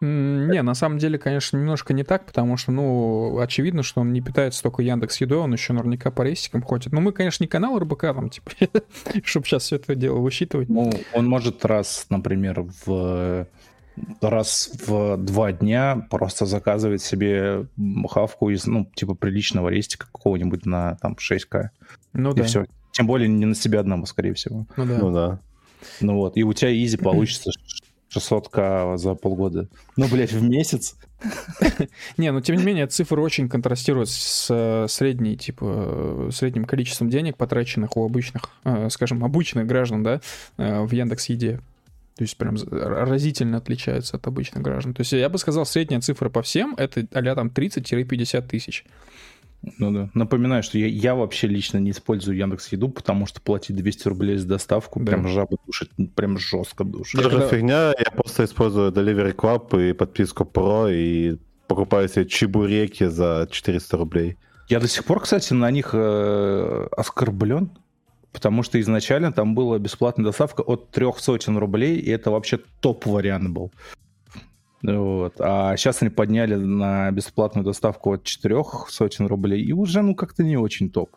Не, 0.00 0.62
на 0.62 0.74
самом 0.74 0.98
деле, 0.98 1.18
конечно, 1.18 1.58
немножко 1.58 1.92
не 1.92 2.04
так, 2.04 2.24
потому 2.24 2.56
что, 2.56 2.72
ну, 2.72 3.38
очевидно, 3.38 3.82
что 3.82 4.00
он 4.00 4.14
не 4.14 4.22
питается 4.22 4.62
только 4.62 4.82
Яндекс 4.82 5.20
Едой, 5.20 5.38
он 5.38 5.52
еще 5.52 5.74
наверняка 5.74 6.10
по 6.10 6.22
рейсикам 6.22 6.62
ходит. 6.62 6.92
Ну, 6.92 7.02
мы, 7.02 7.12
конечно, 7.12 7.44
не 7.44 7.48
канал 7.48 7.78
РБК, 7.78 8.00
там, 8.00 8.30
типа, 8.30 8.50
чтобы 9.24 9.46
сейчас 9.46 9.64
все 9.64 9.76
это 9.76 9.94
дело 9.94 10.18
высчитывать. 10.18 10.70
Ну, 10.70 10.90
он 11.12 11.28
может 11.28 11.64
раз, 11.66 12.06
например, 12.08 12.66
в 12.86 13.46
раз 14.22 14.70
в 14.86 15.18
два 15.18 15.52
дня 15.52 16.06
просто 16.08 16.46
заказывать 16.46 17.02
себе 17.02 17.66
хавку 18.08 18.48
из, 18.48 18.66
ну, 18.66 18.90
типа, 18.94 19.14
приличного 19.14 19.68
рестика 19.68 20.06
какого-нибудь 20.10 20.64
на, 20.64 20.96
там, 21.02 21.16
6К. 21.20 21.68
Ну 22.14 22.32
И 22.32 22.36
да, 22.36 22.44
все. 22.44 22.64
Тем 22.92 23.06
более 23.06 23.28
не 23.28 23.44
на 23.44 23.54
себя 23.54 23.80
одного, 23.80 24.06
скорее 24.06 24.32
всего. 24.32 24.66
ну 24.76 24.86
да. 24.86 24.98
Ну 24.98 25.12
да. 25.12 25.40
Ну 26.00 26.16
вот. 26.16 26.36
И 26.38 26.42
у 26.42 26.52
тебя 26.54 26.72
изи 26.72 26.96
получится 26.96 27.50
600к 28.14 28.96
за 28.96 29.14
полгода. 29.14 29.68
Ну, 29.96 30.08
блядь, 30.08 30.32
в 30.32 30.42
месяц. 30.42 30.96
Не, 32.16 32.32
но 32.32 32.40
тем 32.40 32.56
не 32.56 32.64
менее, 32.64 32.86
цифры 32.86 33.20
очень 33.20 33.48
контрастируют 33.48 34.08
с 34.08 34.48
э, 34.50 34.86
средней, 34.88 35.36
типа, 35.36 35.64
э, 35.64 36.30
средним 36.32 36.64
количеством 36.64 37.10
денег, 37.10 37.36
потраченных 37.36 37.96
у 37.96 38.04
обычных, 38.04 38.44
э, 38.64 38.88
скажем, 38.90 39.24
обычных 39.24 39.66
граждан, 39.66 40.02
да, 40.02 40.20
в 40.56 40.90
Яндекс 40.90 41.28
Еде. 41.28 41.60
То 42.16 42.24
есть 42.24 42.36
прям 42.36 42.56
разительно 42.70 43.58
отличаются 43.58 44.16
от 44.16 44.26
обычных 44.26 44.62
граждан. 44.62 44.92
То 44.92 45.00
есть 45.00 45.12
я 45.12 45.28
бы 45.28 45.38
сказал, 45.38 45.64
средняя 45.64 46.00
цифра 46.00 46.28
по 46.28 46.42
всем 46.42 46.74
это 46.76 47.06
а 47.12 47.34
там 47.34 47.48
30-50 47.48 48.46
тысяч. 48.46 48.84
Ну 49.78 49.92
да. 49.92 50.10
Напоминаю, 50.14 50.62
что 50.62 50.78
я, 50.78 50.86
я 50.86 51.14
вообще 51.14 51.46
лично 51.46 51.78
не 51.78 51.90
использую 51.90 52.36
Яндекс 52.36 52.72
Еду, 52.72 52.88
потому 52.88 53.26
что 53.26 53.40
платить 53.40 53.76
200 53.76 54.08
рублей 54.08 54.36
за 54.38 54.46
доставку 54.48 55.00
Да. 55.00 55.06
прям 55.12 55.28
жаба 55.28 55.56
душит, 55.66 55.90
прям 56.14 56.38
жестко 56.38 56.84
душит. 56.84 57.20
Тоже 57.22 57.30
когда- 57.36 57.48
фигня, 57.48 57.88
я 57.98 58.10
просто 58.14 58.44
использую 58.44 58.90
Delivery 58.92 59.34
Club 59.34 59.90
и 59.90 59.92
подписку 59.92 60.44
Pro 60.44 60.90
и 60.92 61.38
покупаю 61.68 62.08
себе 62.08 62.26
чебуреки 62.26 63.04
за 63.06 63.46
400 63.50 63.96
рублей. 63.98 64.36
Я 64.68 64.80
до 64.80 64.88
сих 64.88 65.04
пор, 65.04 65.20
кстати, 65.20 65.52
на 65.52 65.70
них 65.70 65.90
э, 65.92 66.88
оскорблен, 66.96 67.70
потому 68.32 68.62
что 68.62 68.80
изначально 68.80 69.32
там 69.32 69.54
была 69.54 69.78
бесплатная 69.78 70.24
доставка 70.24 70.62
от 70.62 70.90
трех 70.90 71.18
сотен 71.18 71.58
рублей, 71.58 71.96
и 71.98 72.10
это 72.10 72.30
вообще 72.30 72.58
топ-вариант 72.80 73.50
был. 73.50 73.72
Вот. 74.82 75.34
А 75.38 75.76
сейчас 75.76 76.02
они 76.02 76.10
подняли 76.10 76.54
на 76.54 77.10
бесплатную 77.10 77.64
доставку 77.64 78.12
от 78.12 78.24
четырех 78.24 78.86
сотен 78.88 79.26
рублей, 79.26 79.62
и 79.62 79.72
уже, 79.72 80.02
ну, 80.02 80.14
как-то 80.14 80.42
не 80.42 80.56
очень 80.56 80.90
топ. 80.90 81.10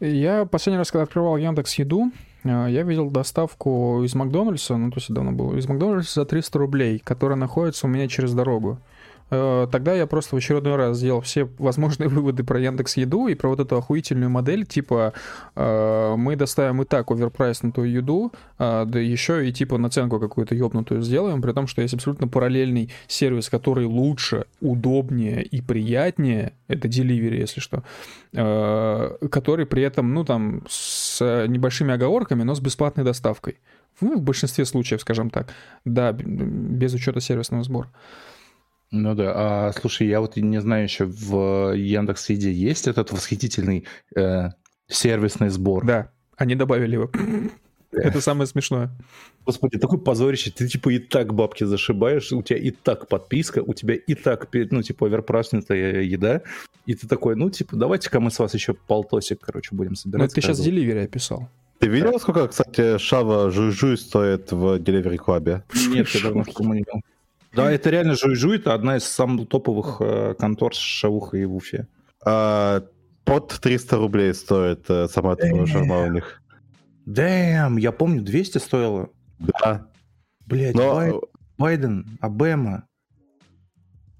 Я 0.00 0.46
последний 0.46 0.78
раз, 0.78 0.90
когда 0.90 1.04
открывал 1.04 1.36
Яндекс 1.36 1.74
Еду, 1.74 2.10
э, 2.42 2.48
я 2.48 2.82
видел 2.82 3.10
доставку 3.10 4.02
из 4.02 4.14
Макдональдса, 4.14 4.76
ну, 4.76 4.90
то 4.90 4.98
есть 4.98 5.12
давно 5.12 5.30
было, 5.30 5.56
из 5.56 5.68
Макдональдса 5.68 6.20
за 6.20 6.26
300 6.26 6.58
рублей, 6.58 6.98
которая 6.98 7.38
находится 7.38 7.86
у 7.86 7.90
меня 7.90 8.08
через 8.08 8.34
дорогу. 8.34 8.80
Э, 9.32 9.66
Тогда 9.72 9.94
я 9.94 10.06
просто 10.06 10.36
в 10.36 10.38
очередной 10.38 10.76
раз 10.76 10.98
сделал 10.98 11.22
все 11.22 11.48
возможные 11.58 12.08
выводы 12.10 12.44
про 12.44 12.60
Яндекс 12.60 12.98
Еду 12.98 13.28
и 13.28 13.34
про 13.34 13.48
вот 13.48 13.60
эту 13.60 13.76
охуительную 13.76 14.30
модель, 14.30 14.66
типа 14.66 15.14
э, 15.56 16.14
мы 16.16 16.36
доставим 16.36 16.82
и 16.82 16.84
так 16.84 17.10
оверпрайснутую 17.10 17.90
еду, 17.90 18.32
а, 18.58 18.84
да 18.84 18.98
еще 18.98 19.48
и 19.48 19.52
типа 19.52 19.78
наценку 19.78 20.20
какую-то 20.20 20.54
ёбнутую 20.54 21.02
сделаем, 21.02 21.40
при 21.40 21.52
том, 21.52 21.66
что 21.66 21.80
есть 21.80 21.94
абсолютно 21.94 22.28
параллельный 22.28 22.90
сервис, 23.06 23.48
который 23.48 23.86
лучше, 23.86 24.44
удобнее 24.60 25.42
и 25.42 25.62
приятнее, 25.62 26.52
это 26.68 26.88
Delivery, 26.88 27.38
если 27.38 27.60
что, 27.60 27.82
э, 28.34 29.28
который 29.30 29.64
при 29.64 29.82
этом, 29.82 30.12
ну, 30.12 30.24
там, 30.24 30.64
с 30.68 31.20
небольшими 31.48 31.94
оговорками, 31.94 32.42
но 32.42 32.54
с 32.54 32.60
бесплатной 32.60 33.04
доставкой. 33.04 33.58
Ну, 34.00 34.18
в 34.18 34.22
большинстве 34.22 34.64
случаев, 34.64 35.00
скажем 35.00 35.30
так. 35.30 35.48
Да, 35.84 36.12
без 36.12 36.94
учета 36.94 37.20
сервисного 37.20 37.62
сбора. 37.62 37.88
Ну 38.92 39.14
да, 39.14 39.32
а 39.34 39.72
слушай, 39.72 40.06
я 40.06 40.20
вот 40.20 40.36
не 40.36 40.60
знаю 40.60 40.84
еще, 40.84 41.06
в 41.06 41.74
Яндекс 41.74 42.28
Еде 42.28 42.52
есть 42.52 42.86
этот 42.86 43.10
восхитительный 43.10 43.86
э, 44.14 44.50
сервисный 44.86 45.48
сбор? 45.48 45.86
Да, 45.86 46.10
они 46.36 46.54
добавили 46.54 46.94
его. 46.94 47.10
Это 47.92 48.20
самое 48.20 48.46
смешное. 48.46 48.90
Господи, 49.46 49.78
такое 49.78 49.98
позорище, 49.98 50.50
ты 50.50 50.68
типа 50.68 50.90
и 50.90 50.98
так 50.98 51.34
бабки 51.34 51.64
зашибаешь, 51.64 52.32
у 52.32 52.42
тебя 52.42 52.58
и 52.58 52.70
так 52.70 53.08
подписка, 53.08 53.62
у 53.62 53.74
тебя 53.74 53.94
и 53.94 54.14
так, 54.14 54.48
ну, 54.52 54.82
типа, 54.82 55.06
оверпраснутая 55.06 56.02
еда, 56.02 56.42
и 56.86 56.94
ты 56.94 57.06
такой, 57.06 57.34
ну, 57.34 57.50
типа, 57.50 57.76
давайте-ка 57.76 58.20
мы 58.20 58.30
с 58.30 58.38
вас 58.38 58.54
еще 58.54 58.74
полтосик, 58.74 59.40
короче, 59.40 59.74
будем 59.74 59.90
Ну, 59.90 59.96
собирать. 59.96 60.26
это 60.26 60.34
ты 60.34 60.40
сейчас 60.42 60.60
Delivery 60.60 61.04
описал. 61.04 61.48
Ты 61.78 61.88
видел, 61.88 62.18
сколько, 62.20 62.46
кстати, 62.48 62.98
шава 62.98 63.50
жужу 63.50 63.96
стоит 63.96 64.52
в 64.52 64.78
Delivery 64.78 65.18
Club? 65.18 65.62
Нет, 65.88 66.08
я 66.08 66.22
давно 66.22 66.44
в 66.44 66.46
таком 66.46 66.72
не 66.72 66.78
видел. 66.78 67.02
Да, 67.54 67.70
это 67.70 67.90
реально 67.90 68.14
Жуй-Жуй, 68.16 68.56
это 68.56 68.74
одна 68.74 68.96
из 68.96 69.04
самых 69.04 69.48
топовых 69.48 69.96
э, 70.00 70.34
контор 70.38 70.74
с 70.74 70.78
шавухой 70.78 71.44
в 71.44 71.54
Уфе. 71.56 71.86
А, 72.24 72.82
под 73.24 73.48
300 73.60 73.96
рублей 73.96 74.32
стоит 74.34 74.88
э, 74.88 75.06
сама 75.08 75.36
Э. 75.38 75.66
шарма 75.66 76.02
у 76.04 76.12
них. 76.12 76.40
Дэм, 77.04 77.76
я 77.76 77.92
помню, 77.92 78.22
200 78.22 78.58
стоило. 78.58 79.10
Да. 79.38 79.86
Блять, 80.46 80.74
Но, 80.74 81.20
Байден, 81.58 82.06
Обема. 82.20 82.84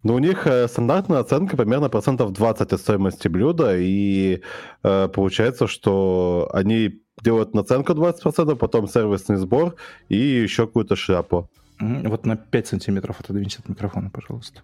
но 0.03 0.15
у 0.15 0.19
них 0.19 0.47
э, 0.47 0.69
стандартная 0.69 1.21
оценка 1.21 1.57
примерно 1.57 1.89
процентов 1.89 2.33
20 2.33 2.73
от 2.73 2.81
стоимости 2.81 3.29
блюда, 3.29 3.77
и 3.79 4.43
э, 4.83 5.09
получается, 5.09 5.67
что 5.67 6.51
они 6.53 7.01
делают 7.23 7.55
наценку 7.55 7.93
20%, 7.93 8.57
потом 8.57 8.89
сервисный 8.89 9.37
сбор 9.37 9.77
и 10.09 10.17
еще 10.17 10.67
какую-то 10.67 10.97
шляпу. 10.97 11.49
Вот 11.79 12.27
на 12.27 12.37
5 12.37 12.67
сантиметров 12.67 13.21
отодвинься 13.21 13.61
от 13.61 13.69
микрофона, 13.69 14.11
пожалуйста. 14.11 14.63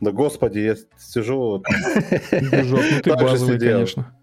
Да 0.00 0.12
господи, 0.12 0.58
я 0.58 0.76
сижу... 0.98 1.62
Ну 2.32 2.78
ты 3.02 3.14
базовый, 3.14 3.58
конечно. 3.58 4.14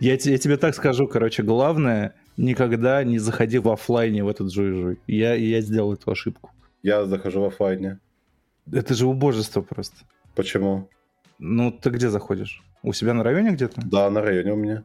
Я, 0.00 0.12
я 0.12 0.38
тебе 0.38 0.56
так 0.56 0.74
скажу, 0.74 1.06
короче, 1.06 1.42
главное, 1.42 2.14
никогда 2.36 3.04
не 3.04 3.18
заходи 3.18 3.58
в 3.58 3.68
оффлайне 3.68 4.24
в 4.24 4.28
этот 4.28 4.52
жуй-жуй. 4.52 4.98
Я, 5.06 5.34
я 5.34 5.60
сделал 5.60 5.92
эту 5.92 6.10
ошибку. 6.10 6.50
Я 6.82 7.04
захожу 7.04 7.40
в 7.42 7.44
офлайне. 7.44 8.00
Это 8.72 8.94
же 8.94 9.06
убожество 9.06 9.60
просто. 9.60 9.96
Почему? 10.34 10.88
Ну, 11.38 11.70
ты 11.70 11.90
где 11.90 12.08
заходишь? 12.08 12.62
У 12.82 12.92
себя 12.92 13.14
на 13.14 13.22
районе 13.22 13.52
где-то? 13.52 13.80
Да, 13.84 14.10
на 14.10 14.22
районе 14.22 14.52
у 14.52 14.56
меня. 14.56 14.84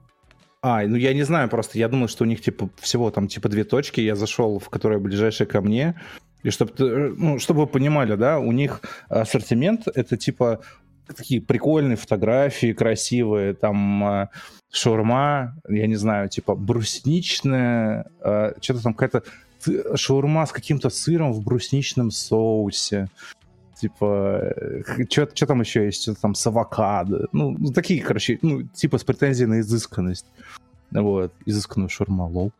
А, 0.62 0.84
ну 0.86 0.96
я 0.96 1.14
не 1.14 1.24
знаю 1.24 1.50
просто. 1.50 1.80
Я 1.80 1.88
думал, 1.88 2.08
что 2.08 2.24
у 2.24 2.28
них 2.28 2.42
типа 2.42 2.70
всего 2.80 3.10
там 3.10 3.28
типа 3.28 3.50
две 3.50 3.64
точки. 3.64 4.02
Я 4.02 4.16
зашел 4.16 4.60
в 4.60 4.70
которая 4.70 5.00
ближайшая 5.00 5.48
ко 5.48 5.62
мне. 5.62 6.00
И 6.44 6.50
чтобы, 6.50 7.14
ну, 7.18 7.40
чтобы 7.40 7.62
вы 7.62 7.68
понимали, 7.68 8.16
да, 8.16 8.40
у 8.40 8.52
них 8.52 8.82
ассортимент 9.10 9.88
это 9.88 10.18
типа 10.18 10.62
такие 11.16 11.42
прикольные 11.42 11.98
фотографии, 11.98 12.74
красивые, 12.74 13.54
там 13.54 14.04
э, 14.04 14.28
шаурма, 14.72 15.56
я 15.68 15.88
не 15.88 15.96
знаю, 15.96 16.30
типа 16.30 16.56
брусничная, 16.56 18.06
э, 18.22 18.54
что-то 18.62 18.84
там 18.84 18.94
какая-то 18.94 19.24
шаурма 19.96 20.46
с 20.46 20.52
каким-то 20.52 20.90
сыром 20.90 21.34
в 21.34 21.44
брусничном 21.44 22.12
соусе. 22.12 23.10
Типа, 23.80 24.54
что 25.10 25.46
там 25.48 25.62
еще 25.62 25.86
есть? 25.86 26.04
Что-то 26.04 26.22
там 26.22 26.36
с 26.36 26.46
авокадо. 26.46 27.28
Ну, 27.32 27.56
ну, 27.58 27.72
такие, 27.74 28.02
короче, 28.02 28.38
ну, 28.42 28.64
типа 28.64 29.00
с 29.00 29.04
претензией 29.04 29.48
на 29.48 29.60
изысканность. 29.60 30.28
Вот, 30.92 31.32
изысканную 31.46 31.90
шаурма, 31.90 32.24
лол. 32.24 32.52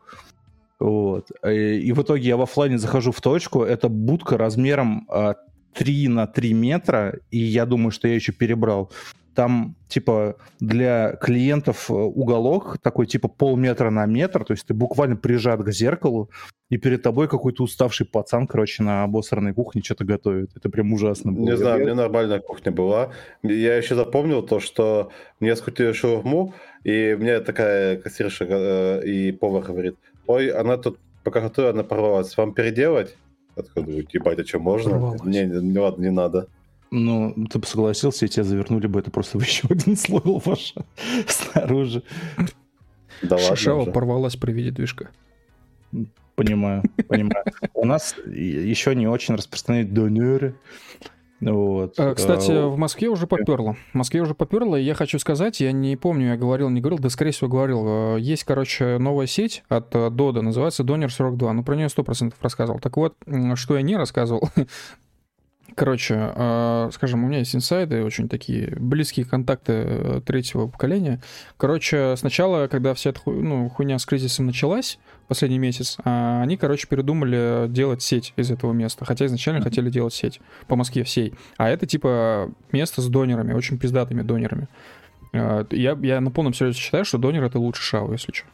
Вот. 0.82 1.30
И, 1.46 1.78
и 1.78 1.92
в 1.92 2.02
итоге 2.02 2.28
я 2.28 2.36
в 2.36 2.42
оффлайне 2.42 2.76
захожу 2.76 3.12
в 3.12 3.20
точку, 3.20 3.62
это 3.62 3.88
будка 3.88 4.36
размером 4.36 5.06
а, 5.08 5.36
3 5.74 6.08
на 6.08 6.26
3 6.26 6.54
метра, 6.54 7.20
и 7.30 7.38
я 7.38 7.66
думаю, 7.66 7.92
что 7.92 8.08
я 8.08 8.14
еще 8.14 8.32
перебрал. 8.32 8.90
Там, 9.34 9.76
типа, 9.88 10.36
для 10.60 11.12
клиентов 11.12 11.88
э, 11.88 11.94
уголок 11.94 12.76
такой, 12.82 13.06
типа, 13.06 13.28
полметра 13.28 13.90
на 13.90 14.04
метр, 14.04 14.44
то 14.44 14.52
есть 14.52 14.66
ты 14.66 14.74
буквально 14.74 15.16
прижат 15.16 15.62
к 15.62 15.70
зеркалу, 15.70 16.28
и 16.68 16.76
перед 16.76 17.02
тобой 17.02 17.28
какой-то 17.28 17.62
уставший 17.62 18.04
пацан, 18.04 18.46
короче, 18.46 18.82
на 18.82 19.04
обосранной 19.04 19.54
кухне 19.54 19.82
что-то 19.82 20.04
готовит. 20.04 20.50
Это 20.56 20.68
прям 20.68 20.92
ужасно 20.92 21.32
было. 21.32 21.44
Не 21.44 21.56
знаю, 21.56 21.78
Я- 21.78 21.84
мне 21.84 21.94
нормальная 21.94 22.40
кухня 22.40 22.72
была. 22.72 23.10
Я 23.42 23.76
еще 23.76 23.94
запомнил 23.94 24.42
то, 24.42 24.58
что 24.60 25.10
мне 25.40 25.54
скрутили 25.56 25.92
шаурму, 25.92 26.54
и 26.84 27.16
мне 27.18 27.40
такая 27.40 27.96
кассирша 27.96 28.46
э, 28.48 29.06
и 29.06 29.32
повар 29.32 29.62
говорит, 29.62 29.96
ой, 30.26 30.48
она 30.48 30.76
тут 30.76 30.98
пока 31.24 31.40
готовила, 31.40 31.72
она 31.72 31.84
порвалась, 31.84 32.36
вам 32.36 32.54
переделать? 32.54 33.16
Такой 33.54 33.82
думаю, 33.82 34.06
ебать, 34.10 34.38
а 34.38 34.46
что, 34.46 34.58
можно? 34.58 35.16
Не, 35.24 35.44
не, 35.44 35.78
ладно, 35.78 36.02
не 36.02 36.10
надо. 36.10 36.48
Ну, 36.90 37.34
ты 37.50 37.58
бы 37.58 37.66
согласился, 37.66 38.26
и 38.26 38.28
тебя 38.28 38.44
завернули 38.44 38.86
бы 38.86 39.00
это 39.00 39.10
просто 39.10 39.38
в 39.40 39.42
еще 39.42 39.66
один 39.68 39.96
слой 39.96 40.22
лаваша 40.24 40.84
снаружи. 41.26 42.02
Да 43.22 43.36
ладно 43.36 43.56
Шишава 43.56 43.84
порвалась 43.86 44.36
при 44.36 44.52
виде 44.52 44.70
движка. 44.70 45.10
Понимаю, 46.34 46.82
понимаю. 47.08 47.44
У 47.74 47.84
нас 47.84 48.16
еще 48.26 48.94
не 48.94 49.06
очень 49.06 49.34
распространены 49.34 49.88
донеры. 49.88 50.54
Вот. 51.42 51.98
Э, 51.98 52.14
Кстати, 52.14 52.52
А, 52.52 52.68
в 52.68 52.76
Москве 52.78 53.08
уже 53.08 53.26
поперло. 53.26 53.76
В 53.92 53.94
Москве 53.96 54.22
уже 54.22 54.34
поперло, 54.34 54.76
и 54.76 54.82
я 54.82 54.94
хочу 54.94 55.18
сказать, 55.18 55.60
я 55.60 55.72
не 55.72 55.96
помню, 55.96 56.28
я 56.28 56.36
говорил, 56.36 56.70
не 56.70 56.80
говорил, 56.80 56.98
да, 57.00 57.10
скорее 57.10 57.32
всего, 57.32 57.50
говорил. 57.50 58.16
э, 58.16 58.20
Есть, 58.20 58.44
короче, 58.44 58.98
новая 58.98 59.26
сеть 59.26 59.64
от 59.68 59.94
э, 59.96 60.10
Дода, 60.10 60.42
называется 60.42 60.84
Донер 60.84 61.12
42. 61.12 61.52
Ну, 61.52 61.64
про 61.64 61.74
нее 61.74 61.88
100% 61.88 62.34
рассказывал. 62.40 62.78
Так 62.78 62.96
вот, 62.96 63.16
что 63.56 63.76
я 63.76 63.82
не 63.82 63.96
рассказывал, 63.96 64.48
Короче, 65.74 66.32
э, 66.34 66.90
скажем, 66.92 67.24
у 67.24 67.28
меня 67.28 67.38
есть 67.38 67.54
инсайды, 67.56 68.02
очень 68.04 68.28
такие 68.28 68.74
близкие 68.78 69.24
контакты 69.24 69.72
э, 69.72 70.20
третьего 70.24 70.66
поколения. 70.66 71.20
Короче, 71.56 72.14
сначала, 72.16 72.66
когда 72.66 72.92
вся 72.94 73.10
эта 73.10 73.20
ху- 73.20 73.32
ну, 73.32 73.68
хуйня 73.70 73.98
с 73.98 74.04
кризисом 74.06 74.46
началась, 74.46 74.98
последний 75.28 75.58
месяц, 75.58 75.96
а, 76.04 76.42
они, 76.42 76.56
короче, 76.56 76.86
передумали 76.86 77.66
делать 77.68 78.02
сеть 78.02 78.34
из 78.36 78.50
этого 78.50 78.72
места. 78.72 79.04
Хотя 79.04 79.26
изначально 79.26 79.62
хотели 79.62 79.88
делать 79.88 80.12
сеть 80.14 80.40
по 80.66 80.76
Москве 80.76 81.04
всей. 81.04 81.32
А 81.56 81.70
это 81.70 81.86
типа 81.86 82.50
место 82.70 83.00
с 83.00 83.08
донерами, 83.08 83.54
очень 83.54 83.78
пиздатыми 83.78 84.22
донерами. 84.22 84.68
Э, 85.32 85.64
Я, 85.70 85.96
я 86.02 86.20
на 86.20 86.30
полном 86.30 86.52
серьезе 86.54 86.78
считаю, 86.78 87.04
что 87.04 87.16
донер 87.18 87.42
это 87.44 87.58
лучше 87.58 87.82
шау, 87.82 88.12
если 88.12 88.32
что. 88.32 88.46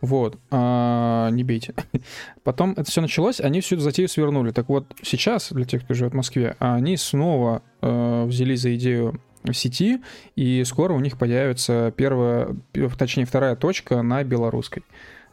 Вот, 0.00 0.38
а, 0.50 1.30
не 1.30 1.42
бейте. 1.42 1.74
Потом 2.44 2.72
это 2.72 2.84
все 2.84 3.00
началось, 3.00 3.40
они 3.40 3.60
всю 3.60 3.76
эту 3.76 3.84
затею 3.84 4.08
свернули. 4.08 4.52
Так 4.52 4.68
вот, 4.68 4.86
сейчас, 5.02 5.52
для 5.52 5.64
тех, 5.64 5.84
кто 5.84 5.94
живет 5.94 6.12
в 6.12 6.16
Москве, 6.16 6.56
они 6.60 6.96
снова 6.96 7.62
э, 7.80 8.24
взялись 8.26 8.60
за 8.60 8.74
идею 8.76 9.20
сети, 9.52 10.00
и 10.36 10.62
скоро 10.64 10.92
у 10.92 11.00
них 11.00 11.18
появится 11.18 11.92
первая, 11.96 12.56
точнее, 12.98 13.24
вторая 13.24 13.56
точка 13.56 14.02
на 14.02 14.22
белорусской. 14.22 14.84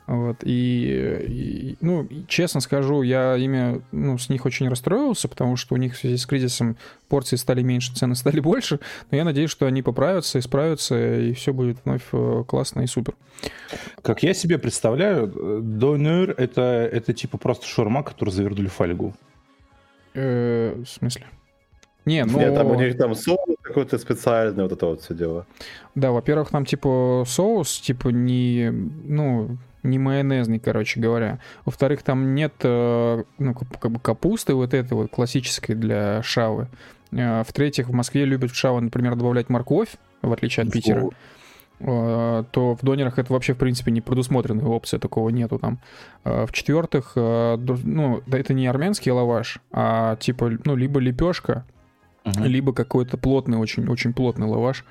Вот, 0.07 0.37
и, 0.43 1.25
и, 1.27 1.77
ну, 1.81 2.07
честно 2.27 2.61
скажу, 2.61 3.01
я 3.01 3.35
ими, 3.35 3.81
ну, 3.91 4.19
с 4.19 4.29
них 4.29 4.45
очень 4.45 4.69
расстроился, 4.69 5.27
потому 5.27 5.55
что 5.55 5.73
у 5.73 5.77
них 5.77 5.95
в 5.95 5.97
связи 5.97 6.17
с 6.17 6.27
кризисом 6.27 6.77
порции 7.07 7.37
стали 7.37 7.63
меньше, 7.63 7.93
цены 7.95 8.13
стали 8.13 8.39
больше, 8.39 8.79
но 9.09 9.17
я 9.17 9.23
надеюсь, 9.23 9.49
что 9.49 9.65
они 9.65 9.81
поправятся, 9.81 10.37
исправятся, 10.37 11.19
и 11.19 11.33
все 11.33 11.53
будет 11.53 11.77
вновь 11.85 12.03
э, 12.11 12.43
классно 12.47 12.81
и 12.81 12.87
супер. 12.87 13.15
Как 14.03 14.21
я 14.21 14.35
себе 14.35 14.59
представляю, 14.59 15.27
донер 15.61 16.35
это, 16.37 16.61
это 16.61 17.13
типа 17.13 17.39
просто 17.39 17.65
шаурма, 17.65 18.03
которую 18.03 18.33
завернули 18.33 18.67
в 18.67 18.73
фольгу. 18.73 19.15
Э, 20.13 20.75
в 20.75 20.87
смысле? 20.87 21.25
Не, 22.05 22.23
ну... 22.25 22.37
Нет, 22.37 22.53
там 22.53 22.67
у 22.67 22.75
них 22.75 22.95
там 22.97 23.15
соус 23.15 23.57
какой-то 23.63 23.97
специальный, 23.97 24.63
вот 24.63 24.71
это 24.71 24.85
вот 24.85 25.01
все 25.01 25.15
дело. 25.15 25.47
Да, 25.95 26.11
во-первых, 26.11 26.51
там 26.51 26.63
типа 26.63 27.23
соус, 27.25 27.79
типа 27.79 28.09
не, 28.09 28.69
ну, 28.69 29.57
не 29.85 29.99
майонезный, 29.99 30.59
короче 30.59 30.99
говоря. 30.99 31.39
Во-вторых, 31.65 32.03
там 32.03 32.35
нет, 32.35 32.53
э, 32.63 33.23
ну, 33.37 33.53
как 33.53 33.91
бы 33.91 33.99
капусты 33.99 34.53
вот 34.53 34.73
этой 34.73 34.93
вот 34.93 35.09
классической 35.11 35.75
для 35.75 36.21
шавы. 36.23 36.67
Э, 37.11 37.43
В-третьих, 37.43 37.87
в 37.87 37.93
Москве 37.93 38.25
любят 38.25 38.51
в 38.51 38.55
шаву, 38.55 38.79
например, 38.81 39.15
добавлять 39.15 39.49
морковь, 39.49 39.89
в 40.21 40.31
отличие 40.31 40.65
от 40.65 40.71
Питера. 40.71 41.09
Э, 41.79 42.43
То 42.51 42.75
в 42.75 42.79
донерах 42.85 43.19
это 43.19 43.31
вообще, 43.33 43.53
в 43.53 43.57
принципе, 43.57 43.91
не 43.91 44.01
предусмотренная 44.01 44.65
опция, 44.65 44.99
такого 44.99 45.29
нету 45.29 45.59
там. 45.59 45.79
В-четвертых, 46.23 47.13
ну, 47.15 48.21
да 48.25 48.39
это 48.39 48.53
не 48.53 48.67
армянский 48.67 49.11
лаваш, 49.11 49.59
а 49.71 50.15
типа, 50.17 50.51
ну, 50.65 50.75
либо 50.75 50.99
лепешка, 50.99 51.65
Мгм. 52.25 52.43
либо 52.45 52.73
какой-то 52.73 53.17
плотный, 53.17 53.57
очень, 53.59 53.87
очень 53.87 54.11
плотный 54.13 54.47
лаваш. 54.47 54.83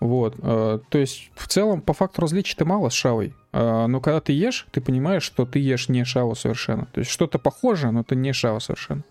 Вот. 0.00 0.34
э, 0.38 0.78
То 0.88 0.98
есть, 0.98 1.30
в 1.34 1.46
целом, 1.46 1.82
по 1.82 1.92
факту 1.92 2.22
различий-то 2.22 2.64
мало 2.64 2.88
с 2.88 2.94
шавой. 2.94 3.34
Э, 3.52 3.86
Но 3.86 4.00
когда 4.00 4.20
ты 4.20 4.32
ешь, 4.32 4.66
ты 4.72 4.80
понимаешь, 4.80 5.22
что 5.22 5.44
ты 5.44 5.58
ешь 5.58 5.88
не 5.88 6.04
шаву 6.04 6.34
совершенно. 6.34 6.86
То 6.86 7.00
есть, 7.00 7.10
что-то 7.10 7.38
похоже, 7.38 7.90
но 7.90 8.00
это 8.00 8.14
не 8.14 8.32
шава 8.32 8.60
совершенно. 8.60 9.02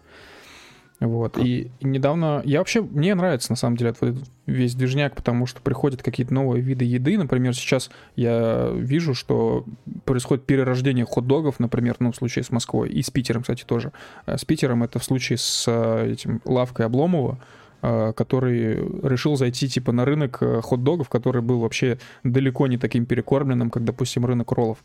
Вот. 0.99 1.37
И 1.37 1.71
недавно... 1.79 2.41
Я 2.43 2.57
вообще... 2.59 2.81
Мне 2.81 3.15
нравится, 3.15 3.51
на 3.51 3.55
самом 3.55 3.77
деле, 3.77 3.91
этот 3.91 4.17
весь 4.47 4.75
движняк, 4.75 5.15
потому 5.15 5.45
что 5.45 5.61
приходят 5.61 6.03
какие-то 6.03 6.33
новые 6.33 6.61
виды 6.61 6.83
еды. 6.83 7.17
Например, 7.17 7.53
сейчас 7.53 7.89
я 8.17 8.69
вижу, 8.73 9.13
что 9.13 9.63
происходит 10.03 10.45
перерождение 10.45 11.05
хот-догов, 11.05 11.59
например, 11.59 11.95
ну, 11.99 12.11
в 12.11 12.15
случае 12.15 12.43
с 12.43 12.49
Москвой. 12.49 12.89
И 12.89 13.01
с 13.01 13.11
Питером, 13.11 13.43
кстати, 13.43 13.63
тоже. 13.63 13.93
Э, 14.25 14.37
С 14.37 14.43
Питером 14.43 14.83
это 14.83 14.99
в 14.99 15.03
случае 15.03 15.37
с 15.37 15.71
этим 15.71 16.41
лавкой 16.45 16.87
Обломова, 16.87 17.39
который 17.81 18.75
решил 19.07 19.35
зайти 19.35 19.67
типа 19.67 19.91
на 19.91 20.05
рынок 20.05 20.39
э, 20.41 20.61
хот-догов, 20.61 21.09
который 21.09 21.41
был 21.41 21.59
вообще 21.59 21.97
далеко 22.23 22.67
не 22.67 22.77
таким 22.77 23.05
перекормленным, 23.05 23.69
как, 23.69 23.83
допустим, 23.83 24.25
рынок 24.25 24.51
роллов. 24.51 24.79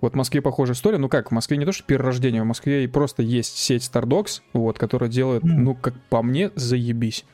Вот 0.00 0.12
в 0.12 0.16
Москве 0.16 0.42
похожая 0.42 0.74
история. 0.74 0.98
Ну 0.98 1.08
как, 1.08 1.30
в 1.30 1.34
Москве 1.34 1.56
не 1.56 1.64
то, 1.64 1.72
что 1.72 1.84
перерождение, 1.84 2.42
в 2.42 2.46
Москве 2.46 2.84
и 2.84 2.86
просто 2.86 3.22
есть 3.22 3.56
сеть 3.56 3.82
Stardogs, 3.82 4.42
вот, 4.52 4.78
которая 4.78 5.08
делает, 5.10 5.42
ну, 5.44 5.74
как 5.74 5.94
по 6.10 6.22
мне, 6.22 6.50
заебись. 6.54 7.24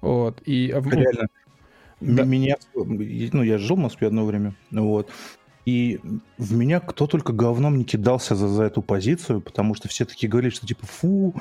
Вот, 0.00 0.42
и... 0.44 0.70
а 0.70 0.80
ну, 0.80 0.90
Реально. 0.90 1.28
Да. 2.00 2.24
Меня, 2.24 2.56
ну, 2.74 3.42
я 3.42 3.58
жил 3.58 3.76
в 3.76 3.80
Москве 3.80 4.08
одно 4.08 4.24
время, 4.24 4.54
вот. 4.70 5.08
И 5.64 6.00
в 6.38 6.54
меня 6.56 6.80
кто 6.80 7.06
только 7.06 7.32
говном 7.32 7.78
не 7.78 7.84
кидался 7.84 8.34
за, 8.34 8.48
за 8.48 8.64
эту 8.64 8.82
позицию, 8.82 9.40
потому 9.40 9.74
что 9.74 9.88
все 9.88 10.04
такие 10.04 10.28
говорили, 10.28 10.50
что 10.52 10.66
типа 10.66 10.86
фу, 10.86 11.34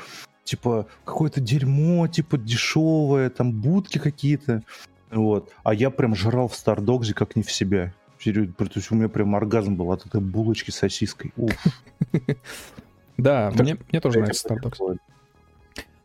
типа, 0.43 0.87
какое-то 1.05 1.41
дерьмо, 1.41 2.07
типа, 2.07 2.37
дешевое, 2.37 3.29
там, 3.29 3.51
будки 3.51 3.97
какие-то. 3.97 4.63
Вот. 5.11 5.51
А 5.63 5.73
я 5.73 5.89
прям 5.89 6.15
жрал 6.15 6.47
в 6.47 6.55
Стардогзе 6.55 7.13
как 7.13 7.35
не 7.35 7.43
в 7.43 7.51
себя. 7.51 7.93
То 8.23 8.29
есть 8.29 8.91
у 8.91 8.95
меня 8.95 9.09
прям 9.09 9.35
оргазм 9.35 9.75
был 9.75 9.91
от 9.91 10.05
этой 10.05 10.21
булочки 10.21 10.71
с 10.71 10.75
сосиской. 10.75 11.33
Уф. 11.37 11.53
Да, 13.17 13.51
мне, 13.53 13.77
тоже 13.99 14.19
нравится 14.19 14.47
Starbucks. 14.47 14.97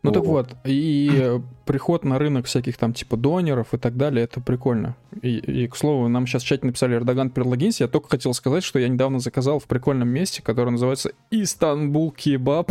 Ну 0.03 0.13
так 0.13 0.25
вот, 0.25 0.55
и 0.65 1.41
приход 1.65 2.05
на 2.05 2.19
рынок 2.19 2.47
всяких 2.47 2.77
там 2.77 2.93
типа 2.93 3.17
донеров 3.17 3.75
и 3.75 3.79
так 3.79 3.97
далее, 3.97 4.25
это 4.25 4.41
прикольно. 4.41 4.97
И, 5.23 5.37
и 5.37 5.67
к 5.67 5.77
слову, 5.77 6.09
нам 6.09 6.27
сейчас 6.27 6.43
в 6.43 6.47
чате 6.47 6.67
написали 6.67 6.95
Эрдоган 6.95 7.31
Перлогинс, 7.31 7.81
я 7.81 7.89
только 7.89 8.11
хотел 8.11 8.35
сказать, 8.35 8.63
что 8.63 8.79
я 8.79 8.89
недавно 8.89 9.19
заказал 9.19 9.59
в 9.59 9.65
прикольном 9.65 10.09
месте, 10.09 10.43
которое 10.43 10.71
называется 10.71 11.13
Истанбул 11.31 12.13
Кебаб. 12.13 12.71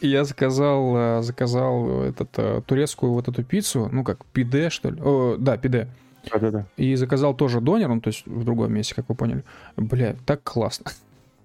Я 0.00 0.24
заказал, 0.24 0.96
э, 0.96 1.22
заказал 1.22 2.02
этот, 2.02 2.30
э, 2.36 2.62
турецкую 2.66 3.12
вот 3.12 3.28
эту 3.28 3.44
пиццу, 3.44 3.88
ну 3.92 4.04
как, 4.04 4.24
пиде, 4.26 4.70
что 4.70 4.90
ли? 4.90 5.00
О, 5.00 5.36
да, 5.38 5.56
пиде. 5.56 5.88
И 6.76 6.94
заказал 6.94 7.34
тоже 7.34 7.60
донер, 7.60 7.88
ну 7.88 8.00
то 8.00 8.08
есть 8.08 8.26
в 8.26 8.44
другом 8.44 8.72
месте, 8.72 8.94
как 8.94 9.08
вы 9.08 9.14
поняли. 9.14 9.44
Бля, 9.76 10.16
так 10.26 10.42
классно. 10.42 10.90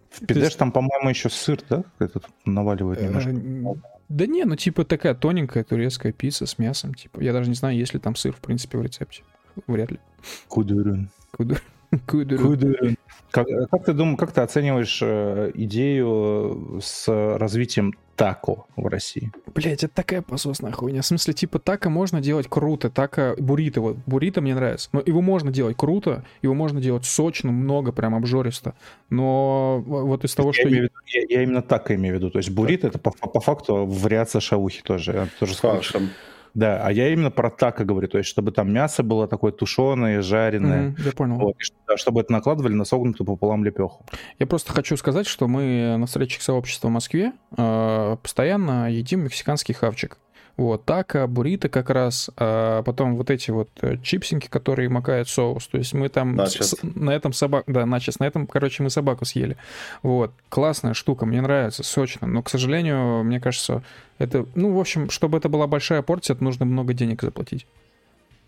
В 0.09 0.25
пидеш 0.25 0.55
там, 0.55 0.71
по-моему, 0.71 1.09
еще 1.09 1.29
сыр, 1.29 1.59
да? 1.69 1.83
Этот 1.99 2.25
наваливает 2.45 3.01
немножко. 3.01 3.31
Э, 3.31 3.75
да 4.09 4.25
не, 4.25 4.45
ну 4.45 4.55
типа 4.55 4.85
такая 4.85 5.15
тоненькая 5.15 5.63
турецкая 5.63 6.11
пицца 6.11 6.45
с 6.45 6.57
мясом. 6.57 6.93
Типа, 6.93 7.19
я 7.21 7.33
даже 7.33 7.49
не 7.49 7.55
знаю, 7.55 7.75
есть 7.75 7.93
ли 7.93 7.99
там 7.99 8.15
сыр, 8.15 8.33
в 8.33 8.39
принципе, 8.39 8.77
в 8.77 8.81
рецепте. 8.81 9.23
Вряд 9.67 9.91
ли. 9.91 9.99
Кудурун. 10.47 11.09
Кудур. 11.31 11.61
Кудурун. 12.07 12.96
Как, 13.31 13.47
как 13.69 13.85
ты 13.85 13.93
думаешь, 13.93 14.17
как 14.17 14.31
ты 14.31 14.41
оцениваешь 14.41 14.99
э, 15.01 15.51
идею 15.53 16.79
с 16.81 17.07
развитием 17.37 17.93
тако 18.15 18.67
в 18.75 18.87
России? 18.87 19.31
Блять, 19.53 19.83
это 19.83 19.93
такая 19.93 20.21
пососная 20.21 20.71
хуйня. 20.71 21.01
В 21.01 21.05
смысле, 21.05 21.33
типа, 21.33 21.59
тако 21.59 21.89
можно 21.89 22.19
делать 22.21 22.47
круто, 22.49 22.89
тако 22.89 23.35
буррито, 23.37 23.81
вот, 23.81 23.97
буррито 24.05 24.41
мне 24.41 24.55
нравится. 24.55 24.89
Но 24.91 25.01
его 25.05 25.21
можно 25.21 25.51
делать 25.51 25.77
круто, 25.77 26.25
его 26.41 26.53
можно 26.53 26.81
делать 26.81 27.05
сочно, 27.05 27.51
много, 27.51 27.91
прям 27.91 28.15
обжористо. 28.15 28.73
Но 29.09 29.83
вот 29.85 30.23
из 30.23 30.33
того, 30.33 30.49
я 30.49 30.53
что... 30.53 30.69
Имею 30.69 30.83
виду, 30.83 30.93
я, 31.07 31.21
я 31.37 31.43
именно 31.43 31.61
так 31.61 31.91
имею 31.91 32.15
в 32.15 32.17
виду. 32.17 32.31
То 32.31 32.39
есть 32.39 32.49
буррито 32.49 32.87
это 32.87 32.97
по, 32.97 33.11
по 33.11 33.39
факту 33.39 33.85
вариация 33.85 34.39
шавухи 34.39 34.81
тоже. 34.83 35.29
Тоже 35.39 35.53
С 35.53 35.57
фаршем. 35.57 36.09
Да, 36.57 36.81
а 36.83 36.91
я 36.91 37.13
именно 37.13 37.29
про 37.29 37.51
тако 37.51 37.83
говорю, 37.83 38.07
то 38.07 38.17
есть 38.17 38.27
чтобы 38.27 38.51
там 38.51 38.73
мясо 38.73 39.03
было 39.03 39.27
такое 39.27 39.51
тушеное, 39.51 40.23
жареное. 40.23 40.89
Мгм, 40.89 40.95
я 41.05 41.11
понял. 41.11 41.35
Вот, 41.35 41.51
и 41.51 41.63
да, 41.87 41.97
чтобы 41.97 42.21
это 42.21 42.31
накладывали 42.31 42.73
на 42.73 42.83
согнутую 42.83 43.27
пополам 43.27 43.63
лепеху. 43.63 44.03
Я 44.39 44.47
просто 44.47 44.73
хочу 44.73 44.97
сказать, 44.97 45.27
что 45.27 45.47
мы 45.47 45.97
на 45.99 46.07
встречах 46.07 46.41
сообщества 46.41 46.87
в 46.87 46.91
Москве 46.91 47.33
э, 47.55 48.17
постоянно 48.23 48.91
едим 48.91 49.25
мексиканский 49.25 49.75
хавчик. 49.75 50.17
Вот, 50.57 50.85
тако, 50.85 51.27
буррито 51.27 51.69
как 51.69 51.91
раз, 51.91 52.31
а 52.35 52.81
потом 52.81 53.15
вот 53.15 53.29
эти 53.29 53.51
вот 53.51 53.69
э, 53.81 53.97
чипсинки, 54.01 54.47
которые 54.47 54.89
макают 54.89 55.29
соус. 55.29 55.67
То 55.67 55.77
есть 55.77 55.93
мы 55.93 56.09
там 56.09 56.35
с- 56.65 56.77
на 56.81 57.11
этом 57.11 57.31
собаку, 57.31 57.71
да, 57.71 57.85
начос, 57.85 58.17
на 58.19 58.23
этом, 58.25 58.47
короче, 58.47 58.81
мы 58.81 58.89
собаку 58.89 59.23
съели. 59.23 59.55
Вот, 60.01 60.31
классная 60.49 60.95
штука, 60.95 61.27
мне 61.27 61.41
нравится, 61.41 61.83
сочно. 61.83 62.25
Но, 62.25 62.41
к 62.41 62.49
сожалению, 62.49 63.23
мне 63.23 63.39
кажется, 63.39 63.83
это, 64.17 64.47
ну, 64.55 64.73
в 64.73 64.79
общем, 64.79 65.11
чтобы 65.11 65.37
это 65.37 65.47
была 65.47 65.67
большая 65.67 66.01
порция, 66.01 66.33
это 66.33 66.43
нужно 66.43 66.65
много 66.65 66.93
денег 66.95 67.21
заплатить. 67.21 67.67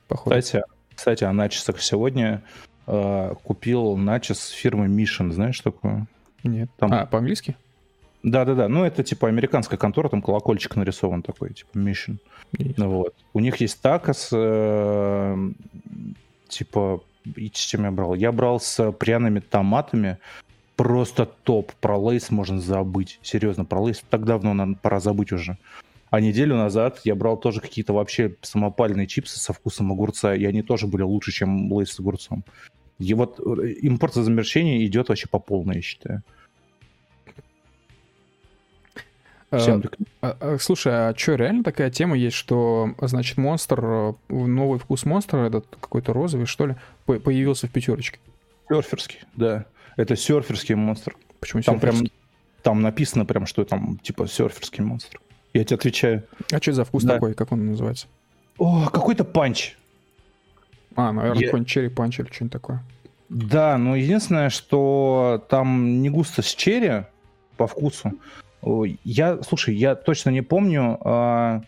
Походу. 0.07 0.35
Кстати, 0.41 0.63
кстати, 0.95 1.23
о 1.23 1.31
начесах 1.31 1.79
сегодня 1.79 2.41
э, 2.87 3.33
купил 3.43 3.95
начес 3.97 4.47
фирмы 4.49 4.87
Mission, 4.87 5.31
знаешь 5.31 5.59
такое? 5.59 6.07
Нет. 6.43 6.71
там- 6.79 6.91
А, 6.91 7.05
по-английски? 7.05 7.55
Да-да-да, 8.23 8.67
ну 8.67 8.83
это 8.83 9.03
типа 9.03 9.29
американская 9.29 9.77
контора, 9.77 10.09
там 10.09 10.21
колокольчик 10.21 10.75
нарисован 10.75 11.21
такой, 11.21 11.53
типа 11.53 11.77
Mission. 11.77 12.17
Ну 12.77 12.89
вот. 12.89 13.15
У 13.33 13.39
них 13.39 13.57
есть 13.57 13.81
такос, 13.81 14.29
э, 14.33 15.51
типа, 16.49 17.01
и 17.35 17.47
с 17.53 17.59
чем 17.59 17.83
я 17.85 17.91
брал? 17.91 18.15
Я 18.15 18.31
брал 18.31 18.59
с 18.59 18.91
пряными 18.91 19.39
томатами, 19.39 20.17
просто 20.75 21.25
топ. 21.25 21.71
Про 21.73 21.97
лейс 21.97 22.29
можно 22.29 22.59
забыть. 22.59 23.19
Серьезно, 23.21 23.63
про 23.65 23.79
лейс 23.79 24.03
так 24.09 24.25
давно 24.25 24.53
надо, 24.53 24.75
пора 24.81 24.99
забыть 24.99 25.31
уже. 25.31 25.57
А 26.09 26.19
неделю 26.19 26.55
назад 26.57 27.01
я 27.03 27.15
брал 27.15 27.37
тоже 27.37 27.61
какие-то 27.61 27.93
вообще 27.93 28.35
самопальные 28.41 29.07
чипсы 29.07 29.39
со 29.39 29.53
вкусом 29.53 29.91
огурца, 29.91 30.33
и 30.33 30.43
они 30.43 30.63
тоже 30.63 30.87
были 30.87 31.03
лучше, 31.03 31.31
чем 31.31 31.71
лейс 31.71 31.91
с 31.91 31.99
огурцом. 31.99 32.43
И 32.97 33.13
вот 33.13 33.39
э, 33.39 33.75
импортозамещение 33.81 34.85
идет 34.85 35.09
вообще 35.09 35.27
по 35.29 35.39
полной, 35.39 35.75
я 35.75 35.81
считаю. 35.81 36.23
Всем 39.57 39.81
реком- 39.81 40.05
А, 40.21 40.37
а, 40.39 40.57
слушай, 40.59 40.91
а 40.93 41.13
что, 41.17 41.35
реально 41.35 41.63
такая 41.63 41.89
тема 41.89 42.15
есть, 42.15 42.35
что, 42.35 42.93
значит, 43.01 43.37
монстр, 43.37 43.83
э, 43.83 44.13
новый 44.29 44.77
вкус 44.79 45.05
монстра, 45.05 45.39
этот 45.47 45.65
какой-то 45.81 46.13
розовый, 46.13 46.45
что 46.45 46.67
ли, 46.67 46.75
по- 47.05 47.19
появился 47.19 47.67
в 47.67 47.71
пятерочке? 47.71 48.19
Серферский, 48.69 49.19
да. 49.35 49.65
Это 49.97 50.15
серферский 50.15 50.75
монстр. 50.75 51.15
Почему 51.39 51.63
Там 51.63 51.79
прям 51.79 51.95
серферский? 51.95 52.17
там 52.61 52.81
написано 52.83 53.25
прям, 53.25 53.47
что 53.47 53.63
там 53.65 53.97
типа 54.03 54.27
серферский 54.27 54.83
монстр. 54.83 55.19
Я 55.53 55.63
тебе 55.63 55.77
отвечаю. 55.77 56.23
А 56.51 56.61
что 56.61 56.73
за 56.73 56.85
вкус 56.85 57.03
Да. 57.03 57.15
такой, 57.15 57.33
как 57.33 57.51
он 57.51 57.65
называется? 57.65 58.05
О, 58.59 58.87
какой-то 58.87 59.23
punch. 59.23 59.75
А, 60.95 61.11
наверное, 61.11 61.39
Я- 61.41 61.47
какой-нибудь 61.47 61.69
cherry 61.71 61.89
punch 61.89 62.19
или 62.19 62.27
что-нибудь 62.31 62.51
такое. 62.53 62.83
Да, 63.29 63.77
но 63.79 63.95
единственное, 63.95 64.49
что 64.49 65.43
там 65.49 66.01
не 66.01 66.09
густо 66.09 66.41
с 66.43 66.53
черри 66.53 67.05
по 67.57 67.65
вкусу. 67.67 68.11
Я, 69.03 69.41
слушай, 69.43 69.75
я 69.75 69.95
точно 69.95 70.29
не 70.31 70.41
помню. 70.41 70.97
а, 71.01 71.61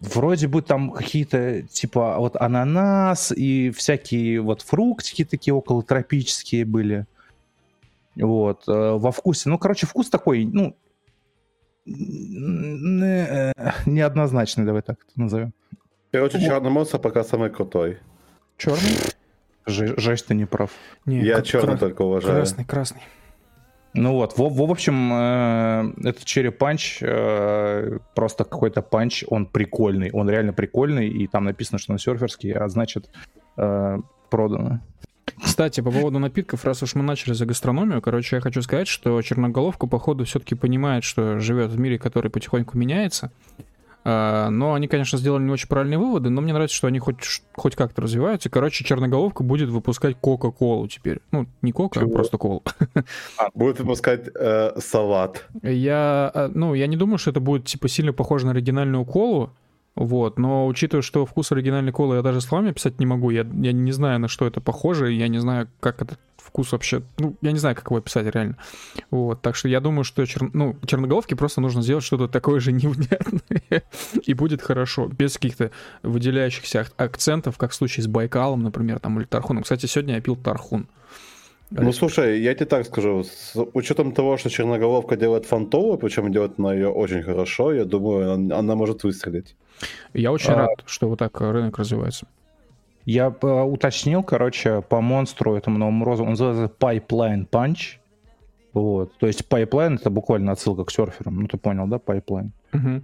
вроде 0.00 0.48
бы 0.48 0.62
там 0.62 0.90
какие-то 0.92 1.62
типа 1.62 2.16
вот 2.18 2.34
ананас 2.36 3.32
и 3.32 3.70
всякие 3.70 4.40
вот 4.40 4.62
фруктики 4.62 5.24
такие 5.24 5.52
около 5.54 5.82
тропические 5.82 6.64
были. 6.64 7.06
Вот, 8.16 8.66
э, 8.68 8.72
во 8.72 9.12
вкусе. 9.12 9.48
Ну, 9.50 9.58
короче, 9.58 9.86
вкус 9.86 10.08
такой, 10.10 10.44
ну, 10.44 10.74
э, 11.86 13.52
неоднозначный, 13.86 14.64
давай 14.64 14.82
так 14.82 14.98
это 15.00 15.20
назовем. 15.20 15.52
Короче, 16.12 16.40
черный 16.40 16.70
монстр 16.70 16.98
пока 16.98 17.22
самый 17.24 17.50
крутой. 17.50 17.98
Черный? 18.56 18.96
Же- 19.66 19.94
Жесть, 20.00 20.26
ты 20.26 20.34
не 20.34 20.46
прав. 20.46 20.70
Не, 21.06 21.20
Я 21.22 21.42
черный 21.42 21.76
кра- 21.76 21.78
только 21.78 22.02
уважаю. 22.02 22.34
Красный, 22.36 22.64
красный. 22.64 23.02
Ну 23.92 24.12
вот, 24.12 24.38
в, 24.38 24.38
в 24.38 24.70
общем, 24.70 25.12
э, 25.12 26.08
этот 26.08 26.24
cherry 26.24 26.50
punch 26.50 26.98
э, 27.02 27.98
просто 28.14 28.44
какой-то 28.44 28.82
punch, 28.82 29.24
он 29.26 29.46
прикольный, 29.46 30.10
он 30.12 30.30
реально 30.30 30.52
прикольный, 30.52 31.08
и 31.08 31.26
там 31.26 31.44
написано, 31.44 31.78
что 31.78 31.92
он 31.92 31.98
серферский, 31.98 32.52
а 32.52 32.68
значит 32.68 33.10
э, 33.56 33.98
продано. 34.30 34.80
Кстати, 35.42 35.80
по 35.80 35.90
поводу 35.90 36.18
напитков, 36.18 36.64
раз 36.64 36.82
уж 36.82 36.94
мы 36.94 37.02
начали 37.02 37.32
за 37.32 37.46
гастрономию, 37.46 38.00
короче, 38.00 38.36
я 38.36 38.42
хочу 38.42 38.62
сказать, 38.62 38.86
что 38.86 39.20
Черноголовка, 39.22 39.86
походу, 39.86 40.24
все-таки 40.24 40.54
понимает, 40.54 41.02
что 41.02 41.40
живет 41.40 41.70
в 41.70 41.78
мире, 41.78 41.98
который 41.98 42.30
потихоньку 42.30 42.78
меняется. 42.78 43.32
А, 44.10 44.50
Но 44.50 44.74
они, 44.74 44.88
конечно, 44.88 45.18
сделали 45.18 45.44
не 45.44 45.52
очень 45.52 45.68
правильные 45.68 45.98
выводы, 45.98 46.30
но 46.30 46.40
мне 46.40 46.52
нравится, 46.52 46.76
что 46.76 46.88
они 46.88 46.98
хоть, 46.98 47.42
хоть 47.54 47.76
как-то 47.76 48.02
развиваются. 48.02 48.50
Короче, 48.50 48.84
Черноголовка 48.84 49.44
будет 49.44 49.68
выпускать 49.68 50.16
Кока-Колу 50.20 50.88
теперь. 50.88 51.20
Ну, 51.30 51.46
не 51.62 51.70
Кока, 51.70 52.00
а 52.00 52.08
просто 52.08 52.38
Колу. 52.38 52.64
Будет 53.54 53.78
выпускать 53.78 54.28
э, 54.34 54.72
салат. 54.80 55.46
Я, 55.62 56.30
а, 56.34 56.50
ну, 56.52 56.74
я 56.74 56.86
не 56.88 56.96
думаю, 56.96 57.18
что 57.18 57.30
это 57.30 57.40
будет, 57.40 57.66
типа, 57.66 57.88
сильно 57.88 58.12
похоже 58.12 58.46
на 58.46 58.52
оригинальную 58.52 59.04
колу, 59.04 59.50
вот, 60.00 60.38
но 60.38 60.66
учитывая, 60.66 61.02
что 61.02 61.26
вкус 61.26 61.52
оригинальной 61.52 61.92
колы 61.92 62.16
я 62.16 62.22
даже 62.22 62.40
словами 62.40 62.70
описать 62.70 62.98
не 63.00 63.04
могу, 63.04 63.28
я, 63.28 63.42
я 63.42 63.72
не 63.72 63.92
знаю, 63.92 64.18
на 64.18 64.28
что 64.28 64.46
это 64.46 64.58
похоже, 64.62 65.12
я 65.12 65.28
не 65.28 65.38
знаю, 65.38 65.68
как 65.78 66.00
этот 66.00 66.18
вкус 66.38 66.72
вообще, 66.72 67.02
ну, 67.18 67.36
я 67.42 67.52
не 67.52 67.58
знаю, 67.58 67.76
как 67.76 67.84
его 67.88 67.98
описать 67.98 68.24
реально, 68.34 68.56
вот, 69.10 69.42
так 69.42 69.56
что 69.56 69.68
я 69.68 69.78
думаю, 69.78 70.04
что 70.04 70.24
чер... 70.24 70.48
ну, 70.54 70.74
черноголовке 70.86 71.36
просто 71.36 71.60
нужно 71.60 71.82
сделать 71.82 72.02
что-то 72.02 72.28
такое 72.28 72.60
же 72.60 72.72
невнятное, 72.72 73.82
и 74.24 74.32
будет 74.32 74.62
хорошо, 74.62 75.06
без 75.06 75.34
каких-то 75.34 75.70
выделяющихся 76.02 76.80
ак- 76.80 76.94
акцентов, 76.96 77.58
как 77.58 77.72
в 77.72 77.74
случае 77.74 78.04
с 78.04 78.06
Байкалом, 78.06 78.62
например, 78.62 79.00
там, 79.00 79.18
или 79.18 79.26
Тархуном. 79.26 79.64
Кстати, 79.64 79.84
сегодня 79.84 80.14
я 80.14 80.22
пил 80.22 80.34
Тархун. 80.34 80.88
Ну, 81.70 81.92
слушай, 81.92 82.40
я 82.40 82.54
тебе 82.54 82.64
так 82.64 82.86
скажу, 82.86 83.22
с 83.22 83.54
учетом 83.74 84.12
того, 84.12 84.38
что 84.38 84.48
Черноголовка 84.48 85.16
делает 85.16 85.44
фантовую, 85.44 85.98
причем 85.98 86.32
делает 86.32 86.54
она 86.56 86.72
ее 86.72 86.88
очень 86.88 87.22
хорошо, 87.22 87.74
я 87.74 87.84
думаю, 87.84 88.32
она, 88.32 88.58
она 88.58 88.74
может 88.74 89.04
выстрелить. 89.04 89.54
Я 90.14 90.32
очень 90.32 90.52
А- 90.52 90.56
рад, 90.56 90.82
что 90.86 91.08
вот 91.08 91.18
так 91.18 91.40
э, 91.40 91.50
рынок 91.50 91.78
развивается. 91.78 92.26
Я 93.06 93.34
э, 93.42 93.46
уточнил, 93.62 94.22
короче, 94.22 94.82
по 94.82 95.00
монстру 95.00 95.54
этому 95.54 95.78
новому 95.78 96.04
розу, 96.04 96.24
он 96.24 96.30
называется 96.30 96.70
Pipeline 96.78 97.48
Punch. 97.48 97.98
Вот. 98.72 99.16
То 99.18 99.26
есть 99.26 99.42
Pipeline 99.48 99.96
это 99.96 100.10
буквально 100.10 100.52
отсылка 100.52 100.84
к 100.84 100.90
серферам. 100.90 101.40
Ну, 101.40 101.48
ты 101.48 101.56
понял, 101.56 101.86
да, 101.86 101.96
Pipeline? 101.96 102.50
Мгм. 102.72 103.02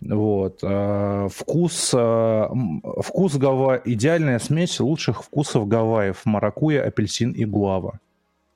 Вот. 0.00 0.58
э, 0.62 1.28
Вкус, 1.30 1.94
м, 1.94 2.82
вкус 3.02 3.36
Гава... 3.36 3.80
Идеальная 3.84 4.38
смесь 4.38 4.80
лучших 4.80 5.24
вкусов 5.24 5.66
Гавайев. 5.68 6.24
Маракуя, 6.26 6.84
апельсин 6.86 7.32
и 7.32 7.44
гуава. 7.44 8.00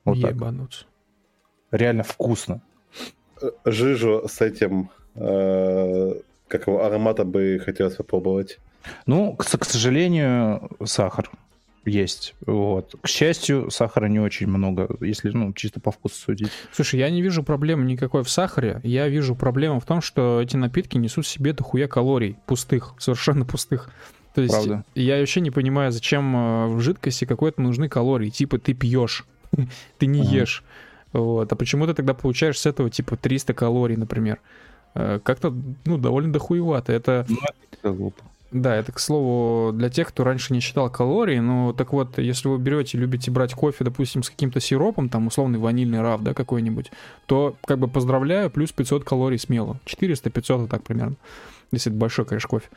Вот 0.05 0.21
так. 0.21 0.31
Ебануться. 0.35 0.85
Реально 1.71 2.03
вкусно. 2.03 2.61
Жижу 3.65 4.23
с 4.27 4.41
этим, 4.41 4.89
э, 5.15 6.13
как 6.47 6.67
его 6.67 6.83
аромата 6.83 7.25
бы 7.25 7.61
хотелось 7.63 7.95
попробовать. 7.95 8.59
Ну, 9.05 9.35
к, 9.35 9.45
к 9.45 9.65
сожалению, 9.65 10.69
сахар 10.83 11.29
есть. 11.85 12.35
Вот. 12.45 12.95
К 13.01 13.07
счастью, 13.07 13.69
сахара 13.69 14.07
не 14.07 14.19
очень 14.19 14.47
много, 14.47 14.87
если 15.01 15.29
ну, 15.31 15.53
чисто 15.53 15.79
по 15.79 15.91
вкусу 15.91 16.15
судить. 16.15 16.51
Слушай, 16.71 16.99
я 16.99 17.09
не 17.09 17.21
вижу 17.21 17.43
проблемы 17.43 17.85
никакой 17.85 18.23
в 18.23 18.29
сахаре. 18.29 18.79
Я 18.83 19.07
вижу 19.07 19.35
проблему 19.35 19.79
в 19.79 19.85
том, 19.85 20.01
что 20.01 20.41
эти 20.41 20.55
напитки 20.55 20.97
несут 20.97 21.25
в 21.25 21.29
себе 21.29 21.53
дохуя 21.53 21.87
калорий 21.87 22.37
пустых, 22.45 22.93
совершенно 22.99 23.45
пустых. 23.45 23.89
То 24.33 24.41
есть 24.41 24.53
Правда. 24.53 24.83
я 24.95 25.19
вообще 25.19 25.41
не 25.41 25.51
понимаю, 25.51 25.91
зачем 25.91 26.35
э, 26.35 26.67
в 26.67 26.79
жидкости 26.79 27.25
какой-то 27.25 27.61
нужны 27.61 27.87
калории. 27.87 28.29
Типа 28.29 28.57
ты 28.57 28.73
пьешь, 28.73 29.25
ты 29.97 30.05
не 30.05 30.21
ешь. 30.25 30.63
Вот. 31.11 31.51
А 31.51 31.55
почему 31.55 31.85
ты 31.85 31.93
тогда 31.93 32.13
получаешь 32.13 32.59
с 32.59 32.65
этого 32.65 32.89
типа 32.89 33.15
300 33.15 33.53
калорий, 33.53 33.95
например? 33.95 34.39
Э, 34.95 35.19
Как-то, 35.23 35.53
ну, 35.85 35.97
довольно 35.97 36.31
дохуевато. 36.33 36.93
Это 36.93 37.25
Ну. 37.27 37.37
Да, 38.53 38.75
это, 38.75 38.91
к 38.91 38.99
слову, 38.99 39.71
для 39.73 39.89
тех, 39.89 40.09
кто 40.09 40.23
раньше 40.23 40.53
не 40.53 40.59
считал 40.59 40.87
калории. 40.87 41.39
Ну, 41.39 41.73
так 41.73 41.91
вот, 41.91 42.19
если 42.19 42.47
вы 42.47 42.59
берете, 42.59 42.99
любите 42.99 43.31
брать 43.31 43.55
кофе, 43.55 43.83
допустим, 43.83 44.21
с 44.21 44.29
каким-то 44.29 44.59
сиропом, 44.59 45.09
там, 45.09 45.25
условный 45.25 45.57
ванильный 45.57 46.01
раф, 46.01 46.21
да, 46.21 46.35
какой-нибудь, 46.35 46.91
то, 47.25 47.55
как 47.65 47.79
бы, 47.79 47.87
поздравляю, 47.87 48.51
плюс 48.51 48.71
500 48.71 49.03
калорий 49.03 49.39
смело. 49.39 49.79
400-500, 49.85 50.57
вот 50.57 50.69
так 50.69 50.83
примерно. 50.83 51.15
Если 51.71 51.91
это 51.91 51.99
большой, 51.99 52.25
конечно, 52.25 52.47
кофе. 52.47 52.67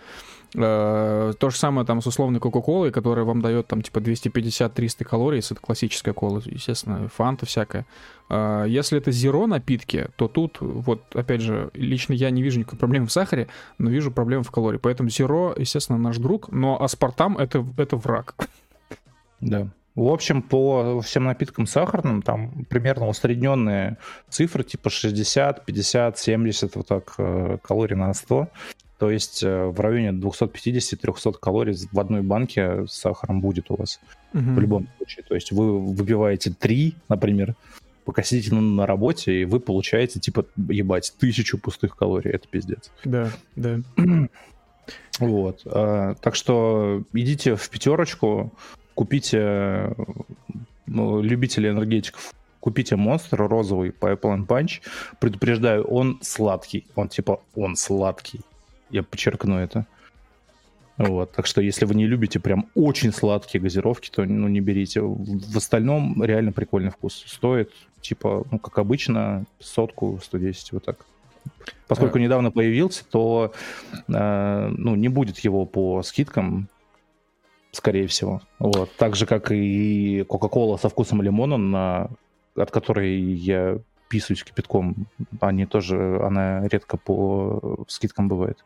Э, 0.59 1.33
То 1.39 1.51
же 1.51 1.57
самое 1.57 1.87
там 1.87 2.01
с 2.01 2.07
условной 2.07 2.41
Кока-Колой, 2.41 2.91
которая 2.91 3.25
вам 3.25 3.43
дает 3.43 3.67
там 3.67 3.83
типа 3.83 3.99
250-300 3.99 5.05
калорий, 5.05 5.37
если 5.37 5.55
это 5.55 5.65
классическая 5.65 6.15
кола, 6.15 6.41
естественно, 6.45 7.09
фанта 7.09 7.45
всякая. 7.45 7.85
Э, 8.31 8.65
Если 8.67 8.97
это 8.99 9.13
зеро 9.13 9.47
напитки, 9.47 10.09
то 10.17 10.29
тут, 10.29 10.59
вот, 10.61 11.03
опять 11.15 11.43
же, 11.43 11.71
лично 11.75 12.15
я 12.15 12.31
не 12.31 12.43
вижу 12.43 12.59
никакой 12.59 12.79
проблемы 12.79 13.07
в 13.07 13.13
сахаре, 13.13 13.49
но 13.79 13.91
вижу 13.91 14.11
проблему 14.11 14.45
в 14.45 14.51
калории. 14.51 14.79
Поэтому 14.79 15.11
зеро, 15.11 15.55
естественно, 15.57 15.99
наш 15.99 16.17
друг, 16.17 16.51
но 16.51 16.83
аспартам 16.83 17.37
это, 17.37 17.65
это 17.77 17.97
враг. 17.97 18.35
Да. 19.41 19.69
В 19.97 20.09
общем, 20.09 20.43
по 20.43 21.01
всем 21.01 21.25
напиткам 21.25 21.67
сахарным 21.67 22.21
там 22.21 22.67
примерно 22.69 23.09
усредненные 23.09 23.97
цифры 24.29 24.63
типа 24.63 24.91
60, 24.91 25.65
50, 25.65 26.19
70 26.19 26.77
вот 26.77 26.87
так 26.87 27.15
э, 27.17 27.57
калорий 27.63 27.97
на 27.97 28.13
100. 28.13 28.49
То 28.99 29.11
есть 29.11 29.43
э, 29.43 29.65
в 29.67 29.81
районе 29.81 30.11
250-300 30.11 31.35
калорий 31.41 31.75
в 31.91 31.99
одной 31.99 32.21
банке 32.21 32.87
с 32.87 32.93
сахаром 32.93 33.41
будет 33.41 33.71
у 33.71 33.77
вас 33.77 33.99
Мгм. 34.35 34.55
в 34.55 34.61
любом 34.61 34.89
случае. 34.99 35.25
То 35.27 35.35
есть 35.35 35.51
вы 35.53 35.81
выбиваете 35.81 36.51
3, 36.53 36.95
например, 37.09 37.55
на, 38.07 38.61
на 38.61 38.87
работе, 38.87 39.41
и 39.41 39.45
вы 39.47 39.61
получаете, 39.61 40.21
типа, 40.21 40.45
ебать, 40.69 41.15
тысячу 41.19 41.59
пустых 41.59 41.97
калорий. 41.97 42.31
Это 42.33 42.47
пиздец. 42.49 42.91
Да, 43.05 43.31
да. 43.57 43.81
Вот. 45.19 45.63
а, 45.65 46.15
так 46.21 46.35
что 46.35 47.03
идите 47.15 47.57
в 47.57 47.71
пятерочку, 47.71 48.53
купите 48.97 49.95
ну, 50.87 51.23
любители 51.23 51.69
энергетиков. 51.69 52.33
Купите 52.59 52.97
монстр 52.97 53.47
розовый 53.47 53.93
по 53.93 54.11
Apple 54.11 54.37
and 54.37 54.47
Punch. 54.47 54.81
Предупреждаю, 55.21 55.85
он 55.85 56.19
сладкий. 56.23 56.85
Он 56.97 57.09
типа, 57.09 57.41
он 57.55 57.77
сладкий. 57.77 58.41
Я 58.91 59.05
подчеркну 59.05 59.59
это. 59.59 59.87
Вот, 60.97 61.33
так 61.33 61.47
что 61.47 61.61
если 61.61 61.85
вы 61.85 61.95
не 61.95 62.07
любите 62.07 62.41
прям 62.41 62.71
очень 62.75 63.13
сладкие 63.13 63.61
газировки, 63.61 64.11
то 64.11 64.25
ну, 64.25 64.49
не 64.49 64.61
берите. 64.61 65.03
В 65.03 65.57
остальном 65.57 66.25
реально 66.25 66.53
прикольный 66.53 66.91
вкус. 66.91 67.23
Стоит, 67.27 67.71
типа, 68.01 68.45
ну, 68.51 68.59
как 68.59 68.79
обычно, 68.79 69.45
сотку, 69.61 70.19
110, 70.23 70.73
вот 70.73 70.85
так. 70.85 71.05
Поскольку 71.87 72.17
А. 72.17 72.21
недавно 72.21 72.51
появился, 72.51 73.05
то 73.05 73.53
э, 74.09 74.69
ну, 74.77 74.97
не 74.97 75.09
будет 75.09 75.39
его 75.41 75.67
по 75.67 76.03
скидкам, 76.03 76.69
скорее 77.77 78.07
всего. 78.07 78.41
Вот. 78.59 78.91
Так 78.97 79.17
же, 79.17 79.27
как 79.27 79.53
и 79.53 80.25
Кока-Кола 80.29 80.77
со 80.77 80.89
вкусом 80.89 81.23
лимона, 81.23 81.57
на, 81.57 82.11
от 82.57 82.71
которой 82.71 83.21
я 83.21 83.79
писаюсь 84.09 84.45
кипятком, 84.45 85.07
они 85.41 85.67
тоже, 85.67 86.21
она 86.23 86.67
редко 86.69 86.97
по 86.97 87.85
скидкам 87.89 88.29
бывает. 88.29 88.65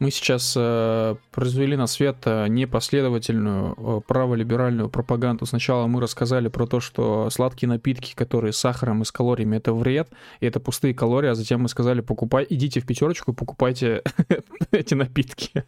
Мы 0.00 0.10
сейчас 0.10 0.54
э, 0.56 1.14
произвели 1.30 1.76
на 1.76 1.86
свет 1.86 2.16
э, 2.24 2.48
непоследовательную 2.48 3.74
э, 3.76 4.00
праволиберальную 4.06 4.88
пропаганду. 4.88 5.46
Сначала 5.46 5.86
мы 5.86 6.00
рассказали 6.00 6.48
про 6.48 6.66
то, 6.66 6.80
что 6.80 7.30
сладкие 7.30 7.68
напитки, 7.68 8.14
которые 8.14 8.52
с 8.52 8.56
сахаром 8.56 9.02
и 9.02 9.04
с 9.04 9.12
калориями, 9.12 9.56
это 9.56 9.72
вред, 9.72 10.10
и 10.40 10.46
это 10.46 10.58
пустые 10.58 10.94
калории, 10.94 11.28
а 11.28 11.34
затем 11.34 11.62
мы 11.62 11.68
сказали, 11.68 12.00
покупай, 12.00 12.44
идите 12.50 12.80
в 12.80 12.86
пятерочку 12.86 13.32
и 13.32 13.34
покупайте 13.34 14.02
эти 14.72 14.94
напитки. 14.94 15.64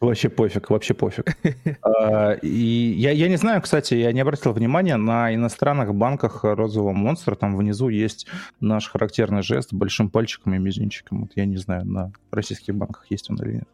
Вообще 0.00 0.28
пофиг, 0.28 0.70
вообще 0.70 0.94
пофиг. 0.94 1.36
А, 1.82 2.32
И 2.32 2.94
я, 2.96 3.10
я 3.10 3.28
не 3.28 3.36
знаю, 3.36 3.62
кстати, 3.62 3.94
я 3.94 4.12
не 4.12 4.20
обратил 4.20 4.52
внимания, 4.52 4.96
на 4.96 5.34
иностранных 5.34 5.94
банках 5.94 6.44
розового 6.44 6.92
монстра 6.92 7.34
там 7.34 7.56
внизу 7.56 7.88
есть 7.88 8.26
наш 8.60 8.88
характерный 8.88 9.42
жест 9.42 9.72
большим 9.72 10.10
пальчиком 10.10 10.54
и 10.54 10.58
мизинчиком. 10.58 11.22
Вот 11.22 11.30
я 11.34 11.44
не 11.44 11.56
знаю, 11.56 11.86
на 11.86 12.12
российских 12.30 12.74
банках 12.74 13.06
есть 13.10 13.30
он 13.30 13.36
или 13.36 13.54
нет. 13.54 13.68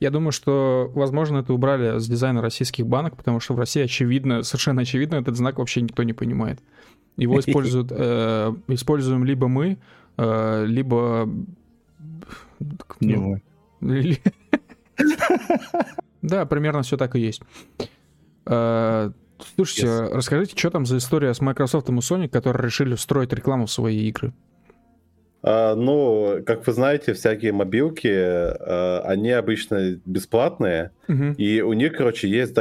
Я 0.00 0.10
думаю, 0.10 0.32
что, 0.32 0.90
возможно, 0.94 1.38
это 1.38 1.54
убрали 1.54 1.98
с 1.98 2.06
дизайна 2.06 2.42
российских 2.42 2.86
банок, 2.86 3.16
потому 3.16 3.40
что 3.40 3.54
в 3.54 3.58
России, 3.58 3.82
очевидно, 3.82 4.42
совершенно 4.42 4.82
очевидно, 4.82 5.16
этот 5.16 5.36
знак 5.36 5.58
вообще 5.58 5.80
никто 5.80 6.02
не 6.02 6.12
понимает. 6.12 6.60
Его 7.16 7.38
используют, 7.40 7.88
э, 7.90 8.54
используем 8.68 9.24
либо 9.24 9.48
мы, 9.48 9.78
э, 10.18 10.64
либо... 10.66 11.28
Не 13.00 13.42
Да, 16.22 16.46
примерно 16.46 16.82
все 16.82 16.96
так 16.96 17.16
и 17.16 17.20
есть. 17.20 17.42
Э, 18.46 19.10
Слушайте, 19.56 20.14
расскажите, 20.14 20.56
что 20.56 20.70
там 20.70 20.86
за 20.86 20.98
история 20.98 21.34
с 21.34 21.40
Microsoft 21.40 21.88
и 21.88 21.92
Sony, 21.92 22.28
которые 22.28 22.64
решили 22.64 22.94
встроить 22.94 23.32
рекламу 23.32 23.66
в 23.66 23.70
свои 23.70 24.08
игры? 24.08 24.32
Ну, 25.76 26.38
как 26.46 26.66
вы 26.66 26.72
знаете, 26.72 27.12
всякие 27.12 27.52
мобилки, 27.52 28.08
а, 28.08 29.02
они 29.04 29.30
обычно 29.30 30.00
бесплатные, 30.06 30.90
Мгм. 31.06 31.32
и 31.34 31.60
у 31.60 31.74
них, 31.74 31.92
короче, 31.96 32.28
есть 32.28 32.54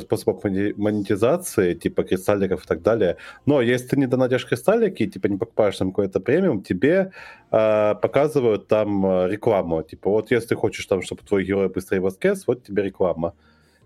способов 0.00 0.42
мони- 0.44 0.72
монетизации, 0.76 1.74
типа 1.74 2.04
кристалликов 2.04 2.64
и 2.64 2.66
так 2.66 2.80
далее. 2.82 3.16
Но 3.44 3.60
если 3.60 3.88
ты 3.88 3.96
не 3.98 4.06
донатишь 4.06 4.46
кристаллики, 4.46 5.06
типа 5.06 5.26
не 5.26 5.36
покупаешь 5.36 5.76
там 5.76 5.90
какой-то 5.90 6.20
премиум, 6.20 6.62
тебе 6.62 7.10
а, 7.50 7.94
показывают 7.96 8.66
там 8.66 9.04
рекламу. 9.26 9.82
Типа 9.82 10.08
вот 10.10 10.30
если 10.30 10.48
ты 10.48 10.54
хочешь 10.54 10.86
там, 10.86 11.02
чтобы 11.02 11.20
твой 11.22 11.44
герой 11.44 11.68
быстрее 11.68 12.00
воскрес, 12.00 12.46
вот 12.46 12.62
тебе 12.64 12.82
реклама. 12.82 13.34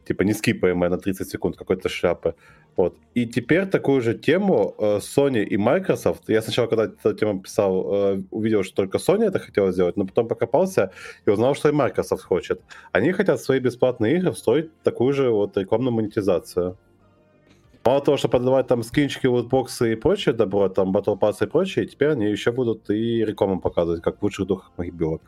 Типа 0.07 0.23
не 0.23 0.35
скипаемая 0.35 0.91
на 0.91 0.99
30 0.99 1.28
секунд 1.28 1.57
какой-то 1.57 1.89
шляпы. 1.89 2.35
Вот. 2.77 2.97
И 3.15 3.27
теперь 3.27 3.66
такую 3.66 4.01
же 4.03 4.15
тему 4.15 4.74
э, 4.78 4.99
Sony 4.99 5.45
и 5.45 5.57
Microsoft. 5.57 6.28
Я 6.28 6.43
сначала, 6.43 6.69
когда 6.69 6.85
эту 6.85 7.15
тему 7.15 7.41
писал, 7.41 7.95
э, 7.95 8.23
увидел, 8.31 8.62
что 8.62 8.77
только 8.77 8.99
Sony 8.99 9.24
это 9.24 9.39
хотела 9.39 9.73
сделать, 9.73 9.97
но 9.97 10.05
потом 10.05 10.28
покопался 10.28 10.91
и 11.27 11.31
узнал, 11.31 11.55
что 11.55 11.69
и 11.69 11.73
Microsoft 11.73 12.23
хочет. 12.23 12.61
Они 12.93 13.12
хотят 13.12 13.41
свои 13.41 13.61
бесплатные 13.61 14.16
игры 14.16 14.33
встроить 14.33 14.70
такую 14.83 15.12
же 15.12 15.31
вот 15.31 15.57
рекламную 15.57 15.93
монетизацию. 15.93 16.77
Мало 17.87 18.01
того, 18.01 18.17
что 18.17 18.29
продавать 18.29 18.67
там 18.67 18.83
скинчики, 18.83 19.27
лутбоксы 19.29 19.93
и 19.93 19.95
прочее 19.95 20.35
добро, 20.35 20.69
там 20.69 20.91
Pass 20.97 21.37
и 21.41 21.47
прочее, 21.47 21.87
теперь 21.87 22.11
они 22.11 22.27
еще 22.27 22.51
будут 22.51 22.91
и 22.91 23.25
рекламу 23.25 23.61
показывать, 23.61 24.03
как 24.03 24.19
в 24.19 24.23
лучших 24.25 24.49
духах 24.49 24.73
мобилок. 24.77 25.23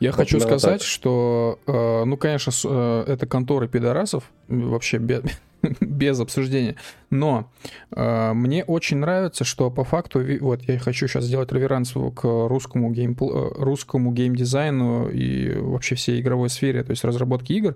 Я 0.00 0.10
Вот 0.10 0.16
хочу 0.16 0.40
сказать, 0.40 0.80
так. 0.80 0.88
что, 0.88 1.60
э, 1.64 2.04
ну, 2.04 2.16
конечно, 2.16 2.50
э, 2.64 3.04
это 3.06 3.28
конторы 3.28 3.68
пидорасов, 3.68 4.32
вообще 4.48 4.98
бе- 4.98 5.22
без 5.80 6.18
обсуждения, 6.18 6.74
но 7.10 7.48
э, 7.94 8.32
мне 8.32 8.64
очень 8.64 8.96
нравится, 8.96 9.44
что 9.44 9.70
по 9.70 9.84
факту, 9.84 10.20
вот 10.40 10.62
я 10.62 10.80
хочу 10.80 11.06
сейчас 11.06 11.22
сделать 11.22 11.52
реверанс 11.52 11.92
к 11.92 12.24
русскому, 12.24 12.90
гейм, 12.90 13.16
русскому 13.20 14.10
геймдизайну 14.10 15.08
и 15.08 15.54
вообще 15.54 15.94
всей 15.94 16.20
игровой 16.20 16.50
сфере, 16.50 16.82
то 16.82 16.90
есть 16.90 17.04
разработки 17.04 17.52
игр, 17.52 17.70
э, 17.70 17.74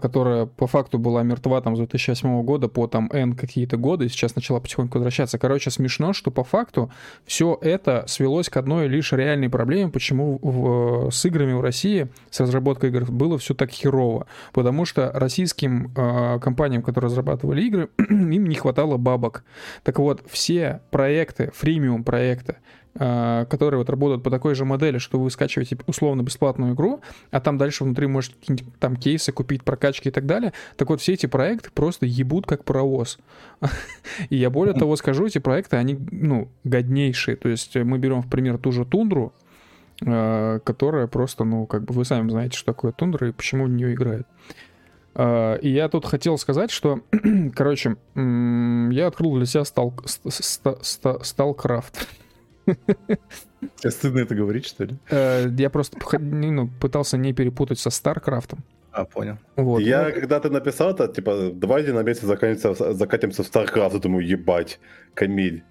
которая 0.00 0.46
по 0.46 0.66
факту 0.66 0.98
была 0.98 1.22
мертва 1.22 1.60
там 1.60 1.76
с 1.76 1.78
2008 1.78 2.42
года 2.42 2.68
по 2.68 2.86
там 2.86 3.08
N 3.12 3.34
какие-то 3.34 3.76
годы, 3.76 4.08
сейчас 4.08 4.34
начала 4.34 4.60
потихоньку 4.60 4.98
возвращаться. 4.98 5.38
Короче, 5.38 5.70
смешно, 5.70 6.12
что 6.12 6.30
по 6.30 6.44
факту 6.44 6.90
все 7.24 7.58
это 7.60 8.04
свелось 8.06 8.48
к 8.48 8.56
одной 8.56 8.88
лишь 8.88 9.12
реальной 9.12 9.48
проблеме, 9.48 9.90
почему 9.90 10.38
в- 10.42 11.10
с 11.10 11.24
играми 11.24 11.52
в 11.52 11.60
России, 11.60 12.08
с 12.30 12.40
разработкой 12.40 12.90
игр 12.90 13.04
было 13.10 13.38
все 13.38 13.54
так 13.54 13.70
херово. 13.70 14.26
Потому 14.52 14.84
что 14.84 15.10
российским 15.14 15.92
э, 15.96 16.38
компаниям, 16.40 16.82
которые 16.82 17.08
разрабатывали 17.08 17.62
игры, 17.62 17.88
им 18.10 18.46
не 18.46 18.54
хватало 18.54 18.96
бабок. 18.96 19.44
Так 19.82 19.98
вот, 19.98 20.22
все 20.28 20.80
проекты, 20.90 21.50
фримиум 21.54 22.04
проекты, 22.04 22.56
э, 22.56 22.85
которые 22.98 23.78
вот 23.78 23.90
работают 23.90 24.22
по 24.22 24.30
такой 24.30 24.54
же 24.54 24.64
модели, 24.64 24.98
что 24.98 25.18
вы 25.18 25.30
скачиваете 25.30 25.76
условно 25.86 26.22
бесплатную 26.22 26.74
игру, 26.74 27.00
а 27.30 27.40
там 27.40 27.58
дальше 27.58 27.84
внутри 27.84 28.06
можете 28.06 28.36
там 28.78 28.96
кейсы 28.96 29.32
купить, 29.32 29.64
прокачки 29.64 30.08
и 30.08 30.12
так 30.12 30.26
далее. 30.26 30.52
Так 30.76 30.88
вот, 30.88 31.00
все 31.00 31.12
эти 31.12 31.26
проекты 31.26 31.70
просто 31.74 32.06
ебут 32.06 32.46
как 32.46 32.64
паровоз. 32.64 33.18
И 34.30 34.36
я 34.36 34.50
более 34.50 34.74
того 34.74 34.96
скажу, 34.96 35.26
эти 35.26 35.38
проекты, 35.38 35.76
они, 35.76 35.98
ну, 36.10 36.48
годнейшие. 36.64 37.36
То 37.36 37.48
есть 37.48 37.76
мы 37.76 37.98
берем 37.98 38.22
в 38.22 38.30
пример 38.30 38.58
ту 38.58 38.72
же 38.72 38.84
Тундру, 38.84 39.32
э, 40.04 40.60
которая 40.64 41.06
просто, 41.06 41.44
ну, 41.44 41.66
как 41.66 41.84
бы 41.84 41.94
вы 41.94 42.04
сами 42.04 42.30
знаете, 42.30 42.56
что 42.56 42.72
такое 42.72 42.92
тундра 42.92 43.28
и 43.28 43.32
почему 43.32 43.64
в 43.64 43.68
нее 43.68 43.94
играют. 43.94 44.26
Э, 45.14 45.58
и 45.60 45.70
я 45.70 45.88
тут 45.88 46.06
хотел 46.06 46.38
сказать, 46.38 46.70
что, 46.70 47.00
короче, 47.54 47.96
я 48.14 49.06
открыл 49.06 49.36
для 49.36 49.46
себя 49.46 49.64
стал, 49.64 49.94
ста, 50.04 50.76
ста, 50.82 51.22
Сталкрафт. 51.22 52.08
Тебе 53.76 53.90
стыдно 53.90 54.20
это 54.20 54.34
говорить, 54.34 54.66
что 54.66 54.84
ли? 54.84 54.96
Э, 55.10 55.46
я 55.56 55.70
просто 55.70 55.98
ну, 56.18 56.68
пытался 56.80 57.16
не 57.16 57.32
перепутать 57.32 57.78
со 57.78 57.90
Старкрафтом. 57.90 58.64
А, 58.96 59.04
понял. 59.04 59.38
Вот. 59.56 59.80
Я, 59.80 60.10
когда 60.10 60.40
ты 60.40 60.48
написал 60.48 60.90
это, 60.90 61.06
типа, 61.08 61.50
давайте 61.52 61.92
на 61.92 62.02
месяц 62.02 62.22
закатимся, 62.22 62.94
закатимся 62.94 63.42
в 63.42 63.46
StarCraft, 63.46 64.00
думаю, 64.00 64.26
ебать, 64.26 64.80
Камиль. 65.12 65.64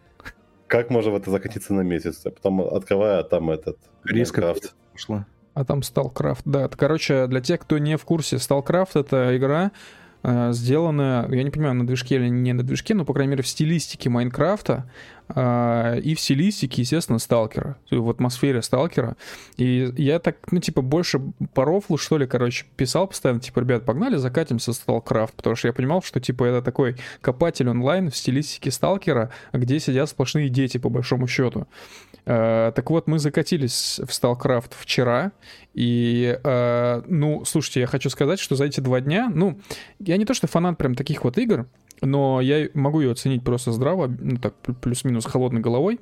Как 0.67 0.91
можно 0.91 1.11
в 1.11 1.15
это 1.15 1.31
закатиться 1.31 1.73
на 1.73 1.81
месяц? 1.81 2.21
А 2.25 2.29
потом 2.29 2.61
открываю, 2.61 3.21
а 3.21 3.23
там 3.23 3.49
этот... 3.49 3.77
Резко 4.03 4.53
ушла. 4.93 5.25
А 5.55 5.65
там 5.65 5.79
StarCraft, 5.79 6.41
да. 6.45 6.67
Короче, 6.67 7.25
для 7.25 7.41
тех, 7.41 7.61
кто 7.61 7.79
не 7.79 7.97
в 7.97 8.05
курсе, 8.05 8.35
StarCraft— 8.35 8.91
это 8.93 9.35
игра, 9.35 9.71
э, 10.21 10.51
сделанная, 10.51 11.27
я 11.31 11.43
не 11.43 11.49
понимаю, 11.49 11.75
на 11.75 11.87
движке 11.87 12.15
или 12.15 12.27
не 12.27 12.53
на 12.53 12.61
движке, 12.61 12.93
но, 12.93 13.05
по 13.05 13.13
крайней 13.13 13.31
мере, 13.31 13.43
в 13.43 13.47
стилистике 13.47 14.09
Майнкрафта. 14.09 14.87
А, 15.27 15.95
и 15.95 16.13
в 16.13 16.19
стилистике, 16.19 16.83
естественно, 16.83 17.17
сталкера, 17.19 17.77
в 17.89 18.09
атмосфере 18.09 18.61
сталкера. 18.61 19.15
И 19.57 19.91
я 19.97 20.19
так, 20.19 20.37
ну, 20.51 20.59
типа, 20.59 20.81
больше 20.81 21.19
по 21.53 21.65
рофлу, 21.65 21.97
что 21.97 22.17
ли, 22.17 22.27
короче, 22.27 22.65
писал 22.75 23.07
постоянно, 23.07 23.39
типа, 23.39 23.59
ребят, 23.59 23.85
погнали, 23.85 24.17
закатимся 24.17 24.71
в 24.71 24.75
Сталкрафт, 24.75 25.33
потому 25.33 25.55
что 25.55 25.67
я 25.67 25.73
понимал, 25.73 26.03
что, 26.03 26.19
типа, 26.19 26.43
это 26.43 26.61
такой 26.61 26.97
копатель 27.21 27.67
онлайн 27.69 28.11
в 28.11 28.15
стилистике 28.15 28.69
сталкера, 28.69 29.31
где 29.51 29.79
сидят 29.79 30.09
сплошные 30.09 30.49
дети, 30.49 30.77
по 30.77 30.89
большому 30.89 31.27
счету. 31.27 31.67
Uh, 32.25 32.71
так 32.71 32.89
вот, 32.89 33.05
мы 33.05 33.19
закатились 33.19 33.99
в 34.03 34.09
StarCraft 34.09 34.71
вчера, 34.79 35.31
и, 35.75 36.39
uh, 36.43 37.03
ну, 37.07 37.45
слушайте, 37.45 37.81
я 37.81 37.87
хочу 37.87 38.09
сказать, 38.09 38.39
что 38.39 38.55
за 38.55 38.65
эти 38.65 38.79
два 38.79 38.99
дня, 38.99 39.31
ну, 39.31 39.59
я 39.99 40.17
не 40.17 40.25
то 40.25 40.33
что 40.33 40.47
фанат 40.47 40.75
прям 40.79 40.95
таких 40.95 41.23
вот 41.23 41.37
игр, 41.37 41.67
но 42.01 42.41
я 42.41 42.69
могу 42.73 43.01
ее 43.01 43.11
оценить 43.11 43.43
просто 43.43 43.71
здраво, 43.71 44.07
ну 44.07 44.37
так, 44.37 44.55
плюс-минус 44.81 45.25
холодной 45.25 45.61
головой. 45.61 45.99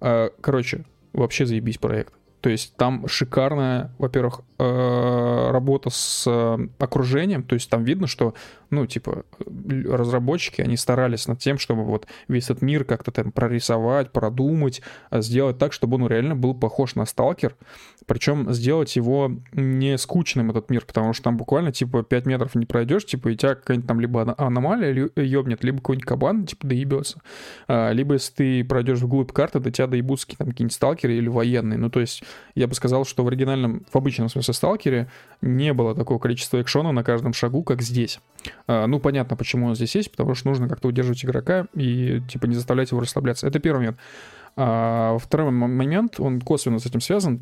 А, 0.00 0.30
короче, 0.40 0.84
вообще 1.12 1.46
заебись 1.46 1.78
проект. 1.78 2.14
То 2.40 2.50
есть 2.50 2.76
там 2.76 3.08
шикарная, 3.08 3.90
во-первых, 3.98 4.42
э, 4.58 5.50
работа 5.50 5.90
с 5.90 6.24
э, 6.26 6.68
окружением. 6.78 7.42
То 7.42 7.54
есть 7.54 7.68
там 7.68 7.82
видно, 7.82 8.06
что, 8.06 8.34
ну, 8.70 8.86
типа, 8.86 9.24
разработчики, 9.44 10.60
они 10.60 10.76
старались 10.76 11.26
над 11.26 11.40
тем, 11.40 11.58
чтобы 11.58 11.84
вот 11.84 12.06
весь 12.28 12.44
этот 12.44 12.62
мир 12.62 12.84
как-то 12.84 13.10
там 13.10 13.32
прорисовать, 13.32 14.12
продумать, 14.12 14.82
а 15.10 15.20
сделать 15.20 15.58
так, 15.58 15.72
чтобы 15.72 15.96
он 15.96 16.06
реально 16.06 16.36
был 16.36 16.54
похож 16.54 16.94
на 16.94 17.06
сталкер. 17.06 17.56
Причем 18.06 18.52
сделать 18.52 18.94
его 18.94 19.32
не 19.52 19.98
скучным, 19.98 20.50
этот 20.50 20.70
мир, 20.70 20.84
потому 20.86 21.12
что 21.12 21.24
там 21.24 21.36
буквально, 21.36 21.72
типа, 21.72 22.04
5 22.04 22.26
метров 22.26 22.54
не 22.54 22.66
пройдешь, 22.66 23.04
типа, 23.04 23.28
и 23.28 23.36
тебя 23.36 23.56
какая-нибудь 23.56 23.88
там 23.88 24.00
либо 24.00 24.34
аномалия 24.38 25.10
ёбнет, 25.16 25.64
либо 25.64 25.78
какой-нибудь 25.78 26.06
кабан, 26.06 26.46
типа, 26.46 26.66
доебется. 26.68 27.20
А, 27.66 27.90
либо 27.90 28.14
если 28.14 28.32
ты 28.32 28.64
пройдешь 28.64 29.00
вглубь 29.00 29.32
карты, 29.32 29.58
до 29.58 29.70
тебя 29.70 29.88
доебутся 29.88 30.28
какие-нибудь 30.28 30.72
сталкеры 30.72 31.16
или 31.16 31.28
военные. 31.28 31.78
Ну, 31.78 31.90
то 31.90 32.00
есть 32.00 32.22
я 32.54 32.66
бы 32.66 32.74
сказал, 32.74 33.04
что 33.04 33.24
в 33.24 33.28
оригинальном, 33.28 33.84
в 33.90 33.96
обычном 33.96 34.28
смысле 34.28 34.54
сталкере 34.54 35.10
не 35.40 35.72
было 35.72 35.94
такого 35.94 36.18
количества 36.18 36.60
экшона 36.60 36.92
на 36.92 37.04
каждом 37.04 37.32
шагу, 37.32 37.62
как 37.62 37.82
здесь. 37.82 38.20
А, 38.66 38.86
ну, 38.86 39.00
понятно, 39.00 39.36
почему 39.36 39.66
он 39.66 39.74
здесь 39.74 39.94
есть, 39.94 40.10
потому 40.10 40.34
что 40.34 40.48
нужно 40.48 40.68
как-то 40.68 40.88
удерживать 40.88 41.24
игрока 41.24 41.66
и, 41.74 42.20
типа, 42.28 42.46
не 42.46 42.54
заставлять 42.54 42.90
его 42.90 43.00
расслабляться. 43.00 43.46
Это 43.46 43.58
первый 43.58 43.78
момент. 43.78 43.98
А 44.60 45.16
второй 45.18 45.52
момент, 45.52 46.18
он 46.18 46.40
косвенно 46.40 46.80
с 46.80 46.86
этим 46.86 47.00
связан. 47.00 47.40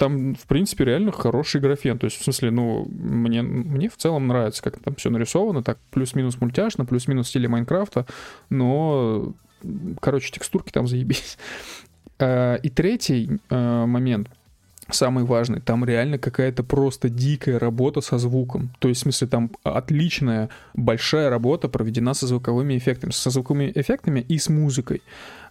Там, 0.00 0.34
в 0.34 0.46
принципе, 0.48 0.84
реально 0.84 1.12
хороший 1.12 1.60
графен. 1.60 1.96
То 1.96 2.06
есть, 2.06 2.18
в 2.18 2.24
смысле, 2.24 2.50
ну, 2.50 2.88
мне, 2.90 3.42
мне 3.42 3.88
в 3.88 3.96
целом 3.96 4.26
нравится, 4.26 4.64
как 4.64 4.80
там 4.80 4.96
все 4.96 5.08
нарисовано, 5.10 5.62
так 5.62 5.78
плюс-минус 5.92 6.40
мультяшно, 6.40 6.84
плюс-минус 6.84 7.26
в 7.26 7.28
стиле 7.28 7.46
Майнкрафта, 7.46 8.04
но, 8.50 9.32
короче, 10.00 10.32
текстурки 10.32 10.72
там 10.72 10.88
заебись. 10.88 11.38
А, 12.18 12.54
и 12.56 12.68
третий 12.68 13.40
а, 13.50 13.86
момент— 13.86 14.28
самый 14.90 15.24
важный, 15.24 15.60
там 15.60 15.84
реально 15.84 16.18
какая-то 16.18 16.62
просто 16.62 17.08
дикая 17.08 17.58
работа 17.58 18.00
со 18.00 18.18
звуком. 18.18 18.70
То 18.78 18.88
есть, 18.88 19.00
в 19.00 19.02
смысле, 19.02 19.26
там 19.26 19.50
отличная, 19.62 20.48
большая 20.74 21.30
работа 21.30 21.68
проведена 21.68 22.14
со 22.14 22.26
звуковыми 22.26 22.76
эффектами. 22.78 23.10
Со 23.10 23.30
звуковыми 23.30 23.72
эффектами 23.74 24.20
и 24.20 24.38
с 24.38 24.48
музыкой. 24.48 25.02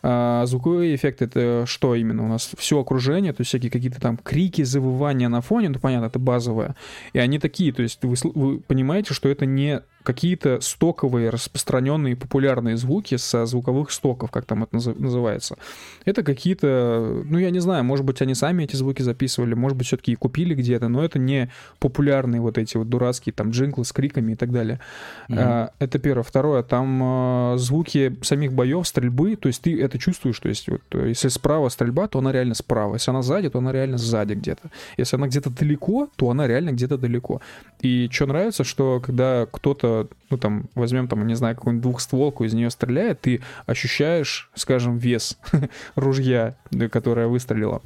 А 0.07 0.45
звуковые 0.45 0.95
эффекты— 0.95 1.26
это 1.26 1.64
что 1.65 1.95
именно? 1.95 2.23
У 2.23 2.27
нас 2.27 2.52
все 2.60 2.80
окружение, 2.80 3.34
то 3.34 3.41
есть 3.41 3.49
всякие 3.49 3.72
какие-то 3.72 3.99
там 3.99 4.18
крики, 4.18 4.61
завывания 4.61 5.30
на 5.30 5.41
фоне, 5.41 5.69
ну, 5.69 5.80
понятно, 5.80 6.06
это 6.06 6.19
базовое. 6.19 6.76
И 7.14 7.18
они 7.18 7.40
такие, 7.40 7.73
то 7.73 7.82
есть 7.82 8.03
вы, 8.03 8.15
вы 8.36 8.60
понимаете, 8.60 9.15
что 9.15 9.30
это 9.30 9.48
не 9.48 9.82
какие-то 10.06 10.61
стоковые, 10.61 11.30
распространенные, 11.30 12.15
популярные 12.15 12.77
звуки 12.77 13.18
со 13.18 13.45
звуковых 13.45 13.91
стоков, 13.91 14.32
как 14.32 14.45
там 14.45 14.64
это 14.64 14.76
называется. 14.76 15.57
Это 16.06 16.23
какие-то, 16.23 17.23
ну, 17.26 17.38
я 17.40 17.49
не 17.49 17.60
знаю, 17.60 17.84
может 17.84 18.06
быть, 18.06 18.22
они 18.22 18.36
сами 18.36 18.64
эти 18.64 18.76
звуки 18.76 19.02
записывали, 19.02 19.56
может 19.56 19.77
быть, 19.77 19.88
все-таки 19.88 20.14
и 20.14 20.15
купили 20.15 20.53
где-то, 20.53 20.88
но 20.88 21.03
это 21.03 21.19
не 21.19 21.49
популярные 21.80 22.40
вот 22.40 22.57
эти 22.57 22.77
вот 22.77 22.88
дурацкие 22.88 23.34
там 23.34 23.49
джинглы 23.49 23.84
с 23.84 23.91
криками 23.91 24.34
и 24.34 24.36
так 24.36 24.52
далее. 24.52 24.80
Mm-hmm. 25.27 25.72
Это 25.80 25.99
первое. 25.99 26.23
Второе, 26.23 26.61
там 26.64 27.02
а, 27.03 27.56
звуки 27.57 28.15
самих 28.22 28.53
боев, 28.53 28.88
стрельбы, 28.88 29.36
то 29.36 29.48
есть 29.48 29.64
ты 29.64 29.82
это 29.82 29.95
чувствуешь, 29.98 30.40
то 30.40 30.50
есть 30.50 30.68
вот, 30.70 30.82
если 30.94 31.28
справа 31.30 31.70
стрельба, 31.70 32.08
то 32.08 32.20
она 32.20 32.32
реально 32.32 32.56
справа, 32.56 32.96
если 32.96 33.12
она 33.12 33.22
сзади, 33.22 33.50
то 33.50 33.60
она 33.60 33.72
реально 33.72 33.98
сзади 33.98 34.34
где-то. 34.34 34.72
Если 34.98 35.16
она 35.16 35.28
где-то 35.28 35.50
далеко, 35.50 36.10
то 36.16 36.30
она 36.30 36.48
реально 36.48 36.72
где-то 36.72 36.98
далеко. 36.98 37.42
И 37.82 38.10
что 38.12 38.26
нравится, 38.26 38.64
что 38.64 39.00
когда 39.00 39.46
кто-то, 39.52 40.08
ну 40.30 40.38
там, 40.38 40.70
возьмем 40.76 41.08
там, 41.08 41.26
не 41.28 41.36
знаю, 41.36 41.56
какую-нибудь 41.56 41.84
двухстволку, 41.84 42.44
из 42.44 42.54
нее 42.54 42.70
стреляет, 42.70 43.22
ты 43.22 43.42
ощущаешь, 43.66 44.50
скажем, 44.56 44.98
вес 44.98 45.38
ружья, 45.96 46.56
которая 46.92 47.28
выстрелила. 47.28 47.82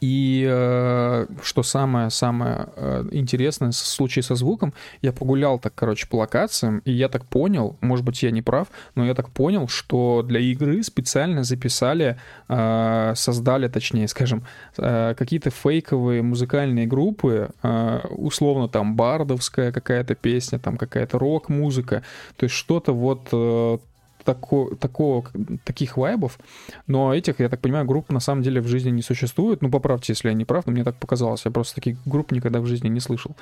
И 0.00 0.46
э, 0.48 1.26
что 1.42 1.62
самое-самое 1.62 2.68
э, 2.76 3.08
интересное 3.12 3.70
в 3.70 3.74
случае 3.74 4.22
со 4.22 4.34
звуком, 4.34 4.72
я 5.02 5.12
погулял 5.12 5.58
так, 5.58 5.74
короче, 5.74 6.06
по 6.08 6.16
локациям, 6.16 6.82
и 6.84 6.92
я 6.92 7.08
так 7.08 7.24
понял, 7.26 7.76
может 7.80 8.04
быть, 8.04 8.22
я 8.22 8.30
не 8.30 8.42
прав, 8.42 8.68
но 8.94 9.04
я 9.04 9.14
так 9.14 9.30
понял, 9.30 9.68
что 9.68 10.22
для 10.22 10.40
игры 10.40 10.82
специально 10.82 11.44
записали, 11.44 12.18
э, 12.48 13.12
создали, 13.16 13.68
точнее, 13.68 14.08
скажем, 14.08 14.44
э, 14.78 15.14
какие-то 15.16 15.50
фейковые 15.50 16.22
музыкальные 16.22 16.86
группы, 16.86 17.50
э, 17.62 18.00
условно 18.10 18.68
там 18.68 18.96
бардовская 18.96 19.72
какая-то 19.72 20.14
песня, 20.14 20.58
там 20.58 20.76
какая-то 20.76 21.18
рок-музыка, 21.18 22.02
то 22.36 22.44
есть 22.44 22.54
что-то 22.54 22.92
вот 22.92 23.28
э, 23.32 23.78
тако, 24.24 24.74
такого, 24.74 25.24
таких 25.64 25.96
вайбов, 25.96 26.38
но 26.86 27.14
этих, 27.14 27.40
я 27.40 27.48
так 27.48 27.60
понимаю, 27.60 27.84
групп 27.84 28.10
на 28.10 28.20
самом 28.20 28.42
деле 28.42 28.60
в 28.60 28.66
жизни 28.66 28.90
не 28.90 29.02
существует. 29.02 29.62
Ну, 29.62 29.70
поправьте, 29.70 30.12
если 30.12 30.28
я 30.28 30.34
не 30.34 30.44
прав, 30.44 30.66
но 30.66 30.72
мне 30.72 30.84
так 30.84 30.96
показалось. 30.96 31.44
Я 31.44 31.50
просто 31.50 31.76
таких 31.76 31.96
групп 32.06 32.32
никогда 32.32 32.60
в 32.60 32.66
жизни 32.66 32.88
не 32.88 33.00
слышал. 33.00 33.36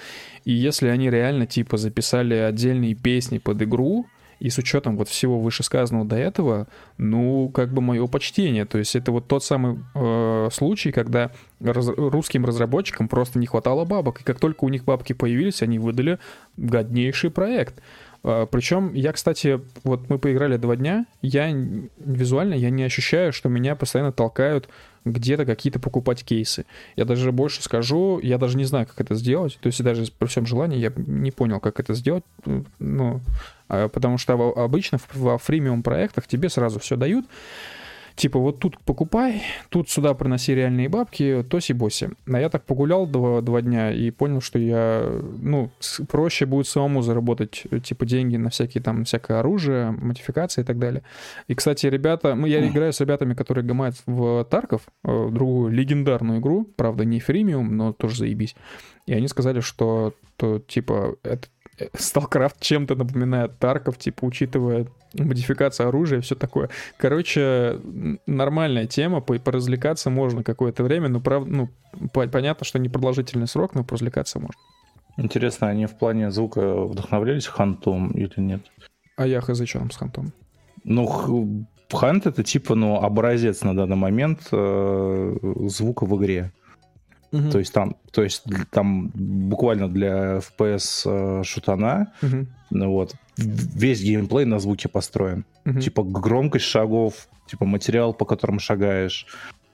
И 0.44 0.52
если 0.52 0.88
они 0.88 1.10
реально, 1.10 1.46
типа, 1.46 1.76
записали 1.76 2.34
отдельные 2.34 2.94
песни 2.94 3.38
под 3.38 3.62
игру, 3.62 4.06
и 4.40 4.48
с 4.48 4.56
учетом 4.56 4.96
вот 4.96 5.08
всего 5.08 5.38
вышесказанного 5.38 6.06
до 6.06 6.16
этого, 6.16 6.66
ну, 6.96 7.50
как 7.50 7.72
бы 7.72 7.82
мое 7.82 8.06
почтение. 8.06 8.64
То 8.64 8.78
есть 8.78 8.96
это 8.96 9.12
вот 9.12 9.28
тот 9.28 9.44
самый 9.44 9.78
э, 9.94 10.48
случай, 10.50 10.92
когда 10.92 11.30
раз, 11.60 11.88
русским 11.88 12.46
разработчикам 12.46 13.06
просто 13.06 13.38
не 13.38 13.46
хватало 13.46 13.84
бабок. 13.84 14.22
И 14.22 14.24
как 14.24 14.40
только 14.40 14.64
у 14.64 14.70
них 14.70 14.84
бабки 14.84 15.12
появились, 15.12 15.62
они 15.62 15.78
выдали 15.78 16.18
годнейший 16.56 17.30
проект. 17.30 17.82
А, 18.22 18.46
Причем 18.46 18.92
я, 18.94 19.12
кстати, 19.12 19.60
вот 19.84 20.08
мы 20.08 20.18
поиграли 20.18 20.56
два 20.56 20.76
дня, 20.76 21.06
я 21.22 21.50
визуально 21.98 22.54
я 22.54 22.70
не 22.70 22.82
ощущаю, 22.84 23.32
что 23.32 23.48
меня 23.48 23.76
постоянно 23.76 24.12
толкают 24.12 24.68
где-то 25.04 25.46
какие-то 25.46 25.78
покупать 25.80 26.22
кейсы. 26.24 26.66
Я 26.96 27.06
даже 27.06 27.32
больше 27.32 27.62
скажу, 27.62 28.20
я 28.22 28.36
даже 28.36 28.58
не 28.58 28.64
знаю, 28.64 28.86
как 28.86 29.00
это 29.00 29.14
сделать. 29.14 29.58
То 29.60 29.68
есть 29.68 29.82
даже 29.82 30.04
при 30.18 30.26
всем 30.26 30.44
желании 30.44 30.78
я 30.78 30.92
не 30.94 31.30
понял, 31.30 31.60
как 31.60 31.80
это 31.80 31.94
сделать. 31.94 32.24
Ну, 32.78 33.20
а, 33.68 33.88
потому 33.88 34.18
что 34.18 34.34
обычно 34.56 34.98
во 35.14 35.38
фримиум 35.38 35.82
проектах 35.82 36.26
тебе 36.26 36.50
сразу 36.50 36.78
все 36.78 36.96
дают 36.96 37.24
типа 38.20 38.38
вот 38.38 38.58
тут 38.58 38.78
покупай, 38.84 39.42
тут 39.70 39.88
сюда 39.88 40.12
приноси 40.12 40.54
реальные 40.54 40.90
бабки, 40.90 41.42
тоси-боси. 41.48 42.10
А 42.26 42.38
я 42.38 42.50
так 42.50 42.64
погулял 42.64 43.06
два, 43.06 43.40
два 43.40 43.62
дня 43.62 43.92
и 43.92 44.10
понял, 44.10 44.42
что 44.42 44.58
я, 44.58 45.10
ну, 45.38 45.70
проще 46.06 46.44
будет 46.44 46.66
самому 46.66 47.00
заработать, 47.00 47.64
типа, 47.82 48.04
деньги 48.04 48.36
на 48.36 48.50
всякие 48.50 48.82
там, 48.82 49.04
всякое 49.04 49.40
оружие, 49.40 49.92
модификации 49.92 50.60
и 50.60 50.64
так 50.64 50.78
далее. 50.78 51.02
И, 51.48 51.54
кстати, 51.54 51.86
ребята, 51.86 52.34
ну, 52.34 52.46
я 52.46 52.66
играю 52.66 52.92
с 52.92 53.00
ребятами, 53.00 53.32
которые 53.32 53.64
гамают 53.64 53.96
в 54.04 54.44
Тарков, 54.44 54.82
э, 55.02 55.28
другую 55.30 55.72
легендарную 55.72 56.40
игру, 56.40 56.68
правда, 56.76 57.06
не 57.06 57.20
фримиум, 57.20 57.74
но 57.74 57.94
тоже 57.94 58.18
заебись. 58.18 58.54
И 59.06 59.14
они 59.14 59.28
сказали, 59.28 59.60
что, 59.60 60.12
то, 60.36 60.58
типа, 60.58 61.16
это 61.22 61.48
StarCraft 61.92 62.56
чем-то 62.60 62.94
напоминает 62.94 63.58
Тарков, 63.58 63.98
типа, 63.98 64.24
учитывая 64.24 64.86
модификацию 65.14 65.88
оружия, 65.88 66.20
все 66.20 66.34
такое. 66.34 66.70
Короче, 66.96 67.80
нормальная 68.26 68.86
тема, 68.86 69.20
по 69.20 69.38
поразвлекаться 69.38 70.10
можно 70.10 70.42
какое-то 70.42 70.84
время, 70.84 71.08
но 71.08 71.20
прав... 71.20 71.46
ну, 71.46 71.70
понятно, 72.12 72.64
что 72.64 72.78
не 72.78 72.88
продолжительный 72.88 73.48
срок, 73.48 73.74
но 73.74 73.84
поразвлекаться 73.84 74.38
можно. 74.38 74.60
Интересно, 75.16 75.68
они 75.68 75.86
в 75.86 75.98
плане 75.98 76.30
звука 76.30 76.84
вдохновлялись 76.84 77.46
хантом 77.46 78.10
или 78.12 78.32
нет? 78.36 78.62
А 79.16 79.26
я 79.26 79.40
хз, 79.40 79.62
что 79.66 79.78
там 79.80 79.90
с 79.90 79.96
хантом? 79.96 80.32
Ну, 80.84 81.66
хант 81.92 82.26
это 82.26 82.42
типа, 82.42 82.74
ну, 82.74 82.96
образец 82.96 83.62
на 83.62 83.74
данный 83.74 83.96
момент 83.96 84.48
э, 84.52 85.36
звука 85.66 86.06
в 86.06 86.16
игре. 86.16 86.52
Угу. 87.32 87.50
То 87.50 87.58
есть 87.58 87.72
там, 87.72 87.96
то 88.10 88.22
есть 88.22 88.44
там 88.70 89.08
буквально 89.14 89.88
для 89.88 90.38
FPS 90.38 91.02
э, 91.06 91.44
шутана, 91.44 92.12
угу. 92.22 92.46
вот, 92.70 93.14
весь 93.36 94.02
геймплей 94.02 94.44
на 94.46 94.58
звуке 94.58 94.88
построен. 94.88 95.44
Угу. 95.64 95.80
Типа 95.80 96.02
громкость 96.02 96.64
шагов, 96.64 97.28
типа 97.46 97.66
материал, 97.66 98.12
по 98.14 98.24
которому 98.24 98.58
шагаешь, 98.58 99.26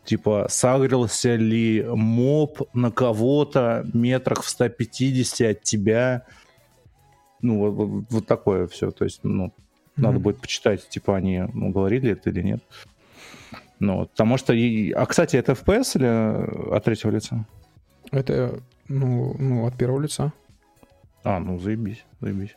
типа 0.05 0.47
сагрился 0.51 1.35
ли 1.37 1.85
моб 1.89 2.63
на 2.75 2.91
кого-то 2.91 3.87
метрах 3.93 4.43
в 4.43 4.49
150 4.49 5.51
от 5.51 5.63
тебя. 5.63 6.23
Ну, 7.41 7.59
вот, 7.59 7.71
вот, 7.73 8.05
вот 8.11 8.27
такое 8.27 8.67
все. 8.67 8.91
То 8.91 9.05
есть, 9.05 9.21
ну, 9.23 9.53
надо 9.97 10.19
будет 10.19 10.41
почитать, 10.41 10.89
типа, 10.89 11.17
они 11.17 11.45
ну, 11.53 11.71
говорили 11.71 12.13
это 12.13 12.31
или 12.31 12.43
нет. 12.43 12.63
Ну, 13.79 14.07
потому 14.07 14.37
что... 14.39 14.53
А, 14.53 15.07
кстати, 15.07 15.37
это 15.37 15.53
FPS 15.53 15.97
или 15.97 16.75
от 16.75 16.85
третьего 16.85 17.11
лица? 17.11 17.45
Это, 18.11 18.61
ну, 18.89 19.35
ну, 19.39 19.67
от 19.67 19.77
первого 19.77 20.01
лица. 20.01 20.33
А, 21.25 21.41
ну, 21.41 21.59
заебись, 21.59 22.05
заебись. 22.21 22.57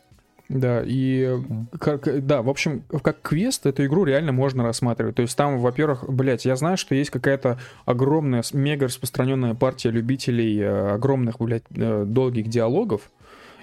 Да, 0.50 0.82
и 0.84 1.38
как, 1.78 2.26
да, 2.26 2.42
в 2.42 2.48
общем, 2.48 2.82
как 3.04 3.22
квест 3.22 3.66
эту 3.66 3.84
игру 3.86 4.04
реально 4.04 4.32
можно 4.32 4.64
рассматривать. 4.64 5.14
То 5.14 5.22
есть 5.22 5.36
там, 5.36 5.60
во-первых, 5.60 6.10
блядь, 6.12 6.44
я 6.44 6.56
знаю, 6.56 6.76
что 6.76 6.96
есть 6.96 7.10
какая-то 7.10 7.60
огромная, 7.84 8.42
мега 8.52 8.86
распространенная 8.86 9.54
партия 9.54 9.90
любителей 9.90 10.58
э, 10.58 10.94
огромных, 10.94 11.38
блядь, 11.38 11.62
э, 11.70 12.04
долгих 12.04 12.48
диалогов, 12.48 13.12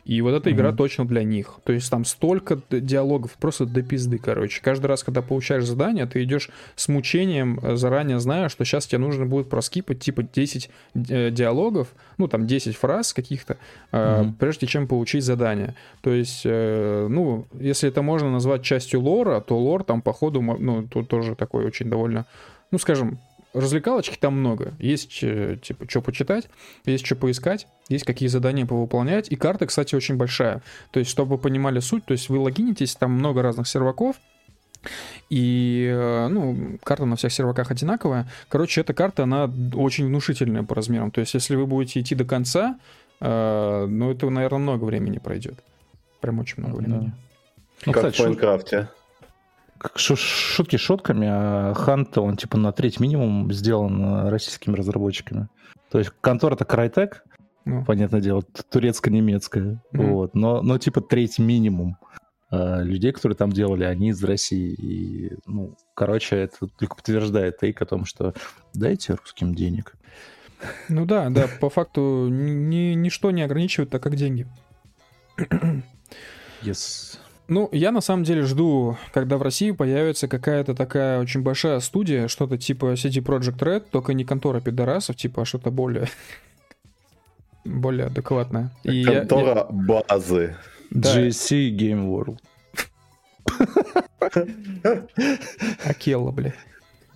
и 0.08 0.22
вот 0.22 0.34
эта 0.34 0.52
игра 0.52 0.70
mm-hmm. 0.70 0.78
точно 0.78 1.06
для 1.06 1.24
них. 1.24 1.56
То 1.66 1.74
есть 1.74 1.92
там 1.92 2.06
столько 2.06 2.62
диалогов, 2.72 3.34
просто 3.34 3.66
до 3.66 3.82
пизды, 3.82 4.18
короче. 4.18 4.62
Каждый 4.62 4.86
раз, 4.86 5.04
когда 5.04 5.22
получаешь 5.22 5.66
задание, 5.66 6.06
ты 6.06 6.24
идешь 6.24 6.50
с 6.78 6.88
мучением, 6.88 7.60
э, 7.62 7.76
заранее 7.76 8.20
зная, 8.20 8.48
что 8.48 8.64
сейчас 8.64 8.88
тебе 8.88 9.00
нужно 9.00 9.26
будет 9.26 9.50
проскипать 9.50 10.00
типа 10.00 10.24
10 10.24 10.70
э, 11.10 11.30
диалогов, 11.32 11.90
ну 12.18 12.30
там 12.30 12.48
10 12.48 12.78
фраз 12.78 13.14
каких-то, 13.14 13.58
mm-hmm. 13.92 14.34
прежде 14.40 14.66
чем 14.66 14.88
получить 14.88 15.26
задание. 15.26 15.76
То 16.02 16.14
есть, 16.14 16.46
ну, 16.46 17.48
если 17.60 17.90
это 17.90 18.02
можно 18.02 18.32
назвать 18.32 18.64
частью 18.64 19.02
лора, 19.02 19.42
то 19.42 19.58
лор 19.58 19.84
там, 19.84 20.02
походу, 20.02 20.42
ну, 20.42 20.88
тут 20.88 21.10
тоже 21.10 21.36
такой 21.36 21.66
очень 21.66 21.90
довольно, 21.90 22.26
ну, 22.72 22.78
скажем, 22.78 23.20
развлекалочки 23.53 24.18
там 24.18 24.40
много. 24.40 24.74
Есть, 24.80 25.19
э, 25.22 25.57
типа, 25.61 25.90
что 25.90 26.02
почитать, 26.02 26.49
есть 26.86 27.06
что 27.06 27.15
поискать, 27.15 27.68
есть 27.90 28.06
какие 28.06 28.30
задания 28.30 28.65
повыполнять. 28.65 29.32
И 29.32 29.36
карта, 29.36 29.65
кстати, 29.65 29.95
очень 29.95 30.15
большая. 30.15 30.61
То 30.91 30.99
есть, 30.99 31.11
чтобы 31.11 31.36
вы 31.36 31.41
понимали 31.41 31.80
суть, 31.80 32.06
то 32.06 32.11
есть 32.11 32.30
вы 32.30 32.40
логинитесь, 32.40 32.95
там 32.95 33.11
много 33.11 33.41
разных 33.41 33.68
серваков, 33.68 34.18
и, 35.30 35.90
э, 35.91 36.28
ну, 36.28 36.78
карта 36.84 37.06
на 37.06 37.15
всех 37.15 37.34
серваках 37.34 37.72
одинаковая. 37.72 38.30
Короче, 38.48 38.82
эта 38.82 38.94
карта, 38.94 39.24
она 39.24 39.52
очень 39.74 40.06
внушительная 40.06 40.64
по 40.64 40.76
размерам. 40.76 41.11
То 41.11 41.22
есть, 41.22 41.34
если 41.34 41.56
вы 41.56 41.65
будете 41.65 41.99
идти 41.99 42.15
до 42.15 42.26
конца, 42.26 42.80
э, 43.19 43.86
ну, 43.90 44.11
это, 44.11 44.30
наверное, 44.30 44.60
много 44.60 44.86
времени 44.86 45.18
пройдет. 45.18 45.60
Прям 46.22 46.40
очень 46.40 46.64
много 46.64 46.78
времени. 46.78 47.06
Да. 47.07 47.18
Ну, 47.86 47.94
как 47.94 48.06
кстати, 48.06 48.22
в 48.22 48.26
Майнкрафте 48.26 48.90
шутки 49.95 50.76
шутками, 50.78 51.28
а 51.30 51.74
Хант, 51.74 52.18
он 52.18 52.38
типа 52.38 52.58
на 52.58 52.72
треть 52.72 52.99
минимум 52.99 53.52
сделан 53.52 54.28
российскими 54.30 54.76
разработчиками. 54.76 55.48
То 55.91 55.99
есть 55.99 56.12
контора-то 56.22 56.66
Крайтек, 56.66 57.24
ну. 57.66 57.86
понятное 57.86 58.22
дело, 58.22 58.44
турецко-немецкая, 58.70 59.82
mm. 59.94 60.06
вот, 60.08 60.36
но, 60.36 60.62
но 60.62 60.78
типа 60.78 61.02
треть 61.02 61.40
минимум 61.40 61.98
а 62.49 62.82
людей, 62.82 63.12
которые 63.12 63.36
там 63.36 63.52
делали, 63.52 63.84
они 63.84 64.10
из 64.10 64.24
России. 64.24 64.74
И, 64.74 65.38
ну, 65.45 65.76
короче, 65.94 66.38
это 66.38 66.68
только 66.68 66.95
подтверждает 66.95 67.58
тейк 67.58 67.82
о 67.82 67.86
том, 67.86 68.06
что 68.06 68.34
дайте 68.74 69.16
русским 69.16 69.54
денег. 69.54 69.95
Ну 70.90 71.06
да, 71.06 71.30
да, 71.30 71.48
по 71.60 71.70
факту 71.70 72.28
ни, 72.30 72.94
ничто 72.94 73.32
не 73.32 73.44
ограничивает, 73.44 73.90
так 73.90 74.02
как 74.02 74.16
деньги. 74.16 74.48
Yes. 76.64 77.16
Ну, 77.49 77.69
я 77.72 77.91
на 77.91 78.02
самом 78.02 78.24
деле 78.24 78.41
жду, 78.41 78.98
когда 79.14 79.38
в 79.38 79.41
России 79.41 79.72
появится 79.72 80.28
какая-то 80.28 80.76
такая 80.76 81.22
очень 81.22 81.41
большая 81.41 81.80
студия, 81.80 82.28
что-то 82.28 82.57
типа 82.57 82.94
CD 82.94 83.24
Project 83.24 83.57
Red, 83.60 83.86
только 83.90 84.14
не 84.14 84.26
контора 84.26 84.60
пидорасов, 84.60 85.15
типа, 85.15 85.44
а 85.44 85.45
что-то 85.45 85.72
более 85.72 86.10
более 87.65 88.07
адекватное. 88.07 88.72
И 88.84 89.06
контора 89.06 89.68
я, 89.69 89.69
базы. 89.69 90.57
Да. 90.90 91.18
GSC 91.18 91.76
Game 91.76 92.07
World. 92.07 92.40
Акелла, 95.86 96.32
бля. 96.32 96.53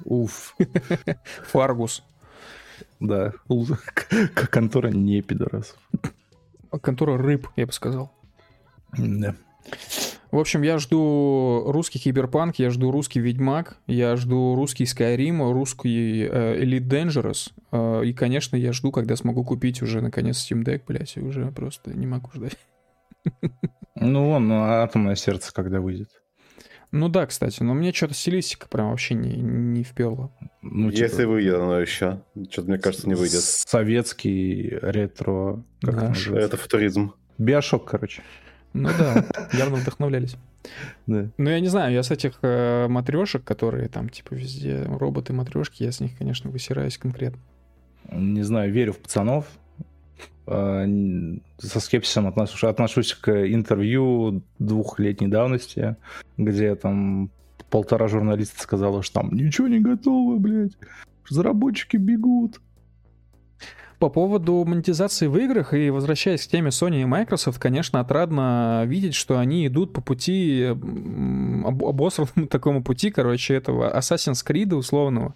Уф. 0.05 0.55
Фаргус. 1.47 2.03
Да. 2.99 3.33
Контора 4.33 4.89
не 4.89 5.21
пидорасов. 5.21 5.77
Контора 6.81 7.17
рыб, 7.17 7.47
я 7.55 7.65
бы 7.65 7.73
сказал. 7.73 8.11
Да. 8.97 9.35
В 10.31 10.37
общем, 10.37 10.61
я 10.61 10.77
жду 10.77 11.63
русский 11.67 11.99
Киберпанк, 11.99 12.55
я 12.55 12.69
жду 12.69 12.89
русский 12.89 13.19
Ведьмак, 13.19 13.75
я 13.85 14.15
жду 14.15 14.55
русский 14.55 14.85
Skyrim, 14.85 15.51
русский 15.51 16.23
э, 16.23 16.63
Elite 16.63 16.87
Dangerous. 16.87 17.51
Э, 17.73 18.05
и, 18.05 18.13
конечно, 18.13 18.55
я 18.55 18.71
жду, 18.71 18.93
когда 18.93 19.17
смогу 19.17 19.43
купить 19.43 19.81
уже, 19.81 19.99
наконец, 19.99 20.37
Steam 20.37 20.63
Deck, 20.63 20.83
блядь, 20.87 21.17
и 21.17 21.19
уже 21.19 21.51
просто 21.51 21.93
не 21.93 22.07
могу 22.07 22.29
ждать. 22.33 22.57
Ну, 23.95 24.31
он 24.31 24.47
ну, 24.47 24.63
«Атомное 24.63 25.15
сердце» 25.15 25.53
когда 25.53 25.81
выйдет? 25.81 26.09
Ну 26.91 27.07
да, 27.07 27.25
кстати, 27.25 27.61
но 27.61 27.73
мне 27.73 27.91
что-то 27.93 28.13
стилистика 28.13 28.67
прям 28.67 28.89
вообще 28.89 29.15
не, 29.15 29.35
не 29.35 29.83
вперла. 29.83 30.31
Ну, 30.61 30.91
типа... 30.91 31.03
Если 31.03 31.25
выйдет 31.25 31.55
оно 31.55 31.79
еще. 31.79 32.23
Что-то, 32.49 32.69
мне 32.69 32.79
кажется, 32.79 33.07
не 33.07 33.15
выйдет. 33.15 33.41
Советский 33.41 34.77
ретро. 34.81 35.63
Как 35.81 35.95
да. 35.95 36.13
это, 36.13 36.35
это 36.35 36.57
футуризм. 36.57 37.13
Биошок, 37.37 37.85
короче. 37.85 38.23
Ну 38.73 38.89
да, 38.97 39.25
явно 39.53 39.77
вдохновлялись. 39.77 40.35
Да. 41.07 41.27
Ну, 41.37 41.49
я 41.49 41.59
не 41.59 41.67
знаю, 41.67 41.93
я 41.93 42.03
с 42.03 42.11
этих 42.11 42.39
э, 42.41 42.87
матрешек, 42.87 43.43
которые 43.43 43.89
там, 43.89 44.09
типа, 44.09 44.33
везде 44.33 44.83
роботы-матрешки, 44.83 45.83
я 45.83 45.91
с 45.91 45.99
них, 45.99 46.17
конечно, 46.17 46.49
высираюсь 46.49 46.97
конкретно. 46.97 47.39
Не 48.11 48.43
знаю, 48.43 48.71
верю 48.71 48.93
в 48.93 48.99
пацанов. 48.99 49.45
Э, 50.47 50.85
со 51.57 51.79
скепсисом 51.79 52.27
отношусь, 52.27 52.63
отношусь 52.63 53.13
к 53.13 53.29
интервью 53.29 54.41
двухлетней 54.59 55.27
давности, 55.27 55.95
где 56.37 56.75
там 56.75 57.29
полтора 57.69 58.07
журналиста 58.07 58.61
сказала, 58.61 59.03
что 59.03 59.21
там 59.21 59.33
ничего 59.33 59.67
не 59.67 59.79
готово, 59.79 60.37
блядь. 60.37 60.77
Разработчики 61.29 61.97
бегут. 61.97 62.59
По 64.01 64.09
поводу 64.09 64.65
монетизации 64.65 65.27
в 65.27 65.37
играх 65.37 65.75
и 65.75 65.91
возвращаясь 65.91 66.47
к 66.47 66.49
теме 66.49 66.69
Sony 66.69 67.03
и 67.03 67.05
Microsoft, 67.05 67.59
конечно, 67.59 67.99
отрадно 67.99 68.83
видеть, 68.87 69.13
что 69.13 69.37
они 69.37 69.67
идут 69.67 69.93
по 69.93 70.01
пути, 70.01 70.63
об, 70.63 71.85
обосранному 71.85 72.47
такому 72.49 72.83
пути, 72.83 73.11
короче, 73.11 73.53
этого 73.53 73.95
Assassin's 73.95 74.43
Creed 74.43 74.73
условного, 74.73 75.35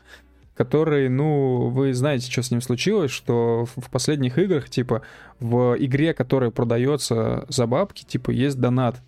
который, 0.56 1.10
ну, 1.10 1.70
вы 1.70 1.94
знаете, 1.94 2.32
что 2.32 2.42
с 2.42 2.50
ним 2.50 2.60
случилось, 2.60 3.12
что 3.12 3.68
в 3.76 3.92
последних 3.92 4.40
играх, 4.40 4.68
типа, 4.68 5.04
в 5.40 5.76
игре, 5.78 6.16
которая 6.16 6.50
продается 6.50 7.46
за 7.50 7.68
бабки, 7.68 8.04
типа, 8.04 8.32
есть 8.32 8.60
донат. 8.60 9.00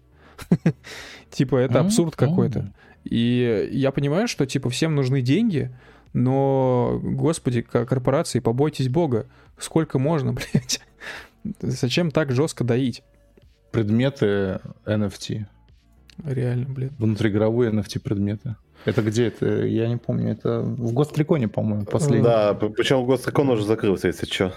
Типа, 1.31 1.55
это 1.55 1.79
абсурд 1.79 2.15
какой-то. 2.15 2.71
И 3.05 3.69
я 3.71 3.89
понимаю, 3.91 4.27
что, 4.27 4.45
типа, 4.45 4.69
всем 4.69 4.93
нужны 4.93 5.21
деньги, 5.21 5.71
но, 6.13 6.99
господи, 7.01 7.61
корпорации, 7.61 8.39
побойтесь 8.39 8.89
бога. 8.89 9.27
Сколько 9.57 9.99
можно, 9.99 10.33
блядь? 10.53 10.81
Зачем 11.61 12.11
так 12.11 12.31
жестко 12.31 12.63
доить? 12.63 13.03
Предметы 13.71 14.59
NFT. 14.85 15.45
Реально, 16.25 16.65
блин. 16.67 16.91
Внутриигровые 16.97 17.71
NFT-предметы. 17.71 18.55
Это 18.85 19.01
где 19.01 19.27
это? 19.27 19.65
Я 19.65 19.87
не 19.87 19.97
помню. 19.97 20.31
Это 20.31 20.61
в 20.61 20.93
Гостриконе, 20.93 21.47
по-моему, 21.47 21.85
последний. 21.85 22.23
Да, 22.23 22.53
причем 22.53 23.05
Гострикон 23.05 23.49
уже 23.49 23.65
закрылся, 23.65 24.07
если 24.07 24.25
что. 24.25 24.53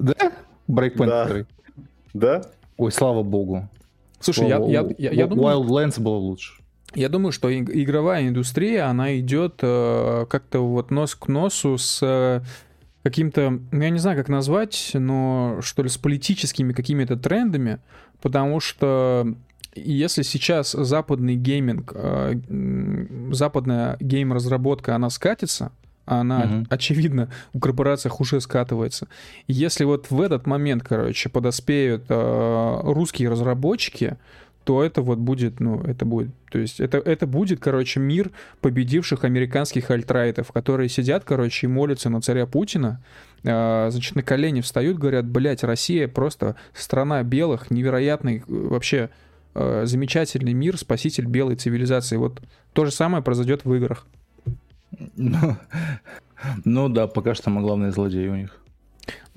Да? 0.00 0.32
Брейкпоинт 0.66 1.10
да. 1.10 1.46
Да? 2.14 2.42
Ой, 2.76 2.92
слава 2.92 3.22
богу. 3.22 3.68
Слушай, 4.20 4.48
я, 4.48 4.58
я, 4.58 4.86
я, 4.98 5.10
я 5.10 5.26
думаю... 5.26 5.60
Wildlands 5.60 6.00
было 6.00 6.16
лучше. 6.16 6.54
Я 6.94 7.08
думаю, 7.08 7.32
что 7.32 7.52
игровая 7.52 8.28
индустрия, 8.28 8.88
она 8.88 9.18
идет 9.18 9.58
э, 9.62 10.26
как-то 10.30 10.60
вот 10.60 10.90
нос 10.90 11.14
к 11.14 11.28
носу 11.28 11.78
с 11.78 12.42
каким-то, 13.02 13.60
ну, 13.70 13.82
я 13.82 13.90
не 13.90 13.98
знаю, 13.98 14.16
как 14.16 14.28
назвать, 14.28 14.90
но 14.94 15.58
что 15.60 15.82
ли 15.82 15.88
с 15.88 15.96
политическими 15.96 16.72
какими-то 16.72 17.16
трендами, 17.16 17.78
потому 18.20 18.58
что 18.58 19.34
если 19.76 20.22
сейчас 20.22 20.72
западный 20.72 21.36
гейминг, 21.36 21.92
э, 21.94 22.40
западная 23.30 23.96
гейм-разработка, 24.00 24.94
она 24.94 25.10
скатится, 25.10 25.70
она, 26.04 26.40
угу. 26.40 26.66
очевидно, 26.70 27.28
у 27.52 27.58
корпорациях 27.58 28.20
уже 28.20 28.40
скатывается. 28.40 29.08
Если 29.48 29.84
вот 29.84 30.10
в 30.10 30.20
этот 30.20 30.46
момент, 30.46 30.82
короче, 30.82 31.28
подоспеют 31.28 32.06
э, 32.08 32.80
русские 32.84 33.28
разработчики, 33.28 34.16
то 34.66 34.82
это 34.82 35.00
вот 35.00 35.18
будет, 35.18 35.60
ну, 35.60 35.80
это 35.82 36.04
будет, 36.04 36.30
то 36.50 36.58
есть 36.58 36.80
это, 36.80 36.98
это 36.98 37.28
будет, 37.28 37.60
короче, 37.60 38.00
мир 38.00 38.32
победивших 38.60 39.22
американских 39.22 39.92
альтрайтов, 39.92 40.50
которые 40.50 40.88
сидят, 40.88 41.22
короче, 41.24 41.68
и 41.68 41.70
молятся 41.70 42.10
на 42.10 42.20
царя 42.20 42.46
Путина, 42.46 43.00
э, 43.44 43.88
значит, 43.92 44.16
на 44.16 44.24
колени 44.24 44.62
встают, 44.62 44.98
говорят, 44.98 45.24
блядь, 45.24 45.62
Россия 45.62 46.08
просто 46.08 46.56
страна 46.74 47.22
белых, 47.22 47.70
невероятный, 47.70 48.42
вообще 48.48 49.10
э, 49.54 49.86
замечательный 49.86 50.52
мир, 50.52 50.76
спаситель 50.76 51.26
белой 51.26 51.54
цивилизации. 51.54 52.16
Вот 52.16 52.42
то 52.72 52.86
же 52.86 52.90
самое 52.90 53.22
произойдет 53.22 53.64
в 53.64 53.72
играх. 53.72 54.04
Ну, 55.14 55.56
ну 56.64 56.88
да, 56.88 57.06
пока 57.06 57.36
что 57.36 57.50
мы 57.50 57.60
главные 57.60 57.92
злодеи 57.92 58.26
у 58.26 58.34
них. 58.34 58.58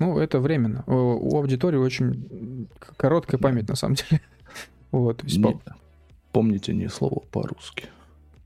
Ну, 0.00 0.18
это 0.18 0.40
временно. 0.40 0.82
У, 0.88 1.36
аудитории 1.36 1.78
очень 1.78 2.66
короткая 2.96 3.40
память, 3.40 3.68
на 3.68 3.76
самом 3.76 3.94
деле. 3.94 4.20
Вот. 4.92 5.22
Не, 5.24 5.58
помните 6.32 6.72
ни 6.72 6.86
слова 6.86 7.22
по-русски. 7.30 7.86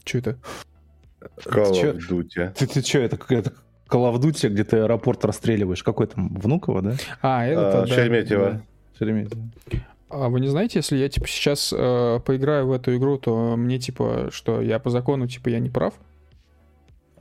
Что 0.05 0.19
это? 0.19 0.39
Call 1.45 1.73
of. 1.73 2.53
Ты, 2.55 2.67
ты 2.67 2.83
что, 2.83 2.99
это 2.99 3.17
какая-то 3.17 3.53
Call 3.89 4.13
of 4.13 4.21
Duty, 4.21 4.49
где 4.49 4.65
ты 4.65 4.79
аэропорт 4.79 5.25
расстреливаешь? 5.25 5.83
Какой 5.83 6.07
там, 6.07 6.35
Внуково, 6.35 6.83
да? 6.83 6.97
А, 7.23 7.47
это, 7.47 7.83
а, 7.83 7.87
да. 7.87 7.95
Шереметьево. 7.95 8.51
Да. 8.51 8.63
Шереметьево. 8.99 9.43
А 10.11 10.29
вы 10.29 10.41
не 10.41 10.49
знаете, 10.49 10.79
если 10.79 10.97
я, 10.97 11.09
типа, 11.09 11.27
сейчас 11.27 11.73
э, 11.77 12.21
поиграю 12.25 12.69
в 12.69 12.73
эту 12.73 12.95
игру, 12.97 13.19
то 13.19 13.57
мне, 13.57 13.79
типа, 13.79 14.29
что 14.31 14.61
я 14.61 14.79
по 14.79 14.91
закону, 14.91 15.27
типа, 15.27 15.49
я 15.49 15.59
не 15.59 15.71
прав? 15.71 15.95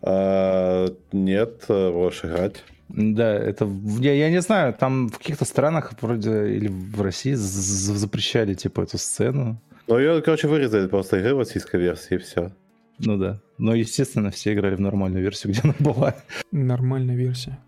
А, 0.01 0.87
нет, 1.11 1.65
можешь 1.69 2.25
играть. 2.25 2.63
Да, 2.89 3.34
это 3.34 3.68
я, 3.99 4.14
я 4.14 4.30
не 4.30 4.41
знаю, 4.41 4.73
там 4.73 5.10
в 5.10 5.18
каких-то 5.18 5.45
странах 5.45 5.93
вроде 6.01 6.53
или 6.53 6.68
в 6.68 7.01
России 7.01 7.34
запрещали 7.34 8.53
типа 8.53 8.81
эту 8.81 8.97
сцену. 8.97 9.61
Ну 9.88 9.97
ее, 9.97 10.22
короче, 10.22 10.47
вырезали 10.47 10.88
просто 10.88 11.18
игры 11.18 11.35
в 11.35 11.39
российской 11.39 11.80
версии 11.80 12.15
и 12.15 12.19
все. 12.19 12.51
Ну 12.99 13.18
да. 13.18 13.39
Но, 13.57 13.73
естественно, 13.73 14.30
все 14.30 14.53
играли 14.53 14.76
в 14.76 14.81
нормальную 14.81 15.23
версию, 15.23 15.53
где 15.53 15.61
она 15.64 15.76
была. 15.80 16.15
Нормальная 16.51 17.15
версия. 17.15 17.60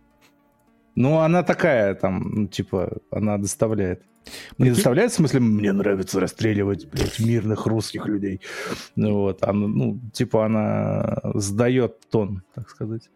Ну, 0.96 1.20
она 1.20 1.44
такая, 1.44 1.94
там, 1.96 2.32
ну, 2.34 2.48
типа, 2.48 2.98
она 3.12 3.38
доставляет. 3.38 4.02
Не 4.58 4.70
доставляет, 4.70 5.12
в 5.12 5.16
смысле, 5.16 5.40
мне 5.42 5.72
нравится 5.74 6.20
расстреливать, 6.20 6.88
блядь, 6.90 7.20
мирных 7.20 7.68
русских 7.68 8.08
людей. 8.08 8.42
Ну, 8.96 9.14
вот, 9.20 9.44
она, 9.44 9.68
ну, 9.68 10.00
типа, 10.14 10.46
она 10.46 11.20
сдает 11.36 12.00
тон, 12.10 12.42
так 12.56 12.70
сказать. 12.70 13.10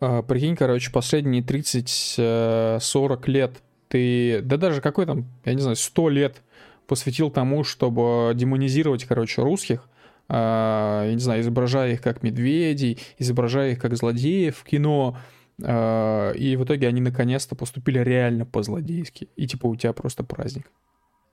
А, 0.00 0.22
прикинь, 0.22 0.56
короче, 0.56 0.90
последние 0.92 1.42
30-40 1.42 2.18
э, 2.18 3.30
лет 3.30 3.62
ты, 3.88 4.40
да 4.42 4.56
даже 4.56 4.80
какой 4.80 5.06
там, 5.06 5.26
я 5.44 5.54
не 5.54 5.60
знаю, 5.60 5.76
100 5.76 6.08
лет 6.10 6.42
посвятил 6.86 7.30
тому, 7.30 7.64
чтобы 7.64 8.32
демонизировать, 8.34 9.04
короче, 9.04 9.42
русских, 9.42 9.88
а, 10.28 11.04
я 11.04 11.14
не 11.14 11.20
знаю, 11.20 11.40
изображая 11.40 11.92
их 11.92 12.02
как 12.02 12.22
медведей, 12.22 12.98
изображая 13.18 13.72
их 13.72 13.80
как 13.80 13.96
злодеев 13.96 14.56
в 14.56 14.64
кино, 14.64 15.16
а, 15.62 16.32
и 16.32 16.56
в 16.56 16.64
итоге 16.64 16.88
они 16.88 17.00
наконец-то 17.00 17.54
поступили 17.54 17.98
реально 18.00 18.44
по-злодейски. 18.44 19.28
И 19.36 19.46
типа 19.46 19.66
у 19.66 19.76
тебя 19.76 19.92
просто 19.92 20.24
праздник. 20.24 20.70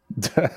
Да. 0.09 0.51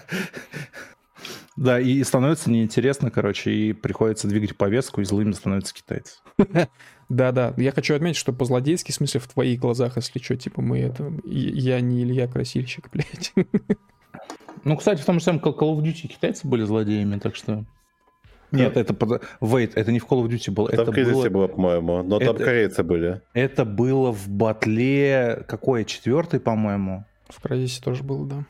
Да, 1.56 1.80
и 1.80 2.02
становится 2.04 2.50
неинтересно, 2.50 3.10
короче, 3.10 3.50
и 3.50 3.72
приходится 3.72 4.28
двигать 4.28 4.56
повестку, 4.56 5.00
и 5.00 5.04
злыми 5.04 5.32
становятся 5.32 5.74
китайцы. 5.74 6.18
Да-да, 7.08 7.54
я 7.56 7.72
хочу 7.72 7.94
отметить, 7.94 8.18
что 8.18 8.32
по-злодейски, 8.32 8.90
в 8.90 8.94
смысле, 8.94 9.20
в 9.20 9.28
твоих 9.28 9.60
глазах, 9.60 9.96
если 9.96 10.18
что, 10.18 10.36
типа 10.36 10.60
мы 10.60 10.80
это... 10.80 11.12
Я 11.24 11.80
не 11.80 12.02
Илья 12.02 12.26
Красильщик, 12.26 12.90
блядь. 12.92 13.32
Ну, 14.64 14.76
кстати, 14.76 15.00
в 15.00 15.04
том 15.04 15.18
же 15.18 15.24
самом 15.24 15.40
Call 15.40 15.54
of 15.54 15.82
Duty 15.82 16.08
китайцы 16.08 16.46
были 16.46 16.64
злодеями, 16.64 17.18
так 17.18 17.36
что... 17.36 17.64
Нет, 18.52 18.76
это 18.76 18.94
под... 18.94 19.22
Wait, 19.40 19.72
это 19.74 19.92
не 19.92 19.98
в 19.98 20.06
Call 20.06 20.24
of 20.24 20.28
Duty 20.28 20.50
было. 20.50 20.68
Там 20.68 20.80
это 20.88 20.90
в 20.90 21.12
было... 21.12 21.28
было, 21.28 21.46
по-моему, 21.46 22.02
но 22.02 22.16
это... 22.16 22.26
там 22.26 22.36
корейцы 22.36 22.82
были. 22.82 23.22
Это 23.32 23.64
было 23.64 24.12
в 24.12 24.28
батле... 24.28 25.44
Какой? 25.48 25.84
Четвертый, 25.84 26.40
по-моему? 26.40 27.04
В 27.28 27.40
Кразисе 27.40 27.80
тоже 27.82 28.02
было, 28.02 28.26
да. 28.26 28.46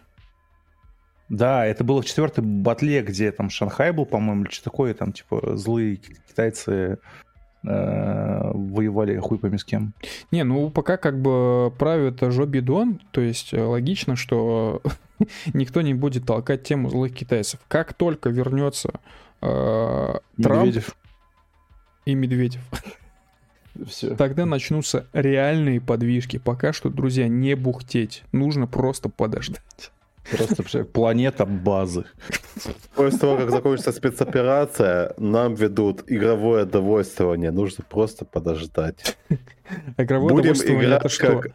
Да, 1.28 1.66
это 1.66 1.82
было 1.82 2.02
в 2.02 2.06
четвертой 2.06 2.44
батле, 2.44 3.02
где 3.02 3.32
там 3.32 3.50
Шанхай 3.50 3.92
был, 3.92 4.06
по-моему, 4.06 4.44
или 4.44 4.50
что 4.50 4.64
такое, 4.64 4.94
там, 4.94 5.12
типа, 5.12 5.56
злые 5.56 5.96
китайцы 5.96 6.98
э, 7.64 8.50
воевали 8.52 9.18
хуй 9.18 9.38
пойми 9.38 9.58
с 9.58 9.64
кем. 9.64 9.92
Не, 10.30 10.44
ну 10.44 10.70
пока 10.70 10.96
как 10.96 11.20
бы 11.20 11.72
правит 11.78 12.20
Жо 12.20 12.46
Бидон, 12.46 13.00
то 13.10 13.20
есть 13.20 13.52
э, 13.52 13.60
логично, 13.60 14.14
что 14.14 14.82
никто 15.52 15.82
не 15.82 15.94
будет 15.94 16.26
толкать 16.26 16.62
тему 16.62 16.90
злых 16.90 17.12
китайцев. 17.14 17.60
Как 17.66 17.94
только 17.94 18.30
вернется 18.30 19.00
э, 19.40 20.14
Трамп 20.40 20.66
Медведев. 20.66 20.96
и 22.04 22.14
Медведев, 22.14 22.62
Все. 23.88 24.14
тогда 24.14 24.46
начнутся 24.46 25.08
реальные 25.12 25.80
подвижки. 25.80 26.38
Пока 26.38 26.72
что, 26.72 26.88
друзья, 26.88 27.26
не 27.26 27.56
бухтеть. 27.56 28.22
Нужно 28.30 28.68
просто 28.68 29.08
подождать. 29.08 29.90
Просто 30.30 30.84
планета 30.84 31.46
базы. 31.46 32.04
После 32.94 33.18
того, 33.18 33.36
как 33.36 33.50
закончится 33.50 33.92
спецоперация, 33.92 35.14
нам 35.18 35.54
ведут 35.54 36.02
игровое 36.06 36.64
довольствование. 36.64 37.50
Нужно 37.50 37.84
просто 37.88 38.24
подождать. 38.24 39.16
Игровое 39.96 40.34
Будем 40.34 40.52
играть 40.52 41.00
это 41.00 41.08
что? 41.08 41.40
как 41.40 41.52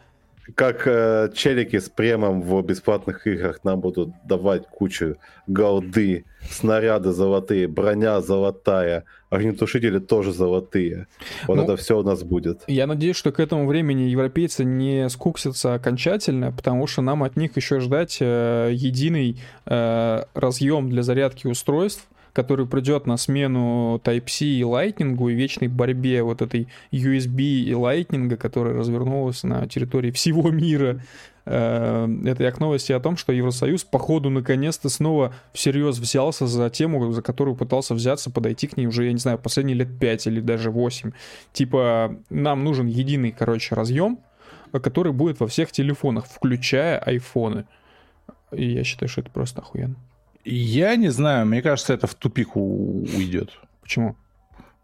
как 0.54 0.86
э, 0.86 1.30
челики 1.34 1.78
с 1.78 1.88
премом 1.88 2.42
в 2.42 2.62
бесплатных 2.62 3.26
играх 3.26 3.64
нам 3.64 3.80
будут 3.80 4.10
давать 4.24 4.66
кучу 4.66 5.16
голды, 5.46 6.24
снаряды 6.50 7.12
золотые, 7.12 7.68
броня 7.68 8.20
золотая, 8.20 9.04
огнетушители 9.30 9.98
тоже 9.98 10.32
золотые. 10.32 11.06
Вот 11.46 11.56
ну, 11.56 11.64
это 11.64 11.76
все 11.76 11.98
у 11.98 12.02
нас 12.02 12.22
будет. 12.22 12.62
Я 12.66 12.86
надеюсь, 12.86 13.16
что 13.16 13.32
к 13.32 13.40
этому 13.40 13.66
времени 13.66 14.02
европейцы 14.02 14.64
не 14.64 15.08
скуксятся 15.08 15.74
окончательно, 15.74 16.52
потому 16.52 16.86
что 16.86 17.02
нам 17.02 17.22
от 17.22 17.36
них 17.36 17.56
еще 17.56 17.80
ждать 17.80 18.18
э, 18.20 18.70
единый 18.72 19.40
э, 19.66 20.24
разъем 20.34 20.90
для 20.90 21.02
зарядки 21.02 21.46
устройств, 21.46 22.06
который 22.32 22.66
придет 22.66 23.06
на 23.06 23.16
смену 23.16 24.00
Type-C 24.02 24.44
и 24.46 24.62
Lightning 24.62 25.30
и 25.30 25.34
вечной 25.34 25.68
борьбе 25.68 26.22
вот 26.22 26.42
этой 26.42 26.68
USB 26.90 27.40
и 27.40 27.72
Lightning, 27.72 28.36
которая 28.36 28.74
развернулась 28.74 29.42
на 29.42 29.66
территории 29.68 30.10
всего 30.10 30.50
мира. 30.50 31.02
Э, 31.44 32.08
это 32.24 32.42
я 32.44 32.50
к 32.52 32.60
новости 32.60 32.92
о 32.92 33.00
том, 33.00 33.16
что 33.16 33.32
Евросоюз, 33.32 33.84
походу, 33.84 34.30
наконец-то 34.30 34.88
снова 34.88 35.34
всерьез 35.52 35.98
взялся 35.98 36.46
за 36.46 36.70
тему, 36.70 37.12
за 37.12 37.22
которую 37.22 37.56
пытался 37.56 37.94
взяться, 37.94 38.30
подойти 38.30 38.66
к 38.66 38.76
ней 38.76 38.86
уже, 38.86 39.04
я 39.04 39.12
не 39.12 39.18
знаю, 39.18 39.38
последние 39.38 39.76
лет 39.76 39.98
5 39.98 40.26
или 40.28 40.40
даже 40.40 40.70
8. 40.70 41.12
Типа, 41.52 42.16
нам 42.30 42.64
нужен 42.64 42.86
единый, 42.86 43.34
короче, 43.36 43.74
разъем, 43.74 44.20
который 44.72 45.12
будет 45.12 45.40
во 45.40 45.46
всех 45.46 45.70
телефонах, 45.72 46.26
включая 46.26 46.98
айфоны. 46.98 47.66
И 48.52 48.70
я 48.70 48.84
считаю, 48.84 49.08
что 49.08 49.20
это 49.20 49.30
просто 49.30 49.60
охуенно. 49.60 49.96
Я 50.44 50.96
не 50.96 51.08
знаю, 51.10 51.46
мне 51.46 51.62
кажется, 51.62 51.94
это 51.94 52.06
в 52.06 52.14
тупик 52.14 52.56
уйдет. 52.56 53.50
Почему? 53.80 54.16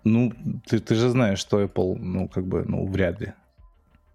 Ну, 0.04 0.32
ты, 0.66 0.78
ты 0.78 0.94
же 0.94 1.10
знаешь, 1.10 1.38
что 1.38 1.62
Apple, 1.62 1.96
ну, 1.96 2.28
как 2.28 2.46
бы, 2.46 2.64
ну, 2.66 2.86
вряд 2.86 3.20
ли. 3.20 3.32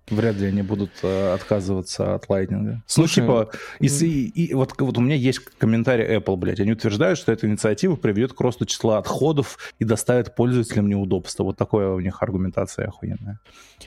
Вряд 0.09 0.35
ли 0.35 0.47
они 0.47 0.61
будут 0.61 0.91
э, 1.01 1.33
отказываться 1.33 2.15
от 2.15 2.25
Lightning. 2.25 2.61
Ну, 2.61 2.81
Слушай, 2.85 3.19
ну, 3.19 3.45
типа, 3.45 3.51
если, 3.79 4.05
и, 4.05 4.47
и, 4.47 4.53
вот, 4.53 4.73
вот 4.77 4.97
у 4.97 5.01
меня 5.01 5.15
есть 5.15 5.39
комментарий 5.39 6.17
Apple, 6.17 6.35
блядь. 6.35 6.59
Они 6.59 6.73
утверждают, 6.73 7.17
что 7.17 7.31
эта 7.31 7.47
инициатива 7.47 7.95
приведет 7.95 8.33
к 8.33 8.41
росту 8.41 8.65
числа 8.65 8.97
отходов 8.97 9.57
и 9.79 9.85
доставит 9.85 10.35
пользователям 10.35 10.89
неудобства. 10.89 11.45
Вот 11.45 11.57
такое 11.57 11.89
у 11.89 12.01
них 12.01 12.21
аргументация 12.21 12.87
охуенная. 12.87 13.39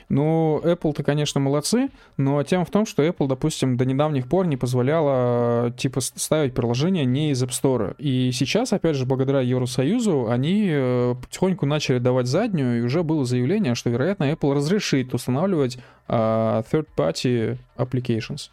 Ну, 0.09 0.59
Apple-то, 0.63 1.03
конечно, 1.03 1.39
молодцы, 1.39 1.89
но 2.17 2.41
тема 2.41 2.65
в 2.65 2.71
том, 2.71 2.87
что 2.87 3.03
Apple, 3.03 3.27
допустим, 3.27 3.77
до 3.77 3.85
недавних 3.85 4.27
пор 4.27 4.47
не 4.47 4.57
позволяла, 4.57 5.71
типа, 5.71 6.01
ставить 6.01 6.55
приложение 6.55 7.05
не 7.05 7.31
из 7.31 7.43
App 7.43 7.49
Store. 7.49 7.95
И 7.99 8.31
сейчас, 8.31 8.73
опять 8.73 8.95
же, 8.95 9.05
благодаря 9.05 9.41
Евросоюзу, 9.41 10.29
они 10.29 10.67
э, 10.69 11.15
потихоньку 11.21 11.67
начали 11.67 11.99
давать 11.99 12.25
заднюю, 12.25 12.79
и 12.79 12.81
уже 12.81 13.03
было 13.03 13.23
заявление, 13.23 13.75
что, 13.75 13.91
вероятно, 13.91 14.31
Apple 14.31 14.55
разрешит 14.55 15.13
устанавливать 15.13 15.77
uh, 16.07 16.65
third-party 16.71 17.57
applications. 17.77 18.49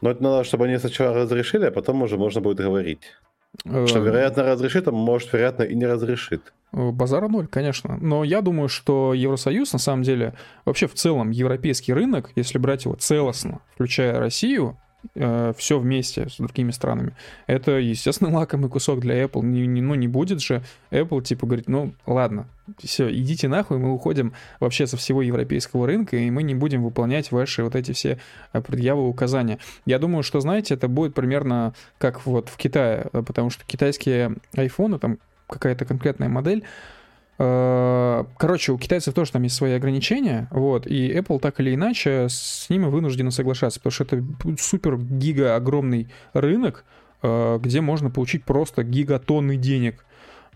Но 0.00 0.10
это 0.10 0.22
надо, 0.22 0.44
чтобы 0.44 0.64
они 0.64 0.78
сначала 0.78 1.14
разрешили, 1.14 1.66
а 1.66 1.70
потом 1.70 2.02
уже 2.02 2.16
можно 2.16 2.40
будет 2.40 2.58
говорить. 2.58 3.02
Что, 3.58 3.98
Э, 3.98 4.02
вероятно, 4.02 4.44
разрешит, 4.44 4.88
а 4.88 4.92
может, 4.92 5.32
вероятно, 5.32 5.64
и 5.64 5.74
не 5.74 5.86
разрешит. 5.86 6.52
Э, 6.72 6.90
Базара 6.90 7.28
ноль, 7.28 7.46
конечно. 7.46 7.98
Но 8.00 8.24
я 8.24 8.40
думаю, 8.40 8.68
что 8.68 9.12
Евросоюз, 9.12 9.72
на 9.72 9.78
самом 9.78 10.02
деле, 10.02 10.34
вообще 10.64 10.86
в 10.86 10.94
целом 10.94 11.30
европейский 11.30 11.92
рынок, 11.92 12.30
если 12.36 12.58
брать 12.58 12.84
его 12.84 12.94
целостно, 12.94 13.60
включая 13.74 14.18
Россию, 14.18 14.78
все 15.14 15.78
вместе 15.78 16.28
с 16.28 16.36
другими 16.36 16.70
странами, 16.70 17.14
это, 17.46 17.72
естественно, 17.72 18.30
лакомый 18.36 18.70
кусок 18.70 19.00
для 19.00 19.22
Apple. 19.22 19.42
Не, 19.42 19.66
не- 19.66 19.80
ну, 19.80 19.94
не 19.94 20.08
будет 20.08 20.40
же 20.40 20.62
Apple, 20.90 21.22
типа, 21.22 21.46
говорить, 21.46 21.68
ну, 21.68 21.94
ладно, 22.06 22.46
все, 22.78 23.10
идите 23.10 23.48
нахуй, 23.48 23.78
мы 23.78 23.92
уходим 23.92 24.32
вообще 24.60 24.86
со 24.86 24.96
всего 24.96 25.22
европейского 25.22 25.86
рынка, 25.86 26.16
и 26.16 26.30
мы 26.30 26.42
не 26.42 26.54
будем 26.54 26.82
выполнять 26.82 27.32
ваши 27.32 27.64
вот 27.64 27.74
эти 27.74 27.92
все 27.92 28.18
э, 28.52 28.60
предъявы 28.60 29.08
указания. 29.08 29.58
Я 29.86 29.98
думаю, 29.98 30.22
что, 30.22 30.40
знаете, 30.40 30.74
это 30.74 30.88
будет 30.88 31.14
примерно 31.14 31.74
как 31.98 32.26
вот 32.26 32.48
в 32.48 32.56
Китае, 32.56 33.08
э, 33.12 33.22
потому 33.22 33.50
что 33.50 33.64
китайские 33.66 34.36
айфоны, 34.54 34.98
там 34.98 35.18
какая-то 35.48 35.84
конкретная 35.84 36.28
модель, 36.28 36.62
Э, 36.62 36.66
Короче, 37.40 38.72
у 38.72 38.76
китайцев 38.76 39.14
тоже 39.14 39.32
там 39.32 39.44
есть 39.44 39.56
свои 39.56 39.72
ограничения, 39.72 40.46
вот, 40.50 40.86
и 40.86 41.10
Apple 41.10 41.40
так 41.40 41.58
или 41.60 41.74
иначе 41.74 42.26
с 42.28 42.68
ними 42.68 42.84
вынуждены 42.84 43.30
соглашаться, 43.30 43.80
потому 43.80 43.92
что 43.92 44.04
это 44.04 44.22
супер 44.58 44.98
гига 44.98 45.56
огромный 45.56 46.08
рынок, 46.34 46.84
э, 47.22 47.58
где 47.62 47.80
можно 47.80 48.10
получить 48.10 48.44
просто 48.44 48.82
гигатонны 48.82 49.56
денег. 49.56 50.04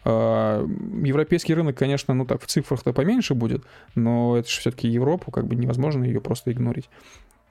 Э, 0.05 0.67
Европейский 1.03 1.55
рынок, 1.55 1.79
конечно, 1.79 2.13
ну 2.13 2.27
так 2.27 2.43
в 2.43 2.47
цифрах-то 2.47 2.93
поменьше 2.93 3.35
будет, 3.35 3.65
но 3.95 4.37
это 4.37 4.51
же 4.51 4.61
все-таки 4.61 4.87
Европа, 4.87 5.31
как 5.31 5.47
бы 5.47 5.55
невозможно 5.55 6.05
ее 6.05 6.21
просто 6.21 6.53
игнорить. 6.53 6.91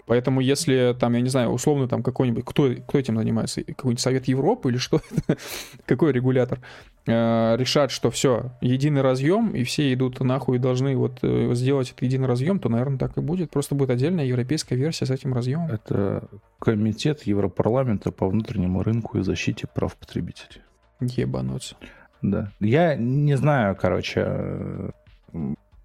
Поэтому 0.05 0.41
если 0.41 0.95
там, 0.99 1.13
я 1.13 1.21
не 1.21 1.29
знаю, 1.29 1.49
условно 1.49 1.87
там 1.87 2.03
какой-нибудь, 2.03 2.43
кто, 2.45 2.73
кто 2.87 2.97
этим 2.97 3.17
занимается, 3.17 3.63
какой-нибудь 3.63 4.01
Совет 4.01 4.27
Европы 4.27 4.69
или 4.69 4.77
что 4.77 5.01
это, 5.11 5.37
какой 5.85 6.11
регулятор, 6.11 6.59
э, 7.05 7.55
решат, 7.57 7.91
что 7.91 8.11
все, 8.11 8.51
единый 8.61 9.01
разъем, 9.01 9.51
и 9.51 9.63
все 9.63 9.93
идут 9.93 10.19
нахуй 10.19 10.57
и 10.57 10.59
должны 10.59 10.95
вот 10.95 11.19
э, 11.21 11.51
сделать 11.53 11.91
этот 11.91 12.01
единый 12.03 12.27
разъем, 12.27 12.59
то, 12.59 12.69
наверное, 12.69 12.97
так 12.97 13.17
и 13.17 13.21
будет. 13.21 13.49
Просто 13.51 13.75
будет 13.75 13.89
отдельная 13.91 14.25
европейская 14.25 14.75
версия 14.75 15.05
с 15.05 15.09
этим 15.09 15.33
разъемом. 15.33 15.69
Это 15.69 16.27
комитет 16.59 17.23
Европарламента 17.23 18.11
по 18.11 18.27
внутреннему 18.27 18.83
рынку 18.83 19.17
и 19.17 19.21
защите 19.21 19.67
прав 19.67 19.95
потребителей. 19.95 20.61
Ебануться. 20.99 21.75
Да. 22.21 22.51
Я 22.59 22.95
не 22.95 23.35
знаю, 23.35 23.75
короче. 23.75 24.23
э, 24.25 24.89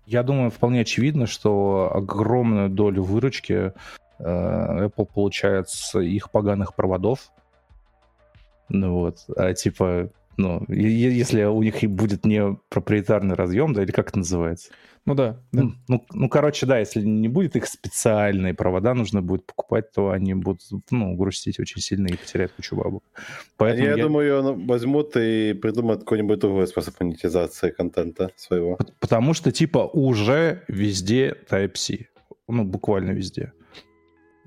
Я 0.07 0.23
думаю, 0.23 0.51
вполне 0.51 0.81
очевидно, 0.83 1.27
что 1.27 1.91
огромную 1.93 2.69
долю 2.71 3.03
выручки 3.03 3.73
Apple 4.21 5.07
получает 5.13 5.69
с 5.69 5.99
их 5.99 6.31
поганых 6.31 6.75
проводов. 6.75 7.31
Ну 8.69 8.95
вот. 8.95 9.19
А 9.37 9.55
типа, 9.55 10.11
ну, 10.37 10.65
если 10.69 11.45
у 11.45 11.63
них 11.63 11.83
и 11.83 11.87
будет 11.87 12.25
не 12.25 12.59
проприетарный 12.69 13.35
разъем, 13.35 13.73
да, 13.75 13.83
или 13.83 13.91
как 13.91 14.11
это 14.11 14.19
называется? 14.19 14.71
Ну 15.07 15.15
да, 15.15 15.41
да. 15.53 15.63
Ну, 15.63 15.73
ну, 15.89 16.05
ну, 16.13 16.29
короче, 16.29 16.67
да, 16.67 16.79
если 16.79 17.01
не 17.01 17.29
будет 17.29 17.57
их 17.57 17.67
специальные 17.67 18.53
провода, 18.53 18.93
нужно 18.93 19.23
будет 19.23 19.47
покупать, 19.47 19.91
то 19.91 20.11
они 20.11 20.35
будут, 20.35 20.61
ну, 20.91 21.15
грустить 21.15 21.59
очень 21.59 21.81
сильно 21.81 22.09
и 22.09 22.17
потерять 22.17 22.53
кучу 22.53 22.77
бабок. 22.77 23.03
Поэтому 23.57 23.87
я, 23.87 23.97
я- 23.97 24.03
думаю, 24.05 24.67
возьмут 24.67 25.17
и 25.17 25.55
придумают 25.55 26.01
какой-нибудь 26.01 26.39
другой 26.41 26.67
способ 26.67 27.01
монетизации 27.01 27.71
контента 27.71 28.33
своего. 28.37 28.79
Потому 29.01 29.33
что, 29.33 29.51
типа, 29.51 29.79
уже 29.79 30.63
везде 30.69 31.35
Type-C. 31.51 32.09
Ну, 32.47 32.65
буквально 32.65 33.13
везде. 33.13 33.53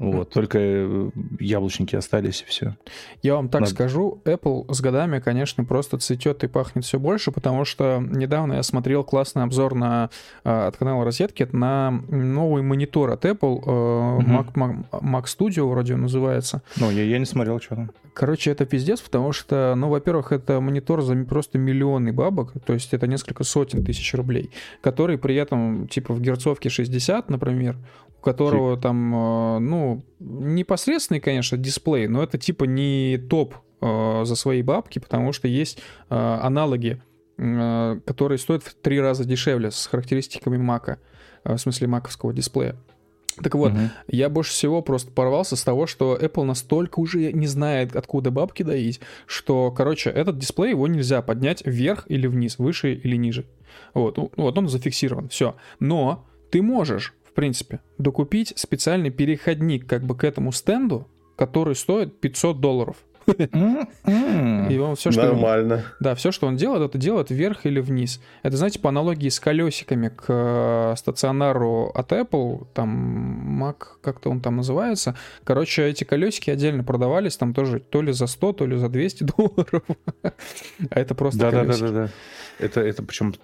Вот, 0.02 0.32
только 0.32 0.58
э, 0.60 1.10
яблочники 1.40 1.96
остались 1.96 2.42
и 2.42 2.46
все. 2.46 2.76
Я 3.22 3.36
вам 3.36 3.50
так 3.50 3.62
Надо. 3.62 3.74
скажу, 3.74 4.20
Apple 4.26 4.74
с 4.74 4.82
годами, 4.82 5.20
конечно, 5.20 5.64
просто 5.64 6.00
цветет 6.00 6.44
и 6.44 6.48
пахнет 6.48 6.86
все 6.86 6.98
больше, 6.98 7.32
потому 7.32 7.66
что 7.66 8.04
недавно 8.04 8.54
я 8.54 8.64
смотрел 8.64 9.04
классный 9.04 9.44
обзор 9.44 9.76
на, 9.76 10.10
а, 10.44 10.68
от 10.68 10.78
канала 10.78 11.06
Розетки 11.06 11.48
на 11.52 11.92
новый 12.10 12.64
монитор 12.64 13.12
от 13.12 13.26
Apple, 13.26 13.62
э, 13.64 14.22
Мгм. 14.22 14.38
Mac, 14.40 14.54
Mac- 14.56 15.02
Mac 15.02 15.24
Studio 15.26 15.70
вроде 15.70 15.94
он 15.94 16.02
называется. 16.02 16.64
Ну, 16.78 16.90
я, 16.90 17.04
я 17.04 17.20
не 17.20 17.26
смотрел, 17.26 17.60
что 17.62 17.76
там. 17.76 17.92
Короче, 18.14 18.52
это 18.52 18.66
пиздец, 18.66 19.00
потому 19.02 19.32
что, 19.32 19.74
ну, 19.78 19.88
во-первых, 19.88 20.32
это 20.32 20.60
монитор 20.60 21.02
за 21.02 21.16
просто 21.26 21.58
миллионы 21.58 22.12
бабок, 22.12 22.54
то 22.66 22.74
есть 22.74 22.94
это 22.94 23.08
несколько 23.08 23.44
сотен 23.44 23.86
тысяч 23.86 24.14
рублей, 24.16 24.50
который 24.82 25.18
при 25.18 25.36
этом, 25.36 25.88
типа, 25.88 26.14
в 26.14 26.22
герцовке 26.22 26.70
60, 26.70 27.30
например, 27.30 27.78
у 28.20 28.24
которого 28.24 28.78
там, 28.78 29.16
э, 29.16 29.60
ну, 30.20 30.42
непосредственный, 30.42 31.20
конечно, 31.20 31.58
дисплей, 31.58 32.08
но 32.08 32.24
это 32.24 32.38
типа 32.38 32.66
не 32.66 33.18
топ 33.30 33.56
э, 33.82 34.22
за 34.26 34.36
свои 34.36 34.62
бабки, 34.62 35.00
потому 35.00 35.34
что 35.34 35.48
есть 35.48 35.80
э, 36.10 36.16
аналоги, 36.16 37.02
э, 37.38 38.00
которые 38.06 38.38
стоят 38.38 38.64
в 38.64 38.74
три 38.76 39.00
раза 39.02 39.26
дешевле 39.26 39.72
с 39.72 39.88
характеристиками 39.88 40.58
Мака, 40.58 41.00
э, 41.44 41.56
в 41.56 41.58
смысле 41.58 41.88
маковского 41.88 42.34
дисплея. 42.34 42.76
Так 43.42 43.56
вот, 43.56 43.72
Мгм. 43.72 43.90
я 44.10 44.30
больше 44.30 44.52
всего 44.52 44.82
просто 44.82 45.10
порвался 45.12 45.56
с 45.56 45.64
того, 45.64 45.88
что 45.88 46.18
Apple 46.18 46.44
настолько 46.44 47.00
уже 47.00 47.32
не 47.32 47.48
знает, 47.48 47.96
откуда 47.96 48.30
бабки 48.30 48.62
доить, 48.62 49.00
что, 49.26 49.72
короче, 49.72 50.10
этот 50.10 50.38
дисплей 50.38 50.72
его 50.72 50.86
нельзя 50.88 51.22
поднять 51.22 51.66
вверх 51.66 52.06
или 52.08 52.28
вниз, 52.28 52.60
выше 52.60 52.94
или 52.94 53.16
ниже. 53.16 53.46
Вот, 53.94 54.18
ну, 54.18 54.32
вот 54.36 54.58
он 54.58 54.68
зафиксирован, 54.68 55.30
все. 55.30 55.56
Но 55.80 56.28
ты 56.52 56.62
можешь, 56.62 57.14
в 57.32 57.34
принципе, 57.34 57.80
докупить 57.98 58.54
специальный 58.58 59.10
переходник 59.10 59.88
как 59.88 60.04
бы 60.04 60.16
к 60.16 60.24
этому 60.24 60.52
стенду, 60.52 61.08
который 61.38 61.76
стоит 61.76 62.20
500 62.20 62.60
долларов. 62.60 62.98
М-м. 63.28 64.70
И 64.70 64.78
он 64.80 64.96
все, 64.96 65.12
что... 65.12 65.22
Нормально. 65.24 65.86
Да, 66.00 66.16
все, 66.16 66.32
что 66.32 66.48
он 66.48 66.56
делает, 66.56 66.82
это 66.90 66.98
делает 66.98 67.30
вверх 67.30 67.66
или 67.66 67.80
вниз. 67.80 68.20
Это, 68.44 68.58
знаете, 68.58 68.80
по 68.80 68.90
аналогии 68.90 69.30
с 69.30 69.40
колесиками 69.40 70.10
к 70.10 70.26
э, 70.28 70.96
стационару 70.98 71.92
от 71.94 72.12
Apple, 72.12 72.68
там 72.74 73.64
Mac, 73.64 73.78
как-то 74.02 74.30
он 74.30 74.42
там 74.42 74.58
называется. 74.58 75.16
Короче, 75.44 75.88
эти 75.88 76.04
колесики 76.04 76.50
отдельно 76.50 76.84
продавались, 76.84 77.38
там 77.38 77.54
тоже 77.54 77.80
то 77.80 78.02
ли 78.02 78.12
за 78.12 78.26
100, 78.28 78.54
то 78.54 78.66
ли 78.66 78.76
за 78.78 78.90
200 78.90 79.24
долларов. 79.38 79.84
А 80.24 81.00
это 81.00 81.14
просто 81.16 81.40
Да, 81.40 81.52
да, 81.52 81.58
да, 81.60 81.64
колесики. 81.66 81.86
да, 81.86 81.92
да. 81.92 82.10
Это, 82.60 82.82
это 82.82 83.04
причем 83.04 83.36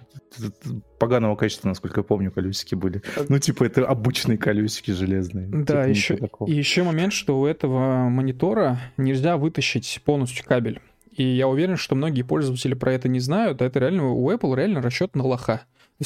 поганого 0.98 1.36
качества, 1.36 1.68
насколько 1.68 2.00
я 2.00 2.04
помню, 2.04 2.30
колесики 2.30 2.74
были. 2.74 3.02
Ну, 3.28 3.38
типа, 3.38 3.64
это 3.64 3.86
обычные 3.86 4.38
колесики 4.38 4.90
железные. 4.90 5.46
Да, 5.48 5.84
Типа, 5.84 5.88
еще, 5.88 6.18
и 6.46 6.52
еще 6.52 6.82
момент, 6.82 7.12
что 7.12 7.40
у 7.40 7.46
этого 7.46 8.08
монитора 8.08 8.78
нельзя 8.96 9.36
вытащить 9.36 10.00
полностью 10.04 10.44
кабель. 10.44 10.80
И 11.16 11.24
я 11.24 11.48
уверен, 11.48 11.76
что 11.76 11.96
многие 11.96 12.22
пользователи 12.22 12.74
про 12.74 12.92
это 12.92 13.08
не 13.08 13.18
знают, 13.18 13.60
а 13.60 13.64
это 13.64 13.80
реально 13.80 14.12
у 14.12 14.30
Apple 14.30 14.54
реально 14.54 14.80
расчет 14.80 15.16
на 15.16 15.24
лоха. 15.24 15.62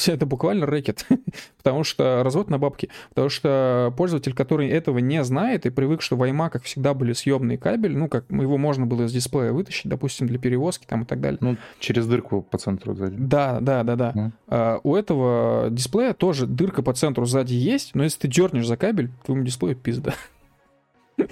Это 0.07 0.25
буквально 0.25 0.65
рэкет, 0.65 1.05
потому 1.57 1.83
что 1.83 2.23
развод 2.23 2.49
на 2.49 2.57
бабки. 2.57 2.89
Потому 3.09 3.29
что 3.29 3.93
пользователь, 3.95 4.33
который 4.33 4.67
этого 4.69 4.97
не 4.97 5.23
знает 5.23 5.65
и 5.65 5.69
привык, 5.69 6.01
что 6.01 6.15
в 6.15 6.23
iMac 6.23 6.61
всегда 6.63 6.93
были 6.93 7.13
съемные 7.13 7.57
кабели, 7.57 7.95
ну, 7.95 8.07
как 8.07 8.25
его 8.29 8.57
можно 8.57 8.85
было 8.85 9.03
из 9.03 9.11
дисплея 9.11 9.51
вытащить, 9.51 9.85
допустим, 9.85 10.27
для 10.27 10.39
перевозки 10.39 10.85
там 10.87 11.03
и 11.03 11.05
так 11.05 11.21
далее. 11.21 11.37
Ну, 11.41 11.57
через 11.79 12.07
дырку 12.07 12.41
по 12.41 12.57
центру 12.57 12.95
сзади. 12.95 13.15
Да, 13.17 13.59
да, 13.61 13.83
да, 13.83 13.95
да. 13.95 14.31
А, 14.47 14.79
у 14.83 14.95
этого 14.95 15.67
дисплея 15.69 16.13
тоже 16.13 16.47
дырка 16.47 16.81
по 16.81 16.93
центру 16.93 17.25
сзади 17.25 17.53
есть, 17.53 17.93
но 17.93 18.03
если 18.03 18.21
ты 18.21 18.27
дернешь 18.27 18.67
за 18.67 18.77
кабель, 18.77 19.11
твоему 19.25 19.43
дисплею 19.43 19.75
пизда. 19.75 20.13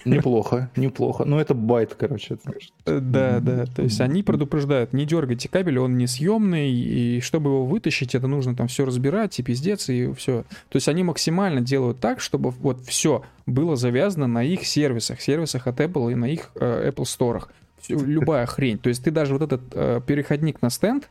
Неплохо, 0.06 0.70
неплохо. 0.76 1.26
Ну, 1.26 1.40
это 1.40 1.54
байт, 1.54 1.96
короче. 1.96 2.36
это- 2.36 2.54
Э, 2.86 3.00
Да, 3.00 3.40
да. 3.40 3.66
То 3.66 3.82
есть 3.82 4.00
они 4.02 4.24
предупреждают, 4.24 4.94
не 4.94 5.06
дергайте 5.06 5.50
кабель, 5.50 5.80
он 5.80 5.98
несъемный, 5.98 6.72
и 6.72 7.20
чтобы 7.22 7.50
его 7.50 7.66
вытащить, 7.66 8.14
это 8.16 8.28
нужно 8.28 8.56
там 8.56 8.68
все 8.68 8.86
разбирать, 8.86 9.40
и 9.40 9.44
пиздец, 9.44 9.90
и 9.90 10.12
все. 10.14 10.44
То 10.70 10.76
есть 10.78 10.88
они 10.88 11.04
максимально 11.04 11.62
делают 11.62 12.00
так, 12.00 12.20
чтобы 12.20 12.52
вот 12.52 12.82
все 12.86 13.24
было 13.46 13.76
завязано 13.76 14.28
на 14.28 14.44
их 14.44 14.66
сервисах, 14.66 15.20
сервисах 15.22 15.68
от 15.68 15.80
Apple 15.80 16.12
и 16.12 16.16
на 16.16 16.26
их 16.26 16.52
э, 16.56 16.92
Apple 16.92 17.04
Store. 17.06 17.44
Любая 17.90 18.46
хрень. 18.46 18.78
То 18.78 18.90
есть 18.90 19.04
ты 19.04 19.10
даже 19.12 19.34
вот 19.34 19.42
этот 19.42 19.62
э, 19.74 20.02
переходник 20.06 20.62
на 20.62 20.70
стенд, 20.70 21.10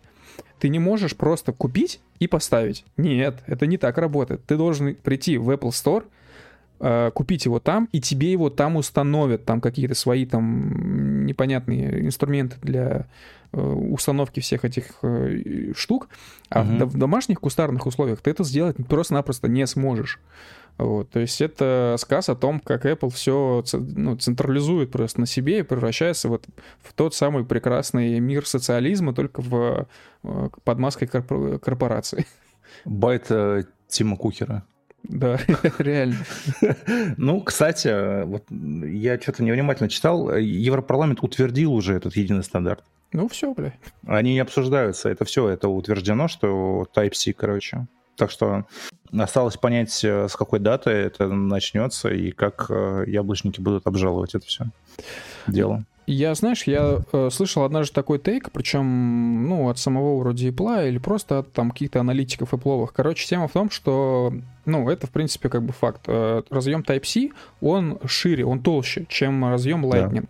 ты 0.60 0.68
не 0.68 0.78
можешь 0.78 1.16
просто 1.16 1.52
купить 1.52 2.00
и 2.20 2.28
поставить. 2.28 2.84
Нет, 2.96 3.42
это 3.46 3.66
не 3.66 3.78
так 3.78 3.98
работает. 3.98 4.44
Ты 4.46 4.56
должен 4.56 4.94
прийти 4.94 5.36
в 5.38 5.50
Apple 5.50 5.70
Store, 5.70 6.04
купить 7.14 7.44
его 7.44 7.60
там, 7.60 7.88
и 7.92 8.00
тебе 8.00 8.32
его 8.32 8.50
там 8.50 8.76
установят, 8.76 9.44
там 9.44 9.60
какие-то 9.60 9.94
свои 9.94 10.24
там 10.26 11.26
непонятные 11.26 12.06
инструменты 12.06 12.56
для 12.62 13.06
э, 13.52 13.60
установки 13.60 14.40
всех 14.40 14.64
этих 14.64 14.86
э, 15.02 15.72
штук, 15.76 16.08
а 16.48 16.62
Мгм. 16.64 16.88
в, 16.88 16.96
домашних 16.96 17.40
кустарных 17.40 17.86
условиях 17.86 18.20
ты 18.20 18.30
это 18.30 18.44
сделать 18.44 18.76
просто-напросто 18.88 19.48
не 19.48 19.66
сможешь. 19.66 20.18
Вот, 20.78 21.10
то 21.10 21.20
есть 21.20 21.42
это 21.42 21.96
сказ 21.98 22.30
о 22.30 22.34
том, 22.34 22.58
как 22.58 22.86
Apple 22.86 23.10
все 23.10 23.62
ну, 23.74 24.16
централизует 24.16 24.90
просто 24.90 25.20
на 25.20 25.26
себе 25.26 25.58
и 25.58 25.62
превращается 25.62 26.28
вот 26.30 26.46
в 26.82 26.94
тот 26.94 27.14
самый 27.14 27.44
прекрасный 27.44 28.18
мир 28.20 28.46
социализма, 28.46 29.12
только 29.12 29.42
в, 29.42 29.86
э, 30.22 30.48
под 30.64 30.78
маской 30.78 31.04
корпо- 31.04 31.58
корпорации. 31.58 32.24
Байт 32.86 33.26
э, 33.28 33.64
Тима 33.88 34.16
Кухера. 34.16 34.62
Да, 35.02 35.38
реально. 35.78 36.16
Ну, 37.16 37.40
кстати, 37.40 38.24
вот 38.24 38.44
я 38.50 39.20
что-то 39.20 39.42
невнимательно 39.42 39.88
читал. 39.88 40.36
Европарламент 40.36 41.22
утвердил 41.22 41.72
уже 41.72 41.94
этот 41.94 42.16
единый 42.16 42.44
стандарт. 42.44 42.84
Ну 43.12 43.28
все, 43.28 43.52
бля. 43.52 43.72
Они 44.06 44.34
не 44.34 44.40
обсуждаются. 44.40 45.08
Это 45.08 45.24
все, 45.24 45.48
это 45.48 45.68
утверждено, 45.68 46.28
что 46.28 46.86
Type-C, 46.94 47.32
короче. 47.32 47.86
Так 48.16 48.30
что 48.30 48.66
осталось 49.18 49.56
понять, 49.56 50.04
э, 50.04 50.28
с 50.28 50.36
какой 50.36 50.60
даты 50.60 50.90
это 50.90 51.26
начнется 51.28 52.10
и 52.10 52.30
как 52.30 52.66
э, 52.68 53.04
яблочники 53.06 53.60
будут 53.60 53.86
обжаловать 53.86 54.34
это 54.34 54.46
все 54.46 54.66
дело. 55.46 55.84
Я, 56.12 56.34
знаешь, 56.34 56.64
я 56.64 57.02
э, 57.12 57.28
слышал 57.30 57.62
однажды 57.62 57.94
такой 57.94 58.18
тейк, 58.18 58.50
причем, 58.50 59.48
ну, 59.48 59.68
от 59.68 59.78
самого 59.78 60.18
вроде 60.18 60.48
Apple 60.48 60.88
или 60.88 60.98
просто 60.98 61.38
от 61.38 61.52
там 61.52 61.70
каких-то 61.70 62.00
аналитиков 62.00 62.52
Apple. 62.52 62.90
Короче, 62.92 63.28
тема 63.28 63.46
в 63.46 63.52
том, 63.52 63.70
что, 63.70 64.32
ну, 64.64 64.90
это, 64.90 65.06
в 65.06 65.10
принципе, 65.10 65.48
как 65.48 65.62
бы 65.62 65.72
факт. 65.72 66.02
Э, 66.08 66.42
разъем 66.50 66.80
Type-C, 66.80 67.30
он 67.60 68.00
шире, 68.06 68.44
он 68.44 68.60
толще, 68.60 69.06
чем 69.08 69.44
разъем 69.48 69.86
Lightning. 69.86 70.28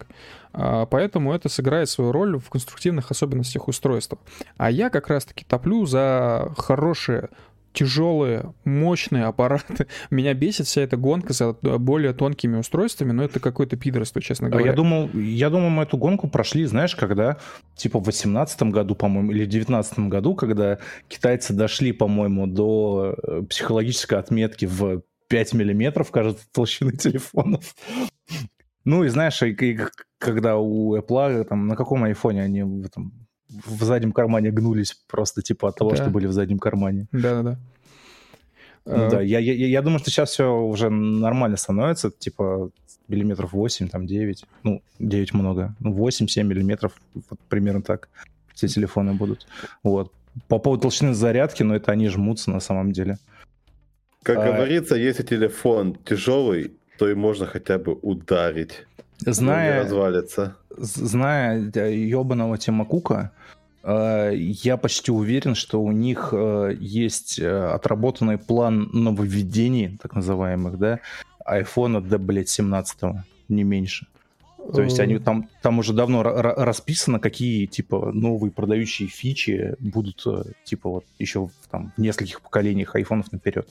Да. 0.52 0.84
Поэтому 0.90 1.32
это 1.32 1.48
сыграет 1.48 1.88
свою 1.88 2.10
роль 2.10 2.36
в 2.36 2.50
конструктивных 2.50 3.12
особенностях 3.12 3.68
устройства. 3.68 4.18
А 4.56 4.68
я 4.70 4.90
как 4.90 5.08
раз-таки 5.08 5.44
топлю 5.44 5.86
за 5.86 6.52
хорошие 6.58 7.28
тяжелые, 7.72 8.52
мощные 8.64 9.24
аппараты. 9.24 9.86
Меня 10.10 10.34
бесит 10.34 10.66
вся 10.66 10.82
эта 10.82 10.96
гонка 10.96 11.32
за 11.32 11.52
более 11.52 12.12
тонкими 12.12 12.56
устройствами, 12.56 13.12
но 13.12 13.24
это 13.24 13.40
какое-то 13.40 13.76
пидорство, 13.76 14.20
честно 14.20 14.48
а 14.48 14.50
говоря. 14.50 14.70
Я 14.70 14.72
думал, 14.72 15.08
я 15.14 15.50
думал, 15.50 15.70
мы 15.70 15.84
эту 15.84 15.96
гонку 15.96 16.28
прошли, 16.28 16.64
знаешь, 16.64 16.96
когда, 16.96 17.38
типа, 17.76 18.00
в 18.00 18.04
18 18.04 18.62
году, 18.64 18.94
по-моему, 18.94 19.32
или 19.32 19.44
в 19.44 19.48
19 19.48 19.98
году, 20.00 20.34
когда 20.34 20.78
китайцы 21.08 21.52
дошли, 21.52 21.92
по-моему, 21.92 22.46
до 22.46 23.16
э, 23.22 23.42
психологической 23.48 24.18
отметки 24.18 24.66
в 24.66 25.02
5 25.28 25.54
миллиметров, 25.54 26.10
кажется, 26.10 26.44
толщины 26.52 26.92
телефонов. 26.92 27.74
Ну 28.84 29.04
и 29.04 29.08
знаешь, 29.08 29.42
и, 29.42 29.50
и, 29.50 29.78
когда 30.18 30.56
у 30.56 30.96
Apple, 30.96 31.44
там, 31.44 31.66
на 31.66 31.76
каком 31.76 32.04
айфоне 32.04 32.42
они 32.42 32.62
в 32.62 32.84
этом 32.84 33.19
в 33.50 33.82
заднем 33.82 34.12
кармане 34.12 34.50
гнулись 34.50 34.96
просто 35.08 35.42
типа 35.42 35.68
от 35.68 35.76
того, 35.76 35.90
да. 35.90 35.96
что 35.96 36.10
были 36.10 36.26
в 36.26 36.32
заднем 36.32 36.58
кармане. 36.58 37.06
Да-да-да. 37.12 37.58
Да, 38.86 39.20
я, 39.20 39.38
я, 39.38 39.52
я 39.52 39.82
думаю, 39.82 39.98
что 39.98 40.10
сейчас 40.10 40.30
все 40.30 40.58
уже 40.58 40.88
нормально 40.90 41.56
становится, 41.56 42.10
типа 42.10 42.70
миллиметров 43.08 43.52
8, 43.52 43.88
там 43.88 44.06
9, 44.06 44.44
ну, 44.62 44.82
9 44.98 45.34
много, 45.34 45.74
ну, 45.80 45.92
8-7 45.92 46.42
миллиметров, 46.44 46.92
вот 47.14 47.38
примерно 47.48 47.82
так 47.82 48.08
все 48.54 48.68
телефоны 48.68 49.14
будут. 49.14 49.46
Вот. 49.82 50.12
По 50.48 50.58
поводу 50.58 50.82
толщины 50.82 51.14
зарядки, 51.14 51.62
но 51.62 51.70
ну, 51.70 51.74
это 51.74 51.92
они 51.92 52.08
жмутся 52.08 52.50
на 52.50 52.60
самом 52.60 52.92
деле. 52.92 53.18
Как 54.22 54.38
а... 54.38 54.52
говорится, 54.52 54.96
если 54.96 55.22
телефон 55.22 55.96
тяжелый, 56.04 56.72
то 56.98 57.10
и 57.10 57.14
можно 57.14 57.46
хотя 57.46 57.78
бы 57.78 57.94
ударить. 57.94 58.86
Зная, 59.20 59.82
развалится. 59.84 60.56
зная 60.76 61.70
ебаного 61.88 62.58
Тима 62.58 62.84
Кука, 62.84 63.32
э, 63.82 64.32
я 64.34 64.76
почти 64.76 65.12
уверен, 65.12 65.54
что 65.54 65.82
у 65.82 65.92
них 65.92 66.30
э, 66.32 66.76
есть 66.78 67.38
э, 67.38 67.72
отработанный 67.72 68.38
план 68.38 68.88
нововведений, 68.92 69.98
так 70.00 70.14
называемых, 70.14 70.78
да, 70.78 71.00
айфона 71.44 72.00
до, 72.00 72.18
блядь, 72.18 72.48
17 72.48 72.98
не 73.48 73.64
меньше. 73.64 74.06
То 74.72 74.82
есть 74.82 75.00
они 75.00 75.18
там, 75.18 75.48
там 75.62 75.78
уже 75.78 75.92
давно 75.92 76.22
расписано, 76.22 77.18
какие 77.18 77.66
типа 77.66 78.12
новые 78.12 78.52
продающие 78.52 79.08
фичи 79.08 79.74
будут 79.78 80.22
э, 80.26 80.42
типа 80.64 80.90
вот 80.90 81.04
еще 81.18 81.46
в, 81.46 81.52
там, 81.70 81.92
в 81.96 82.00
нескольких 82.00 82.40
поколениях 82.40 82.94
айфонов 82.94 83.32
наперед. 83.32 83.68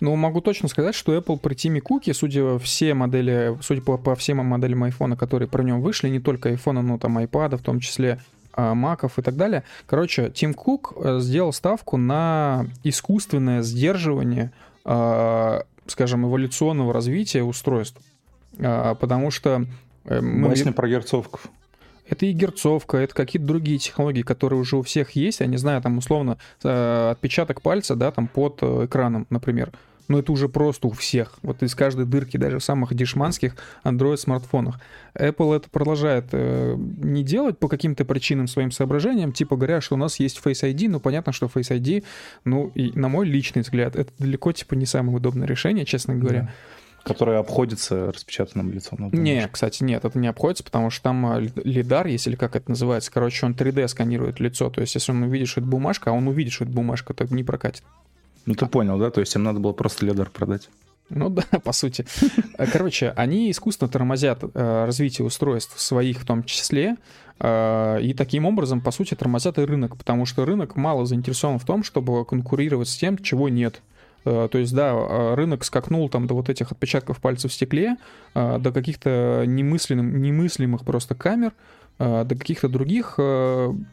Ну, 0.00 0.14
могу 0.16 0.40
точно 0.40 0.68
сказать, 0.68 0.94
что 0.94 1.14
Apple 1.16 1.38
при 1.38 1.54
Тиме 1.54 1.80
Куки, 1.80 2.12
судя 2.12 2.58
все 2.58 2.94
модели, 2.94 3.58
судя 3.60 3.82
по, 3.82 3.98
по 3.98 4.14
всем 4.14 4.38
моделям 4.38 4.84
айфона, 4.84 5.16
которые 5.16 5.48
про 5.48 5.62
нем 5.62 5.80
вышли, 5.82 6.08
не 6.08 6.20
только 6.20 6.50
айфона, 6.50 6.82
но 6.82 6.98
там 6.98 7.18
iPad, 7.18 7.56
в 7.56 7.62
том 7.62 7.80
числе 7.80 8.20
а, 8.52 8.74
маков 8.74 9.18
и 9.18 9.22
так 9.22 9.36
далее. 9.36 9.62
Короче, 9.86 10.30
Тим 10.30 10.54
Кук 10.54 10.94
э, 10.96 11.20
сделал 11.20 11.52
ставку 11.52 11.96
на 11.96 12.66
искусственное 12.82 13.62
сдерживание, 13.62 14.52
а, 14.84 15.62
скажем, 15.86 16.26
эволюционного 16.26 16.92
развития 16.92 17.42
устройств. 17.42 18.00
А, 18.58 18.94
потому 18.94 19.30
что 19.30 19.64
мы... 20.08 20.48
Басня 20.48 20.72
про 20.72 20.88
герцовков. 20.88 21.48
Это 22.08 22.26
и 22.26 22.32
герцовка, 22.32 22.96
это 22.96 23.14
какие-то 23.14 23.46
другие 23.46 23.78
технологии, 23.78 24.22
которые 24.22 24.60
уже 24.60 24.76
у 24.76 24.82
всех 24.82 25.10
есть. 25.10 25.40
Я 25.40 25.46
не 25.46 25.58
знаю, 25.58 25.82
там 25.82 25.98
условно 25.98 26.38
э, 26.64 27.10
отпечаток 27.10 27.60
пальца, 27.60 27.96
да, 27.96 28.10
там 28.10 28.28
под 28.28 28.58
э, 28.62 28.86
экраном, 28.86 29.26
например. 29.30 29.72
Но 30.08 30.18
это 30.18 30.32
уже 30.32 30.48
просто 30.48 30.86
у 30.86 30.90
всех. 30.90 31.34
Вот 31.42 31.62
из 31.62 31.74
каждой 31.74 32.06
дырки, 32.06 32.38
даже 32.38 32.60
в 32.60 32.64
самых 32.64 32.94
дешманских 32.94 33.56
Android-смартфонах. 33.84 34.80
Apple 35.14 35.54
это 35.54 35.68
продолжает 35.68 36.28
э, 36.32 36.76
не 36.78 37.22
делать 37.22 37.58
по 37.58 37.68
каким-то 37.68 38.06
причинам, 38.06 38.48
своим 38.48 38.70
соображениям, 38.70 39.32
типа 39.32 39.56
говоря, 39.56 39.82
что 39.82 39.96
у 39.96 39.98
нас 39.98 40.18
есть 40.18 40.40
Face 40.42 40.62
ID, 40.62 40.88
ну 40.88 41.00
понятно, 41.00 41.32
что 41.34 41.44
Face 41.46 41.70
ID, 41.70 42.04
ну 42.46 42.72
и 42.74 42.90
на 42.98 43.08
мой 43.08 43.26
личный 43.26 43.60
взгляд, 43.60 43.96
это 43.96 44.10
далеко 44.18 44.52
типа 44.52 44.74
не 44.74 44.86
самое 44.86 45.18
удобное 45.18 45.46
решение, 45.46 45.84
честно 45.84 46.14
говоря. 46.14 46.40
Да. 46.40 46.50
Которое 47.08 47.38
обходится 47.38 48.12
распечатанным 48.12 48.70
лицом. 48.72 49.10
Не, 49.12 49.48
кстати, 49.48 49.82
нет, 49.82 50.04
это 50.04 50.18
не 50.18 50.28
обходится, 50.28 50.62
потому 50.62 50.90
что 50.90 51.02
там 51.02 51.38
э, 51.38 51.48
лидар 51.64 52.06
есть, 52.06 52.26
или 52.26 52.36
как 52.36 52.54
это 52.54 52.70
называется. 52.70 53.10
Короче, 53.10 53.46
он 53.46 53.54
3D 53.54 53.88
сканирует 53.88 54.40
лицо. 54.40 54.70
То 54.70 54.80
есть, 54.80 54.94
если 54.94 55.12
он 55.12 55.22
увидит, 55.22 55.48
что 55.48 55.60
это 55.60 55.68
бумажка, 55.68 56.10
а 56.10 56.12
он 56.12 56.28
увидит, 56.28 56.52
что 56.52 56.64
это 56.64 56.72
бумажка, 56.72 57.14
то 57.14 57.24
не 57.34 57.42
прокатит. 57.42 57.82
Ну, 58.46 58.54
ты 58.54 58.66
понял, 58.66 58.98
да? 58.98 59.10
То 59.10 59.20
есть, 59.20 59.34
им 59.34 59.42
надо 59.42 59.58
было 59.58 59.72
просто 59.72 60.06
лидар 60.06 60.30
продать. 60.30 60.68
Ну 61.10 61.28
да, 61.30 61.42
по 61.64 61.72
сути. 61.72 62.04
Короче, 62.72 63.10
они 63.16 63.50
искусственно 63.50 63.90
тормозят 63.90 64.42
э, 64.42 64.84
развитие 64.84 65.26
устройств 65.26 65.80
своих 65.80 66.20
в 66.20 66.26
том 66.26 66.44
числе, 66.44 66.96
э, 67.40 67.98
и 68.02 68.14
таким 68.14 68.44
образом, 68.46 68.80
по 68.80 68.90
сути, 68.90 69.14
тормозят 69.14 69.58
и 69.58 69.62
рынок, 69.62 69.96
потому 69.96 70.26
что 70.26 70.44
рынок 70.44 70.76
мало 70.76 71.06
заинтересован 71.06 71.58
в 71.58 71.64
том, 71.64 71.82
чтобы 71.82 72.24
конкурировать 72.24 72.88
с 72.88 72.96
тем, 72.96 73.18
чего 73.18 73.48
нет. 73.48 73.80
Э, 74.28 74.48
то 74.50 74.58
есть, 74.58 74.74
да, 74.74 74.92
э, 74.92 75.34
рынок 75.34 75.64
скакнул 75.64 76.08
там 76.08 76.26
до 76.26 76.34
вот 76.34 76.50
этих 76.50 76.70
отпечатков 76.70 77.20
пальцев 77.20 77.50
в 77.50 77.54
стекле, 77.54 77.96
э, 78.34 78.58
до 78.58 78.72
каких-то 78.72 79.44
немысленным, 79.46 80.20
немыслимых 80.20 80.84
просто 80.84 81.14
камер, 81.14 81.52
до 81.98 82.28
каких-то 82.28 82.68
других 82.68 83.16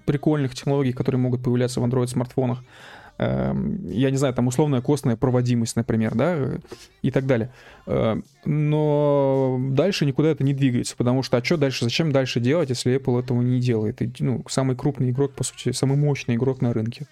прикольных 0.06 0.53
технологий, 0.53 0.94
которые 0.94 1.20
могут 1.20 1.41
появляться 1.41 1.82
в 1.82 1.84
Android-смартфонах. 1.86 2.64
Эм, 3.18 3.90
я 3.90 4.12
не 4.12 4.18
знаю, 4.18 4.36
там 4.36 4.45
условная 4.45 4.82
костная 4.82 5.16
проводимость, 5.16 5.76
например, 5.76 6.14
да, 6.14 6.38
и 7.02 7.10
так 7.10 7.26
далее. 7.26 7.52
Но 8.45 9.57
дальше 9.72 10.06
никуда 10.06 10.30
это 10.30 10.44
не 10.44 10.53
двигается, 10.53 10.95
потому 10.95 11.24
что, 11.24 11.38
а 11.38 11.44
что 11.44 11.57
дальше, 11.57 11.86
зачем 11.86 12.12
дальше 12.12 12.40
делать, 12.40 12.70
если 12.70 12.95
Apple 12.95 13.24
этого 13.24 13.41
не 13.41 13.60
делает? 13.60 14.03
И, 14.03 14.14
ну, 14.20 14.45
самый 14.49 14.76
крупный 14.76 15.10
игрок, 15.10 15.32
по 15.34 15.44
сути, 15.44 15.72
самый 15.72 15.98
мощный 15.98 16.36
игрок 16.36 16.62
на 16.62 16.74
рынке. 16.74 17.07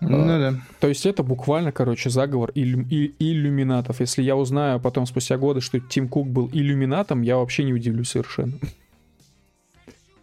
Ну, 0.00 0.24
а, 0.24 0.38
да. 0.38 0.60
То 0.80 0.88
есть 0.88 1.06
это 1.06 1.22
буквально, 1.22 1.72
короче, 1.72 2.10
заговор 2.10 2.50
иллю, 2.54 2.86
и, 2.90 3.14
иллюминатов. 3.18 4.00
Если 4.00 4.22
я 4.22 4.36
узнаю 4.36 4.80
потом 4.80 5.06
спустя 5.06 5.38
годы, 5.38 5.60
что 5.60 5.80
Тим 5.80 6.08
Кук 6.08 6.28
был 6.28 6.50
иллюминатом, 6.52 7.22
я 7.22 7.36
вообще 7.36 7.64
не 7.64 7.72
удивлюсь 7.72 8.10
совершенно. 8.10 8.54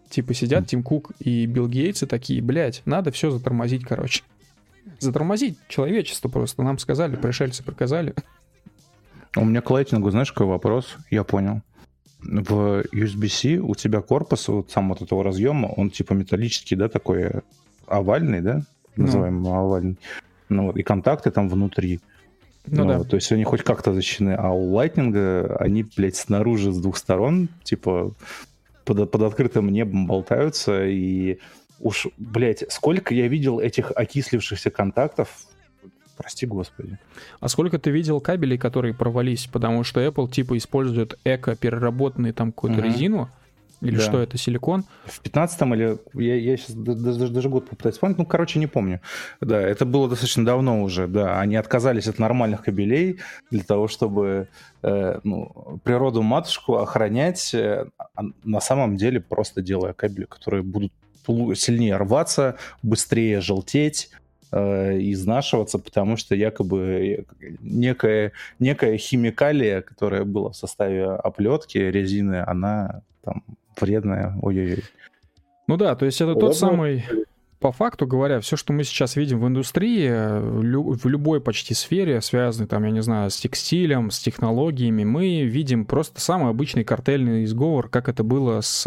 Типа 0.09 0.33
сидят 0.35 0.67
Тим 0.67 0.83
Кук 0.83 1.11
и 1.19 1.47
Билл 1.47 1.67
Гейтс 1.67 2.03
и 2.03 2.05
такие, 2.05 2.41
блядь, 2.41 2.83
надо 2.85 3.11
все 3.11 3.31
затормозить, 3.31 3.83
короче. 3.83 4.23
Затормозить 4.99 5.57
человечество 5.67 6.29
просто. 6.29 6.61
Нам 6.61 6.77
сказали, 6.77 7.15
пришельцы 7.15 7.63
приказали. 7.63 8.13
У 9.35 9.43
меня 9.45 9.61
к 9.61 9.69
лайтингу, 9.71 10.11
знаешь, 10.11 10.31
какой 10.31 10.47
вопрос? 10.47 10.97
Я 11.09 11.23
понял. 11.23 11.61
В 12.21 12.83
USB-C 12.93 13.57
у 13.57 13.73
тебя 13.73 14.01
корпус, 14.01 14.47
вот 14.47 14.71
сам 14.71 14.89
вот 14.89 15.01
этого 15.01 15.23
разъема, 15.23 15.67
он 15.67 15.89
типа 15.89 16.13
металлический, 16.13 16.75
да, 16.75 16.87
такой 16.87 17.41
овальный, 17.87 18.41
да? 18.41 18.61
Называемый 18.95 19.41
ну. 19.41 19.55
овальный. 19.55 19.97
Ну, 20.49 20.71
и 20.71 20.83
контакты 20.83 21.31
там 21.31 21.49
внутри. 21.49 21.99
Ну, 22.65 22.85
ну 22.85 22.87
да. 22.87 23.03
То 23.03 23.15
есть 23.15 23.31
они 23.31 23.43
хоть 23.43 23.63
как-то 23.63 23.93
защищены. 23.93 24.35
А 24.35 24.51
у 24.51 24.73
Lightning 24.77 25.55
они, 25.57 25.85
блядь, 25.97 26.15
снаружи 26.15 26.71
с 26.71 26.79
двух 26.79 26.97
сторон, 26.97 27.49
типа, 27.63 28.13
под, 28.85 29.11
под 29.11 29.21
открытым 29.21 29.69
небом 29.69 30.07
болтаются. 30.07 30.85
И 30.85 31.39
уж, 31.79 32.07
блядь, 32.17 32.63
сколько 32.69 33.13
я 33.13 33.27
видел 33.27 33.59
этих 33.59 33.91
окислившихся 33.95 34.69
контактов, 34.69 35.29
Прости 36.15 36.45
господи. 36.45 36.99
А 37.39 37.49
сколько 37.49 37.79
ты 37.79 37.89
видел 37.89 38.21
кабелей, 38.21 38.57
которые 38.57 38.93
провались? 38.93 39.47
Потому 39.47 39.83
что 39.83 39.99
Apple 39.99 40.29
типа 40.29 40.57
использует 40.57 41.17
эко-переработанные 41.23 42.33
там 42.33 42.51
какую-то 42.51 42.79
угу. 42.79 42.87
резину, 42.87 43.29
или 43.83 43.97
да. 43.97 44.01
что 44.01 44.21
это, 44.21 44.37
силикон? 44.37 44.85
В 45.05 45.21
15-м 45.21 45.73
или... 45.75 45.97
Я, 46.13 46.35
я 46.35 46.57
сейчас 46.57 46.75
даже, 46.75 47.27
даже 47.27 47.49
год 47.49 47.69
попытаюсь 47.69 47.95
вспомнить. 47.95 48.17
Ну, 48.17 48.25
короче, 48.25 48.59
не 48.59 48.67
помню. 48.67 49.01
Да, 49.41 49.59
это 49.61 49.85
было 49.85 50.07
достаточно 50.07 50.45
давно 50.45 50.81
уже, 50.81 51.07
да. 51.07 51.39
Они 51.41 51.57
отказались 51.57 52.07
от 52.07 52.17
нормальных 52.17 52.63
кабелей 52.63 53.19
для 53.51 53.63
того, 53.63 53.89
чтобы 53.89 54.47
э, 54.83 55.19
ну, 55.23 55.81
природу-матушку 55.83 56.77
охранять, 56.77 57.53
э, 57.53 57.87
а 58.15 58.21
на 58.43 58.61
самом 58.61 58.95
деле 58.95 59.19
просто 59.19 59.61
делая 59.61 59.93
кабели, 59.93 60.25
которые 60.25 60.63
будут 60.63 60.93
сильнее 61.55 61.97
рваться, 61.97 62.55
быстрее 62.83 63.41
желтеть, 63.41 64.11
э, 64.53 64.97
изнашиваться, 65.11 65.77
потому 65.77 66.15
что 66.15 66.35
якобы 66.35 67.25
некая, 67.59 68.31
некая 68.59 68.97
химикалия, 68.97 69.81
которая 69.81 70.23
была 70.23 70.51
в 70.51 70.55
составе 70.55 71.05
оплетки 71.05 71.77
резины, 71.77 72.43
она 72.45 73.01
там 73.23 73.43
вредная. 73.79 74.35
Ой-ой-ой. 74.41 74.83
Ну 75.67 75.77
да, 75.77 75.95
то 75.95 76.05
есть 76.05 76.19
это 76.21 76.35
тот 76.35 76.57
самый 76.57 77.05
по 77.63 77.71
факту 77.71 78.05
говоря, 78.05 78.41
все, 78.41 78.57
что 78.57 78.73
мы 78.73 78.83
сейчас 78.83 79.15
видим 79.15 79.39
в 79.39 79.47
индустрии, 79.47 80.09
в 80.09 81.07
любой 81.07 81.39
почти 81.39 81.73
сфере, 81.73 82.19
связанной, 82.19 82.67
там, 82.67 82.83
я 82.83 82.91
не 82.91 83.01
знаю, 83.01 83.29
с 83.29 83.37
текстилем, 83.37 84.11
с 84.11 84.19
технологиями, 84.19 85.05
мы 85.05 85.43
видим 85.43 85.85
просто 85.85 86.19
самый 86.19 86.49
обычный 86.49 86.83
картельный 86.83 87.45
изговор, 87.45 87.87
как 87.87 88.09
это 88.09 88.25
было 88.25 88.59
с 88.59 88.83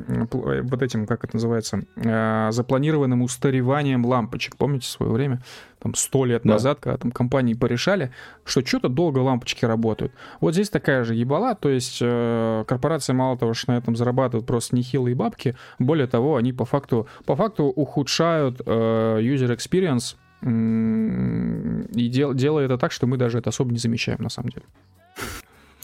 вот 0.00 0.82
этим, 0.82 1.06
как 1.06 1.24
это 1.24 1.36
называется, 1.36 1.82
э, 1.96 2.48
запланированным 2.50 3.20
устареванием 3.20 4.06
лампочек. 4.06 4.56
Помните 4.56 4.88
свое 4.88 5.12
время? 5.12 5.42
Там 5.80 5.94
сто 5.94 6.24
лет 6.24 6.42
да. 6.44 6.54
назад, 6.54 6.78
когда 6.80 6.96
там 6.96 7.12
компании 7.12 7.54
порешали, 7.54 8.12
что 8.44 8.64
что-то 8.64 8.88
долго 8.88 9.18
лампочки 9.18 9.64
работают. 9.64 10.12
Вот 10.40 10.52
здесь 10.52 10.70
такая 10.70 11.04
же 11.04 11.14
ебала, 11.14 11.54
то 11.54 11.68
есть 11.68 11.98
э, 12.00 12.64
корпорация 12.66 13.14
мало 13.14 13.38
того, 13.38 13.54
что 13.54 13.72
на 13.72 13.78
этом 13.78 13.96
зарабатывают 13.96 14.46
просто 14.46 14.76
нехилые 14.76 15.14
бабки, 15.14 15.56
более 15.78 16.06
того, 16.06 16.36
они 16.36 16.52
по 16.52 16.64
факту, 16.64 17.06
по 17.24 17.36
факту 17.36 17.64
ухудшают 17.64 18.60
э, 18.64 19.20
user 19.20 19.56
experience 19.56 20.16
и 20.40 22.08
дел, 22.08 22.32
делая 22.32 22.66
это 22.66 22.78
так, 22.78 22.92
что 22.92 23.06
мы 23.06 23.16
даже 23.16 23.38
это 23.38 23.50
особо 23.50 23.72
не 23.72 23.78
замечаем 23.78 24.22
на 24.22 24.28
самом 24.28 24.50
деле. 24.50 24.66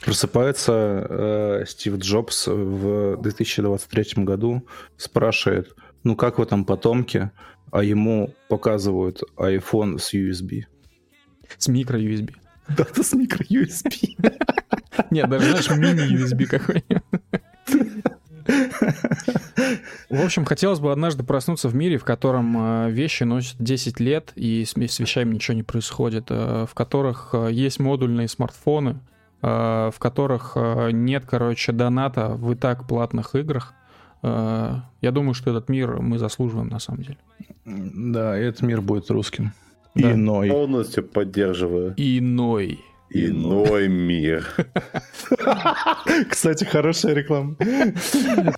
Просыпается 0.05 1.07
э, 1.09 1.65
Стив 1.67 1.97
Джобс 1.97 2.47
в 2.47 3.17
2023 3.23 4.23
году, 4.25 4.67
спрашивает, 4.97 5.75
ну 6.05 6.15
как 6.15 6.39
вы 6.39 6.47
там 6.47 6.65
потомки? 6.65 7.31
А 7.75 7.83
ему 7.83 8.33
показывают 8.49 9.21
iPhone 9.37 9.99
с 9.99 10.15
USB. 10.15 10.63
С 11.59 11.69
микро-USB. 11.69 12.33
Да, 12.69 12.85
это 12.85 13.03
с 13.03 13.13
микро-USB. 13.13 14.17
Нет, 15.11 15.29
даже, 15.29 15.51
знаешь, 15.51 15.69
мини-USB 15.71 16.47
какой-нибудь. 16.47 17.03
В 20.09 20.25
общем, 20.25 20.45
хотелось 20.45 20.79
бы 20.79 20.93
однажды 20.93 21.25
проснуться 21.25 21.69
в 21.69 21.75
мире, 21.75 21.99
в 21.99 22.05
котором 22.05 22.87
э, 22.87 22.91
вещи 22.91 23.25
носят 23.25 23.57
10 23.59 24.01
лет, 24.01 24.33
и 24.37 24.65
с 24.65 24.77
вещами 24.77 25.35
ничего 25.35 25.57
не 25.57 25.63
происходит, 25.63 26.27
э, 26.31 26.67
в 26.71 26.75
которых 26.75 27.31
э, 27.33 27.51
есть 27.51 27.81
модульные 27.81 28.29
смартфоны, 28.29 29.01
в 29.43 29.95
которых 29.99 30.57
нет, 30.57 31.25
короче, 31.27 31.73
доната 31.73 32.29
в 32.29 32.53
и 32.53 32.55
так 32.55 32.89
платных 32.89 33.35
играх, 33.35 33.75
я 34.25 35.11
думаю, 35.11 35.35
что 35.35 35.51
этот 35.51 35.69
мир 35.69 36.01
мы 36.01 36.19
заслуживаем 36.19 36.69
на 36.69 36.79
самом 36.79 37.03
деле. 37.03 37.19
Да, 37.65 38.37
этот 38.37 38.63
мир 38.63 38.81
будет 38.81 39.11
русским. 39.11 39.53
Да. 39.95 40.13
Иной. 40.13 40.49
Полностью 40.49 41.05
поддерживаю. 41.05 41.95
Иной. 41.97 42.81
Иной 43.11 43.89
мир. 43.89 44.45
Кстати, 46.29 46.65
хорошая 46.65 47.15
реклама. 47.15 47.55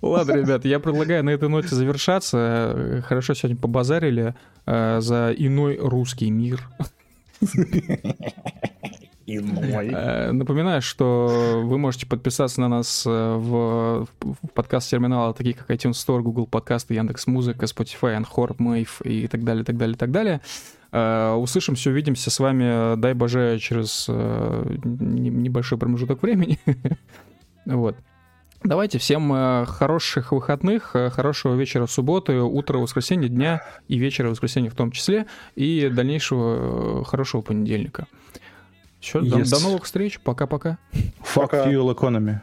Ладно, 0.01 0.31
ребят, 0.31 0.65
я 0.65 0.79
предлагаю 0.79 1.23
на 1.23 1.29
этой 1.29 1.47
ноте 1.47 1.75
завершаться. 1.75 3.03
Хорошо 3.07 3.35
сегодня 3.35 3.57
побазарили 3.57 4.33
э, 4.65 4.99
за 4.99 5.31
иной 5.37 5.77
русский 5.79 6.31
мир 6.31 6.67
иной. 9.27 9.89
Э, 9.93 10.31
напоминаю, 10.31 10.81
что 10.81 11.61
вы 11.63 11.77
можете 11.77 12.07
подписаться 12.07 12.61
на 12.61 12.69
нас 12.69 13.03
э, 13.05 13.09
в, 13.09 14.07
в 14.21 14.49
подкаст-терминалы, 14.53 15.33
такие 15.33 15.53
как 15.53 15.69
iTunes 15.69 15.91
Store, 15.91 16.21
Google 16.21 16.47
Подкасты, 16.47 16.93
Яндекс 16.93 17.27
Музыка, 17.27 17.65
Spotify, 17.65 18.19
Anchor, 18.19 18.55
Mave 18.57 19.03
и 19.03 19.27
так 19.27 19.43
далее, 19.43 19.63
так 19.63 19.77
далее, 19.77 19.95
так 19.95 20.11
далее. 20.11 20.41
Uh, 20.89 21.35
услышимся, 21.35 21.89
увидимся 21.89 22.31
с 22.31 22.39
вами, 22.39 22.95
дай 22.95 23.13
боже, 23.13 23.59
через 23.59 24.07
небольшой 24.07 25.77
промежуток 25.77 26.21
времени. 26.23 26.59
вот. 27.65 27.97
Давайте 28.63 28.97
всем 28.97 29.65
хороших 29.65 30.31
выходных, 30.31 30.95
хорошего 31.11 31.55
вечера 31.55 31.87
субботы, 31.87 32.39
утра 32.39 32.77
воскресенья, 32.77 33.27
дня 33.27 33.63
и 33.89 33.97
вечера 33.97 34.29
воскресенья 34.29 34.69
в 34.69 34.75
том 34.75 34.91
числе, 34.91 35.25
и 35.55 35.91
дальнейшего 35.93 37.03
хорошего 37.03 37.41
понедельника. 37.41 38.07
Все, 38.99 39.19
yes. 39.19 39.29
до, 39.29 39.49
до 39.49 39.59
новых 39.59 39.83
встреч. 39.85 40.19
Пока-пока. 40.19 40.77
Fuck 41.21 41.41
Пока. 41.41 41.67
fuel 41.69 41.95
economy. 41.95 42.39